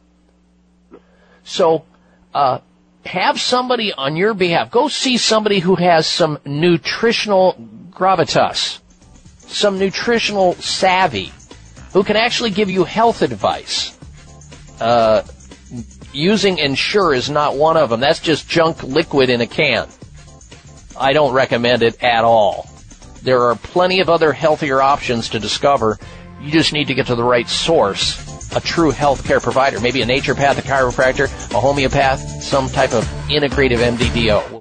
So, 1.43 1.85
uh, 2.33 2.59
have 3.05 3.39
somebody 3.39 3.93
on 3.93 4.15
your 4.15 4.33
behalf, 4.33 4.71
go 4.71 4.87
see 4.87 5.17
somebody 5.17 5.59
who 5.59 5.75
has 5.75 6.07
some 6.07 6.39
nutritional 6.45 7.55
gravitas, 7.89 8.79
some 9.39 9.79
nutritional 9.79 10.53
savvy, 10.55 11.31
who 11.93 12.03
can 12.03 12.15
actually 12.15 12.51
give 12.51 12.69
you 12.69 12.83
health 12.83 13.21
advice. 13.21 13.97
Uh, 14.79 15.23
using 16.13 16.57
Ensure 16.57 17.13
is 17.13 17.29
not 17.29 17.55
one 17.55 17.77
of 17.77 17.89
them. 17.89 17.99
That's 17.99 18.19
just 18.19 18.47
junk 18.47 18.83
liquid 18.83 19.29
in 19.29 19.41
a 19.41 19.47
can. 19.47 19.87
I 20.99 21.13
don't 21.13 21.33
recommend 21.33 21.83
it 21.83 22.01
at 22.03 22.23
all. 22.23 22.69
There 23.23 23.41
are 23.43 23.55
plenty 23.55 23.99
of 23.99 24.09
other 24.09 24.33
healthier 24.33 24.81
options 24.81 25.29
to 25.29 25.39
discover. 25.39 25.99
You 26.41 26.51
just 26.51 26.73
need 26.73 26.87
to 26.87 26.93
get 26.93 27.07
to 27.07 27.15
the 27.15 27.23
right 27.23 27.47
source. 27.47 28.30
A 28.55 28.59
true 28.61 28.91
healthcare 28.91 29.41
provider, 29.41 29.79
maybe 29.79 30.01
a 30.01 30.05
naturopath, 30.05 30.57
a 30.57 30.61
chiropractor, 30.61 31.25
a 31.25 31.59
homeopath, 31.59 32.41
some 32.41 32.69
type 32.69 32.93
of 32.93 33.05
integrative 33.29 33.77
MDDO. 33.77 34.60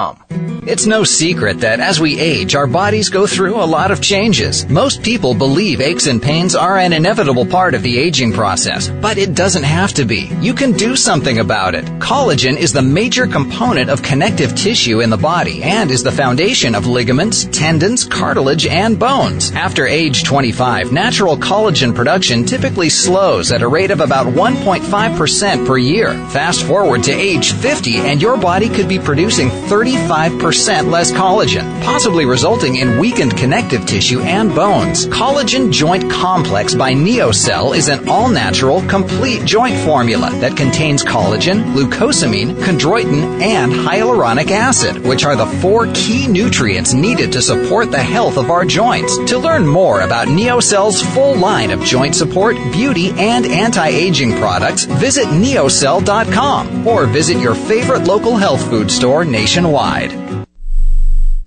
It's 0.63 0.85
no 0.85 1.03
secret 1.03 1.59
that 1.61 1.79
as 1.79 1.99
we 1.99 2.19
age, 2.19 2.53
our 2.53 2.67
bodies 2.67 3.09
go 3.09 3.25
through 3.25 3.55
a 3.55 3.65
lot 3.65 3.89
of 3.89 3.99
changes. 3.99 4.69
Most 4.69 5.01
people 5.01 5.33
believe 5.33 5.81
aches 5.81 6.05
and 6.05 6.21
pains 6.21 6.53
are 6.53 6.77
an 6.77 6.93
inevitable 6.93 7.47
part 7.47 7.73
of 7.73 7.81
the 7.81 7.97
aging 7.97 8.31
process, 8.31 8.87
but 9.01 9.17
it 9.17 9.33
doesn't 9.33 9.63
have 9.63 9.91
to 9.93 10.05
be. 10.05 10.29
You 10.39 10.53
can 10.53 10.73
do 10.73 10.95
something 10.95 11.39
about 11.39 11.73
it. 11.73 11.85
Collagen 11.97 12.57
is 12.57 12.71
the 12.71 12.81
major 12.83 13.25
component 13.25 13.89
of 13.89 14.03
connective 14.03 14.53
tissue 14.53 15.01
in 15.01 15.09
the 15.09 15.17
body 15.17 15.63
and 15.63 15.89
is 15.89 16.03
the 16.03 16.11
foundation 16.11 16.75
of 16.75 16.85
ligaments, 16.85 17.45
tendons, 17.45 18.05
cartilage, 18.05 18.67
and 18.67 18.99
bones. 18.99 19.51
After 19.53 19.87
age 19.87 20.23
25, 20.23 20.91
natural 20.91 21.37
collagen 21.37 21.95
production 21.95 22.45
typically 22.45 22.89
slows 22.89 23.51
at 23.51 23.63
a 23.63 23.67
rate 23.67 23.89
of 23.89 23.99
about 23.99 24.27
1.5% 24.27 25.65
per 25.65 25.77
year. 25.79 26.13
Fast 26.29 26.63
forward 26.63 27.01
to 27.05 27.11
age 27.11 27.53
50 27.53 27.97
and 27.97 28.21
your 28.21 28.37
body 28.37 28.69
could 28.69 28.87
be 28.87 28.99
producing 28.99 29.49
35% 29.91 30.89
less 30.89 31.11
collagen, 31.11 31.81
possibly 31.83 32.25
resulting 32.25 32.77
in 32.77 32.97
weakened 32.99 33.37
connective 33.37 33.85
tissue 33.85 34.21
and 34.21 34.53
bones. 34.53 35.07
Collagen 35.07 35.71
Joint 35.71 36.09
Complex 36.09 36.73
by 36.75 36.93
NeoCell 36.93 37.75
is 37.75 37.87
an 37.87 38.07
all-natural, 38.07 38.81
complete 38.87 39.45
joint 39.45 39.77
formula 39.79 40.29
that 40.39 40.55
contains 40.55 41.03
collagen, 41.03 41.73
glucosamine, 41.73 42.53
chondroitin, 42.63 43.41
and 43.41 43.71
hyaluronic 43.71 44.51
acid, 44.51 45.03
which 45.05 45.25
are 45.25 45.35
the 45.35 45.45
four 45.61 45.87
key 45.93 46.27
nutrients 46.27 46.93
needed 46.93 47.31
to 47.31 47.41
support 47.41 47.91
the 47.91 47.99
health 47.99 48.37
of 48.37 48.49
our 48.49 48.65
joints. 48.65 49.17
To 49.31 49.37
learn 49.37 49.65
more 49.65 50.01
about 50.01 50.27
NeoCell's 50.27 51.01
full 51.13 51.35
line 51.35 51.71
of 51.71 51.81
joint 51.83 52.15
support, 52.15 52.55
beauty, 52.71 53.11
and 53.11 53.45
anti-aging 53.45 54.33
products, 54.37 54.85
visit 54.85 55.25
neocell.com 55.25 56.87
or 56.87 57.05
visit 57.07 57.37
your 57.37 57.55
favorite 57.55 58.05
local 58.05 58.35
health 58.35 58.67
food 58.69 58.91
store 58.91 59.25
nationwide 59.25 59.70
wide. 59.71 60.20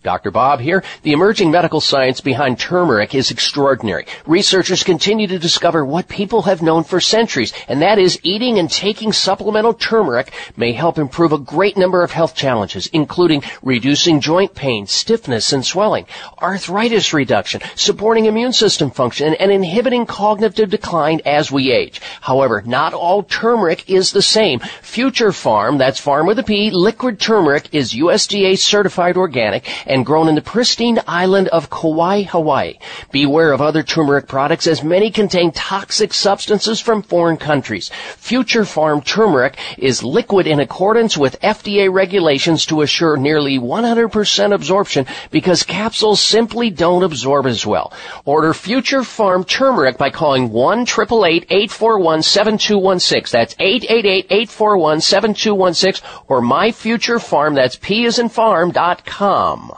Dr. 0.05 0.31
Bob 0.31 0.61
here. 0.61 0.85
The 1.03 1.13
emerging 1.13 1.51
medical 1.51 1.81
science 1.81 2.21
behind 2.21 2.59
turmeric 2.59 3.15
is 3.15 3.31
extraordinary. 3.31 4.07
Researchers 4.27 4.85
continue 4.85 5.27
to 5.27 5.39
discover 5.39 5.83
what 5.85 6.09
people 6.09 6.43
have 6.43 6.61
known 6.61 6.85
for 6.85 7.01
centuries, 7.01 7.55
and 7.69 7.81
that 7.81 7.99
is 7.99 8.21
eating 8.23 8.59
and 8.59 8.71
taking 8.71 9.13
supplemental 9.13 9.73
turmeric 9.73 10.33
may 10.57 10.73
help 10.73 10.99
improve 10.99 11.33
a 11.33 11.39
great 11.39 11.79
number 11.79 12.03
of 12.03 12.11
health 12.11 12.37
challenges, 12.37 12.87
including 12.89 13.43
reducing 13.63 14.21
joint 14.21 14.55
pain, 14.55 14.87
stiffness, 14.87 15.55
and 15.55 15.65
swelling, 15.65 16.07
arthritis 16.43 17.15
reduction, 17.15 17.63
supporting 17.75 18.27
immune 18.27 18.53
system 18.53 18.91
function, 18.91 19.33
and 19.35 19.51
inhibiting 19.51 20.05
cognitive 20.05 20.69
decline 20.69 21.23
as 21.25 21.51
we 21.51 21.73
age. 21.73 22.03
However, 22.21 22.63
not 22.67 22.93
all 22.93 23.23
turmeric 23.23 23.89
is 23.89 24.13
the 24.13 24.21
same. 24.21 24.61
Future 24.83 25.31
Pharm, 25.31 25.79
that's 25.79 25.99
farm 25.99 26.27
with 26.27 26.39
a 26.39 26.43
P, 26.43 26.71
liquid 26.71 27.19
turmeric 27.19 27.71
is 27.73 27.95
USDA 27.95 28.59
certified 28.59 29.17
organic 29.17 29.67
and 29.95 30.05
grown 30.05 30.29
in 30.29 30.35
the 30.35 30.43
pristine 30.43 30.99
island 31.07 31.47
of 31.49 31.71
Kauai, 31.71 32.25
Hawaii. 32.25 32.75
Beware 33.13 33.53
of 33.53 33.63
other 33.63 33.85
turmeric 33.85 34.27
products 34.27 34.67
as 34.67 34.83
many 34.83 35.09
contain 35.09 35.53
toxic 35.53 36.13
substances 36.13 36.81
from 36.81 37.01
foreign 37.01 37.37
countries. 37.37 37.93
Future 38.17 38.65
Pharm 38.65 39.05
turmeric 39.05 39.57
is 39.79 40.03
liquid 40.03 40.49
in 40.49 40.59
accordance 40.59 41.17
with 41.17 41.41
FDA 41.41 41.89
regulations 41.93 42.67
to 42.67 42.83
assure 42.83 43.17
nearly 43.17 43.57
100% 43.57 44.53
absorption 44.53 45.07
because 45.31 45.63
capsules 45.63 46.21
simply 46.21 46.71
don't 46.71 47.05
absorb 47.05 47.47
as 47.47 47.65
well. 47.65 47.93
Order 48.25 48.53
Future 48.53 49.03
Pharm 49.03 49.47
turmeric 49.47 49.97
by 49.97 50.11
calling 50.11 50.51
1-888-841-7216. 50.51 53.31
That's 53.31 53.55
888-841-7216 53.55 56.03
or 56.27 56.41
myfuturepharm, 56.41 57.55
that's 57.55 57.77
P 57.77 58.07
as 58.07 58.19
in 58.19 58.29
farm, 58.29 58.73
dot 58.73 59.07
com. 59.07 59.73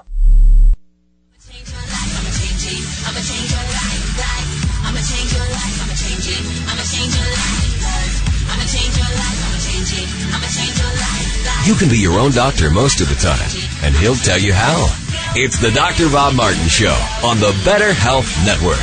You 11.66 11.74
can 11.74 11.88
be 11.88 11.98
your 11.98 12.20
own 12.20 12.30
doctor 12.30 12.70
most 12.70 13.00
of 13.00 13.08
the 13.08 13.16
time, 13.16 13.50
and 13.82 13.94
he'll 13.96 14.14
tell 14.14 14.38
you 14.38 14.52
how. 14.52 14.86
It's 15.34 15.58
the 15.58 15.72
Dr. 15.72 16.08
Bob 16.08 16.34
Martin 16.36 16.68
Show 16.68 16.96
on 17.24 17.40
the 17.40 17.50
Better 17.64 17.92
Health 17.92 18.32
Network. 18.46 18.78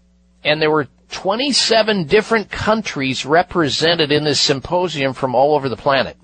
and 0.43 0.61
there 0.61 0.71
were 0.71 0.89
27 1.11 2.07
different 2.07 2.51
countries 2.51 3.27
represented 3.27 4.11
in 4.11 4.25
this 4.25 4.41
symposium 4.41 5.13
from 5.13 5.35
all 5.35 5.55
over 5.55 5.69
the 5.69 5.77
planet. 5.77 6.17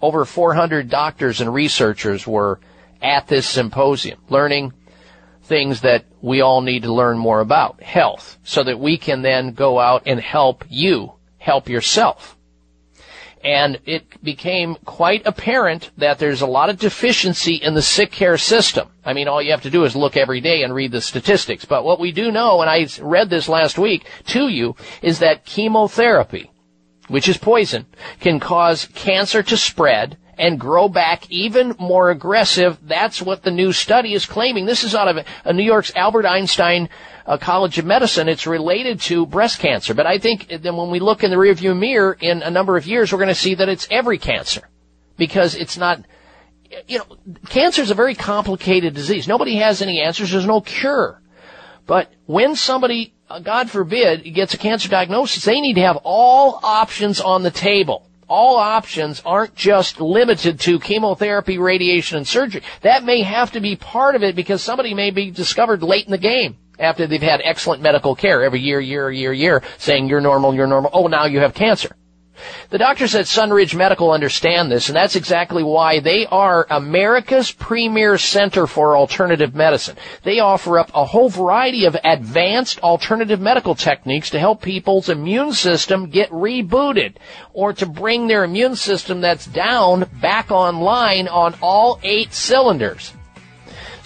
Over 0.00 0.24
400 0.24 0.88
doctors 0.88 1.40
and 1.40 1.52
researchers 1.52 2.26
were 2.26 2.60
at 3.02 3.28
this 3.28 3.46
symposium 3.46 4.18
learning 4.28 4.72
things 5.42 5.82
that 5.82 6.04
we 6.20 6.40
all 6.40 6.60
need 6.60 6.82
to 6.82 6.92
learn 6.92 7.16
more 7.16 7.40
about 7.40 7.82
health 7.82 8.38
so 8.42 8.64
that 8.64 8.80
we 8.80 8.98
can 8.98 9.22
then 9.22 9.52
go 9.52 9.78
out 9.78 10.02
and 10.06 10.20
help 10.20 10.64
you 10.68 11.12
help 11.38 11.68
yourself. 11.68 12.36
And 13.44 13.78
it 13.86 14.20
became 14.24 14.76
quite 14.84 15.24
apparent 15.24 15.92
that 15.98 16.18
there's 16.18 16.40
a 16.40 16.46
lot 16.46 16.68
of 16.68 16.80
deficiency 16.80 17.54
in 17.54 17.74
the 17.74 17.82
sick 17.82 18.10
care 18.10 18.36
system. 18.36 18.88
I 19.04 19.12
mean, 19.12 19.28
all 19.28 19.40
you 19.40 19.52
have 19.52 19.62
to 19.62 19.70
do 19.70 19.84
is 19.84 19.94
look 19.94 20.16
every 20.16 20.40
day 20.40 20.64
and 20.64 20.74
read 20.74 20.90
the 20.90 21.00
statistics. 21.00 21.64
But 21.64 21.84
what 21.84 22.00
we 22.00 22.10
do 22.10 22.32
know, 22.32 22.60
and 22.60 22.68
I 22.68 22.88
read 23.00 23.30
this 23.30 23.48
last 23.48 23.78
week 23.78 24.04
to 24.28 24.48
you, 24.48 24.74
is 25.00 25.20
that 25.20 25.44
chemotherapy, 25.44 26.50
which 27.08 27.28
is 27.28 27.36
poison, 27.36 27.86
can 28.20 28.40
cause 28.40 28.86
cancer 28.94 29.42
to 29.42 29.56
spread 29.56 30.16
and 30.38 30.60
grow 30.60 30.88
back 30.88 31.30
even 31.30 31.74
more 31.78 32.10
aggressive. 32.10 32.78
That's 32.82 33.22
what 33.22 33.42
the 33.42 33.50
new 33.50 33.72
study 33.72 34.12
is 34.12 34.26
claiming. 34.26 34.66
This 34.66 34.84
is 34.84 34.94
out 34.94 35.08
of 35.08 35.24
a 35.44 35.52
New 35.52 35.62
York's 35.62 35.94
Albert 35.96 36.26
Einstein 36.26 36.88
uh, 37.24 37.38
College 37.38 37.78
of 37.78 37.86
Medicine. 37.86 38.28
It's 38.28 38.46
related 38.46 39.00
to 39.02 39.26
breast 39.26 39.60
cancer. 39.60 39.94
But 39.94 40.06
I 40.06 40.18
think 40.18 40.48
then 40.48 40.76
when 40.76 40.90
we 40.90 41.00
look 41.00 41.24
in 41.24 41.30
the 41.30 41.36
rearview 41.36 41.76
mirror 41.76 42.16
in 42.20 42.42
a 42.42 42.50
number 42.50 42.76
of 42.76 42.86
years, 42.86 43.12
we're 43.12 43.18
going 43.18 43.28
to 43.28 43.34
see 43.34 43.54
that 43.54 43.68
it's 43.68 43.88
every 43.90 44.18
cancer 44.18 44.68
because 45.16 45.54
it's 45.54 45.78
not, 45.78 46.04
you 46.86 46.98
know, 46.98 47.06
cancer 47.48 47.80
is 47.80 47.90
a 47.90 47.94
very 47.94 48.14
complicated 48.14 48.94
disease. 48.94 49.26
Nobody 49.26 49.56
has 49.56 49.80
any 49.80 50.02
answers. 50.02 50.32
There's 50.32 50.46
no 50.46 50.60
cure. 50.60 51.22
But 51.86 52.12
when 52.26 52.56
somebody, 52.56 53.14
uh, 53.14 53.15
God 53.42 53.70
forbid, 53.70 54.22
gets 54.34 54.54
a 54.54 54.58
cancer 54.58 54.88
diagnosis, 54.88 55.44
they 55.44 55.60
need 55.60 55.74
to 55.74 55.82
have 55.82 55.98
all 56.04 56.60
options 56.62 57.20
on 57.20 57.42
the 57.42 57.50
table 57.50 58.06
all 58.28 58.56
options 58.56 59.22
aren't 59.24 59.54
just 59.54 60.00
limited 60.00 60.58
to 60.60 60.80
chemotherapy, 60.80 61.58
radiation, 61.58 62.18
and 62.18 62.26
surgery. 62.26 62.62
That 62.82 63.04
may 63.04 63.22
have 63.22 63.52
to 63.52 63.60
be 63.60 63.76
part 63.76 64.14
of 64.16 64.22
it 64.22 64.34
because 64.34 64.62
somebody 64.62 64.94
may 64.94 65.10
be 65.10 65.30
discovered 65.30 65.82
late 65.82 66.06
in 66.06 66.10
the 66.10 66.18
game 66.18 66.56
after 66.78 67.06
they've 67.06 67.22
had 67.22 67.40
excellent 67.44 67.82
medical 67.82 68.14
care 68.14 68.42
every 68.42 68.60
year, 68.60 68.80
year, 68.80 69.10
year, 69.10 69.32
year, 69.32 69.62
saying 69.78 70.08
you're 70.08 70.20
normal, 70.20 70.54
you're 70.54 70.66
normal. 70.66 70.90
Oh, 70.92 71.06
now 71.06 71.26
you 71.26 71.40
have 71.40 71.54
cancer. 71.54 71.94
The 72.70 72.78
doctors 72.78 73.14
at 73.14 73.26
Sunridge 73.26 73.74
Medical 73.74 74.10
understand 74.10 74.70
this, 74.70 74.88
and 74.88 74.96
that's 74.96 75.16
exactly 75.16 75.62
why 75.62 76.00
they 76.00 76.26
are 76.26 76.66
America's 76.70 77.50
premier 77.50 78.18
center 78.18 78.66
for 78.66 78.96
alternative 78.96 79.54
medicine. 79.54 79.96
They 80.22 80.40
offer 80.40 80.78
up 80.78 80.90
a 80.94 81.04
whole 81.04 81.28
variety 81.28 81.84
of 81.84 81.96
advanced 82.04 82.80
alternative 82.80 83.40
medical 83.40 83.74
techniques 83.74 84.30
to 84.30 84.38
help 84.38 84.62
people's 84.62 85.08
immune 85.08 85.52
system 85.52 86.10
get 86.10 86.30
rebooted, 86.30 87.16
or 87.52 87.72
to 87.74 87.86
bring 87.86 88.26
their 88.26 88.44
immune 88.44 88.76
system 88.76 89.20
that's 89.20 89.46
down 89.46 90.08
back 90.20 90.50
online 90.50 91.28
on 91.28 91.54
all 91.62 91.98
eight 92.02 92.32
cylinders. 92.32 93.12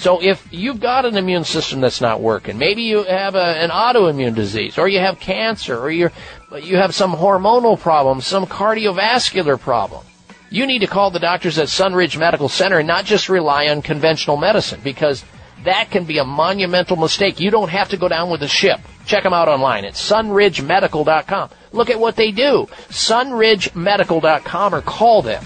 So 0.00 0.22
if 0.22 0.48
you've 0.50 0.80
got 0.80 1.04
an 1.04 1.18
immune 1.18 1.44
system 1.44 1.82
that's 1.82 2.00
not 2.00 2.22
working, 2.22 2.56
maybe 2.56 2.84
you 2.84 3.02
have 3.04 3.34
a, 3.34 3.38
an 3.38 3.68
autoimmune 3.68 4.34
disease, 4.34 4.78
or 4.78 4.88
you 4.88 4.98
have 4.98 5.20
cancer, 5.20 5.78
or 5.78 5.90
you're, 5.90 6.12
you 6.58 6.76
have 6.76 6.94
some 6.94 7.12
hormonal 7.12 7.78
problem, 7.78 8.20
some 8.20 8.46
cardiovascular 8.46 9.58
problem, 9.58 10.04
you 10.50 10.66
need 10.66 10.80
to 10.80 10.86
call 10.86 11.10
the 11.10 11.20
doctors 11.20 11.58
at 11.58 11.68
Sunridge 11.68 12.18
Medical 12.18 12.48
Center 12.48 12.78
and 12.78 12.88
not 12.88 13.04
just 13.04 13.28
rely 13.28 13.68
on 13.68 13.82
conventional 13.82 14.36
medicine 14.36 14.80
because 14.82 15.24
that 15.64 15.90
can 15.90 16.04
be 16.04 16.18
a 16.18 16.24
monumental 16.24 16.96
mistake. 16.96 17.38
You 17.38 17.50
don't 17.50 17.68
have 17.68 17.90
to 17.90 17.96
go 17.96 18.08
down 18.08 18.30
with 18.30 18.40
the 18.40 18.48
ship. 18.48 18.80
Check 19.06 19.22
them 19.22 19.32
out 19.32 19.48
online 19.48 19.84
at 19.84 19.94
sunridgemedical.com. 19.94 21.50
Look 21.72 21.90
at 21.90 22.00
what 22.00 22.16
they 22.16 22.32
do. 22.32 22.66
sunridgemedical.com 22.88 24.74
or 24.74 24.82
call 24.82 25.22
them. 25.22 25.44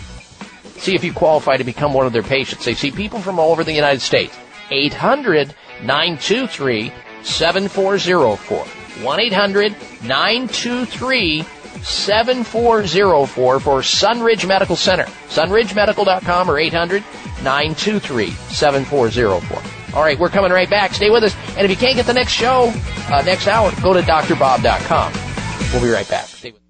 See 0.79 0.95
if 0.95 1.05
you 1.05 1.13
qualify 1.13 1.57
to 1.59 1.65
become 1.65 1.93
one 1.93 2.07
of 2.07 2.13
their 2.13 2.23
patients. 2.23 2.65
They 2.65 2.75
see 2.75 2.91
people 2.91 3.21
from 3.21 3.39
all 3.39 3.53
over 3.53 3.65
the 3.65 3.73
United 3.73 4.01
States. 4.01 4.37
800 4.71 5.55
923 5.83 6.93
7404. 7.23 8.84
1 9.03 9.21
800 9.21 9.73
923 10.03 11.43
7404 11.83 13.61
for 13.61 13.81
Sunridge 13.81 14.47
Medical 14.47 14.77
Center. 14.77 15.05
SunridgeMedical.com 15.05 16.51
or 16.51 16.59
800 16.59 17.03
923 17.43 18.31
7404. 18.31 19.97
All 19.97 20.03
right, 20.03 20.19
we're 20.19 20.29
coming 20.29 20.51
right 20.51 20.69
back. 20.69 20.93
Stay 20.93 21.11
with 21.11 21.23
us. 21.25 21.37
And 21.57 21.65
if 21.65 21.71
you 21.71 21.77
can't 21.77 21.97
get 21.97 22.07
the 22.07 22.15
next 22.15 22.33
show, 22.33 22.73
uh, 23.09 23.23
next 23.25 23.47
hour, 23.47 23.73
go 23.81 23.93
to 23.93 24.01
drbob.com. 24.01 25.13
We'll 25.73 25.83
be 25.83 25.91
right 25.91 26.09
back. 26.09 26.27
Stay 26.27 26.51
with 26.51 26.64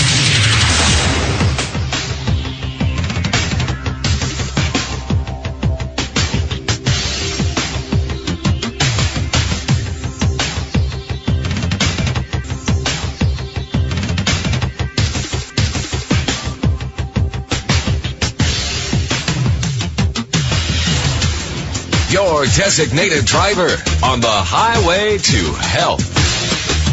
Your 22.41 22.49
designated 22.57 23.25
driver 23.25 23.69
on 24.01 24.17
the 24.19 24.25
highway 24.25 25.19
to 25.19 25.53
health. 25.61 26.01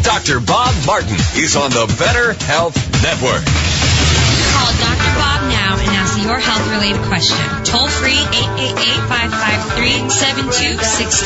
Dr. 0.03 0.39
Bob 0.39 0.75
Martin 0.85 1.17
is 1.41 1.55
on 1.55 1.71
the 1.71 1.89
Better 1.97 2.33
Health 2.45 2.77
Network. 3.01 3.41
Call 4.53 4.69
Dr. 4.77 5.09
Bob 5.17 5.49
now 5.49 5.73
and 5.81 5.89
ask 5.97 6.21
your 6.21 6.37
health 6.37 6.69
related 6.69 7.01
question. 7.09 7.41
Toll 7.65 7.89
free 7.89 8.21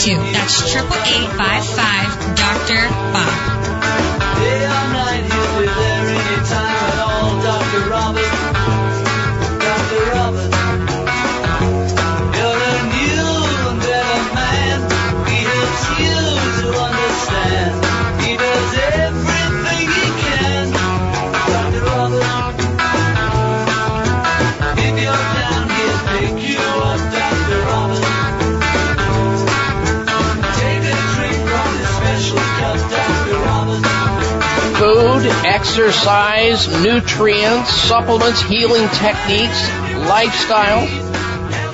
888-553-7262. 0.08 0.16
That's 0.32 0.72
888-555 0.72 2.40
Dr. 2.40 2.88
Bob. 3.12 3.63
Exercise, 35.74 36.68
nutrients, 36.84 37.72
supplements, 37.72 38.44
healing 38.44 38.88
techniques, 38.90 39.68
lifestyle. 40.08 40.86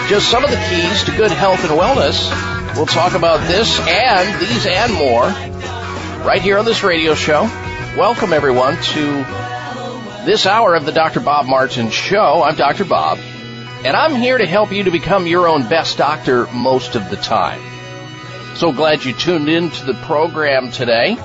Just 0.07 0.31
some 0.31 0.41
of 0.41 0.49
the 0.49 0.55
keys 0.55 1.03
to 1.03 1.11
good 1.17 1.31
health 1.31 1.59
and 1.65 1.77
wellness. 1.77 2.31
We'll 2.77 2.85
talk 2.85 3.11
about 3.11 3.45
this 3.49 3.77
and 3.81 4.39
these 4.39 4.65
and 4.65 4.93
more 4.93 5.25
right 6.25 6.41
here 6.41 6.57
on 6.57 6.63
this 6.63 6.81
radio 6.81 7.13
show. 7.13 7.41
Welcome 7.97 8.31
everyone 8.31 8.81
to 8.81 9.03
this 10.25 10.45
hour 10.45 10.75
of 10.75 10.85
the 10.85 10.93
Dr. 10.93 11.19
Bob 11.19 11.45
Martin 11.47 11.89
Show. 11.89 12.41
I'm 12.41 12.55
Dr. 12.55 12.85
Bob, 12.85 13.17
and 13.83 13.97
I'm 13.97 14.15
here 14.15 14.37
to 14.37 14.47
help 14.47 14.71
you 14.71 14.85
to 14.85 14.91
become 14.91 15.27
your 15.27 15.45
own 15.45 15.67
best 15.67 15.97
doctor 15.97 16.47
most 16.53 16.95
of 16.95 17.09
the 17.09 17.17
time. 17.17 17.59
So 18.55 18.71
glad 18.71 19.03
you 19.03 19.11
tuned 19.11 19.49
in 19.49 19.71
to 19.71 19.85
the 19.87 19.95
program 20.05 20.71
today. 20.71 21.17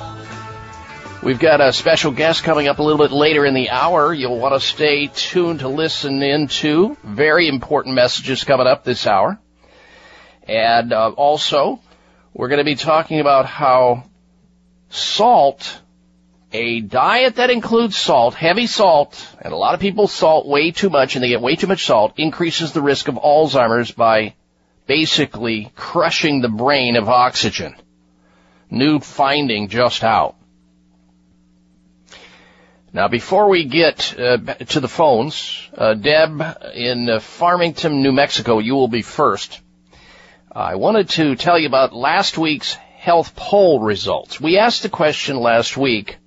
We've 1.24 1.38
got 1.38 1.62
a 1.62 1.72
special 1.72 2.12
guest 2.12 2.44
coming 2.44 2.68
up 2.68 2.80
a 2.80 2.82
little 2.82 2.98
bit 2.98 3.10
later 3.10 3.46
in 3.46 3.54
the 3.54 3.70
hour. 3.70 4.12
You'll 4.12 4.38
want 4.38 4.52
to 4.52 4.60
stay 4.60 5.06
tuned 5.06 5.60
to 5.60 5.68
listen 5.68 6.22
into 6.22 6.98
very 7.02 7.48
important 7.48 7.94
messages 7.94 8.44
coming 8.44 8.66
up 8.66 8.84
this 8.84 9.06
hour. 9.06 9.38
And 10.46 10.92
uh, 10.92 11.12
also, 11.12 11.80
we're 12.34 12.48
going 12.48 12.58
to 12.58 12.64
be 12.64 12.74
talking 12.74 13.20
about 13.20 13.46
how 13.46 14.04
salt, 14.90 15.80
a 16.52 16.82
diet 16.82 17.36
that 17.36 17.48
includes 17.48 17.96
salt, 17.96 18.34
heavy 18.34 18.66
salt, 18.66 19.26
and 19.40 19.54
a 19.54 19.56
lot 19.56 19.72
of 19.72 19.80
people 19.80 20.06
salt 20.08 20.46
way 20.46 20.72
too 20.72 20.90
much 20.90 21.16
and 21.16 21.24
they 21.24 21.28
get 21.28 21.40
way 21.40 21.56
too 21.56 21.68
much 21.68 21.86
salt, 21.86 22.18
increases 22.18 22.72
the 22.72 22.82
risk 22.82 23.08
of 23.08 23.14
Alzheimer's 23.14 23.92
by 23.92 24.34
basically 24.86 25.72
crushing 25.74 26.42
the 26.42 26.50
brain 26.50 26.96
of 26.96 27.08
oxygen. 27.08 27.76
New 28.68 29.00
finding 29.00 29.68
just 29.68 30.04
out. 30.04 30.36
Now, 32.94 33.08
before 33.08 33.48
we 33.48 33.64
get 33.64 34.14
uh, 34.16 34.36
to 34.36 34.78
the 34.78 34.86
phones, 34.86 35.68
uh, 35.76 35.94
Deb 35.94 36.40
in 36.74 37.10
uh, 37.10 37.18
Farmington, 37.18 38.04
New 38.04 38.12
Mexico, 38.12 38.60
you 38.60 38.76
will 38.76 38.86
be 38.86 39.02
first. 39.02 39.60
I 40.52 40.76
wanted 40.76 41.08
to 41.10 41.34
tell 41.34 41.58
you 41.58 41.66
about 41.66 41.92
last 41.92 42.38
week's 42.38 42.74
health 42.74 43.34
poll 43.34 43.80
results. 43.80 44.40
We 44.40 44.58
asked 44.58 44.84
the 44.84 44.88
question 44.88 45.40
last 45.40 45.76
week, 45.76 46.18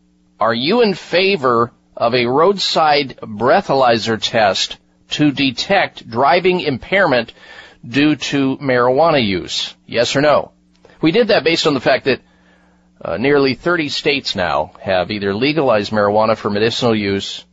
are 0.41 0.53
you 0.53 0.81
in 0.81 0.93
favor 0.93 1.71
of 1.95 2.13
a 2.13 2.25
roadside 2.25 3.15
breathalyzer 3.21 4.21
test 4.21 4.77
to 5.11 5.31
detect 5.31 6.09
driving 6.09 6.59
impairment 6.59 7.31
due 7.87 8.17
to 8.17 8.57
marijuana 8.57 9.25
use? 9.25 9.73
Yes 9.85 10.17
or 10.17 10.21
no? 10.21 10.51
We 11.01 11.13
did 11.13 11.29
that 11.29 11.45
based 11.45 11.65
on 11.65 11.75
the 11.75 11.79
fact 11.79 12.05
that 12.05 12.19
uh, 13.01 13.17
nearly 13.17 13.53
30 13.53 13.89
states 13.89 14.35
now 14.35 14.71
have 14.81 15.11
either 15.11 15.33
legalized 15.33 15.91
marijuana 15.91 16.35
for 16.35 16.49
medicinal 16.49 16.95
use 16.95 17.45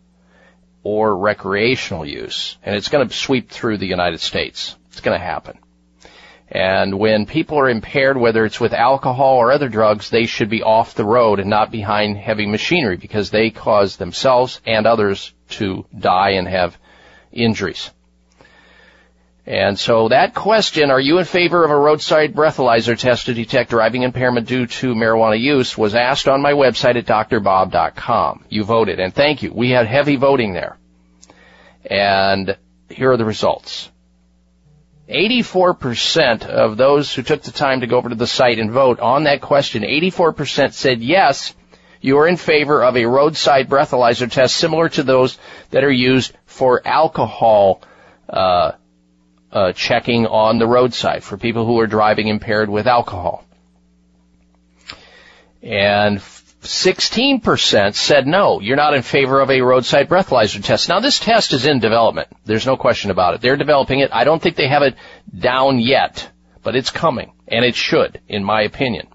or 0.82 1.16
recreational 1.16 2.06
use. 2.06 2.56
And 2.62 2.76
it's 2.76 2.88
going 2.88 3.06
to 3.06 3.14
sweep 3.14 3.50
through 3.50 3.78
the 3.78 3.86
United 3.86 4.20
States. 4.20 4.76
It's 4.90 5.00
going 5.00 5.18
to 5.18 5.24
happen. 5.24 5.58
And 6.48 6.98
when 6.98 7.26
people 7.26 7.58
are 7.58 7.68
impaired, 7.68 8.16
whether 8.16 8.44
it's 8.44 8.60
with 8.60 8.74
alcohol 8.74 9.36
or 9.36 9.50
other 9.50 9.68
drugs, 9.68 10.10
they 10.10 10.26
should 10.26 10.50
be 10.50 10.62
off 10.62 10.94
the 10.94 11.04
road 11.04 11.40
and 11.40 11.48
not 11.48 11.70
behind 11.70 12.18
heavy 12.18 12.46
machinery 12.46 12.96
because 12.96 13.30
they 13.30 13.50
cause 13.50 13.96
themselves 13.96 14.60
and 14.66 14.86
others 14.86 15.32
to 15.50 15.86
die 15.98 16.30
and 16.30 16.46
have 16.46 16.78
injuries. 17.32 17.90
And 19.46 19.78
so 19.78 20.08
that 20.08 20.34
question, 20.34 20.90
are 20.90 21.00
you 21.00 21.18
in 21.18 21.26
favor 21.26 21.64
of 21.64 21.70
a 21.70 21.76
roadside 21.76 22.34
breathalyzer 22.34 22.98
test 22.98 23.26
to 23.26 23.34
detect 23.34 23.70
driving 23.70 24.02
impairment 24.02 24.48
due 24.48 24.66
to 24.66 24.94
marijuana 24.94 25.38
use, 25.38 25.76
was 25.76 25.94
asked 25.94 26.28
on 26.28 26.40
my 26.40 26.52
website 26.52 26.96
at 26.96 27.04
drbob.com. 27.04 28.44
You 28.48 28.64
voted, 28.64 29.00
and 29.00 29.14
thank 29.14 29.42
you. 29.42 29.52
We 29.52 29.70
had 29.70 29.86
heavy 29.86 30.16
voting 30.16 30.54
there. 30.54 30.78
And 31.84 32.56
here 32.88 33.12
are 33.12 33.18
the 33.18 33.26
results. 33.26 33.90
84% 35.10 36.46
of 36.46 36.78
those 36.78 37.12
who 37.12 37.22
took 37.22 37.42
the 37.42 37.52
time 37.52 37.80
to 37.80 37.86
go 37.86 37.98
over 37.98 38.08
to 38.08 38.14
the 38.14 38.26
site 38.26 38.58
and 38.58 38.70
vote 38.70 39.00
on 39.00 39.24
that 39.24 39.42
question, 39.42 39.82
84% 39.82 40.72
said 40.72 41.02
yes, 41.02 41.54
you 42.00 42.16
are 42.18 42.26
in 42.26 42.38
favor 42.38 42.82
of 42.82 42.96
a 42.96 43.04
roadside 43.04 43.68
breathalyzer 43.68 44.30
test 44.30 44.56
similar 44.56 44.88
to 44.90 45.02
those 45.02 45.38
that 45.70 45.84
are 45.84 45.92
used 45.92 46.32
for 46.46 46.80
alcohol 46.86 47.82
uh, 48.30 48.72
uh, 49.54 49.72
checking 49.72 50.26
on 50.26 50.58
the 50.58 50.66
roadside 50.66 51.22
for 51.22 51.38
people 51.38 51.64
who 51.64 51.78
are 51.78 51.86
driving 51.86 52.28
impaired 52.28 52.68
with 52.68 52.86
alcohol. 52.86 53.44
And 55.62 56.18
16% 56.18 57.94
said 57.94 58.26
no, 58.26 58.60
you're 58.60 58.76
not 58.76 58.94
in 58.94 59.02
favor 59.02 59.40
of 59.40 59.50
a 59.50 59.60
roadside 59.60 60.08
breathalyzer 60.08 60.62
test. 60.62 60.88
Now 60.88 61.00
this 61.00 61.20
test 61.20 61.52
is 61.52 61.66
in 61.66 61.78
development. 61.78 62.28
There's 62.44 62.66
no 62.66 62.76
question 62.76 63.10
about 63.10 63.34
it. 63.34 63.40
They're 63.40 63.56
developing 63.56 64.00
it. 64.00 64.10
I 64.12 64.24
don't 64.24 64.42
think 64.42 64.56
they 64.56 64.68
have 64.68 64.82
it 64.82 64.96
down 65.38 65.78
yet, 65.78 66.28
but 66.62 66.74
it's 66.74 66.90
coming. 66.90 67.32
And 67.46 67.64
it 67.64 67.76
should, 67.76 68.20
in 68.26 68.42
my 68.42 68.62
opinion. 68.62 69.06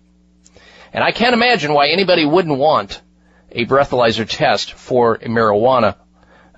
And 0.94 1.04
I 1.04 1.12
can't 1.12 1.34
imagine 1.34 1.74
why 1.74 1.90
anybody 1.90 2.26
wouldn't 2.26 2.58
want 2.58 3.02
a 3.52 3.66
breathalyzer 3.66 4.28
test 4.28 4.74
for 4.74 5.18
marijuana 5.18 5.96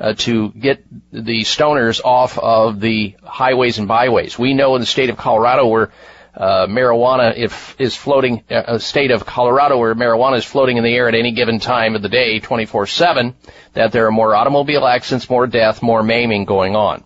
uh, 0.01 0.13
to 0.13 0.49
get 0.49 0.83
the 1.11 1.41
stoners 1.41 2.03
off 2.03 2.39
of 2.39 2.79
the 2.79 3.15
highways 3.23 3.77
and 3.77 3.87
byways. 3.87 4.37
We 4.37 4.55
know 4.55 4.75
in 4.75 4.81
the 4.81 4.87
state 4.87 5.11
of 5.11 5.17
Colorado 5.17 5.67
where 5.67 5.91
uh, 6.35 6.65
marijuana 6.65 7.37
if, 7.37 7.75
is 7.79 7.95
floating, 7.95 8.43
uh, 8.49 8.63
a 8.67 8.79
state 8.79 9.11
of 9.11 9.27
Colorado 9.27 9.77
where 9.77 9.93
marijuana 9.93 10.37
is 10.37 10.45
floating 10.45 10.77
in 10.77 10.83
the 10.83 10.93
air 10.95 11.07
at 11.07 11.13
any 11.13 11.33
given 11.33 11.59
time 11.59 11.95
of 11.95 12.01
the 12.01 12.09
day, 12.09 12.39
24/7, 12.39 13.35
that 13.73 13.91
there 13.91 14.07
are 14.07 14.11
more 14.11 14.35
automobile 14.35 14.87
accidents, 14.87 15.29
more 15.29 15.45
death, 15.45 15.83
more 15.83 16.01
maiming 16.01 16.45
going 16.45 16.75
on. 16.75 17.03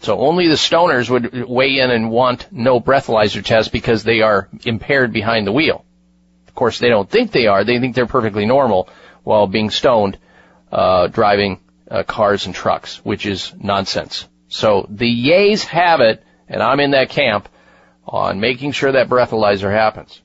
So 0.00 0.18
only 0.18 0.48
the 0.48 0.56
stoners 0.56 1.08
would 1.08 1.48
weigh 1.48 1.78
in 1.78 1.90
and 1.90 2.10
want 2.10 2.48
no 2.52 2.78
breathalyzer 2.78 3.42
test 3.42 3.72
because 3.72 4.02
they 4.02 4.20
are 4.20 4.48
impaired 4.64 5.14
behind 5.14 5.46
the 5.46 5.52
wheel. 5.52 5.84
Of 6.48 6.54
course, 6.54 6.78
they 6.78 6.90
don't 6.90 7.08
think 7.08 7.30
they 7.30 7.46
are. 7.46 7.64
They 7.64 7.78
think 7.78 7.94
they're 7.94 8.06
perfectly 8.06 8.44
normal 8.44 8.90
while 9.22 9.46
being 9.46 9.70
stoned, 9.70 10.18
uh, 10.70 11.06
driving 11.06 11.60
uh, 11.92 12.02
cars 12.02 12.46
and 12.46 12.54
trucks, 12.54 13.04
which 13.04 13.26
is 13.26 13.52
nonsense. 13.58 14.26
So 14.48 14.86
the 14.88 15.06
yays 15.06 15.62
have 15.64 16.00
it, 16.00 16.24
and 16.48 16.62
I'm 16.62 16.80
in 16.80 16.92
that 16.92 17.10
camp 17.10 17.48
on 18.06 18.40
making 18.40 18.72
sure 18.72 18.92
that 18.92 19.08
breathalyzer 19.08 19.70
happens. 19.70 20.20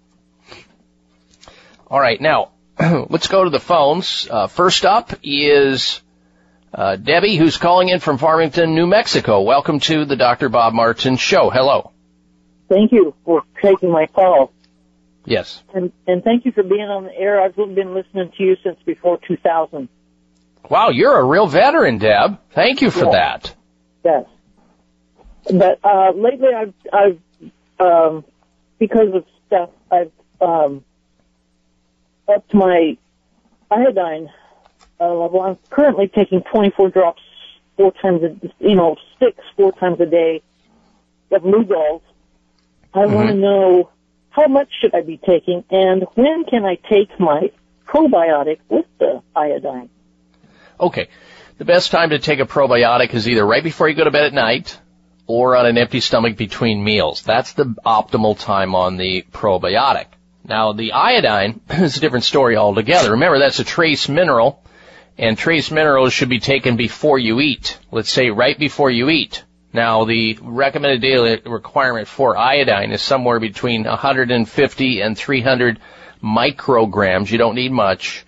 All 1.87 1.99
right, 1.99 2.19
now 2.19 2.51
let's 3.09 3.27
go 3.27 3.43
to 3.43 3.49
the 3.49 3.59
phones. 3.59 4.27
Uh, 4.29 4.47
first 4.47 4.85
up 4.85 5.13
is 5.23 6.01
uh, 6.73 6.95
Debbie, 6.95 7.35
who's 7.35 7.57
calling 7.57 7.89
in 7.89 7.99
from 7.99 8.17
Farmington, 8.17 8.73
New 8.73 8.87
Mexico. 8.87 9.41
Welcome 9.41 9.79
to 9.81 10.05
the 10.05 10.15
Dr. 10.15 10.49
Bob 10.49 10.73
Martin 10.73 11.17
Show. 11.17 11.49
Hello. 11.49 11.91
Thank 12.69 12.91
you 12.91 13.13
for 13.25 13.43
taking 13.61 13.91
my 13.91 14.07
call. 14.07 14.53
Yes. 15.25 15.61
And, 15.73 15.91
and 16.05 16.23
thank 16.23 16.45
you 16.45 16.53
for 16.53 16.63
being 16.63 16.87
on 16.87 17.05
the 17.05 17.15
air. 17.15 17.41
I've 17.41 17.55
been 17.55 17.93
listening 17.93 18.31
to 18.37 18.43
you 18.43 18.55
since 18.63 18.77
before 18.85 19.19
2000. 19.27 19.89
Wow, 20.69 20.89
you're 20.89 21.17
a 21.17 21.23
real 21.23 21.47
veteran, 21.47 21.97
Deb. 21.97 22.39
Thank 22.51 22.81
you 22.81 22.91
for 22.91 23.11
that. 23.11 23.53
Yes. 24.03 24.25
But 25.51 25.79
uh, 25.83 26.11
lately, 26.11 26.49
I've, 26.53 26.73
I've 26.91 27.19
um, 27.79 28.25
because 28.79 29.13
of 29.13 29.25
stuff, 29.47 29.69
I've 29.91 30.11
um, 30.41 30.83
upped 32.27 32.53
my 32.53 32.97
iodine 33.71 34.29
uh, 34.99 35.13
level. 35.13 35.41
I'm 35.41 35.57
currently 35.69 36.07
taking 36.07 36.41
24 36.43 36.89
drops 36.89 37.21
four 37.77 37.93
times, 37.93 38.23
a, 38.23 38.35
you 38.59 38.75
know, 38.75 38.97
six 39.19 39.37
four 39.55 39.71
times 39.71 39.99
a 40.01 40.05
day 40.05 40.41
of 41.31 41.43
Lugol. 41.43 42.01
I 42.93 43.05
want 43.05 43.29
to 43.29 43.35
know 43.35 43.89
how 44.29 44.47
much 44.47 44.69
should 44.79 44.95
I 44.95 45.01
be 45.01 45.17
taking, 45.17 45.63
and 45.69 46.05
when 46.15 46.45
can 46.45 46.65
I 46.65 46.75
take 46.75 47.19
my 47.19 47.51
probiotic 47.85 48.59
with 48.69 48.85
the 48.99 49.21
iodine? 49.35 49.89
Okay. 50.79 51.09
The 51.57 51.65
best 51.65 51.91
time 51.91 52.11
to 52.11 52.19
take 52.19 52.39
a 52.39 52.45
probiotic 52.45 53.13
is 53.13 53.27
either 53.27 53.45
right 53.45 53.63
before 53.63 53.89
you 53.89 53.95
go 53.95 54.03
to 54.03 54.11
bed 54.11 54.25
at 54.25 54.33
night 54.33 54.77
or 55.25 55.55
on 55.55 55.65
an 55.65 55.77
empty 55.77 55.99
stomach 55.99 56.37
between 56.37 56.83
meals. 56.83 57.23
That's 57.23 57.53
the 57.53 57.65
optimal 57.85 58.37
time 58.39 58.75
on 58.75 58.97
the 58.97 59.25
probiotic. 59.31 60.05
Now 60.43 60.73
the 60.73 60.93
iodine 60.93 61.61
is 61.69 61.97
a 61.97 61.99
different 61.99 62.25
story 62.25 62.55
altogether. 62.55 63.11
Remember 63.11 63.39
that's 63.39 63.59
a 63.59 63.63
trace 63.63 64.07
mineral 64.07 64.63
and 65.17 65.35
trace 65.35 65.71
minerals 65.71 66.13
should 66.13 66.29
be 66.29 66.39
taken 66.39 66.77
before 66.77 67.17
you 67.17 67.39
eat. 67.39 67.79
Let's 67.91 68.11
say 68.11 68.29
right 68.29 68.57
before 68.57 68.91
you 68.91 69.09
eat. 69.09 69.43
Now 69.73 70.05
the 70.05 70.37
recommended 70.41 71.01
daily 71.01 71.41
requirement 71.43 72.07
for 72.07 72.37
iodine 72.37 72.91
is 72.91 73.01
somewhere 73.01 73.39
between 73.39 73.83
150 73.83 75.01
and 75.01 75.17
300 75.17 75.79
micrograms. 76.23 77.31
You 77.31 77.39
don't 77.39 77.55
need 77.55 77.71
much. 77.71 78.26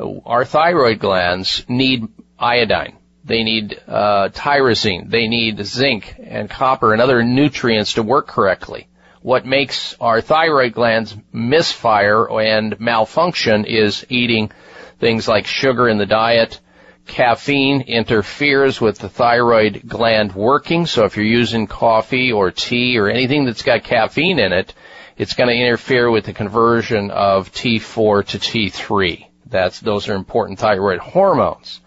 Our 0.00 0.44
thyroid 0.44 0.98
glands 0.98 1.64
need 1.68 2.08
iodine. 2.38 2.96
They 3.24 3.42
need 3.42 3.80
uh, 3.86 4.28
tyrosine. 4.30 5.08
They 5.08 5.28
need 5.28 5.64
zinc 5.64 6.16
and 6.22 6.50
copper 6.50 6.92
and 6.92 7.00
other 7.00 7.22
nutrients 7.22 7.94
to 7.94 8.02
work 8.02 8.26
correctly. 8.26 8.88
What 9.22 9.46
makes 9.46 9.96
our 10.00 10.20
thyroid 10.20 10.74
glands 10.74 11.16
misfire 11.32 12.28
and 12.40 12.78
malfunction 12.78 13.64
is 13.64 14.04
eating 14.10 14.50
things 14.98 15.26
like 15.26 15.46
sugar 15.46 15.88
in 15.88 15.96
the 15.96 16.06
diet. 16.06 16.60
Caffeine 17.06 17.82
interferes 17.82 18.80
with 18.80 18.98
the 18.98 19.08
thyroid 19.08 19.82
gland 19.86 20.34
working, 20.34 20.86
so 20.86 21.04
if 21.04 21.16
you're 21.16 21.24
using 21.24 21.66
coffee 21.66 22.32
or 22.32 22.50
tea 22.50 22.98
or 22.98 23.08
anything 23.08 23.44
that's 23.44 23.62
got 23.62 23.84
caffeine 23.84 24.38
in 24.38 24.52
it, 24.52 24.74
it's 25.16 25.34
going 25.34 25.48
to 25.48 25.54
interfere 25.54 26.10
with 26.10 26.24
the 26.24 26.32
conversion 26.32 27.10
of 27.10 27.52
T4 27.52 28.26
to 28.26 28.38
T3. 28.38 29.26
That's, 29.54 29.78
those 29.78 30.08
are 30.08 30.16
important 30.16 30.58
thyroid 30.58 30.98
hormones. 30.98 31.80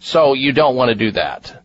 So 0.00 0.34
you 0.34 0.50
don't 0.50 0.74
want 0.74 0.88
to 0.88 0.96
do 0.96 1.12
that. 1.12 1.62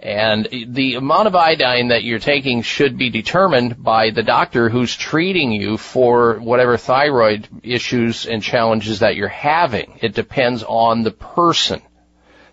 And 0.00 0.48
the 0.68 0.94
amount 0.94 1.26
of 1.26 1.36
iodine 1.36 1.88
that 1.88 2.02
you're 2.02 2.18
taking 2.18 2.62
should 2.62 2.96
be 2.96 3.10
determined 3.10 3.82
by 3.82 4.08
the 4.08 4.22
doctor 4.22 4.70
who's 4.70 4.96
treating 4.96 5.52
you 5.52 5.76
for 5.76 6.38
whatever 6.38 6.78
thyroid 6.78 7.46
issues 7.62 8.24
and 8.24 8.42
challenges 8.42 9.00
that 9.00 9.16
you're 9.16 9.28
having. 9.28 9.98
It 10.00 10.14
depends 10.14 10.62
on 10.62 11.02
the 11.02 11.10
person. 11.10 11.82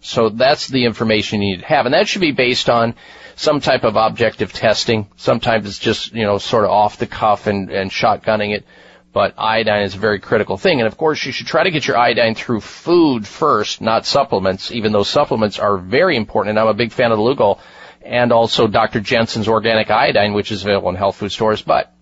So 0.01 0.27
that's 0.27 0.67
the 0.67 0.83
information 0.83 1.41
you 1.41 1.51
need 1.51 1.61
to 1.61 1.67
have. 1.67 1.85
And 1.85 1.95
that 1.95 2.09
should 2.09 2.19
be 2.19 2.33
based 2.33 2.69
on 2.69 2.95
some 3.37 3.61
type 3.61 3.85
of 3.85 3.95
objective 3.95 4.51
testing. 4.51 5.07
Sometimes 5.15 5.65
it's 5.65 5.79
just, 5.79 6.13
you 6.13 6.23
know, 6.23 6.39
sort 6.39 6.65
of 6.65 6.71
off 6.71 6.97
the 6.97 7.07
cuff 7.07 7.47
and, 7.47 7.71
and 7.71 7.89
shotgunning 7.89 8.53
it. 8.53 8.65
But 9.13 9.35
iodine 9.37 9.83
is 9.83 9.93
a 9.93 9.99
very 9.99 10.19
critical 10.19 10.57
thing. 10.57 10.79
And 10.79 10.87
of 10.87 10.97
course, 10.97 11.23
you 11.23 11.31
should 11.31 11.45
try 11.45 11.63
to 11.63 11.69
get 11.71 11.87
your 11.87 11.97
iodine 11.97 12.33
through 12.33 12.61
food 12.61 13.27
first, 13.27 13.79
not 13.79 14.07
supplements, 14.07 14.71
even 14.71 14.91
though 14.91 15.03
supplements 15.03 15.59
are 15.59 15.77
very 15.77 16.17
important. 16.17 16.49
And 16.49 16.59
I'm 16.59 16.67
a 16.67 16.73
big 16.73 16.91
fan 16.91 17.11
of 17.11 17.19
the 17.19 17.23
Lugol 17.23 17.59
and 18.01 18.31
also 18.31 18.67
Dr. 18.67 18.99
Jensen's 19.01 19.47
organic 19.47 19.91
iodine, 19.91 20.33
which 20.33 20.51
is 20.51 20.63
available 20.63 20.89
in 20.89 20.95
health 20.95 21.17
food 21.17 21.31
stores. 21.31 21.61
But 21.61 21.93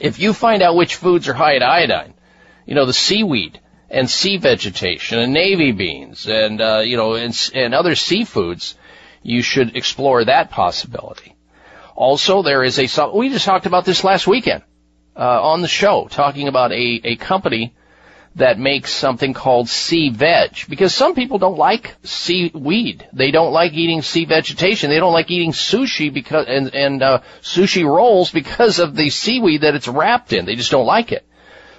if 0.00 0.18
you 0.18 0.32
find 0.32 0.62
out 0.62 0.74
which 0.74 0.96
foods 0.96 1.28
are 1.28 1.34
high 1.34 1.54
in 1.54 1.62
iodine, 1.62 2.14
you 2.64 2.74
know, 2.74 2.86
the 2.86 2.94
seaweed 2.94 3.60
and 3.90 4.08
sea 4.08 4.38
vegetation 4.38 5.18
and 5.18 5.34
navy 5.34 5.72
beans 5.72 6.26
and, 6.26 6.62
uh, 6.62 6.78
you 6.78 6.96
know, 6.96 7.12
and, 7.12 7.38
and 7.54 7.74
other 7.74 7.92
seafoods, 7.92 8.74
you 9.22 9.42
should 9.42 9.76
explore 9.76 10.24
that 10.24 10.50
possibility. 10.50 11.36
Also, 11.94 12.42
there 12.42 12.64
is 12.64 12.78
a, 12.78 13.10
we 13.10 13.28
just 13.28 13.44
talked 13.44 13.66
about 13.66 13.84
this 13.84 14.02
last 14.02 14.26
weekend 14.26 14.62
uh, 15.16 15.42
on 15.42 15.62
the 15.62 15.68
show 15.68 16.08
talking 16.10 16.48
about 16.48 16.72
a, 16.72 17.00
a 17.04 17.16
company 17.16 17.74
that 18.36 18.58
makes 18.58 18.90
something 18.90 19.34
called 19.34 19.68
sea 19.68 20.08
veg 20.08 20.66
because 20.68 20.94
some 20.94 21.14
people 21.14 21.38
don't 21.38 21.58
like 21.58 21.94
seaweed. 22.02 23.06
They 23.12 23.30
don't 23.30 23.52
like 23.52 23.74
eating 23.74 24.00
sea 24.00 24.24
vegetation. 24.24 24.88
They 24.88 25.00
don't 25.00 25.12
like 25.12 25.30
eating 25.30 25.52
sushi 25.52 26.12
because 26.12 26.46
and 26.48 26.74
and 26.74 27.02
uh, 27.02 27.20
sushi 27.42 27.84
rolls 27.84 28.30
because 28.30 28.78
of 28.78 28.96
the 28.96 29.10
seaweed 29.10 29.62
that 29.62 29.74
it's 29.74 29.88
wrapped 29.88 30.32
in. 30.32 30.46
They 30.46 30.56
just 30.56 30.70
don't 30.70 30.86
like 30.86 31.12
it. 31.12 31.26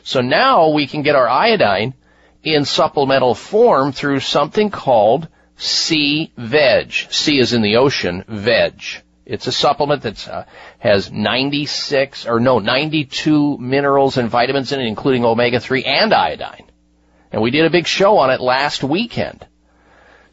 So 0.03 0.21
now 0.21 0.69
we 0.69 0.85
can 0.85 1.01
get 1.01 1.15
our 1.15 1.27
iodine 1.27 1.93
in 2.43 2.65
supplemental 2.65 3.35
form 3.35 3.91
through 3.91 4.19
something 4.19 4.69
called 4.69 5.27
Sea 5.57 6.31
Veg. 6.37 6.91
Sea 6.91 7.39
is 7.39 7.53
in 7.53 7.61
the 7.61 7.77
ocean, 7.77 8.23
veg. 8.27 8.83
It's 9.25 9.47
a 9.47 9.51
supplement 9.51 10.03
that 10.03 10.27
uh, 10.27 10.43
has 10.79 11.11
96 11.11 12.25
or 12.27 12.39
no 12.39 12.59
92 12.59 13.57
minerals 13.57 14.17
and 14.17 14.29
vitamins 14.29 14.71
in 14.71 14.81
it, 14.81 14.87
including 14.87 15.23
omega-3 15.23 15.85
and 15.85 16.13
iodine. 16.13 16.69
And 17.31 17.41
we 17.41 17.51
did 17.51 17.65
a 17.65 17.69
big 17.69 17.87
show 17.87 18.17
on 18.17 18.29
it 18.29 18.41
last 18.41 18.83
weekend. 18.83 19.47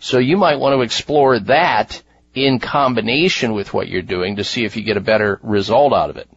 So 0.01 0.19
you 0.19 0.37
might 0.37 0.59
want 0.59 0.75
to 0.75 0.83
explore 0.83 1.39
that 1.41 2.03
in 2.35 2.59
combination 2.59 3.53
with 3.53 3.73
what 3.73 3.89
you're 3.89 4.03
doing 4.03 4.37
to 4.37 4.45
see 4.45 4.65
if 4.65 4.77
you 4.77 4.83
get 4.83 4.97
a 4.97 5.01
better 5.01 5.39
result 5.43 5.93
out 5.93 6.11
of 6.11 6.17
it. 6.17 6.29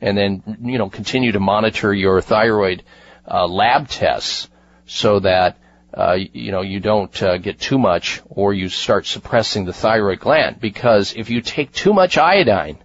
And 0.00 0.16
then, 0.16 0.58
you 0.62 0.78
know, 0.78 0.88
continue 0.88 1.32
to 1.32 1.40
monitor 1.40 1.92
your 1.92 2.20
thyroid 2.20 2.84
uh, 3.26 3.46
lab 3.46 3.88
tests 3.88 4.48
so 4.86 5.20
that 5.20 5.58
uh, 5.98 6.16
you 6.32 6.52
know 6.52 6.62
you 6.62 6.78
don't 6.78 7.22
uh, 7.22 7.38
get 7.38 7.58
too 7.58 7.76
much 7.76 8.22
or 8.28 8.54
you 8.54 8.68
start 8.68 9.04
suppressing 9.04 9.64
the 9.64 9.72
thyroid 9.72 10.20
gland 10.20 10.60
because 10.60 11.12
if 11.16 11.28
you 11.28 11.40
take 11.40 11.72
too 11.72 11.92
much 11.92 12.16
iodine 12.16 12.78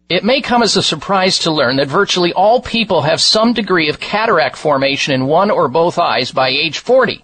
It 0.10 0.24
may 0.24 0.42
come 0.42 0.62
as 0.62 0.76
a 0.76 0.84
surprise 0.84 1.40
to 1.40 1.52
learn 1.52 1.78
that 1.78 1.88
virtually 1.88 2.34
all 2.34 2.62
people 2.62 3.02
have 3.02 3.22
some 3.22 3.54
degree 3.54 3.90
of 3.90 4.00
cataract 4.00 4.58
formation 4.58 5.14
in 5.14 5.26
one 5.26 5.50
or 5.50 5.70
both 5.70 5.98
eyes 5.98 6.32
by 6.32 6.50
age 6.50 6.80
40. 6.80 7.24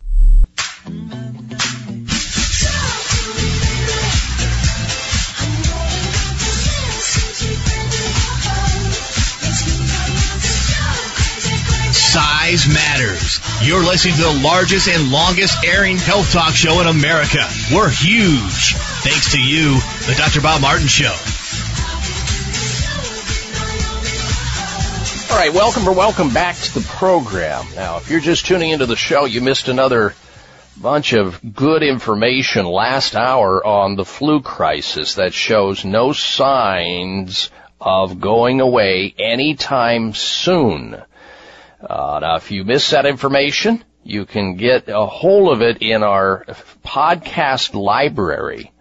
Size 11.93 12.67
matters. 12.69 13.41
You're 13.63 13.83
listening 13.85 14.15
to 14.15 14.23
the 14.23 14.41
largest 14.43 14.89
and 14.89 15.11
longest 15.11 15.63
airing 15.65 15.99
health 15.99 16.33
talk 16.33 16.55
show 16.55 16.81
in 16.81 16.87
America. 16.87 17.47
We're 17.75 17.91
huge. 17.91 18.75
Thanks 19.03 19.33
to 19.33 19.41
you, 19.41 19.75
the 20.07 20.15
Dr. 20.17 20.41
Bob 20.41 20.63
Martin 20.63 20.87
Show. 20.87 21.15
All 25.29 25.37
right, 25.37 25.53
welcome 25.53 25.89
or 25.89 25.93
welcome 25.93 26.33
back 26.33 26.57
to 26.57 26.75
the 26.75 26.87
program. 26.87 27.67
Now, 27.75 27.97
if 27.97 28.09
you're 28.09 28.21
just 28.21 28.47
tuning 28.47 28.71
into 28.71 28.87
the 28.87 28.97
show, 28.97 29.25
you 29.25 29.41
missed 29.41 29.67
another 29.67 30.15
bunch 30.77 31.15
of 31.15 31.41
good 31.55 31.83
information 31.83 32.65
last 32.65 33.17
hour 33.17 33.65
on 33.67 33.97
the 33.97 34.05
flu 34.05 34.41
crisis 34.41 35.17
that 35.17 35.35
shows 35.35 35.85
no 35.85 36.13
signs 36.13 37.51
of 37.81 38.21
going 38.21 38.61
away 38.61 39.15
anytime 39.19 40.15
soon. 40.15 40.95
Uh, 40.95 42.19
now, 42.23 42.37
if 42.37 42.53
you 42.53 42.65
missed 42.65 42.93
that 42.93 43.05
information, 43.05 43.85
you 44.05 44.27
can 44.27 44.55
get 44.55 44.89
a 44.89 45.07
hold 45.07 45.53
of 45.53 45.61
it 45.61 45.83
in 45.83 46.05
our 46.05 46.45
podcast 46.85 47.75
library 47.75 48.73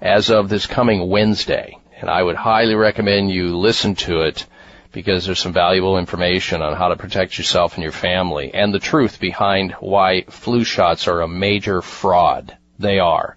as 0.00 0.30
of 0.30 0.50
this 0.50 0.66
coming 0.66 1.08
Wednesday. 1.08 1.78
And 1.98 2.10
I 2.10 2.22
would 2.22 2.36
highly 2.36 2.74
recommend 2.74 3.30
you 3.30 3.56
listen 3.56 3.94
to 3.96 4.20
it 4.20 4.46
because 4.92 5.26
there's 5.26 5.40
some 5.40 5.52
valuable 5.52 5.98
information 5.98 6.62
on 6.62 6.76
how 6.76 6.88
to 6.88 6.96
protect 6.96 7.36
yourself 7.38 7.74
and 7.74 7.82
your 7.82 7.92
family 7.92 8.52
and 8.54 8.72
the 8.72 8.78
truth 8.78 9.20
behind 9.20 9.72
why 9.80 10.22
flu 10.28 10.64
shots 10.64 11.08
are 11.08 11.20
a 11.20 11.28
major 11.28 11.82
fraud. 11.82 12.56
They 12.78 12.98
are. 12.98 13.36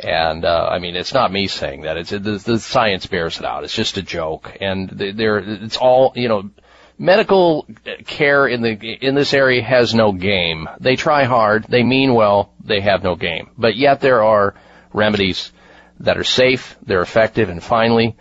And 0.00 0.44
uh, 0.44 0.68
I 0.70 0.78
mean, 0.78 0.94
it's 0.94 1.12
not 1.12 1.32
me 1.32 1.48
saying 1.48 1.82
that. 1.82 1.96
It's 1.96 2.10
the, 2.10 2.18
the 2.18 2.58
science 2.60 3.06
bears 3.06 3.38
it 3.38 3.44
out. 3.44 3.64
It's 3.64 3.74
just 3.74 3.96
a 3.96 4.02
joke, 4.02 4.56
and 4.60 4.88
they're 4.88 5.38
it's 5.38 5.76
all 5.76 6.12
you 6.14 6.28
know 6.28 6.50
medical 6.98 7.66
care 8.06 8.46
in 8.46 8.62
the 8.62 8.70
in 8.70 9.14
this 9.14 9.34
area 9.34 9.62
has 9.62 9.94
no 9.94 10.12
game. 10.12 10.68
They 10.80 10.96
try 10.96 11.24
hard, 11.24 11.64
they 11.64 11.82
mean 11.82 12.14
well, 12.14 12.52
they 12.62 12.80
have 12.80 13.02
no 13.02 13.16
game. 13.16 13.50
But 13.56 13.76
yet 13.76 14.00
there 14.00 14.22
are 14.22 14.54
remedies 14.92 15.52
that 16.00 16.18
are 16.18 16.24
safe, 16.24 16.76
they're 16.82 17.02
effective, 17.02 17.48
and 17.48 17.62
finally, 17.62 18.16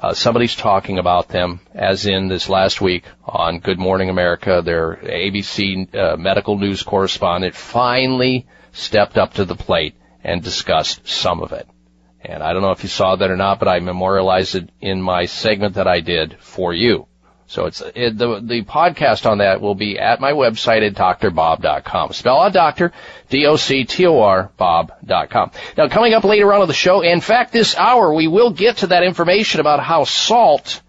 uh, 0.00 0.14
somebody's 0.14 0.56
talking 0.56 0.98
about 0.98 1.28
them, 1.28 1.60
as 1.74 2.06
in 2.06 2.28
this 2.28 2.48
last 2.48 2.80
week 2.80 3.04
on 3.24 3.60
Good 3.60 3.78
Morning 3.78 4.08
America, 4.08 4.62
their 4.64 4.96
ABC 4.96 5.94
uh, 5.94 6.16
medical 6.16 6.58
news 6.58 6.82
correspondent 6.82 7.54
finally 7.54 8.46
stepped 8.72 9.18
up 9.18 9.34
to 9.34 9.44
the 9.44 9.54
plate 9.54 9.94
and 10.24 10.42
discussed 10.42 11.06
some 11.06 11.42
of 11.42 11.52
it. 11.52 11.68
And 12.22 12.42
I 12.42 12.52
don't 12.52 12.62
know 12.62 12.70
if 12.70 12.82
you 12.82 12.88
saw 12.88 13.16
that 13.16 13.30
or 13.30 13.36
not, 13.36 13.58
but 13.58 13.68
I 13.68 13.80
memorialized 13.80 14.54
it 14.54 14.70
in 14.80 15.02
my 15.02 15.26
segment 15.26 15.74
that 15.74 15.86
I 15.86 16.00
did 16.00 16.38
for 16.40 16.72
you. 16.72 17.06
So 17.50 17.66
it's 17.66 17.82
it, 17.96 18.16
the 18.16 18.38
the 18.40 18.62
podcast 18.62 19.28
on 19.28 19.38
that 19.38 19.60
will 19.60 19.74
be 19.74 19.98
at 19.98 20.20
my 20.20 20.30
website 20.30 20.86
at 20.86 20.94
drbob.com. 20.94 22.12
Spell 22.12 22.42
out 22.42 22.52
doctor, 22.52 22.92
D-O-C-T-O-R, 23.28 24.52
bob.com. 24.56 25.50
Now 25.76 25.88
coming 25.88 26.14
up 26.14 26.22
later 26.22 26.52
on 26.52 26.62
in 26.62 26.68
the 26.68 26.74
show, 26.74 27.00
in 27.00 27.20
fact 27.20 27.52
this 27.52 27.74
hour 27.74 28.14
we 28.14 28.28
will 28.28 28.52
get 28.52 28.78
to 28.78 28.86
that 28.88 29.02
information 29.02 29.58
about 29.58 29.82
how 29.82 30.04
salt 30.04 30.80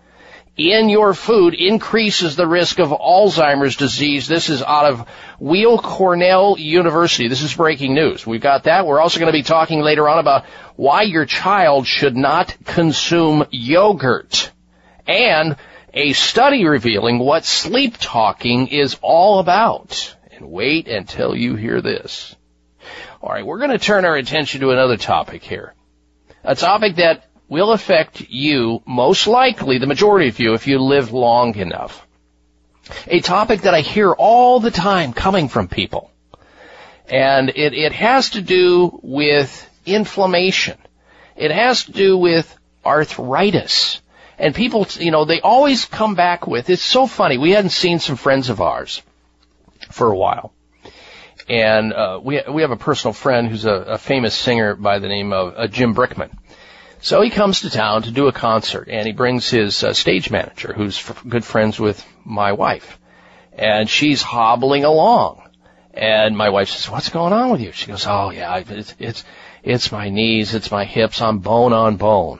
in 0.55 0.89
your 0.89 1.15
food 1.15 1.55
increases 1.55 2.35
the 2.35 2.45
risk 2.45 2.77
of 2.77 2.89
Alzheimer's 2.89 3.75
disease. 3.75 4.27
This 4.27 4.51
is 4.51 4.61
out 4.61 4.85
of 4.85 5.09
Weill 5.39 5.79
Cornell 5.79 6.59
University. 6.59 7.27
This 7.27 7.41
is 7.41 7.55
breaking 7.55 7.95
news. 7.95 8.27
We've 8.27 8.39
got 8.39 8.65
that. 8.65 8.85
We're 8.85 8.99
also 8.99 9.19
going 9.19 9.33
to 9.33 9.37
be 9.37 9.41
talking 9.41 9.81
later 9.81 10.07
on 10.07 10.19
about 10.19 10.45
why 10.75 11.01
your 11.01 11.25
child 11.25 11.87
should 11.87 12.15
not 12.15 12.55
consume 12.65 13.45
yogurt. 13.49 14.51
And 15.07 15.55
a 15.93 16.13
study 16.13 16.65
revealing 16.65 17.19
what 17.19 17.45
sleep 17.45 17.97
talking 17.99 18.67
is 18.67 18.97
all 19.01 19.39
about. 19.39 20.15
And 20.31 20.49
wait 20.49 20.87
until 20.87 21.35
you 21.35 21.55
hear 21.55 21.81
this. 21.81 22.35
Alright, 23.21 23.45
we're 23.45 23.59
going 23.59 23.71
to 23.71 23.77
turn 23.77 24.05
our 24.05 24.15
attention 24.15 24.61
to 24.61 24.71
another 24.71 24.97
topic 24.97 25.43
here. 25.43 25.75
A 26.43 26.55
topic 26.55 26.95
that 26.95 27.25
will 27.47 27.71
affect 27.71 28.21
you, 28.21 28.81
most 28.85 29.27
likely, 29.27 29.77
the 29.77 29.85
majority 29.85 30.29
of 30.29 30.39
you, 30.39 30.53
if 30.53 30.67
you 30.67 30.79
live 30.79 31.11
long 31.11 31.55
enough. 31.55 32.07
A 33.07 33.19
topic 33.19 33.61
that 33.61 33.75
I 33.75 33.81
hear 33.81 34.11
all 34.11 34.59
the 34.59 34.71
time 34.71 35.13
coming 35.13 35.49
from 35.49 35.67
people. 35.67 36.11
And 37.07 37.49
it, 37.49 37.73
it 37.73 37.91
has 37.91 38.31
to 38.31 38.41
do 38.41 38.99
with 39.03 39.69
inflammation. 39.85 40.77
It 41.35 41.51
has 41.51 41.83
to 41.85 41.91
do 41.91 42.17
with 42.17 42.57
arthritis. 42.85 44.00
And 44.41 44.55
people, 44.55 44.87
you 44.99 45.11
know, 45.11 45.23
they 45.23 45.39
always 45.39 45.85
come 45.85 46.15
back 46.15 46.47
with, 46.47 46.71
it's 46.71 46.81
so 46.81 47.05
funny, 47.05 47.37
we 47.37 47.51
hadn't 47.51 47.69
seen 47.69 47.99
some 47.99 48.15
friends 48.15 48.49
of 48.49 48.59
ours 48.59 49.03
for 49.91 50.11
a 50.11 50.17
while. 50.17 50.51
And, 51.47 51.93
uh, 51.93 52.19
we, 52.23 52.41
we 52.51 52.63
have 52.63 52.71
a 52.71 52.75
personal 52.75 53.13
friend 53.13 53.47
who's 53.47 53.65
a, 53.65 53.71
a 53.71 53.97
famous 53.99 54.33
singer 54.33 54.75
by 54.75 54.97
the 54.97 55.07
name 55.07 55.31
of 55.31 55.53
uh, 55.55 55.67
Jim 55.67 55.93
Brickman. 55.93 56.31
So 57.01 57.21
he 57.21 57.29
comes 57.29 57.61
to 57.61 57.69
town 57.69 58.01
to 58.03 58.11
do 58.11 58.27
a 58.27 58.31
concert 58.31 58.87
and 58.89 59.05
he 59.05 59.13
brings 59.13 59.47
his 59.47 59.83
uh, 59.83 59.93
stage 59.93 60.31
manager 60.31 60.73
who's 60.73 60.97
f- 60.97 61.23
good 61.29 61.45
friends 61.45 61.79
with 61.79 62.03
my 62.25 62.53
wife. 62.53 62.99
And 63.53 63.87
she's 63.87 64.23
hobbling 64.23 64.85
along. 64.85 65.47
And 65.93 66.35
my 66.35 66.49
wife 66.49 66.69
says, 66.69 66.89
what's 66.89 67.09
going 67.09 67.33
on 67.33 67.51
with 67.51 67.61
you? 67.61 67.73
She 67.73 67.85
goes, 67.85 68.07
oh 68.07 68.31
yeah, 68.31 68.57
it's, 68.57 68.95
it's, 68.97 69.23
it's 69.61 69.91
my 69.91 70.09
knees, 70.09 70.55
it's 70.55 70.71
my 70.71 70.85
hips, 70.85 71.21
I'm 71.21 71.39
bone 71.39 71.73
on 71.73 71.97
bone. 71.97 72.39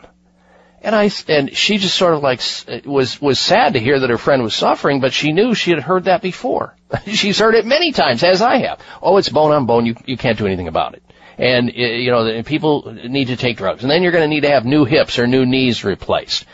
And 0.84 0.96
I, 0.96 1.12
and 1.28 1.56
she 1.56 1.78
just 1.78 1.96
sort 1.96 2.16
of 2.16 2.24
like, 2.24 2.42
uh, 2.68 2.80
was, 2.86 3.22
was 3.22 3.40
sad 3.40 3.74
to 3.74 3.80
hear 3.80 4.00
that 4.00 4.10
her 4.10 4.18
friend 4.18 4.42
was 4.42 4.56
suffering, 4.56 5.00
but 5.00 5.14
she 5.14 5.32
knew 5.32 5.54
she 5.54 5.70
had 5.70 5.84
heard 5.84 6.06
that 6.06 6.24
before. 6.24 6.76
She's 7.06 7.38
heard 7.38 7.54
it 7.54 7.66
many 7.66 7.92
times, 7.92 8.24
as 8.24 8.42
I 8.42 8.58
have. 8.68 8.80
Oh, 9.02 9.18
it's 9.18 9.30
bone 9.30 9.52
on 9.52 9.68
bone, 9.68 9.86
you, 9.86 9.96
you 10.06 10.18
can't 10.18 10.40
do 10.40 10.48
anything 10.48 10.68
about 10.68 10.96
it. 10.96 11.04
And, 11.38 11.70
uh, 11.70 11.74
you 11.74 12.10
know, 12.10 12.42
people 12.44 12.94
need 12.94 13.28
to 13.28 13.38
take 13.38 13.58
drugs. 13.58 13.84
And 13.84 13.92
then 13.92 14.02
you're 14.02 14.12
going 14.12 14.24
to 14.24 14.34
need 14.34 14.42
to 14.42 14.50
have 14.50 14.66
new 14.66 14.86
hips 14.86 15.20
or 15.20 15.28
new 15.28 15.46
knees 15.46 15.84
replaced. 15.84 16.46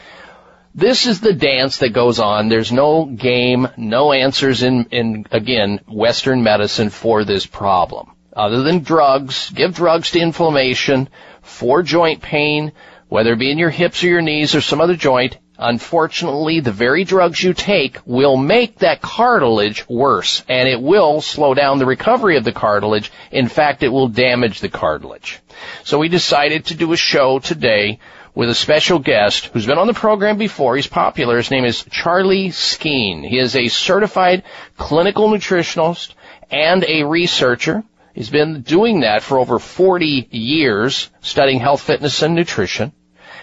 This 0.75 1.07
is 1.07 1.21
the 1.21 1.33
dance 1.33 1.77
that 1.77 1.93
goes 1.93 2.19
on. 2.19 2.49
There's 2.49 2.71
no 2.71 3.05
game, 3.05 3.67
no 3.77 4.11
answers 4.11 4.61
in, 4.61 4.85
in, 4.91 5.25
again, 5.31 5.79
Western 5.87 6.43
medicine 6.43 6.89
for 6.89 7.23
this 7.23 7.45
problem. 7.45 8.11
Other 8.33 8.61
than 8.61 8.83
drugs, 8.83 9.49
give 9.49 9.73
drugs 9.73 10.11
to 10.11 10.19
inflammation, 10.19 11.09
for 11.41 11.81
joint 11.81 12.21
pain, 12.21 12.73
whether 13.09 13.33
it 13.33 13.39
be 13.39 13.51
in 13.51 13.57
your 13.57 13.69
hips 13.69 14.03
or 14.03 14.07
your 14.07 14.21
knees 14.21 14.55
or 14.55 14.61
some 14.61 14.81
other 14.81 14.95
joint, 14.95 15.37
unfortunately, 15.57 16.59
the 16.59 16.71
very 16.71 17.03
drugs 17.03 17.41
you 17.41 17.53
take 17.53 17.99
will 18.05 18.37
make 18.37 18.79
that 18.79 19.01
cartilage 19.01 19.87
worse, 19.87 20.43
and 20.47 20.67
it 20.67 20.81
will 20.81 21.21
slow 21.21 21.53
down 21.53 21.79
the 21.79 21.85
recovery 21.85 22.37
of 22.37 22.43
the 22.43 22.51
cartilage. 22.51 23.11
In 23.31 23.47
fact, 23.47 23.83
it 23.83 23.89
will 23.89 24.09
damage 24.09 24.59
the 24.59 24.69
cartilage. 24.69 25.39
So 25.83 25.99
we 25.99 26.09
decided 26.09 26.65
to 26.65 26.75
do 26.75 26.93
a 26.93 26.97
show 26.97 27.39
today 27.39 27.99
with 28.35 28.49
a 28.49 28.55
special 28.55 28.99
guest 28.99 29.47
who's 29.47 29.65
been 29.65 29.79
on 29.79 29.87
the 29.87 29.93
program 29.93 30.37
before. 30.37 30.75
He's 30.75 30.85
popular. 30.85 31.37
His 31.37 31.49
name 31.49 31.65
is 31.65 31.83
Charlie 31.89 32.49
Skeen. 32.49 33.27
He 33.27 33.39
is 33.39 33.55
a 33.55 33.67
certified 33.67 34.43
clinical 34.77 35.29
nutritionist 35.29 36.13
and 36.51 36.83
a 36.83 37.03
researcher. 37.03 37.83
He's 38.13 38.29
been 38.29 38.61
doing 38.61 38.99
that 38.99 39.23
for 39.23 39.39
over 39.39 39.59
40 39.59 40.27
years, 40.31 41.09
studying 41.21 41.59
health, 41.59 41.81
fitness, 41.81 42.21
and 42.21 42.35
nutrition. 42.35 42.91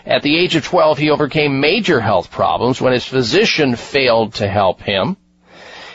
At 0.07 0.23
the 0.23 0.39
age 0.39 0.55
of 0.55 0.65
12, 0.65 0.99
he 0.99 1.11
overcame 1.11 1.61
major 1.61 2.01
health 2.01 2.31
problems 2.31 2.81
when 2.81 2.93
his 2.93 3.05
physician 3.07 3.75
failed 3.75 4.35
to 4.35 4.49
help 4.49 4.83
him. 4.83 5.17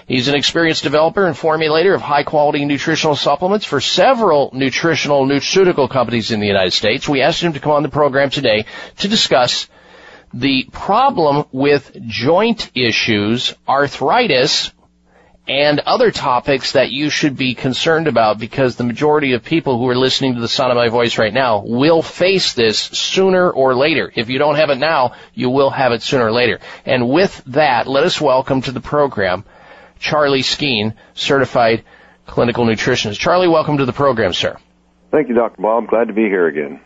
He's 0.08 0.28
an 0.28 0.34
experienced 0.34 0.82
developer 0.82 1.28
and 1.28 1.36
formulator 1.36 1.94
of 1.94 2.02
high 2.02 2.24
quality 2.24 2.66
nutritional 2.66 3.16
supplements 3.16 3.66
for 3.66 3.80
several 3.80 4.50
nutritional 4.54 5.28
nutraceutical 5.28 5.88
companies 5.88 6.32
in 6.32 6.40
the 6.40 6.48
United 6.48 6.74
States. 6.74 7.08
We 7.08 7.22
asked 7.22 7.44
him 7.44 7.54
to 7.54 7.60
come 7.60 7.74
on 7.74 7.84
the 7.84 7.90
program 7.90 8.32
today 8.32 8.66
to 8.98 9.08
discuss 9.08 9.68
the 10.34 10.68
problem 10.72 11.46
with 11.52 11.96
joint 12.08 12.72
issues, 12.74 13.54
arthritis, 13.68 14.72
and 15.50 15.80
other 15.80 16.12
topics 16.12 16.74
that 16.74 16.92
you 16.92 17.10
should 17.10 17.36
be 17.36 17.56
concerned 17.56 18.08
about 18.08 18.38
because 18.38 18.76
the 18.76 18.84
majority 18.84 19.34
of 19.34 19.44
people 19.44 19.80
who 19.80 19.90
are 19.90 19.98
listening 19.98 20.36
to 20.36 20.42
the 20.42 20.48
sound 20.48 20.72
of 20.72 20.76
my 20.76 20.90
voice 20.90 21.18
right 21.18 21.34
now 21.34 21.64
will 21.66 22.04
face 22.04 22.54
this 22.54 22.78
sooner 22.78 23.50
or 23.50 23.74
later. 23.74 24.12
If 24.16 24.30
you 24.30 24.38
don't 24.38 24.58
have 24.58 24.70
it 24.70 24.78
now, 24.78 25.16
you 25.34 25.50
will 25.50 25.72
have 25.72 25.92
it 25.92 26.04
sooner 26.04 26.28
or 26.28 26.32
later. 26.32 26.60
And 26.86 27.10
with 27.10 27.42
that, 27.48 27.88
let 27.88 28.04
us 28.04 28.22
welcome 28.22 28.62
to 28.62 28.72
the 28.72 28.80
program 28.80 29.44
Charlie 29.98 30.44
Skeen, 30.44 30.94
certified 31.16 31.84
clinical 32.28 32.66
nutritionist. 32.66 33.18
Charlie, 33.18 33.48
welcome 33.48 33.80
to 33.80 33.86
the 33.86 33.94
program, 33.94 34.34
sir. 34.34 34.56
Thank 35.10 35.30
you, 35.30 35.34
Dr. 35.34 35.64
Bob. 35.64 35.88
Glad 35.88 36.10
to 36.10 36.14
be 36.14 36.26
here 36.26 36.48
again. 36.48 36.80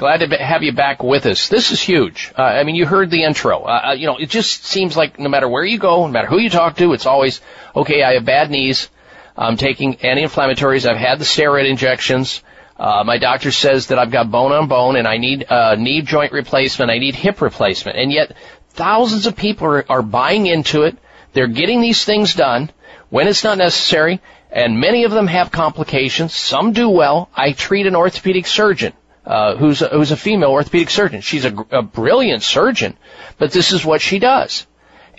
Glad 0.00 0.20
to 0.20 0.34
have 0.42 0.62
you 0.62 0.72
back 0.72 1.02
with 1.02 1.26
us. 1.26 1.50
This 1.50 1.72
is 1.72 1.82
huge. 1.82 2.32
Uh, 2.34 2.40
I 2.40 2.64
mean, 2.64 2.74
you 2.74 2.86
heard 2.86 3.10
the 3.10 3.24
intro. 3.24 3.64
Uh, 3.64 3.88
uh, 3.88 3.92
you 3.92 4.06
know, 4.06 4.16
it 4.16 4.30
just 4.30 4.64
seems 4.64 4.96
like 4.96 5.18
no 5.18 5.28
matter 5.28 5.46
where 5.46 5.62
you 5.62 5.78
go, 5.78 6.06
no 6.06 6.10
matter 6.10 6.26
who 6.26 6.38
you 6.38 6.48
talk 6.48 6.78
to, 6.78 6.94
it's 6.94 7.04
always, 7.04 7.42
okay, 7.76 8.02
I 8.02 8.14
have 8.14 8.24
bad 8.24 8.50
knees. 8.50 8.88
I'm 9.36 9.58
taking 9.58 9.96
anti-inflammatories. 9.96 10.88
I've 10.88 10.96
had 10.96 11.18
the 11.18 11.26
steroid 11.26 11.68
injections. 11.68 12.42
Uh, 12.78 13.04
my 13.04 13.18
doctor 13.18 13.50
says 13.50 13.88
that 13.88 13.98
I've 13.98 14.10
got 14.10 14.30
bone 14.30 14.52
on 14.52 14.68
bone 14.68 14.96
and 14.96 15.06
I 15.06 15.18
need 15.18 15.44
uh, 15.50 15.74
knee 15.74 16.00
joint 16.00 16.32
replacement. 16.32 16.90
I 16.90 16.96
need 16.96 17.14
hip 17.14 17.42
replacement. 17.42 17.98
And 17.98 18.10
yet, 18.10 18.34
thousands 18.70 19.26
of 19.26 19.36
people 19.36 19.66
are, 19.66 19.84
are 19.86 20.02
buying 20.02 20.46
into 20.46 20.84
it. 20.84 20.96
They're 21.34 21.46
getting 21.46 21.82
these 21.82 22.06
things 22.06 22.32
done 22.32 22.70
when 23.10 23.28
it's 23.28 23.44
not 23.44 23.58
necessary, 23.58 24.22
and 24.50 24.80
many 24.80 25.04
of 25.04 25.10
them 25.10 25.26
have 25.26 25.52
complications. 25.52 26.34
Some 26.34 26.72
do 26.72 26.88
well. 26.88 27.28
I 27.34 27.52
treat 27.52 27.86
an 27.86 27.96
orthopedic 27.96 28.46
surgeon 28.46 28.94
uh, 29.30 29.54
who's 29.54 29.80
a, 29.80 29.88
who's 29.88 30.10
a 30.10 30.16
female 30.16 30.50
orthopedic 30.50 30.90
surgeon. 30.90 31.20
She's 31.20 31.44
a, 31.44 31.54
a 31.70 31.82
brilliant 31.82 32.42
surgeon, 32.42 32.96
but 33.38 33.52
this 33.52 33.70
is 33.70 33.84
what 33.84 34.00
she 34.00 34.18
does. 34.18 34.66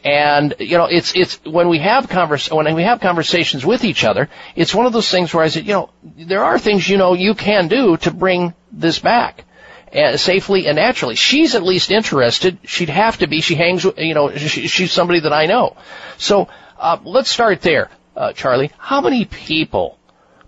And 0.03 0.53
you 0.59 0.77
know, 0.77 0.87
it's 0.87 1.15
it's 1.15 1.39
when 1.45 1.69
we 1.69 1.79
have 1.79 2.09
convers 2.09 2.51
when 2.51 2.75
we 2.75 2.83
have 2.83 2.99
conversations 2.99 3.65
with 3.65 3.85
each 3.85 4.03
other, 4.03 4.27
it's 4.53 4.75
one 4.75 4.85
of 4.85 4.91
those 4.91 5.09
things 5.09 5.33
where 5.33 5.45
I 5.45 5.47
said, 5.47 5.65
you 5.65 5.73
know, 5.73 5.89
there 6.03 6.43
are 6.43 6.59
things 6.59 6.89
you 6.89 6.97
know 6.97 7.13
you 7.13 7.35
can 7.35 7.69
do 7.69 7.95
to 7.97 8.11
bring 8.11 8.53
this 8.69 8.99
back. 8.99 9.45
Uh, 9.93 10.15
safely 10.15 10.67
and 10.67 10.77
naturally. 10.77 11.15
She's 11.15 11.53
at 11.53 11.63
least 11.63 11.91
interested. 11.91 12.59
She'd 12.63 12.87
have 12.87 13.17
to 13.17 13.27
be. 13.27 13.41
She 13.41 13.55
hangs, 13.55 13.83
you 13.97 14.13
know, 14.13 14.33
she, 14.37 14.67
she's 14.67 14.91
somebody 14.93 15.19
that 15.19 15.33
I 15.33 15.47
know. 15.47 15.75
So 16.17 16.47
uh, 16.79 16.97
let's 17.03 17.29
start 17.29 17.59
there, 17.59 17.89
uh, 18.15 18.31
Charlie. 18.31 18.71
How 18.77 19.01
many 19.01 19.25
people, 19.25 19.99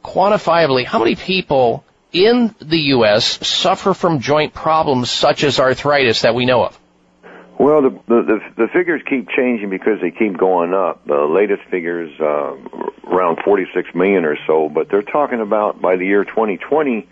quantifiably, 0.01 0.85
how 0.85 0.99
many 0.99 1.15
people 1.15 1.83
in 2.13 2.55
the 2.59 2.79
U.S. 2.95 3.45
suffer 3.45 3.93
from 3.93 4.19
joint 4.19 4.53
problems 4.53 5.11
such 5.11 5.43
as 5.43 5.59
arthritis 5.59 6.21
that 6.21 6.35
we 6.35 6.45
know 6.45 6.63
of? 6.63 6.79
Well, 7.59 7.81
the, 7.83 7.89
the 8.07 8.39
the 8.57 8.67
figures 8.73 9.01
keep 9.07 9.29
changing 9.29 9.69
because 9.69 10.01
they 10.01 10.11
keep 10.11 10.37
going 10.37 10.73
up. 10.73 11.05
The 11.05 11.25
latest 11.25 11.63
figures 11.69 12.11
uh, 12.19 12.55
around 13.07 13.39
46 13.43 13.93
million 13.93 14.25
or 14.25 14.37
so, 14.47 14.69
but 14.69 14.89
they're 14.89 15.03
talking 15.03 15.39
about 15.39 15.79
by 15.79 15.95
the 15.95 16.05
year 16.05 16.23
2020, 16.23 17.07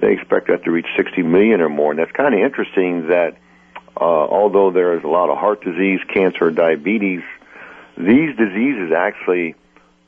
they 0.00 0.12
expect 0.12 0.48
that 0.48 0.64
to 0.64 0.70
reach 0.70 0.86
60 0.96 1.22
million 1.22 1.60
or 1.60 1.68
more. 1.70 1.92
And 1.92 1.98
that's 1.98 2.12
kind 2.12 2.34
of 2.34 2.40
interesting 2.40 3.08
that 3.08 3.36
uh, 3.96 4.04
although 4.04 4.70
there 4.70 4.96
is 4.96 5.04
a 5.04 5.08
lot 5.08 5.30
of 5.30 5.38
heart 5.38 5.64
disease, 5.64 6.00
cancer, 6.12 6.50
diabetes, 6.50 7.22
these 7.96 8.36
diseases 8.36 8.92
actually 8.96 9.54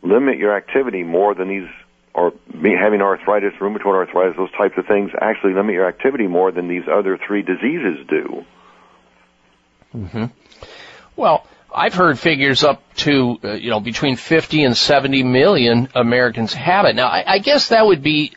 limit 0.03 0.39
your 0.39 0.55
activity 0.57 1.03
more 1.03 1.35
than 1.35 1.49
these 1.49 1.69
or 2.15 2.33
having 2.53 3.01
arthritis, 3.01 3.53
rheumatoid 3.61 3.95
arthritis, 3.95 4.37
those 4.37 4.53
types 4.53 4.75
of 4.77 4.87
things 4.87 5.11
actually 5.21 5.55
limit 5.55 5.75
your 5.75 5.87
activity 5.87 6.27
more 6.27 6.53
than 6.53 6.69
these 6.69 6.85
other 6.93 7.19
three 7.27 7.43
diseases 7.43 8.07
do. 8.09 8.45
Mm-hmm. 9.95 10.25
Well, 11.17 11.47
I've 11.75 11.95
heard 11.95 12.19
figures 12.19 12.65
up 12.65 12.83
to 12.97 13.39
uh, 13.43 13.53
you 13.53 13.71
know 13.71 13.81
between 13.81 14.17
50 14.17 14.65
and 14.65 14.77
70 14.77 15.23
million 15.23 15.89
Americans 15.95 16.53
have 16.53 16.85
it. 16.85 16.97
Now, 16.97 17.09
I, 17.09 17.25
I 17.27 17.39
guess 17.39 17.69
that 17.69 17.87
would 17.87 18.03
be, 18.03 18.33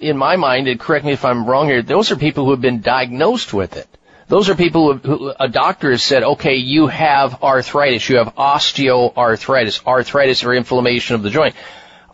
in 0.00 0.16
my 0.16 0.36
mind, 0.36 0.68
and 0.68 0.80
correct 0.80 1.04
me 1.04 1.12
if 1.12 1.24
I'm 1.24 1.46
wrong 1.46 1.66
here. 1.66 1.82
Those 1.82 2.10
are 2.10 2.16
people 2.16 2.44
who 2.44 2.50
have 2.52 2.60
been 2.60 2.80
diagnosed 2.80 3.52
with 3.52 3.76
it. 3.76 3.88
Those 4.28 4.48
are 4.48 4.54
people 4.54 4.94
who, 4.94 5.16
who 5.16 5.32
a 5.38 5.48
doctor 5.48 5.90
has 5.90 6.02
said, 6.02 6.22
okay, 6.22 6.54
you 6.54 6.86
have 6.86 7.42
arthritis, 7.42 8.08
you 8.08 8.16
have 8.16 8.34
osteoarthritis, 8.34 9.86
arthritis 9.86 10.44
or 10.44 10.54
inflammation 10.54 11.16
of 11.16 11.22
the 11.22 11.30
joint. 11.30 11.54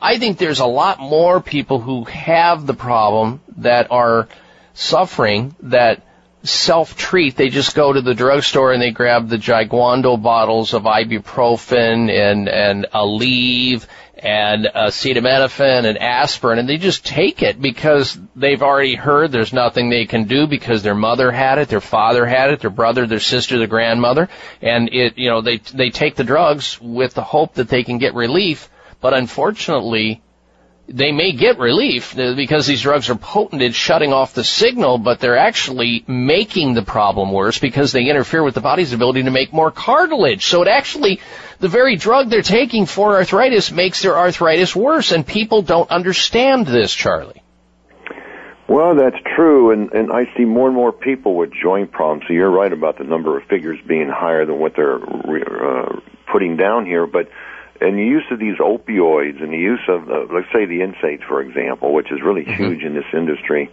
I 0.00 0.18
think 0.18 0.38
there's 0.38 0.60
a 0.60 0.66
lot 0.66 1.00
more 1.00 1.40
people 1.40 1.80
who 1.80 2.04
have 2.04 2.66
the 2.66 2.74
problem 2.74 3.40
that 3.58 3.90
are 3.90 4.28
suffering 4.74 5.56
that 5.62 6.02
self-treat. 6.44 7.36
They 7.36 7.48
just 7.48 7.74
go 7.74 7.92
to 7.92 8.00
the 8.00 8.14
drugstore 8.14 8.72
and 8.72 8.80
they 8.80 8.92
grab 8.92 9.28
the 9.28 9.38
Giguando 9.38 10.20
bottles 10.20 10.72
of 10.72 10.84
ibuprofen 10.84 12.10
and, 12.10 12.48
and 12.48 12.86
Aleve 12.94 13.86
and 14.20 14.66
uh, 14.66 14.88
acetaminophen 14.88 15.84
and 15.84 15.96
aspirin 15.98 16.58
and 16.58 16.68
they 16.68 16.76
just 16.76 17.06
take 17.06 17.42
it 17.42 17.60
because 17.60 18.18
they've 18.34 18.62
already 18.62 18.96
heard 18.96 19.30
there's 19.30 19.52
nothing 19.52 19.90
they 19.90 20.06
can 20.06 20.24
do 20.24 20.48
because 20.48 20.82
their 20.82 20.94
mother 20.94 21.30
had 21.30 21.58
it, 21.58 21.68
their 21.68 21.80
father 21.80 22.26
had 22.26 22.50
it, 22.50 22.60
their 22.60 22.70
brother, 22.70 23.06
their 23.06 23.20
sister, 23.20 23.58
their 23.58 23.68
grandmother, 23.68 24.28
and 24.60 24.88
it, 24.92 25.18
you 25.18 25.30
know, 25.30 25.40
they, 25.40 25.58
they 25.58 25.90
take 25.90 26.16
the 26.16 26.24
drugs 26.24 26.80
with 26.80 27.14
the 27.14 27.22
hope 27.22 27.54
that 27.54 27.68
they 27.68 27.84
can 27.84 27.98
get 27.98 28.14
relief 28.14 28.68
but 29.00 29.14
unfortunately, 29.14 30.22
they 30.88 31.12
may 31.12 31.32
get 31.32 31.58
relief 31.58 32.16
because 32.16 32.66
these 32.66 32.80
drugs 32.80 33.10
are 33.10 33.14
potent 33.14 33.60
in 33.60 33.72
shutting 33.72 34.12
off 34.12 34.32
the 34.32 34.42
signal, 34.42 34.96
but 34.96 35.20
they're 35.20 35.36
actually 35.36 36.02
making 36.06 36.72
the 36.72 36.82
problem 36.82 37.30
worse 37.30 37.58
because 37.58 37.92
they 37.92 38.08
interfere 38.08 38.42
with 38.42 38.54
the 38.54 38.62
body's 38.62 38.94
ability 38.94 39.22
to 39.24 39.30
make 39.30 39.52
more 39.52 39.70
cartilage. 39.70 40.46
So 40.46 40.62
it 40.62 40.68
actually, 40.68 41.20
the 41.60 41.68
very 41.68 41.96
drug 41.96 42.30
they're 42.30 42.40
taking 42.40 42.86
for 42.86 43.16
arthritis 43.16 43.70
makes 43.70 44.02
their 44.02 44.16
arthritis 44.16 44.74
worse, 44.74 45.12
and 45.12 45.26
people 45.26 45.60
don't 45.60 45.90
understand 45.90 46.66
this, 46.66 46.94
Charlie. 46.94 47.42
Well, 48.66 48.96
that's 48.96 49.16
true, 49.34 49.72
and, 49.72 49.92
and 49.92 50.12
I 50.12 50.24
see 50.36 50.44
more 50.44 50.68
and 50.68 50.76
more 50.76 50.92
people 50.92 51.36
with 51.36 51.50
joint 51.52 51.90
problems. 51.90 52.24
So 52.28 52.34
you're 52.34 52.50
right 52.50 52.72
about 52.72 52.98
the 52.98 53.04
number 53.04 53.38
of 53.38 53.44
figures 53.44 53.78
being 53.86 54.08
higher 54.08 54.44
than 54.46 54.58
what 54.58 54.74
they're 54.76 55.00
uh, 55.02 56.00
putting 56.30 56.56
down 56.56 56.86
here, 56.86 57.06
but 57.06 57.30
and 57.80 57.96
the 57.96 58.04
use 58.04 58.24
of 58.30 58.38
these 58.38 58.56
opioids 58.58 59.42
and 59.42 59.52
the 59.52 59.58
use 59.58 59.80
of, 59.88 60.08
uh, 60.10 60.26
let's 60.32 60.48
say, 60.52 60.66
the 60.66 60.80
NSAIDs, 60.80 61.26
for 61.26 61.40
example, 61.40 61.92
which 61.92 62.10
is 62.10 62.20
really 62.22 62.44
mm-hmm. 62.44 62.62
huge 62.62 62.82
in 62.82 62.94
this 62.94 63.06
industry, 63.12 63.70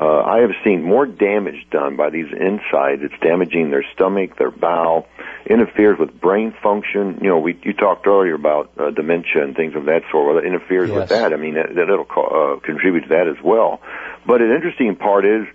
uh, 0.00 0.22
I 0.22 0.38
have 0.40 0.52
seen 0.64 0.82
more 0.82 1.04
damage 1.04 1.66
done 1.70 1.96
by 1.96 2.08
these 2.08 2.26
NSAIDs. 2.26 3.04
It's 3.04 3.14
damaging 3.20 3.70
their 3.70 3.84
stomach, 3.94 4.38
their 4.38 4.50
bowel, 4.50 5.06
interferes 5.44 5.98
with 5.98 6.18
brain 6.18 6.54
function. 6.62 7.18
You 7.20 7.28
know, 7.28 7.38
we 7.38 7.58
you 7.62 7.74
talked 7.74 8.06
earlier 8.06 8.34
about 8.34 8.72
uh, 8.78 8.90
dementia 8.90 9.44
and 9.44 9.54
things 9.54 9.74
of 9.76 9.84
that 9.84 10.02
sort. 10.10 10.26
Well, 10.26 10.38
it 10.38 10.46
interferes 10.46 10.88
yes. 10.88 10.98
with 10.98 11.08
that. 11.10 11.34
I 11.34 11.36
mean, 11.36 11.54
that, 11.54 11.74
that'll 11.74 12.06
uh, 12.08 12.60
contribute 12.60 13.02
to 13.02 13.08
that 13.08 13.28
as 13.28 13.42
well. 13.44 13.80
But 14.26 14.40
an 14.40 14.50
interesting 14.50 14.96
part 14.96 15.26
is 15.26 15.46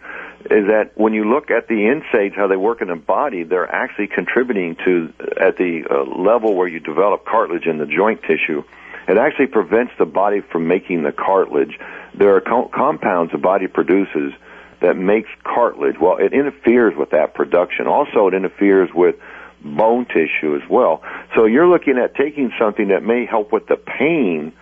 is 0.52 0.68
that 0.68 0.92
when 0.96 1.14
you 1.14 1.30
look 1.30 1.52
at 1.52 1.68
the 1.68 1.76
NSAIDs, 1.76 2.36
how 2.36 2.48
they 2.48 2.58
work 2.58 2.82
in 2.82 2.88
the 2.88 2.96
body, 2.96 3.44
they're 3.44 3.70
actually 3.70 4.08
contributing 4.08 4.76
to, 4.86 5.14
at 5.40 5.58
the 5.58 5.84
uh, 5.90 6.04
level 6.22 6.56
where 6.56 6.68
you 6.68 6.80
develop 6.80 7.26
cartilage 7.26 7.66
in 7.66 7.78
the 7.78 7.86
joint 7.86 8.22
tissue, 8.22 8.64
it 9.08 9.18
actually 9.18 9.48
prevents 9.48 9.94
the 9.98 10.06
body 10.06 10.42
from 10.42 10.68
making 10.68 11.04
the 11.04 11.12
cartilage. 11.12 11.80
There 12.14 12.36
are 12.36 12.42
co- 12.42 12.70
compounds 12.74 13.32
the 13.32 13.38
body 13.38 13.68
produces 13.68 14.34
that 14.82 14.96
makes 14.96 15.30
cartilage. 15.44 15.96
Well, 16.00 16.18
it 16.18 16.34
interferes 16.34 16.94
with 16.96 17.12
that 17.12 17.34
production. 17.34 17.88
Also, 17.88 18.28
it 18.28 18.34
interferes 18.34 18.90
with 18.94 19.16
bone 19.64 20.06
tissue 20.06 20.56
as 20.56 20.70
well. 20.70 21.02
So 21.36 21.46
you're 21.46 21.68
looking 21.68 21.98
at 21.98 22.16
taking 22.16 22.52
something 22.60 22.90
that 22.90 23.04
may 23.04 23.26
help 23.26 23.52
with 23.52 23.68
the 23.68 23.78
pain 23.78 24.54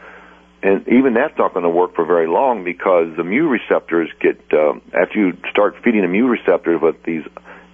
and 0.66 0.88
even 0.88 1.14
that's 1.14 1.38
not 1.38 1.54
going 1.54 1.64
to 1.64 1.70
work 1.70 1.94
for 1.94 2.06
very 2.06 2.28
long 2.28 2.64
because 2.64 3.16
the 3.18 3.24
mu 3.24 3.48
receptors 3.48 4.10
get 4.20 4.42
uh, 4.52 4.74
after 4.98 5.20
you 5.20 5.38
start 5.52 5.76
feeding 5.84 6.02
the 6.02 6.08
mu 6.08 6.26
receptors 6.26 6.82
with 6.82 6.96
these 7.04 7.22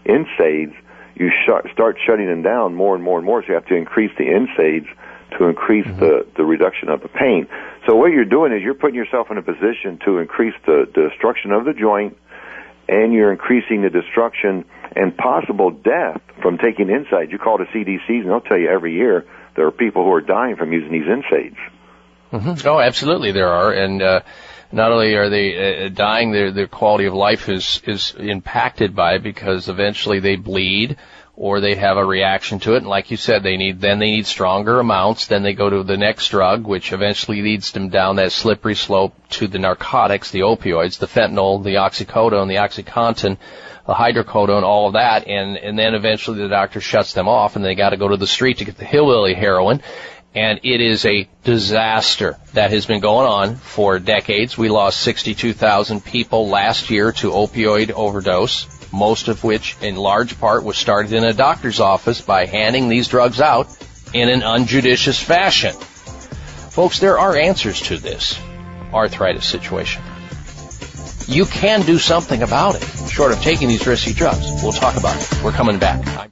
NSAIDs, 0.06 0.76
you 1.16 1.30
sh- 1.30 1.72
start 1.72 1.98
shutting 2.06 2.28
them 2.28 2.42
down 2.42 2.76
more 2.76 2.94
and 2.94 3.02
more 3.02 3.18
and 3.18 3.26
more. 3.26 3.44
So 3.44 3.48
you 3.48 3.53
have 3.53 3.68
to 3.68 3.76
increase 3.76 4.11
the 4.18 4.26
NSAIDs 4.26 4.90
to 5.38 5.45
increase 5.45 5.86
mm-hmm. 5.86 6.02
the 6.02 6.28
the 6.36 6.44
reduction 6.44 6.90
of 6.90 7.02
the 7.02 7.08
pain. 7.08 7.48
So 7.88 7.95
what 7.95 8.11
you're 8.11 8.26
doing 8.26 8.52
is 8.52 8.61
you're 8.61 8.74
putting 8.74 8.98
yourself 8.98 9.32
in 9.32 9.38
a 9.38 9.42
position 9.42 9.98
to 10.03 10.18
increase 10.18 10.56
the, 10.66 10.86
the 10.94 11.08
destruction 11.08 11.53
of 11.53 11.64
the 11.64 11.74
joint, 11.74 12.18
and 12.90 13.14
you're 13.14 13.32
increasing 13.32 13.84
the 13.84 13.90
destruction 13.90 14.66
and 14.98 15.16
possible 15.16 15.72
death 15.72 16.20
from 16.42 16.58
taking 16.58 16.88
NSAIDs. 16.88 17.32
You 17.32 17.40
call 17.40 17.58
the 17.58 17.72
CDCs, 17.72 18.20
and 18.20 18.26
they'll 18.26 18.42
tell 18.42 18.60
you 18.60 18.68
every 18.68 18.95
year 18.95 19.26
there 19.56 19.66
are 19.66 19.72
people 19.72 20.03
who 20.03 20.11
are 20.11 20.20
dying 20.20 20.58
from 20.58 20.74
using 20.74 20.92
these 20.92 21.08
NSAIDs. 21.08 21.56
Mm-hmm. 22.32 22.68
Oh, 22.68 22.80
absolutely, 22.80 23.32
there 23.32 23.50
are, 23.50 23.74
and 23.74 24.01
uh, 24.01 24.22
not 24.72 24.92
only 24.92 25.16
are 25.16 25.30
they 25.30 25.85
uh, 25.85 25.90
dying, 25.90 26.32
their 26.32 26.51
their 26.51 26.68
quality 26.68 27.06
of 27.06 27.14
life 27.14 27.50
is 27.50 27.82
is 27.85 28.16
impacted 28.18 28.95
by 28.95 29.16
it 29.16 29.24
because 29.24 29.68
eventually 29.68 30.19
they 30.19 30.38
bleed 30.38 30.98
or 31.35 31.60
they 31.60 31.76
have 31.76 31.98
a 31.98 32.06
reaction 32.06 32.60
to 32.60 32.74
it. 32.76 32.77
And 32.77 32.88
like 32.88 33.10
you 33.10 33.18
said, 33.18 33.43
they 33.43 33.58
need 33.58 33.82
then 33.82 34.00
they 34.00 34.11
need 34.11 34.27
stronger 34.27 34.80
amounts. 34.80 35.27
Then 35.27 35.43
they 35.43 35.53
go 35.53 35.69
to 35.69 35.84
the 35.84 35.98
next 35.98 36.30
drug, 36.30 36.66
which 36.66 36.93
eventually 36.93 37.42
leads 37.42 37.72
them 37.72 37.90
down 37.90 38.18
that 38.18 38.32
slippery 38.32 38.76
slope 38.76 39.14
to 39.32 39.48
the 39.48 39.60
narcotics, 39.60 40.32
the 40.32 40.42
opioids, 40.42 41.00
the 41.00 41.08
fentanyl, 41.08 41.64
the 41.64 41.76
oxycodone, 41.76 42.48
the 42.48 42.56
oxycontin, 42.56 43.38
the 43.88 43.93
hydrocodone, 43.93 44.64
all 44.64 44.88
of 44.88 44.93
that, 44.93 45.27
and 45.27 45.58
and 45.58 45.77
then 45.77 45.95
eventually 45.95 46.40
the 46.40 46.48
doctor 46.48 46.80
shuts 46.80 47.14
them 47.14 47.27
off, 47.27 47.56
and 47.56 47.66
they 47.66 47.76
got 47.76 47.90
to 47.90 47.98
go 47.98 48.08
to 48.08 48.18
the 48.18 48.27
street 48.27 48.60
to 48.60 48.66
get 48.66 48.77
the 48.77 48.85
hillbilly 48.85 49.34
heroin 49.34 49.82
and 50.34 50.60
it 50.64 50.82
is 50.82 51.06
a 51.06 51.27
disaster 51.43 52.38
that 52.53 52.72
has 52.72 52.85
been 52.85 53.01
going 53.01 53.27
on 53.27 53.56
for 53.56 54.00
decades. 54.00 54.58
We 54.58 54.69
lost 54.69 55.01
62,000 55.01 56.03
people 56.03 56.48
last 56.48 56.90
year 56.90 57.11
to 57.14 57.32
opioid 57.32 57.92
overdose, 57.92 58.68
most 58.93 59.27
of 59.27 59.43
which 59.43 59.76
in 59.82 59.95
large 59.95 60.40
part 60.40 60.64
was 60.64 60.77
started 60.77 61.14
in 61.14 61.24
a 61.24 61.34
doctor's 61.34 61.80
office 61.80 62.22
by 62.22 62.45
handing 62.45 62.88
these 62.88 63.08
drugs 63.08 63.42
out 63.42 63.68
in 64.14 64.30
an 64.30 64.43
unjudicious 64.43 65.19
fashion. 65.22 65.74
Folks, 66.72 67.00
there 67.00 67.19
are 67.19 67.35
answers 67.35 67.82
to 67.82 67.98
this 67.98 68.40
arthritis 68.93 69.45
situation. 69.45 70.01
You 71.27 71.45
can 71.45 71.82
do 71.82 71.98
something 71.98 72.42
about 72.42 72.76
it, 72.76 73.10
short 73.10 73.32
of 73.32 73.42
taking 73.42 73.68
these 73.68 73.85
risky 73.85 74.14
drugs. 74.14 74.45
We'll 74.64 74.72
talk 74.72 74.98
about 74.98 75.22
it. 75.22 75.43
We're 75.43 75.51
coming 75.51 75.80
back. 75.80 76.32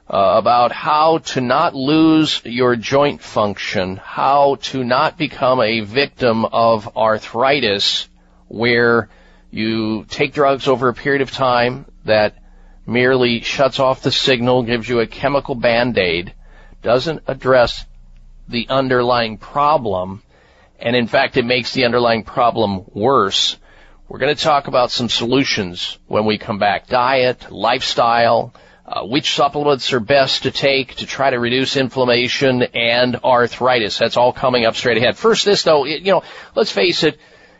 uh, 0.09 0.33
about 0.37 0.71
how 0.71 1.19
to 1.19 1.39
not 1.39 1.75
lose 1.75 2.41
your 2.45 2.75
joint 2.75 3.21
function, 3.21 3.97
how 3.97 4.55
to 4.63 4.83
not 4.83 5.19
become 5.19 5.61
a 5.61 5.81
victim 5.81 6.45
of 6.45 6.97
arthritis 6.97 8.07
where 8.47 9.07
you 9.51 10.03
take 10.05 10.33
drugs 10.33 10.67
over 10.67 10.89
a 10.89 10.95
period 10.95 11.21
of 11.21 11.29
time 11.29 11.85
that 12.05 12.33
merely 12.87 13.41
shuts 13.41 13.79
off 13.79 14.01
the 14.01 14.11
signal, 14.11 14.63
gives 14.63 14.89
you 14.89 14.99
a 14.99 15.05
chemical 15.05 15.53
band-aid, 15.53 16.33
doesn't 16.81 17.21
address 17.27 17.85
the 18.47 18.65
underlying 18.69 19.37
problem, 19.37 20.23
and 20.79 20.95
in 20.95 21.07
fact 21.07 21.37
it 21.37 21.45
makes 21.45 21.73
the 21.73 21.85
underlying 21.85 22.23
problem 22.23 22.85
worse. 22.93 23.57
We're 24.07 24.19
going 24.19 24.35
to 24.35 24.41
talk 24.41 24.67
about 24.67 24.91
some 24.91 25.09
solutions 25.09 25.97
when 26.07 26.25
we 26.25 26.37
come 26.37 26.59
back. 26.59 26.87
Diet, 26.87 27.51
lifestyle, 27.51 28.53
uh, 28.85 29.03
which 29.03 29.35
supplements 29.35 29.91
are 29.91 29.99
best 29.99 30.43
to 30.43 30.51
take 30.51 30.95
to 30.95 31.05
try 31.05 31.29
to 31.29 31.39
reduce 31.39 31.75
inflammation 31.75 32.63
and 32.63 33.17
arthritis. 33.17 33.97
That's 33.97 34.15
all 34.15 34.31
coming 34.31 34.65
up 34.65 34.75
straight 34.75 34.97
ahead. 34.97 35.17
First, 35.17 35.43
this 35.43 35.63
though, 35.63 35.85
it, 35.85 36.03
you 36.03 36.13
know, 36.13 36.23
let's 36.55 36.71
face 36.71 37.03
it, 37.03 37.19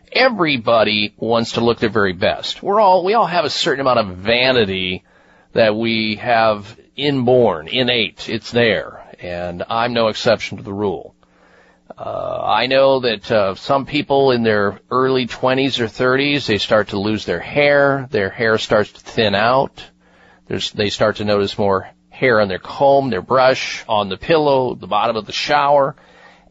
everybody 0.09 1.13
wants 1.17 1.53
to 1.53 1.61
look 1.61 1.79
their 1.79 1.89
very 1.89 2.13
best. 2.13 2.63
We're 2.63 2.79
all, 2.79 3.03
we 3.03 3.13
all 3.13 3.27
have 3.27 3.43
a 3.43 3.49
certain 3.49 3.81
amount 3.81 3.99
of 3.99 4.17
vanity 4.17 5.03
that 5.51 5.75
we 5.75 6.15
have 6.15 6.79
inborn, 6.95 7.67
innate. 7.67 8.29
It's 8.29 8.51
there. 8.51 9.03
And 9.19 9.63
I'm 9.69 9.93
no 9.93 10.07
exception 10.07 10.57
to 10.57 10.63
the 10.63 10.73
rule. 10.73 11.13
Uh, 11.97 12.43
I 12.45 12.67
know 12.67 12.99
that 12.99 13.31
uh, 13.31 13.55
some 13.55 13.87
people 13.87 14.31
in 14.31 14.43
their 14.43 14.79
early 14.91 15.25
20s 15.25 15.79
or 15.79 15.85
30s, 15.85 16.45
they 16.45 16.59
start 16.59 16.89
to 16.89 16.99
lose 16.99 17.25
their 17.25 17.39
hair. 17.39 18.07
Their 18.11 18.29
hair 18.29 18.59
starts 18.59 18.91
to 18.91 18.99
thin 18.99 19.33
out. 19.33 19.83
There's, 20.45 20.71
they 20.71 20.89
start 20.89 21.17
to 21.17 21.25
notice 21.25 21.57
more 21.57 21.89
hair 22.09 22.39
on 22.39 22.49
their 22.49 22.59
comb, 22.59 23.09
their 23.09 23.23
brush, 23.23 23.83
on 23.87 24.09
the 24.09 24.17
pillow, 24.17 24.75
the 24.75 24.87
bottom 24.87 25.15
of 25.15 25.25
the 25.25 25.31
shower, 25.31 25.95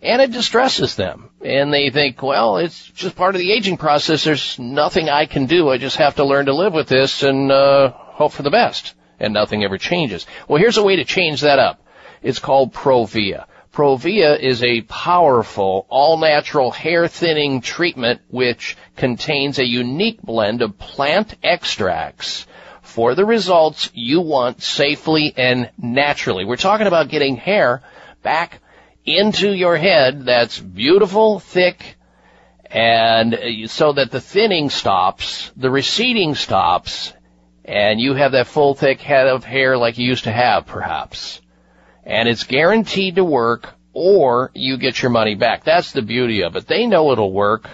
and 0.02 0.20
it 0.20 0.33
distresses 0.33 0.97
them. 0.97 1.31
And 1.44 1.73
they 1.73 1.91
think, 1.91 2.23
well, 2.23 2.58
it's 2.58 2.84
just 2.91 3.15
part 3.15 3.36
of 3.36 3.39
the 3.39 3.52
aging 3.52 3.76
process. 3.76 4.25
There's 4.25 4.58
nothing 4.58 5.08
I 5.08 5.26
can 5.26 5.47
do. 5.47 5.68
I 5.68 5.78
just 5.78 5.97
have 5.97 6.16
to 6.16 6.25
learn 6.25 6.47
to 6.47 6.55
live 6.55 6.73
with 6.73 6.89
this 6.89 7.23
and 7.23 7.52
uh, 7.52 7.92
hope 7.92 8.33
for 8.33 8.42
the 8.42 8.50
best. 8.50 8.94
And 9.20 9.33
nothing 9.33 9.62
ever 9.62 9.78
changes. 9.78 10.26
Well, 10.49 10.60
here's 10.60 10.76
a 10.76 10.83
way 10.83 10.97
to 10.97 11.05
change 11.05 11.42
that 11.42 11.58
up. 11.58 11.86
It's 12.23 12.39
called 12.39 12.75
Provia. 12.75 13.47
Provia 13.76 14.40
is 14.40 14.62
a 14.62 14.80
powerful, 14.80 15.84
all-natural 15.90 16.70
hair 16.70 17.08
thinning 17.08 17.60
treatment 17.60 18.22
which 18.30 18.74
contains 18.96 19.58
a 19.58 19.66
unique 19.66 20.22
blend 20.22 20.62
of 20.62 20.78
plant 20.78 21.34
extracts 21.42 22.46
for 22.80 23.14
the 23.14 23.26
results 23.26 23.90
you 23.92 24.22
want 24.22 24.62
safely 24.62 25.34
and 25.36 25.70
naturally. 25.76 26.46
We're 26.46 26.56
talking 26.56 26.86
about 26.86 27.10
getting 27.10 27.36
hair 27.36 27.82
back 28.22 28.62
into 29.05 29.52
your 29.52 29.76
head 29.76 30.24
that's 30.24 30.58
beautiful, 30.58 31.38
thick, 31.38 31.96
and 32.70 33.38
so 33.66 33.92
that 33.92 34.10
the 34.10 34.22
thinning 34.22 34.70
stops, 34.70 35.52
the 35.55 35.70
receding 35.70 36.34
stops, 36.34 37.12
and 37.62 38.00
you 38.00 38.14
have 38.14 38.32
that 38.32 38.46
full 38.46 38.74
thick 38.74 39.02
head 39.02 39.26
of 39.26 39.44
hair 39.44 39.76
like 39.76 39.98
you 39.98 40.06
used 40.06 40.24
to 40.24 40.32
have 40.32 40.64
perhaps. 40.64 41.42
And 42.07 42.28
it's 42.28 42.44
guaranteed 42.44 43.17
to 43.17 43.25
work 43.25 43.75
or 43.93 44.52
you 44.55 44.78
get 44.78 45.02
your 45.02 45.10
money 45.10 45.35
back. 45.35 45.65
That's 45.65 45.91
the 45.91 46.02
beauty 46.02 46.44
of 46.44 46.55
it. 46.55 46.67
They 46.67 46.86
know 46.86 47.10
it'll 47.12 47.33
work 47.33 47.68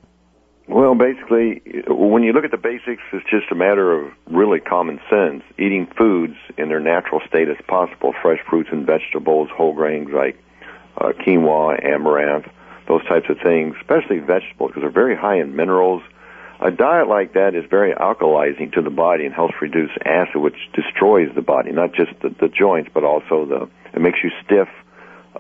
Well, 0.69 0.95
basically, 0.95 1.63
when 1.89 2.23
you 2.23 2.33
look 2.33 2.45
at 2.45 2.53
the 2.53 2.57
basics, 2.57 3.03
it's 3.13 3.29
just 3.29 3.51
a 3.51 3.57
matter 3.57 3.91
of 3.91 4.13
really 4.31 4.61
common 4.61 5.01
sense. 5.11 5.43
Eating 5.59 5.89
foods 5.97 6.37
in 6.57 6.69
their 6.69 6.79
natural 6.79 7.21
state 7.27 7.49
as 7.49 7.57
possible, 7.67 8.15
fresh 8.23 8.39
fruits 8.49 8.69
and 8.71 8.87
vegetables, 8.87 9.49
whole 9.51 9.73
grains 9.73 10.11
like 10.13 10.39
uh, 10.99 11.13
quinoa, 11.27 11.85
amaranth, 11.85 12.47
those 12.87 13.05
types 13.07 13.27
of 13.29 13.39
things, 13.43 13.75
especially 13.81 14.21
vegetables, 14.21 14.71
because 14.71 14.83
they're 14.83 14.91
very 14.91 15.17
high 15.17 15.41
in 15.41 15.57
minerals. 15.57 16.03
A 16.61 16.73
diet 16.73 17.07
like 17.07 17.35
that 17.35 17.55
is 17.55 17.65
very 17.71 17.95
alkalizing 17.95 18.73
to 18.73 18.83
the 18.83 18.91
body 18.91 19.25
and 19.25 19.35
helps 19.35 19.55
reduce 19.61 19.91
acid, 20.05 20.41
which 20.41 20.57
destroys 20.75 21.29
the 21.35 21.43
body, 21.43 21.71
not 21.71 21.93
just 21.93 22.11
the, 22.21 22.31
the 22.41 22.49
joints, 22.49 22.91
but 22.93 23.05
also 23.05 23.47
the, 23.47 23.69
it 23.95 24.01
makes 24.01 24.19
you 24.25 24.31
stiff. 24.45 24.69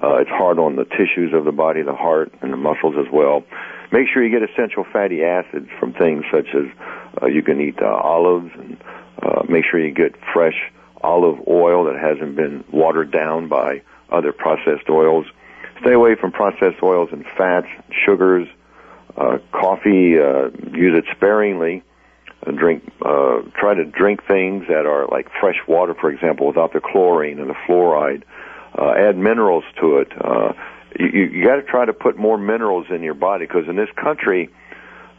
Uh, 0.00 0.18
it's 0.18 0.30
hard 0.30 0.60
on 0.60 0.76
the 0.76 0.84
tissues 0.84 1.34
of 1.34 1.44
the 1.44 1.50
body, 1.50 1.82
the 1.82 1.94
heart, 1.94 2.32
and 2.40 2.52
the 2.52 2.56
muscles 2.56 2.94
as 2.96 3.12
well. 3.12 3.42
Make 3.90 4.06
sure 4.12 4.22
you 4.24 4.30
get 4.30 4.48
essential 4.48 4.84
fatty 4.92 5.24
acids 5.24 5.68
from 5.80 5.92
things 5.92 6.24
such 6.30 6.54
as 6.54 6.66
uh, 7.20 7.26
you 7.26 7.42
can 7.42 7.60
eat 7.60 7.82
uh, 7.82 7.86
olives, 7.86 8.50
and 8.54 8.76
uh, 9.20 9.42
make 9.48 9.64
sure 9.68 9.80
you 9.80 9.92
get 9.92 10.14
fresh 10.32 10.70
olive 11.02 11.40
oil 11.48 11.84
that 11.84 11.96
hasn't 11.96 12.36
been 12.36 12.62
watered 12.72 13.10
down 13.10 13.48
by 13.48 13.82
other 14.10 14.32
processed 14.32 14.88
oils. 14.88 15.26
Stay 15.80 15.94
away 15.94 16.14
from 16.14 16.30
processed 16.30 16.82
oils 16.82 17.08
and 17.10 17.24
fats, 17.36 17.66
sugars, 18.06 18.46
uh, 19.18 19.38
coffee. 19.52 20.18
Uh, 20.18 20.50
use 20.72 20.96
it 20.96 21.04
sparingly. 21.16 21.82
Uh, 22.46 22.52
drink. 22.52 22.84
Uh, 23.04 23.42
try 23.58 23.74
to 23.74 23.84
drink 23.84 24.20
things 24.26 24.64
that 24.68 24.86
are 24.86 25.06
like 25.08 25.28
fresh 25.40 25.58
water, 25.66 25.94
for 25.94 26.10
example, 26.10 26.46
without 26.46 26.72
the 26.72 26.80
chlorine 26.80 27.38
and 27.38 27.50
the 27.50 27.56
fluoride. 27.68 28.22
Uh, 28.78 28.92
add 28.92 29.16
minerals 29.16 29.64
to 29.80 29.98
it. 29.98 30.08
Uh, 30.20 30.52
you, 30.98 31.06
you 31.06 31.44
got 31.44 31.56
to 31.56 31.62
try 31.62 31.84
to 31.84 31.92
put 31.92 32.16
more 32.16 32.38
minerals 32.38 32.86
in 32.90 33.02
your 33.02 33.14
body 33.14 33.46
because 33.46 33.68
in 33.68 33.76
this 33.76 33.88
country, 33.96 34.50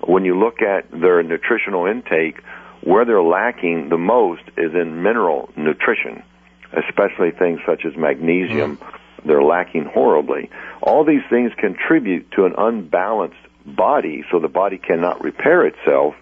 when 0.05 0.23
you 0.23 0.39
look 0.39 0.61
at 0.61 0.89
their 0.91 1.21
nutritional 1.23 1.85
intake, 1.85 2.41
where 2.81 3.03
they're 3.03 3.21
lacking 3.21 3.89
the 3.89 3.97
most 3.97 4.43
is 4.55 4.73
in 4.73 5.03
mineral 5.03 5.49
nutrition, 5.57 6.23
especially 6.71 7.31
things 7.31 7.59
such 7.65 7.83
as 7.85 7.97
magnesium. 7.97 8.77
Mm 8.77 8.95
they're 9.25 9.43
lacking 9.43 9.85
horribly. 9.85 10.49
All 10.81 11.03
these 11.03 11.21
things 11.29 11.51
contribute 11.57 12.31
to 12.31 12.45
an 12.45 12.53
unbalanced 12.57 13.35
body, 13.69 14.23
so 14.31 14.39
the 14.39 14.47
body 14.47 14.77
cannot 14.77 15.23
repair 15.23 15.65
itself 15.65 16.15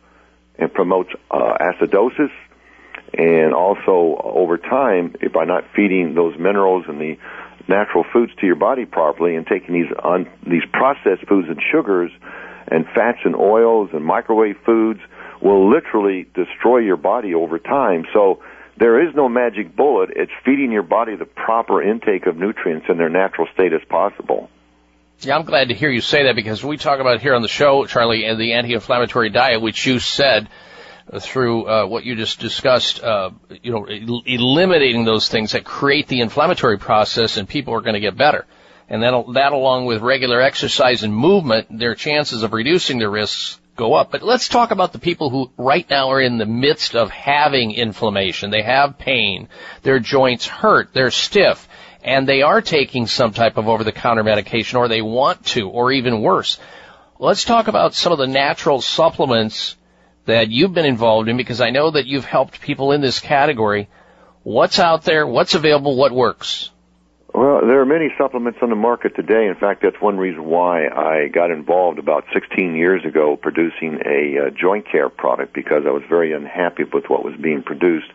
and 0.58 0.74
promotes 0.74 1.10
uh, 1.32 1.58
acidosis. 1.60 2.32
And 3.14 3.54
also, 3.54 4.20
over 4.24 4.58
time, 4.58 5.16
if 5.22 5.32
by 5.32 5.46
not 5.46 5.64
feeding 5.76 6.14
those 6.14 6.38
minerals 6.38 6.86
and 6.88 7.00
the 7.00 7.18
natural 7.68 8.06
foods 8.12 8.34
to 8.40 8.46
your 8.46 8.56
body 8.56 8.86
properly 8.86 9.36
and 9.36 9.46
taking 9.46 9.74
these 9.74 9.92
un, 10.04 10.30
these 10.46 10.64
processed 10.72 11.28
foods 11.28 11.48
and 11.48 11.60
sugars 11.72 12.12
and 12.68 12.86
fats 12.94 13.20
and 13.24 13.36
oils 13.36 13.90
and 13.94 14.04
microwave 14.04 14.58
foods 14.66 15.00
will 15.42 15.70
literally 15.70 16.28
destroy 16.34 16.80
your 16.80 16.98
body 16.98 17.34
over 17.34 17.60
time. 17.60 18.06
So 18.14 18.42
there 18.78 19.08
is 19.08 19.16
no 19.16 19.30
magic 19.30 19.76
bullet. 19.76 20.10
It's 20.16 20.32
feeding 20.44 20.72
your 20.72 20.84
body 20.84 21.16
the 21.16 21.26
proper 21.26 21.82
intake 21.82 22.26
of 22.26 22.38
nutrients 22.38 22.88
in 22.90 22.98
their 22.98 23.10
natural 23.10 23.48
state 23.54 23.74
as 23.74 23.82
possible. 23.90 24.50
Yeah, 25.22 25.36
I'm 25.36 25.46
glad 25.46 25.70
to 25.70 25.74
hear 25.74 25.90
you 25.90 26.02
say 26.02 26.26
that 26.26 26.36
because 26.36 26.64
we 26.64 26.78
talk 26.78 27.00
about 27.00 27.22
here 27.22 27.34
on 27.34 27.42
the 27.42 27.48
show, 27.48 27.86
Charlie, 27.88 28.26
and 28.26 28.40
the 28.40 28.54
anti-inflammatory 28.54 29.32
diet, 29.32 29.62
which 29.62 29.86
you 29.88 29.98
said 29.98 30.48
through 31.20 31.66
uh, 31.68 31.86
what 31.88 32.04
you 32.04 32.16
just 32.16 32.40
discussed, 32.40 33.02
uh, 33.04 33.32
you 33.64 33.72
know, 33.72 33.86
el- 33.86 34.22
eliminating 34.26 35.06
those 35.06 35.28
things 35.28 35.54
that 35.54 35.64
create 35.64 36.08
the 36.08 36.22
inflammatory 36.22 36.78
process, 36.78 37.38
and 37.38 37.50
people 37.50 37.74
are 37.74 37.82
going 37.82 37.96
to 37.96 38.00
get 38.00 38.16
better. 38.16 38.46
And 38.90 39.02
that, 39.02 39.26
that 39.34 39.54
along 39.54 39.86
with 39.86 40.02
regular 40.02 40.40
exercise 40.40 41.02
and 41.02 41.16
movement, 41.16 41.80
their 41.80 41.96
chances 41.96 42.44
of 42.44 42.54
reducing 42.54 43.00
their 43.00 43.10
risks 43.10 43.60
go 43.76 43.94
up. 43.94 44.12
But 44.12 44.22
let's 44.22 44.50
talk 44.50 44.72
about 44.72 44.94
the 44.94 45.00
people 45.00 45.30
who 45.30 45.52
right 45.58 45.88
now 45.90 46.10
are 46.12 46.22
in 46.22 46.38
the 46.38 46.46
midst 46.46 46.96
of 46.96 47.10
having 47.10 47.72
inflammation. 47.72 48.50
They 48.50 48.62
have 48.62 48.98
pain. 48.98 49.50
Their 49.82 50.00
joints 50.00 50.46
hurt. 50.46 50.94
They're 50.94 51.12
stiff. 51.12 51.68
And 52.08 52.26
they 52.26 52.42
are 52.42 52.62
taking 52.62 53.06
some 53.06 53.34
type 53.34 53.58
of 53.58 53.68
over-the-counter 53.68 54.24
medication 54.24 54.78
or 54.78 54.88
they 54.88 55.02
want 55.02 55.46
to 55.48 55.70
or 55.70 55.92
even 55.92 56.22
worse. 56.22 56.58
Let's 57.20 57.44
talk 57.44 57.68
about 57.68 57.94
some 57.94 58.14
of 58.14 58.18
the 58.18 58.28
natural 58.28 58.80
supplements 58.82 59.76
that 60.26 60.50
you've 60.50 60.74
been 60.74 60.86
involved 60.86 61.28
in 61.28 61.36
because 61.36 61.60
I 61.60 61.70
know 61.72 61.92
that 61.92 62.06
you've 62.06 62.24
helped 62.24 62.62
people 62.62 62.94
in 62.94 63.02
this 63.02 63.20
category. 63.20 63.90
What's 64.44 64.80
out 64.80 65.04
there? 65.04 65.28
What's 65.28 65.54
available? 65.54 65.98
What 65.98 66.14
works? 66.14 66.70
Well, 67.34 67.60
there 67.68 67.82
are 67.82 67.86
many 67.86 68.08
supplements 68.18 68.60
on 68.62 68.70
the 68.70 68.76
market 68.76 69.16
today. 69.16 69.48
In 69.48 69.56
fact, 69.56 69.84
that's 69.84 70.02
one 70.02 70.18
reason 70.18 70.46
why 70.46 70.88
I 70.88 71.28
got 71.28 71.52
involved 71.52 72.00
about 72.00 72.24
16 72.34 72.74
years 72.74 73.04
ago 73.06 73.36
producing 73.36 74.00
a 74.06 74.48
uh, 74.48 74.50
joint 74.50 74.90
care 74.90 75.10
product 75.10 75.54
because 75.54 75.84
I 75.86 75.92
was 75.92 76.04
very 76.08 76.32
unhappy 76.34 76.86
with 76.86 77.10
what 77.10 77.26
was 77.26 77.36
being 77.36 77.64
produced. 77.64 78.08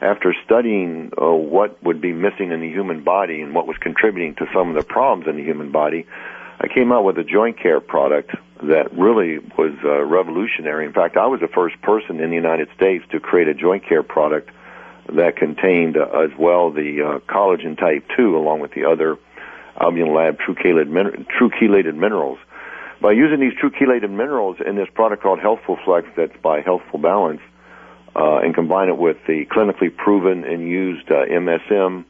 After 0.00 0.34
studying 0.44 1.12
uh, 1.20 1.30
what 1.30 1.82
would 1.82 2.00
be 2.00 2.12
missing 2.12 2.52
in 2.52 2.60
the 2.60 2.68
human 2.68 3.04
body 3.04 3.42
and 3.42 3.54
what 3.54 3.66
was 3.66 3.76
contributing 3.76 4.34
to 4.36 4.46
some 4.54 4.70
of 4.70 4.74
the 4.74 4.82
problems 4.82 5.28
in 5.28 5.36
the 5.36 5.42
human 5.42 5.70
body, 5.70 6.06
I 6.58 6.68
came 6.68 6.90
out 6.90 7.04
with 7.04 7.18
a 7.18 7.24
joint 7.24 7.58
care 7.58 7.80
product 7.80 8.34
that 8.62 8.92
really 8.92 9.38
was 9.58 9.72
uh, 9.84 10.02
revolutionary. 10.04 10.86
In 10.86 10.92
fact, 10.92 11.16
I 11.16 11.26
was 11.26 11.40
the 11.40 11.48
first 11.48 11.80
person 11.82 12.20
in 12.20 12.30
the 12.30 12.36
United 12.36 12.68
States 12.74 13.04
to 13.10 13.20
create 13.20 13.48
a 13.48 13.54
joint 13.54 13.86
care 13.86 14.02
product 14.02 14.50
that 15.14 15.36
contained 15.36 15.96
uh, 15.96 16.04
as 16.20 16.30
well 16.38 16.70
the 16.70 17.02
uh, 17.02 17.18
collagen 17.32 17.78
type 17.78 18.04
2 18.16 18.36
along 18.36 18.60
with 18.60 18.72
the 18.72 18.84
other 18.84 19.18
Albion 19.78 20.14
Lab 20.14 20.38
true 20.38 20.54
chelated, 20.54 20.88
min- 20.88 21.26
true 21.36 21.50
chelated 21.50 21.94
minerals. 21.94 22.38
By 23.00 23.12
using 23.12 23.40
these 23.40 23.54
true 23.58 23.70
chelated 23.70 24.10
minerals 24.10 24.58
in 24.64 24.76
this 24.76 24.88
product 24.94 25.22
called 25.22 25.40
Healthful 25.40 25.78
Flex 25.84 26.06
that's 26.16 26.36
by 26.42 26.60
Healthful 26.60 27.00
Balance 27.00 27.40
uh, 28.16 28.38
and 28.38 28.54
combine 28.54 28.88
it 28.88 28.98
with 28.98 29.16
the 29.26 29.46
clinically 29.46 29.94
proven 29.94 30.44
and 30.44 30.68
used 30.68 31.10
uh, 31.10 31.24
MSM, 31.26 32.04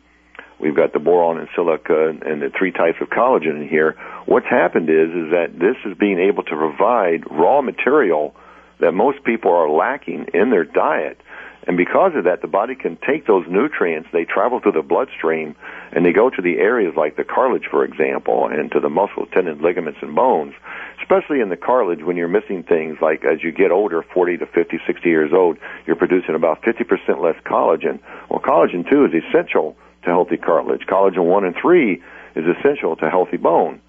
we've 0.58 0.76
got 0.76 0.92
the 0.92 0.98
boron 0.98 1.38
and 1.38 1.48
silica 1.54 2.08
and 2.08 2.42
the 2.42 2.50
three 2.56 2.72
types 2.72 2.98
of 3.00 3.08
collagen 3.08 3.62
in 3.62 3.68
here. 3.68 3.96
What's 4.26 4.46
happened 4.46 4.88
is 4.88 5.10
is 5.10 5.30
that 5.32 5.58
this 5.58 5.76
is 5.84 5.96
being 5.98 6.18
able 6.18 6.42
to 6.44 6.56
provide 6.56 7.30
raw 7.30 7.62
material 7.62 8.34
that 8.80 8.92
most 8.92 9.22
people 9.24 9.52
are 9.52 9.68
lacking 9.68 10.26
in 10.32 10.50
their 10.50 10.64
diet 10.64 11.20
and 11.66 11.76
because 11.76 12.12
of 12.16 12.24
that, 12.24 12.40
the 12.40 12.48
body 12.48 12.74
can 12.74 12.96
take 13.06 13.26
those 13.26 13.44
nutrients, 13.48 14.08
they 14.12 14.24
travel 14.24 14.60
through 14.60 14.72
the 14.72 14.82
bloodstream, 14.82 15.54
and 15.92 16.06
they 16.06 16.12
go 16.12 16.30
to 16.30 16.40
the 16.40 16.58
areas 16.58 16.94
like 16.96 17.16
the 17.16 17.24
cartilage, 17.24 17.66
for 17.70 17.84
example, 17.84 18.48
and 18.48 18.72
to 18.72 18.80
the 18.80 18.88
muscle, 18.88 19.26
tendon, 19.26 19.60
ligaments, 19.60 19.98
and 20.00 20.14
bones. 20.14 20.54
Especially 21.02 21.40
in 21.40 21.50
the 21.50 21.56
cartilage, 21.56 22.02
when 22.02 22.16
you're 22.16 22.28
missing 22.28 22.62
things 22.62 22.96
like 23.02 23.24
as 23.24 23.44
you 23.44 23.52
get 23.52 23.70
older, 23.70 24.02
40 24.02 24.38
to 24.38 24.46
50, 24.46 24.80
60 24.86 25.08
years 25.08 25.32
old, 25.34 25.58
you're 25.86 25.96
producing 25.96 26.34
about 26.34 26.62
50% 26.62 27.22
less 27.22 27.36
collagen. 27.44 28.00
Well, 28.30 28.40
collagen, 28.40 28.88
2 28.88 29.04
is 29.06 29.22
essential 29.28 29.76
to 30.04 30.08
healthy 30.08 30.38
cartilage. 30.38 30.86
Collagen 30.86 31.26
1 31.26 31.44
and 31.44 31.54
3 31.60 32.02
is 32.36 32.44
essential 32.56 32.96
to 32.96 33.10
healthy 33.10 33.36
bone. 33.36 33.80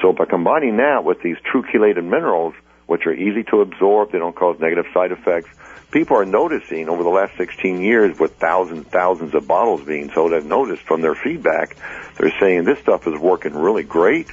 So 0.00 0.12
by 0.12 0.24
combining 0.24 0.78
that 0.78 1.04
with 1.04 1.20
these 1.22 1.36
true 1.44 1.62
chelated 1.62 2.04
minerals, 2.04 2.54
which 2.86 3.06
are 3.06 3.12
easy 3.12 3.42
to 3.44 3.60
absorb, 3.60 4.12
they 4.12 4.18
don't 4.18 4.34
cause 4.34 4.56
negative 4.60 4.86
side 4.94 5.12
effects, 5.12 5.50
people 5.90 6.16
are 6.16 6.24
noticing 6.24 6.88
over 6.88 7.02
the 7.02 7.08
last 7.08 7.36
16 7.36 7.80
years 7.80 8.18
with 8.18 8.36
thousands 8.36 8.86
thousands 8.88 9.34
of 9.34 9.46
bottles 9.46 9.82
being 9.82 10.10
sold 10.12 10.32
i've 10.34 10.44
noticed 10.44 10.82
from 10.82 11.00
their 11.00 11.14
feedback 11.14 11.76
they're 12.18 12.36
saying 12.40 12.64
this 12.64 12.80
stuff 12.80 13.06
is 13.06 13.18
working 13.18 13.54
really 13.54 13.84
great. 13.84 14.28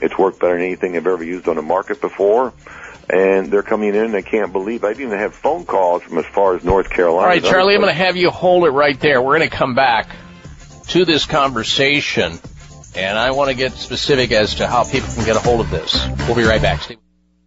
It's 0.00 0.16
worked 0.18 0.40
better 0.40 0.54
than 0.54 0.62
anything 0.62 0.92
they've 0.92 1.06
ever 1.06 1.22
used 1.22 1.46
on 1.48 1.56
the 1.56 1.62
market 1.62 2.00
before. 2.00 2.52
And 3.08 3.52
they're 3.52 3.62
coming 3.62 3.90
in 3.90 4.06
and 4.06 4.14
they 4.14 4.22
can't 4.22 4.52
believe 4.52 4.82
i 4.82 4.90
even 4.90 5.10
have 5.10 5.32
phone 5.32 5.64
calls 5.64 6.02
from 6.02 6.18
as 6.18 6.26
far 6.26 6.56
as 6.56 6.64
north 6.64 6.90
carolina. 6.90 7.22
All 7.22 7.28
right 7.28 7.44
charlie 7.44 7.74
i'm 7.74 7.80
going 7.80 7.94
to 7.94 7.94
have 7.94 8.16
you 8.16 8.30
hold 8.30 8.64
it 8.64 8.70
right 8.70 8.98
there. 8.98 9.22
We're 9.22 9.38
going 9.38 9.48
to 9.48 9.56
come 9.56 9.76
back 9.76 10.10
to 10.88 11.04
this 11.04 11.24
conversation 11.24 12.40
and 12.96 13.16
i 13.16 13.30
want 13.30 13.50
to 13.50 13.54
get 13.54 13.72
specific 13.72 14.32
as 14.32 14.56
to 14.56 14.66
how 14.66 14.82
people 14.82 15.08
can 15.14 15.24
get 15.24 15.36
a 15.36 15.40
hold 15.40 15.60
of 15.60 15.70
this. 15.70 16.04
We'll 16.26 16.34
be 16.34 16.42
right 16.42 16.60
back. 16.60 16.96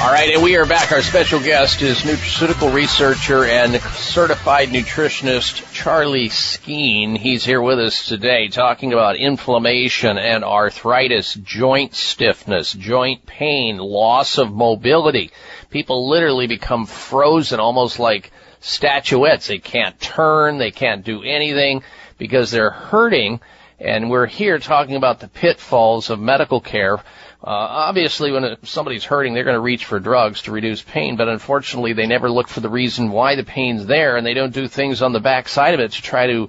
All 0.00 0.10
right, 0.10 0.34
and 0.34 0.42
we 0.42 0.56
are 0.56 0.66
back. 0.66 0.90
Our 0.90 1.02
special 1.02 1.38
guest 1.38 1.80
is 1.82 1.98
nutraceutical 1.98 2.74
researcher 2.74 3.44
and 3.44 3.80
certified 3.80 4.70
nutritionist 4.70 5.72
Charlie 5.72 6.28
Skeen. 6.28 7.16
He's 7.16 7.44
here 7.44 7.62
with 7.62 7.78
us 7.78 8.06
today 8.06 8.48
talking 8.48 8.92
about 8.92 9.16
inflammation 9.16 10.18
and 10.18 10.44
arthritis, 10.44 11.34
joint 11.34 11.94
stiffness, 11.94 12.72
joint 12.72 13.26
pain, 13.26 13.76
loss 13.76 14.38
of 14.38 14.52
mobility. 14.52 15.30
People 15.70 16.08
literally 16.08 16.48
become 16.48 16.86
frozen 16.86 17.60
almost 17.60 17.98
like 18.00 18.32
statuettes. 18.60 19.46
They 19.46 19.58
can't 19.58 20.00
turn, 20.00 20.58
they 20.58 20.72
can't 20.72 21.04
do 21.04 21.22
anything 21.22 21.82
because 22.18 22.50
they're 22.50 22.70
hurting. 22.70 23.40
And 23.78 24.10
we're 24.10 24.26
here 24.26 24.58
talking 24.58 24.96
about 24.96 25.20
the 25.20 25.28
pitfalls 25.28 26.10
of 26.10 26.18
medical 26.18 26.60
care. 26.60 26.98
Uh, 27.44 27.48
obviously, 27.48 28.30
when 28.30 28.56
somebody's 28.62 29.04
hurting, 29.04 29.34
they're 29.34 29.42
going 29.42 29.56
to 29.56 29.60
reach 29.60 29.84
for 29.84 29.98
drugs 29.98 30.42
to 30.42 30.52
reduce 30.52 30.80
pain, 30.80 31.16
but 31.16 31.26
unfortunately, 31.26 31.92
they 31.92 32.06
never 32.06 32.30
look 32.30 32.46
for 32.46 32.60
the 32.60 32.68
reason 32.68 33.10
why 33.10 33.34
the 33.34 33.42
pain's 33.42 33.84
there, 33.86 34.16
and 34.16 34.24
they 34.24 34.34
don't 34.34 34.54
do 34.54 34.68
things 34.68 35.02
on 35.02 35.12
the 35.12 35.18
back 35.18 35.48
side 35.48 35.74
of 35.74 35.80
it 35.80 35.90
to 35.90 36.02
try 36.02 36.28
to 36.28 36.48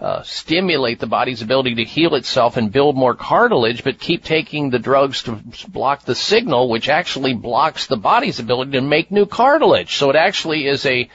uh, 0.00 0.22
stimulate 0.24 0.98
the 0.98 1.06
body's 1.06 1.42
ability 1.42 1.76
to 1.76 1.84
heal 1.84 2.16
itself 2.16 2.56
and 2.56 2.72
build 2.72 2.96
more 2.96 3.14
cartilage, 3.14 3.84
but 3.84 4.00
keep 4.00 4.24
taking 4.24 4.70
the 4.70 4.80
drugs 4.80 5.22
to 5.22 5.40
block 5.68 6.04
the 6.04 6.14
signal, 6.16 6.68
which 6.68 6.88
actually 6.88 7.34
blocks 7.34 7.86
the 7.86 7.96
body's 7.96 8.40
ability 8.40 8.72
to 8.72 8.80
make 8.80 9.12
new 9.12 9.26
cartilage. 9.26 9.94
So 9.94 10.10
it 10.10 10.16
actually 10.16 10.66
is 10.66 10.84
a 10.86 11.08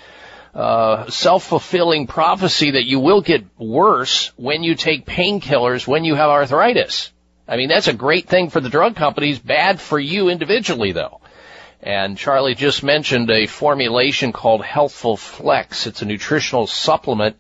uh, 0.56 1.09
self-fulfilling 1.09 2.07
prophecy 2.07 2.72
that 2.72 2.85
you 2.85 3.01
will 3.01 3.19
get 3.19 3.43
worse 3.57 4.31
when 4.38 4.64
you 4.64 4.75
take 4.75 5.06
painkillers 5.06 5.85
when 5.85 6.06
you 6.06 6.15
have 6.15 6.30
arthritis. 6.30 7.11
I 7.48 7.58
mean, 7.58 7.69
that's 7.69 7.88
a 7.88 7.93
great 7.93 8.27
thing 8.27 8.50
for 8.50 8.59
the 8.59 8.69
drug 8.69 8.95
companies, 8.95 9.40
bad 9.40 9.80
for 9.80 10.00
you 10.00 10.30
individually 10.30 10.92
though. 10.92 11.22
And 11.82 12.17
Charlie 12.17 12.56
just 12.56 12.84
mentioned 12.84 13.30
a 13.30 13.45
formulation 13.45 14.34
called 14.34 14.64
Healthful 14.64 15.17
Flex. 15.17 15.88
It's 15.88 16.01
a 16.01 16.06
nutritional 16.06 16.67
supplement. 16.67 17.38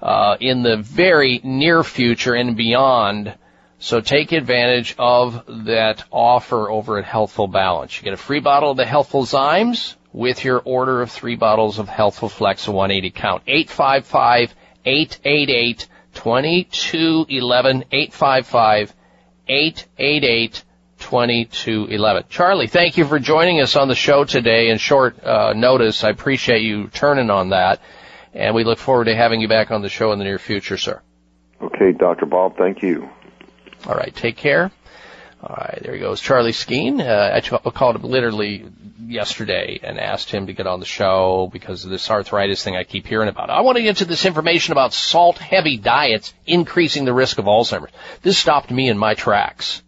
uh, 0.02 0.36
in 0.40 0.64
the 0.64 0.78
very 0.78 1.40
near 1.44 1.84
future 1.84 2.34
and 2.34 2.58
beyond. 2.58 3.34
So 3.84 4.00
take 4.00 4.32
advantage 4.32 4.96
of 4.98 5.44
that 5.66 6.06
offer 6.10 6.72
over 6.72 7.00
at 7.00 7.04
Healthful 7.04 7.50
Balance. 7.50 7.98
You 7.98 8.06
get 8.06 8.14
a 8.14 8.18
free 8.18 8.40
bottle 8.40 8.72
of 8.72 8.78
the 8.78 8.86
Healthful 8.86 9.24
Zymes 9.24 9.96
with 10.14 10.46
your 10.46 10.62
order 10.64 11.02
of 11.02 11.12
three 11.12 11.36
bottles 11.36 11.80
of 11.80 11.90
Healthful 11.90 12.30
Flex, 12.30 12.66
a 12.68 12.72
180 12.72 13.12
count. 13.12 13.44
855 13.46 14.56
888 14.86 15.88
2211 16.14 17.84
855 17.92 18.94
888 19.50 20.64
2211. 21.00 22.24
Charlie, 22.30 22.68
thank 22.68 22.96
you 22.96 23.04
for 23.04 23.20
joining 23.20 23.60
us 23.60 23.76
on 23.76 23.90
the 23.90 23.96
show 23.96 24.24
today 24.24 24.70
in 24.70 24.78
short 24.78 25.22
uh, 25.22 25.52
notice. 25.52 26.06
I 26.06 26.10
appreciate 26.10 26.62
you 26.62 26.88
turning 26.88 27.30
on 27.30 27.50
that, 27.50 27.82
and 28.34 28.56
we 28.56 28.64
look 28.64 28.80
forward 28.80 29.06
to 29.06 29.16
having 29.16 29.42
you 29.42 29.50
back 29.50 29.72
on 29.72 29.82
the 29.82 29.90
show 29.90 30.14
in 30.14 30.20
the 30.20 30.24
near 30.24 30.40
future, 30.40 30.78
sir. 30.78 31.02
Okay, 31.62 31.92
Dr. 31.92 32.26
Bob, 32.26 32.56
thank 32.56 32.82
you. 32.82 33.10
All 33.86 33.96
right, 33.96 34.16
take 34.16 34.38
care. 34.38 34.72
All 35.42 35.58
right, 35.60 35.80
there 35.84 35.94
he 35.94 36.00
goes. 36.00 36.22
Charlie 36.22 36.54
Skeen. 36.54 37.02
Uh, 37.02 37.36
I 37.36 37.42
t- 37.42 37.72
called 37.72 37.98
him 37.98 38.04
literally 38.04 38.66
yesterday 39.06 39.80
and 39.84 40.00
asked 40.00 40.32
him 40.32 40.48
to 40.48 40.54
get 40.54 40.68
on 40.68 40.80
the 40.80 40.86
show 40.86 41.50
because 41.52 41.84
of 41.84 41.92
this 41.92 42.10
arthritis 42.10 42.64
thing 42.64 42.78
I 42.78 42.86
keep 42.86 43.06
hearing 43.06 43.28
about. 43.28 43.50
I 43.50 43.60
want 43.62 43.76
to 43.76 43.84
get 43.84 43.98
to 43.98 44.06
this 44.06 44.26
information 44.26 44.72
about 44.72 44.94
salt 44.94 45.38
heavy 45.38 45.78
diets 45.78 46.34
increasing 46.46 47.04
the 47.04 47.14
risk 47.14 47.40
of 47.40 47.46
Alzheimer's. 47.46 47.92
This 48.22 48.38
stopped 48.38 48.72
me 48.72 48.88
in 48.88 48.98
my 48.98 49.16
tracks. 49.16 49.84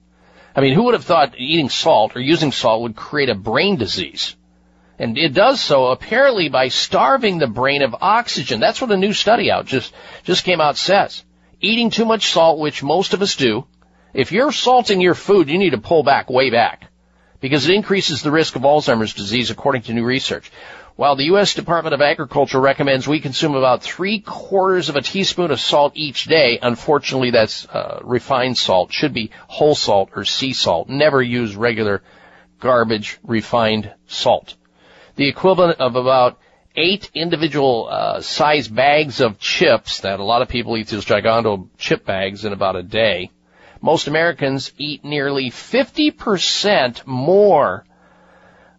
I 0.56 0.62
mean, 0.62 0.74
who 0.74 0.84
would 0.84 0.94
have 0.94 1.06
thought 1.06 1.36
eating 1.38 1.70
salt 1.70 2.18
or 2.18 2.22
using 2.22 2.52
salt 2.52 2.82
would 2.82 2.96
create 2.96 3.30
a 3.30 3.36
brain 3.36 3.78
disease? 3.78 4.36
And 4.98 5.18
it 5.18 5.34
does 5.34 5.62
so 5.62 5.88
apparently 5.88 6.48
by 6.48 6.70
starving 6.70 7.38
the 7.38 7.48
brain 7.48 7.82
of 7.82 7.96
oxygen. 8.00 8.60
That's 8.60 8.82
what 8.82 8.92
a 8.92 8.98
new 8.98 9.14
study 9.14 9.52
out 9.52 9.66
just, 9.66 9.94
just 10.24 10.46
came 10.46 10.62
out 10.62 10.78
says. 10.78 11.24
Eating 11.60 11.90
too 11.90 12.06
much 12.06 12.28
salt, 12.28 12.60
which 12.60 12.84
most 12.84 13.14
of 13.14 13.22
us 13.22 13.36
do, 13.36 13.66
if 14.16 14.32
you're 14.32 14.54
salting 14.54 15.02
your 15.02 15.14
food, 15.14 15.50
you 15.50 15.58
need 15.58 15.72
to 15.72 15.78
pull 15.78 16.02
back 16.02 16.30
way 16.30 16.50
back 16.50 16.90
because 17.42 17.68
it 17.68 17.76
increases 17.76 18.22
the 18.22 18.32
risk 18.32 18.56
of 18.56 18.62
Alzheimer's 18.62 19.14
disease 19.14 19.52
according 19.52 19.84
to 19.84 19.94
new 19.94 20.06
research. 20.06 20.50
While 20.96 21.18
the 21.18 21.26
U.S. 21.26 21.54
Department 21.54 21.94
of 21.94 22.02
Agriculture 22.02 22.62
recommends 22.62 23.06
we 23.06 23.20
consume 23.20 23.56
about 23.56 23.84
three 23.84 24.22
quarters 24.22 24.88
of 24.88 24.96
a 24.96 25.02
teaspoon 25.02 25.52
of 25.52 25.60
salt 25.60 25.92
each 25.98 26.24
day, 26.24 26.58
unfortunately 26.62 27.32
that's 27.32 27.68
uh, 27.68 28.00
refined 28.06 28.58
salt, 28.58 28.94
should 28.94 29.14
be 29.14 29.32
whole 29.50 29.76
salt 29.76 30.12
or 30.16 30.24
sea 30.24 30.54
salt. 30.54 30.88
Never 30.88 31.22
use 31.22 31.58
regular 31.58 32.02
garbage 32.62 33.20
refined 33.22 33.94
salt. 34.08 34.56
The 35.18 35.28
equivalent 35.28 35.82
of 35.82 35.98
about 35.98 36.40
eight 36.78 37.12
individual 37.14 37.90
uh, 37.92 38.22
size 38.22 38.70
bags 38.70 39.20
of 39.20 39.40
chips 39.40 40.00
that 40.00 40.22
a 40.22 40.24
lot 40.24 40.42
of 40.42 40.48
people 40.48 40.78
eat 40.78 40.88
those 40.88 41.06
giganto 41.06 41.68
chip 41.78 42.06
bags 42.06 42.46
in 42.46 42.54
about 42.54 42.78
a 42.78 42.84
day 42.84 43.32
most 43.86 44.08
Americans 44.08 44.72
eat 44.80 45.06
nearly 45.06 45.52
50% 45.52 47.06
more 47.06 47.86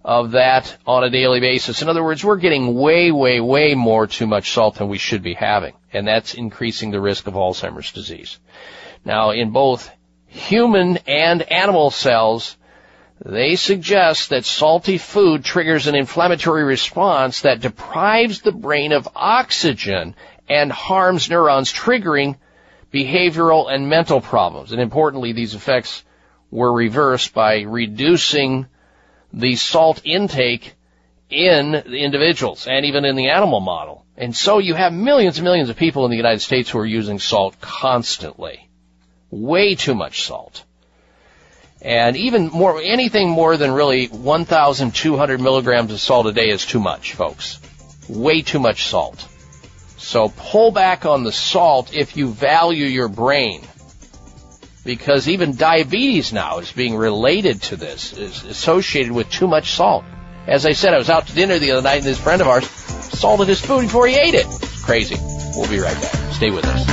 of 0.04 0.32
that 0.32 0.76
on 0.84 1.04
a 1.04 1.10
daily 1.10 1.38
basis. 1.38 1.80
In 1.80 1.88
other 1.88 2.02
words, 2.02 2.24
we're 2.24 2.38
getting 2.38 2.74
way, 2.74 3.12
way, 3.12 3.40
way 3.40 3.74
more 3.76 4.08
too 4.08 4.26
much 4.26 4.50
salt 4.50 4.74
than 4.74 4.88
we 4.88 4.98
should 4.98 5.22
be 5.22 5.34
having. 5.34 5.74
And 5.92 6.08
that's 6.08 6.34
increasing 6.34 6.90
the 6.90 7.00
risk 7.00 7.28
of 7.28 7.34
Alzheimer's 7.34 7.92
disease. 7.92 8.40
Now, 9.04 9.30
in 9.30 9.52
both 9.52 9.88
human 10.26 10.98
and 11.06 11.40
animal 11.52 11.92
cells, 11.92 12.56
they 13.24 13.54
suggest 13.54 14.30
that 14.30 14.44
salty 14.44 14.98
food 14.98 15.44
triggers 15.44 15.86
an 15.86 15.94
inflammatory 15.94 16.64
response 16.64 17.42
that 17.42 17.60
deprives 17.60 18.40
the 18.40 18.50
brain 18.50 18.90
of 18.90 19.08
oxygen 19.14 20.16
and 20.48 20.72
harms 20.72 21.30
neurons, 21.30 21.72
triggering 21.72 22.36
behavioral 22.92 23.70
and 23.72 23.88
mental 23.88 24.20
problems. 24.20 24.72
And 24.72 24.80
importantly, 24.80 25.32
these 25.32 25.54
effects 25.54 26.02
were 26.50 26.72
reversed 26.72 27.34
by 27.34 27.62
reducing 27.62 28.66
the 29.32 29.56
salt 29.56 30.00
intake 30.04 30.74
in 31.28 31.72
the 31.72 32.04
individuals 32.04 32.66
and 32.66 32.86
even 32.86 33.04
in 33.04 33.16
the 33.16 33.28
animal 33.28 33.60
model. 33.60 34.04
And 34.16 34.34
so 34.34 34.58
you 34.58 34.74
have 34.74 34.92
millions 34.92 35.38
and 35.38 35.44
millions 35.44 35.68
of 35.68 35.76
people 35.76 36.04
in 36.04 36.10
the 36.10 36.16
United 36.16 36.40
States 36.40 36.70
who 36.70 36.78
are 36.78 36.86
using 36.86 37.18
salt 37.18 37.60
constantly. 37.60 38.68
Way 39.30 39.74
too 39.74 39.94
much 39.94 40.24
salt. 40.24 40.62
And 41.82 42.16
even 42.16 42.46
more, 42.46 42.80
anything 42.80 43.28
more 43.28 43.56
than 43.56 43.72
really 43.72 44.06
1,200 44.06 45.40
milligrams 45.40 45.92
of 45.92 46.00
salt 46.00 46.26
a 46.26 46.32
day 46.32 46.48
is 46.48 46.64
too 46.64 46.80
much, 46.80 47.12
folks. 47.12 47.58
Way 48.08 48.42
too 48.42 48.60
much 48.60 48.86
salt. 48.86 49.28
So 50.06 50.28
pull 50.28 50.70
back 50.70 51.04
on 51.04 51.24
the 51.24 51.32
salt 51.32 51.92
if 51.92 52.16
you 52.16 52.28
value 52.28 52.86
your 52.86 53.08
brain. 53.08 53.62
Because 54.84 55.28
even 55.28 55.56
diabetes 55.56 56.32
now 56.32 56.58
is 56.60 56.70
being 56.70 56.94
related 56.94 57.60
to 57.62 57.76
this, 57.76 58.12
is 58.12 58.44
associated 58.44 59.10
with 59.10 59.28
too 59.28 59.48
much 59.48 59.72
salt. 59.72 60.04
As 60.46 60.64
I 60.64 60.74
said, 60.74 60.94
I 60.94 60.98
was 60.98 61.10
out 61.10 61.26
to 61.26 61.34
dinner 61.34 61.58
the 61.58 61.72
other 61.72 61.82
night 61.82 61.96
and 61.96 62.04
this 62.04 62.20
friend 62.20 62.40
of 62.40 62.46
ours 62.46 62.68
salted 62.68 63.48
his 63.48 63.60
food 63.60 63.82
before 63.82 64.06
he 64.06 64.14
ate 64.14 64.34
it. 64.34 64.46
It's 64.46 64.84
crazy. 64.84 65.16
We'll 65.56 65.68
be 65.68 65.80
right 65.80 66.00
back. 66.00 66.32
Stay 66.34 66.52
with 66.52 66.64
us. 66.64 66.86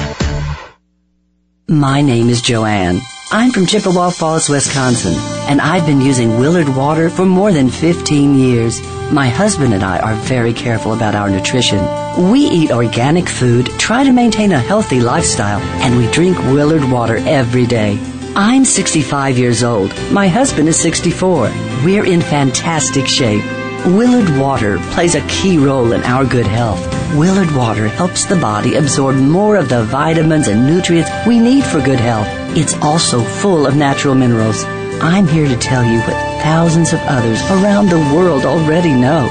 My 1.68 2.02
name 2.02 2.30
is 2.30 2.42
Joanne. 2.42 3.00
I'm 3.36 3.50
from 3.50 3.66
Chippewa 3.66 4.12
Falls, 4.12 4.48
Wisconsin, 4.48 5.16
and 5.50 5.60
I've 5.60 5.88
been 5.88 6.02
using 6.02 6.38
Willard 6.38 6.70
water 6.70 7.10
for 7.10 7.26
more 7.26 7.52
than 7.52 7.68
15 7.68 8.38
years. 8.38 8.80
My 9.12 9.28
husband 9.28 9.74
and 9.74 9.82
I 9.82 9.98
are 9.98 10.14
very 10.14 10.54
careful 10.54 10.94
about 10.94 11.16
our 11.16 11.32
nutrition. 11.32 11.84
We 12.30 12.42
eat 12.42 12.70
organic 12.70 13.28
food, 13.28 13.66
try 13.80 14.04
to 14.04 14.14
maintain 14.14 14.52
a 14.52 14.60
healthy 14.60 15.02
lifestyle, 15.02 15.60
and 15.82 15.98
we 15.98 16.12
drink 16.12 16.38
Willard 16.54 16.84
water 16.84 17.18
every 17.26 17.66
day. 17.66 18.00
I'm 18.36 18.66
65 18.66 19.40
years 19.40 19.64
old. 19.64 19.92
My 20.12 20.28
husband 20.28 20.70
is 20.70 20.80
64. 20.80 21.52
We're 21.84 22.06
in 22.06 22.22
fantastic 22.22 23.08
shape. 23.08 23.44
Willard 23.88 24.30
Water 24.38 24.78
plays 24.92 25.16
a 25.16 25.28
key 25.28 25.58
role 25.58 25.92
in 25.94 26.04
our 26.04 26.24
good 26.24 26.48
health. 26.48 27.03
Willard 27.18 27.56
Water 27.56 27.88
helps 27.88 28.26
the 28.26 28.36
body 28.36 28.76
absorb 28.76 29.16
more 29.18 29.56
of 29.56 29.70
the 29.70 29.84
vitamins 29.84 30.48
and 30.48 30.66
nutrients 30.66 31.12
we 31.28 31.38
need 31.38 31.64
for 31.64 31.80
good 31.80 32.00
health. 32.00 32.28
It's 32.58 32.74
also 32.82 33.22
full 33.22 33.68
of 33.68 33.76
natural 33.76 34.16
minerals. 34.16 34.64
I'm 35.00 35.28
here 35.28 35.48
to 35.48 35.56
tell 35.58 35.84
you 35.84 36.00
what 36.00 36.42
thousands 36.42 36.92
of 36.92 37.00
others 37.02 37.40
around 37.52 37.90
the 37.90 38.00
world 38.16 38.46
already 38.46 38.94
know. 38.94 39.30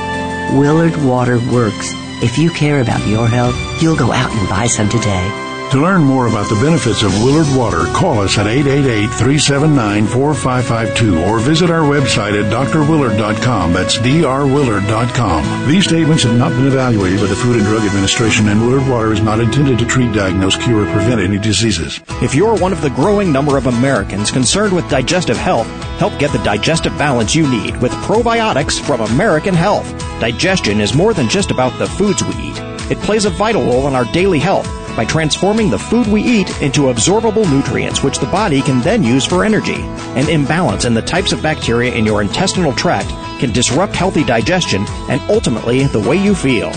Willard 0.56 0.96
Water 1.04 1.40
works. 1.50 1.90
If 2.22 2.38
you 2.38 2.50
care 2.50 2.80
about 2.80 3.04
your 3.08 3.26
health, 3.26 3.56
you'll 3.82 3.96
go 3.96 4.12
out 4.12 4.30
and 4.30 4.48
buy 4.48 4.68
some 4.68 4.88
today. 4.88 5.51
To 5.72 5.80
learn 5.80 6.04
more 6.04 6.26
about 6.26 6.50
the 6.50 6.56
benefits 6.56 7.02
of 7.02 7.24
Willard 7.24 7.46
Water, 7.56 7.86
call 7.94 8.20
us 8.20 8.36
at 8.36 8.44
888-379-4552 8.44 11.26
or 11.26 11.38
visit 11.38 11.70
our 11.70 11.80
website 11.80 12.38
at 12.38 12.52
drwillard.com. 12.52 13.72
That's 13.72 13.96
drwillard.com. 13.96 15.66
These 15.66 15.84
statements 15.84 16.24
have 16.24 16.36
not 16.36 16.50
been 16.50 16.66
evaluated 16.66 17.20
by 17.20 17.26
the 17.26 17.36
Food 17.36 17.56
and 17.56 17.64
Drug 17.64 17.86
Administration 17.86 18.48
and 18.48 18.60
Willard 18.60 18.86
Water 18.86 19.14
is 19.14 19.22
not 19.22 19.40
intended 19.40 19.78
to 19.78 19.86
treat, 19.86 20.12
diagnose, 20.12 20.58
cure, 20.58 20.82
or 20.82 20.92
prevent 20.92 21.22
any 21.22 21.38
diseases. 21.38 22.02
If 22.20 22.34
you're 22.34 22.58
one 22.58 22.74
of 22.74 22.82
the 22.82 22.90
growing 22.90 23.32
number 23.32 23.56
of 23.56 23.66
Americans 23.66 24.30
concerned 24.30 24.74
with 24.74 24.90
digestive 24.90 25.38
health, 25.38 25.66
help 25.96 26.18
get 26.18 26.32
the 26.32 26.44
digestive 26.44 26.92
balance 26.98 27.34
you 27.34 27.50
need 27.50 27.80
with 27.80 27.92
probiotics 28.04 28.78
from 28.78 29.00
American 29.00 29.54
Health. 29.54 29.90
Digestion 30.20 30.82
is 30.82 30.92
more 30.92 31.14
than 31.14 31.30
just 31.30 31.50
about 31.50 31.78
the 31.78 31.86
foods 31.86 32.22
we 32.22 32.34
eat. 32.34 32.58
It 32.90 32.98
plays 32.98 33.24
a 33.24 33.30
vital 33.30 33.64
role 33.64 33.88
in 33.88 33.94
our 33.94 34.04
daily 34.12 34.38
health 34.38 34.81
by 34.96 35.04
transforming 35.04 35.70
the 35.70 35.78
food 35.78 36.06
we 36.06 36.22
eat 36.22 36.48
into 36.62 36.82
absorbable 36.82 37.50
nutrients 37.50 38.02
which 38.02 38.18
the 38.18 38.26
body 38.26 38.60
can 38.62 38.80
then 38.80 39.02
use 39.02 39.24
for 39.24 39.44
energy. 39.44 39.80
An 40.16 40.28
imbalance 40.28 40.84
in 40.84 40.94
the 40.94 41.02
types 41.02 41.32
of 41.32 41.42
bacteria 41.42 41.94
in 41.94 42.04
your 42.04 42.22
intestinal 42.22 42.72
tract 42.72 43.08
can 43.40 43.52
disrupt 43.52 43.94
healthy 43.94 44.24
digestion 44.24 44.84
and 45.08 45.20
ultimately 45.30 45.84
the 45.86 46.00
way 46.00 46.16
you 46.16 46.34
feel. 46.34 46.70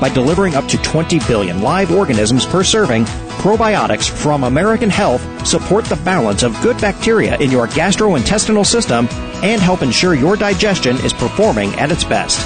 By 0.00 0.10
delivering 0.12 0.54
up 0.54 0.66
to 0.68 0.76
20 0.78 1.20
billion 1.20 1.62
live 1.62 1.92
organisms 1.92 2.44
per 2.44 2.64
serving, 2.64 3.04
probiotics 3.38 4.10
from 4.10 4.44
American 4.44 4.90
Health 4.90 5.46
support 5.46 5.84
the 5.84 5.96
balance 5.96 6.42
of 6.42 6.60
good 6.62 6.80
bacteria 6.80 7.36
in 7.38 7.50
your 7.50 7.68
gastrointestinal 7.68 8.66
system 8.66 9.06
and 9.42 9.62
help 9.62 9.82
ensure 9.82 10.14
your 10.14 10.36
digestion 10.36 10.96
is 11.04 11.12
performing 11.12 11.72
at 11.76 11.92
its 11.92 12.04
best. 12.04 12.38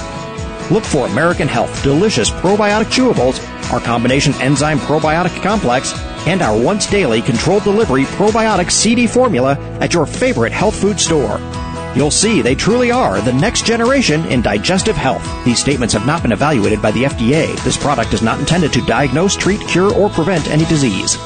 Look 0.71 0.83
for 0.83 1.07
American 1.07 1.47
Health 1.47 1.81
Delicious 1.81 2.29
Probiotic 2.29 2.85
Chewables, 2.85 3.39
our 3.71 3.79
combination 3.79 4.33
enzyme 4.41 4.79
probiotic 4.79 5.41
complex, 5.41 5.93
and 6.27 6.41
our 6.41 6.59
once 6.59 6.85
daily 6.87 7.21
controlled 7.21 7.63
delivery 7.63 8.03
probiotic 8.03 8.71
CD 8.71 9.07
formula 9.07 9.57
at 9.79 9.93
your 9.93 10.05
favorite 10.05 10.51
health 10.51 10.79
food 10.79 10.99
store. 10.99 11.39
You'll 11.95 12.11
see 12.11 12.41
they 12.41 12.55
truly 12.55 12.91
are 12.91 13.19
the 13.21 13.33
next 13.33 13.65
generation 13.65 14.25
in 14.25 14.41
digestive 14.41 14.95
health. 14.95 15.23
These 15.43 15.59
statements 15.59 15.93
have 15.93 16.05
not 16.05 16.21
been 16.21 16.31
evaluated 16.31 16.81
by 16.81 16.91
the 16.91 17.03
FDA. 17.03 17.55
This 17.63 17.77
product 17.77 18.13
is 18.13 18.21
not 18.21 18.39
intended 18.39 18.71
to 18.73 18.85
diagnose, 18.85 19.35
treat, 19.35 19.59
cure, 19.67 19.93
or 19.93 20.09
prevent 20.09 20.47
any 20.49 20.65
disease. 20.65 21.17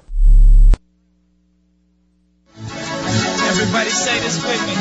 Everybody 2.56 3.90
say 3.90 4.18
this 4.20 4.42
with 4.42 4.66
me. 4.66 4.74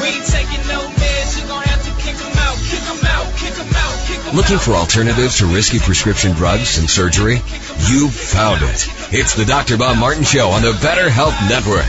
We 0.00 0.08
ain't 0.14 0.26
taking 0.26 0.66
no 0.68 0.80
meds, 0.86 1.40
you 1.40 1.46
gon' 1.48 1.62
have 1.62 1.82
to 1.84 1.90
kick 2.02 2.14
'em 2.14 2.38
out, 2.38 2.56
kick 2.68 2.82
'em 2.88 3.06
out, 3.06 3.36
kick 3.36 3.58
'em 3.58 3.74
out, 3.74 4.06
kick 4.06 4.26
'em 4.26 4.36
Looking 4.36 4.58
for 4.58 4.74
alternatives 4.74 5.38
to 5.38 5.46
risky 5.46 5.78
prescription 5.78 6.32
drugs 6.32 6.78
and 6.78 6.88
surgery? 6.88 7.42
You 7.88 8.08
found 8.08 8.62
it. 8.62 8.86
It's 9.10 9.34
the 9.34 9.44
Dr. 9.44 9.76
Bob 9.76 9.96
Martin 9.96 10.24
Show 10.24 10.50
on 10.50 10.62
the 10.62 10.72
Better 10.80 11.10
Health 11.10 11.34
Network. 11.48 11.86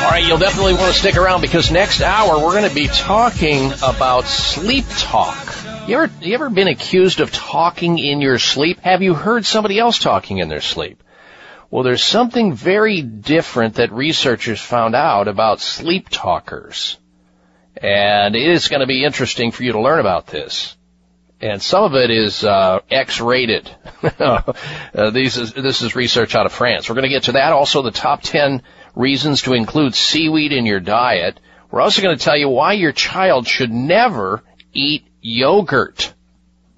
All 0.00 0.10
right, 0.10 0.24
you'll 0.24 0.38
definitely 0.38 0.74
want 0.74 0.92
to 0.92 0.98
stick 0.98 1.16
around 1.16 1.40
because 1.40 1.70
next 1.70 2.00
hour 2.00 2.36
we're 2.36 2.52
going 2.52 2.68
to 2.68 2.74
be 2.74 2.86
talking 2.86 3.72
about 3.82 4.26
sleep 4.26 4.84
talk. 4.90 5.36
You 5.88 5.96
ever, 5.96 6.12
you 6.22 6.34
ever 6.34 6.48
been 6.48 6.68
accused 6.68 7.20
of 7.20 7.32
talking 7.32 7.98
in 7.98 8.20
your 8.20 8.38
sleep? 8.38 8.78
Have 8.80 9.02
you 9.02 9.14
heard 9.14 9.44
somebody 9.44 9.78
else 9.78 9.98
talking 9.98 10.38
in 10.38 10.48
their 10.48 10.60
sleep? 10.60 11.02
Well, 11.70 11.82
there's 11.82 12.02
something 12.02 12.52
very 12.52 13.02
different 13.02 13.74
that 13.74 13.92
researchers 13.92 14.60
found 14.60 14.94
out 14.94 15.28
about 15.28 15.60
sleep 15.60 16.08
talkers. 16.08 16.96
And 17.76 18.36
it 18.36 18.48
is 18.48 18.68
going 18.68 18.80
to 18.80 18.86
be 18.86 19.04
interesting 19.04 19.50
for 19.50 19.64
you 19.64 19.72
to 19.72 19.80
learn 19.80 20.00
about 20.00 20.26
this. 20.26 20.76
And 21.40 21.62
some 21.62 21.84
of 21.84 21.94
it 21.94 22.10
is 22.10 22.44
uh, 22.44 22.80
X-rated. 22.90 23.70
uh, 24.18 25.10
these 25.10 25.38
is, 25.38 25.54
this 25.54 25.80
is 25.80 25.96
research 25.96 26.34
out 26.34 26.44
of 26.44 26.52
France. 26.52 26.88
We're 26.88 26.96
going 26.96 27.04
to 27.04 27.08
get 27.08 27.24
to 27.24 27.32
that. 27.32 27.52
Also, 27.52 27.82
the 27.82 27.90
top 27.90 28.20
10 28.22 28.62
reasons 28.94 29.42
to 29.42 29.54
include 29.54 29.94
seaweed 29.94 30.52
in 30.52 30.66
your 30.66 30.80
diet. 30.80 31.40
We're 31.70 31.80
also 31.80 32.02
going 32.02 32.16
to 32.16 32.22
tell 32.22 32.36
you 32.36 32.48
why 32.48 32.74
your 32.74 32.92
child 32.92 33.46
should 33.46 33.70
never 33.70 34.42
eat 34.74 35.06
yogurt. 35.22 36.12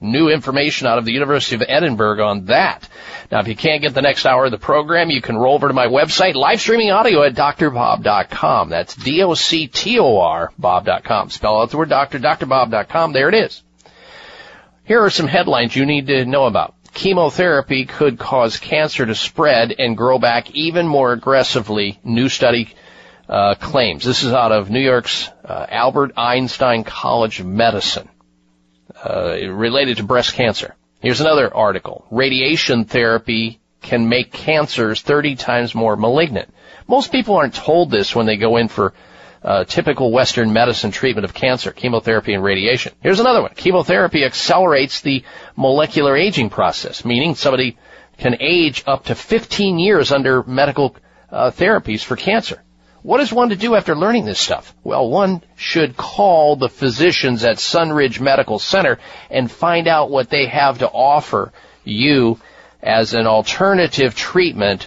New 0.00 0.28
information 0.28 0.86
out 0.86 0.98
of 0.98 1.04
the 1.04 1.12
University 1.12 1.56
of 1.56 1.62
Edinburgh 1.66 2.24
on 2.24 2.46
that. 2.46 2.88
Now, 3.30 3.40
if 3.40 3.48
you 3.48 3.56
can't 3.56 3.82
get 3.82 3.94
the 3.94 4.02
next 4.02 4.26
hour 4.26 4.44
of 4.44 4.50
the 4.50 4.58
program, 4.58 5.10
you 5.10 5.22
can 5.22 5.36
roll 5.36 5.54
over 5.54 5.68
to 5.68 5.74
my 5.74 5.86
website, 5.86 6.34
live 6.34 6.60
streaming 6.60 6.90
audio 6.90 7.22
at 7.22 7.34
drbob.com. 7.34 8.68
That's 8.68 8.94
D-O-C-T-O-R, 8.96 10.52
bob.com. 10.58 11.30
Spell 11.30 11.60
out 11.60 11.70
the 11.70 11.78
word 11.78 11.88
doctor, 11.88 12.18
drbob.com. 12.18 13.12
There 13.12 13.28
it 13.28 13.34
is. 13.34 13.62
Here 14.84 15.00
are 15.00 15.10
some 15.10 15.28
headlines 15.28 15.76
you 15.76 15.86
need 15.86 16.08
to 16.08 16.24
know 16.24 16.46
about. 16.46 16.74
Chemotherapy 16.92 17.86
could 17.86 18.18
cause 18.18 18.58
cancer 18.58 19.06
to 19.06 19.14
spread 19.14 19.72
and 19.78 19.96
grow 19.96 20.18
back 20.18 20.50
even 20.50 20.88
more 20.88 21.12
aggressively, 21.12 22.00
new 22.02 22.28
study 22.28 22.74
uh, 23.28 23.54
claims. 23.54 24.04
This 24.04 24.24
is 24.24 24.32
out 24.32 24.50
of 24.50 24.70
New 24.70 24.80
York's 24.80 25.28
uh, 25.44 25.66
Albert 25.68 26.12
Einstein 26.16 26.82
College 26.82 27.38
of 27.38 27.46
Medicine, 27.46 28.08
uh, 29.04 29.36
related 29.50 29.98
to 29.98 30.02
breast 30.02 30.34
cancer. 30.34 30.74
Here's 31.00 31.20
another 31.20 31.54
article. 31.54 32.04
Radiation 32.10 32.84
therapy 32.84 33.60
can 33.82 34.08
make 34.08 34.32
cancers 34.32 35.00
30 35.00 35.36
times 35.36 35.76
more 35.76 35.94
malignant. 35.94 36.52
Most 36.88 37.12
people 37.12 37.36
aren't 37.36 37.54
told 37.54 37.90
this 37.90 38.16
when 38.16 38.26
they 38.26 38.36
go 38.36 38.56
in 38.56 38.66
for 38.66 38.94
uh, 39.44 39.64
typical 39.64 40.12
Western 40.12 40.52
medicine 40.52 40.90
treatment 40.90 41.24
of 41.24 41.34
cancer, 41.34 41.72
chemotherapy 41.72 42.34
and 42.34 42.42
radiation. 42.44 42.92
Here's 43.00 43.20
another 43.20 43.42
one. 43.42 43.54
Chemotherapy 43.54 44.24
accelerates 44.24 45.00
the 45.00 45.24
molecular 45.56 46.16
aging 46.16 46.50
process, 46.50 47.04
meaning 47.04 47.34
somebody 47.34 47.76
can 48.18 48.36
age 48.40 48.84
up 48.86 49.06
to 49.06 49.14
15 49.14 49.78
years 49.78 50.12
under 50.12 50.42
medical 50.44 50.96
uh, 51.30 51.50
therapies 51.50 52.04
for 52.04 52.16
cancer. 52.16 52.62
What 53.02 53.20
is 53.20 53.32
one 53.32 53.48
to 53.48 53.56
do 53.56 53.74
after 53.74 53.96
learning 53.96 54.26
this 54.26 54.38
stuff? 54.38 54.72
Well, 54.84 55.10
one 55.10 55.42
should 55.56 55.96
call 55.96 56.54
the 56.54 56.68
physicians 56.68 57.42
at 57.42 57.56
Sunridge 57.56 58.20
Medical 58.20 58.60
Center 58.60 59.00
and 59.28 59.50
find 59.50 59.88
out 59.88 60.10
what 60.10 60.30
they 60.30 60.46
have 60.46 60.78
to 60.78 60.88
offer 60.88 61.52
you 61.82 62.38
as 62.80 63.14
an 63.14 63.26
alternative 63.26 64.14
treatment 64.14 64.86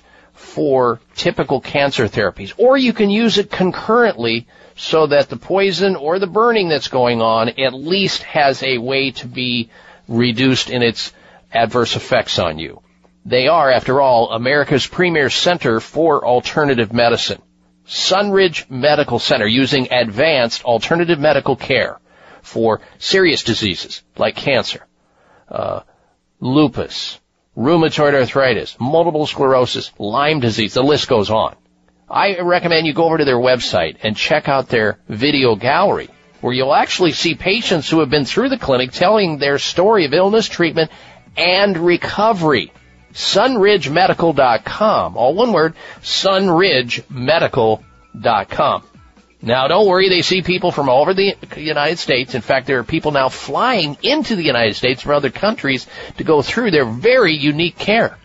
for 0.56 1.02
typical 1.16 1.60
cancer 1.60 2.08
therapies. 2.08 2.54
Or 2.58 2.78
you 2.78 2.94
can 2.94 3.10
use 3.10 3.38
it 3.38 3.52
concurrently 3.52 4.48
so 4.78 5.08
that 5.08 5.28
the 5.28 5.36
poison 5.36 5.98
or 5.98 6.18
the 6.18 6.28
burning 6.28 6.70
that's 6.70 6.88
going 6.88 7.22
on 7.22 7.50
at 7.50 7.74
least 7.74 8.24
has 8.24 8.64
a 8.64 8.78
way 8.78 9.12
to 9.12 9.28
be 9.28 9.70
reduced 10.08 10.70
in 10.70 10.82
its 10.82 11.12
adverse 11.52 11.98
effects 11.98 12.40
on 12.40 12.58
you. 12.58 12.82
They 13.26 13.50
are, 13.50 13.70
after 13.70 14.00
all, 14.00 14.32
America's 14.32 14.88
premier 14.88 15.30
center 15.30 15.82
for 15.82 16.26
alternative 16.26 16.94
medicine. 16.94 17.42
Sunridge 17.86 18.70
Medical 18.70 19.20
Center 19.20 19.48
using 19.48 19.92
advanced 19.92 20.64
alternative 20.64 21.20
medical 21.20 21.58
care 21.58 22.00
for 22.42 22.80
serious 22.98 23.44
diseases 23.44 24.04
like 24.16 24.38
cancer, 24.38 24.88
uh, 25.50 25.82
lupus, 26.40 27.20
rheumatoid 27.56 28.14
arthritis, 28.14 28.76
multiple 28.80 29.26
sclerosis, 29.26 29.92
Lyme 29.98 30.40
disease, 30.40 30.74
the 30.74 30.84
list 30.84 31.08
goes 31.08 31.30
on. 31.30 31.56
I 32.10 32.40
recommend 32.40 32.86
you 32.86 32.94
go 32.94 33.06
over 33.06 33.18
to 33.18 33.26
their 33.26 33.38
website 33.38 33.98
and 34.04 34.16
check 34.16 34.48
out 34.48 34.70
their 34.70 35.00
video 35.08 35.56
gallery 35.56 36.10
where 36.42 36.54
you'll 36.54 36.76
actually 36.76 37.12
see 37.12 37.34
patients 37.34 37.90
who 37.90 38.02
have 38.02 38.12
been 38.12 38.26
through 38.26 38.50
the 38.50 38.58
clinic 38.58 38.92
telling 38.92 39.40
their 39.40 39.58
story 39.58 40.06
of 40.06 40.14
illness, 40.14 40.48
treatment, 40.48 40.92
and 41.36 41.76
recovery. 41.78 42.72
sunridgemedical.com. 43.14 45.18
All 45.18 45.34
one 45.34 45.54
word, 45.54 45.74
sunridgemedical.com. 46.02 48.84
Now 49.46 49.68
don't 49.68 49.88
worry, 49.88 50.10
they 50.10 50.24
see 50.24 50.42
people 50.42 50.72
from 50.72 50.90
all 50.90 51.04
over 51.04 51.14
the 51.14 51.36
United 51.56 52.00
States. 52.00 52.34
In 52.34 52.42
fact, 52.42 52.66
there 52.66 52.80
are 52.80 52.84
people 52.84 53.12
now 53.12 53.30
flying 53.30 53.96
into 54.02 54.36
the 54.36 54.44
United 54.44 54.76
States 54.76 55.04
from 55.04 55.12
other 55.12 55.30
countries 55.30 55.86
to 56.18 56.24
go 56.24 56.42
through 56.42 56.72
their 56.72 56.86
very 56.86 57.36
unique 57.36 57.78
care. 57.78 58.18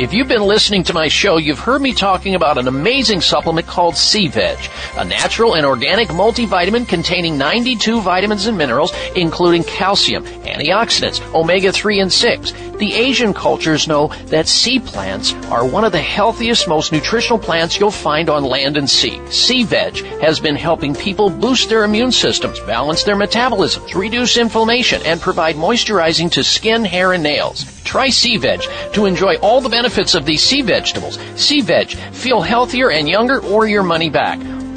If 0.00 0.14
you've 0.14 0.28
been 0.28 0.44
listening 0.44 0.82
to 0.84 0.94
my 0.94 1.08
show, 1.08 1.36
you've 1.36 1.58
heard 1.58 1.82
me 1.82 1.92
talking 1.92 2.34
about 2.34 2.56
an 2.56 2.68
amazing 2.68 3.20
supplement 3.20 3.66
called 3.66 3.98
Sea 3.98 4.28
Veg, 4.28 4.58
a 4.96 5.04
natural 5.04 5.56
and 5.56 5.66
organic 5.66 6.08
multivitamin 6.08 6.88
containing 6.88 7.36
92 7.36 8.00
vitamins 8.00 8.46
and 8.46 8.56
minerals, 8.56 8.94
including 9.14 9.62
calcium, 9.62 10.24
antioxidants, 10.24 11.20
omega-3 11.34 12.00
and 12.00 12.10
6. 12.10 12.52
The 12.80 12.94
Asian 12.94 13.34
cultures 13.34 13.86
know 13.86 14.06
that 14.28 14.48
sea 14.48 14.78
plants 14.78 15.34
are 15.50 15.66
one 15.66 15.84
of 15.84 15.92
the 15.92 16.00
healthiest, 16.00 16.66
most 16.66 16.92
nutritional 16.92 17.38
plants 17.38 17.78
you'll 17.78 17.90
find 17.90 18.30
on 18.30 18.42
land 18.42 18.78
and 18.78 18.88
sea. 18.88 19.20
Sea 19.28 19.64
veg 19.64 19.98
has 20.22 20.40
been 20.40 20.56
helping 20.56 20.94
people 20.94 21.28
boost 21.28 21.68
their 21.68 21.84
immune 21.84 22.10
systems, 22.10 22.58
balance 22.60 23.04
their 23.04 23.16
metabolisms, 23.16 23.94
reduce 23.94 24.38
inflammation, 24.38 25.02
and 25.04 25.20
provide 25.20 25.56
moisturizing 25.56 26.30
to 26.30 26.42
skin, 26.42 26.82
hair, 26.82 27.12
and 27.12 27.22
nails. 27.22 27.66
Try 27.84 28.08
sea 28.08 28.38
veg 28.38 28.62
to 28.94 29.04
enjoy 29.04 29.34
all 29.42 29.60
the 29.60 29.68
benefits 29.68 30.14
of 30.14 30.24
these 30.24 30.42
sea 30.42 30.62
vegetables. 30.62 31.18
Sea 31.36 31.60
veg, 31.60 31.90
feel 31.90 32.40
healthier 32.40 32.90
and 32.90 33.06
younger 33.06 33.40
or 33.40 33.68
your 33.68 33.82
money 33.82 34.08
back. 34.08 34.38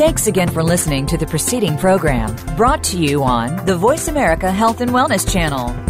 Thanks 0.00 0.28
again 0.28 0.48
for 0.48 0.62
listening 0.62 1.04
to 1.08 1.18
the 1.18 1.26
preceding 1.26 1.76
program 1.76 2.34
brought 2.56 2.82
to 2.84 2.96
you 2.96 3.22
on 3.22 3.62
the 3.66 3.76
Voice 3.76 4.08
America 4.08 4.50
Health 4.50 4.80
and 4.80 4.92
Wellness 4.92 5.30
Channel. 5.30 5.89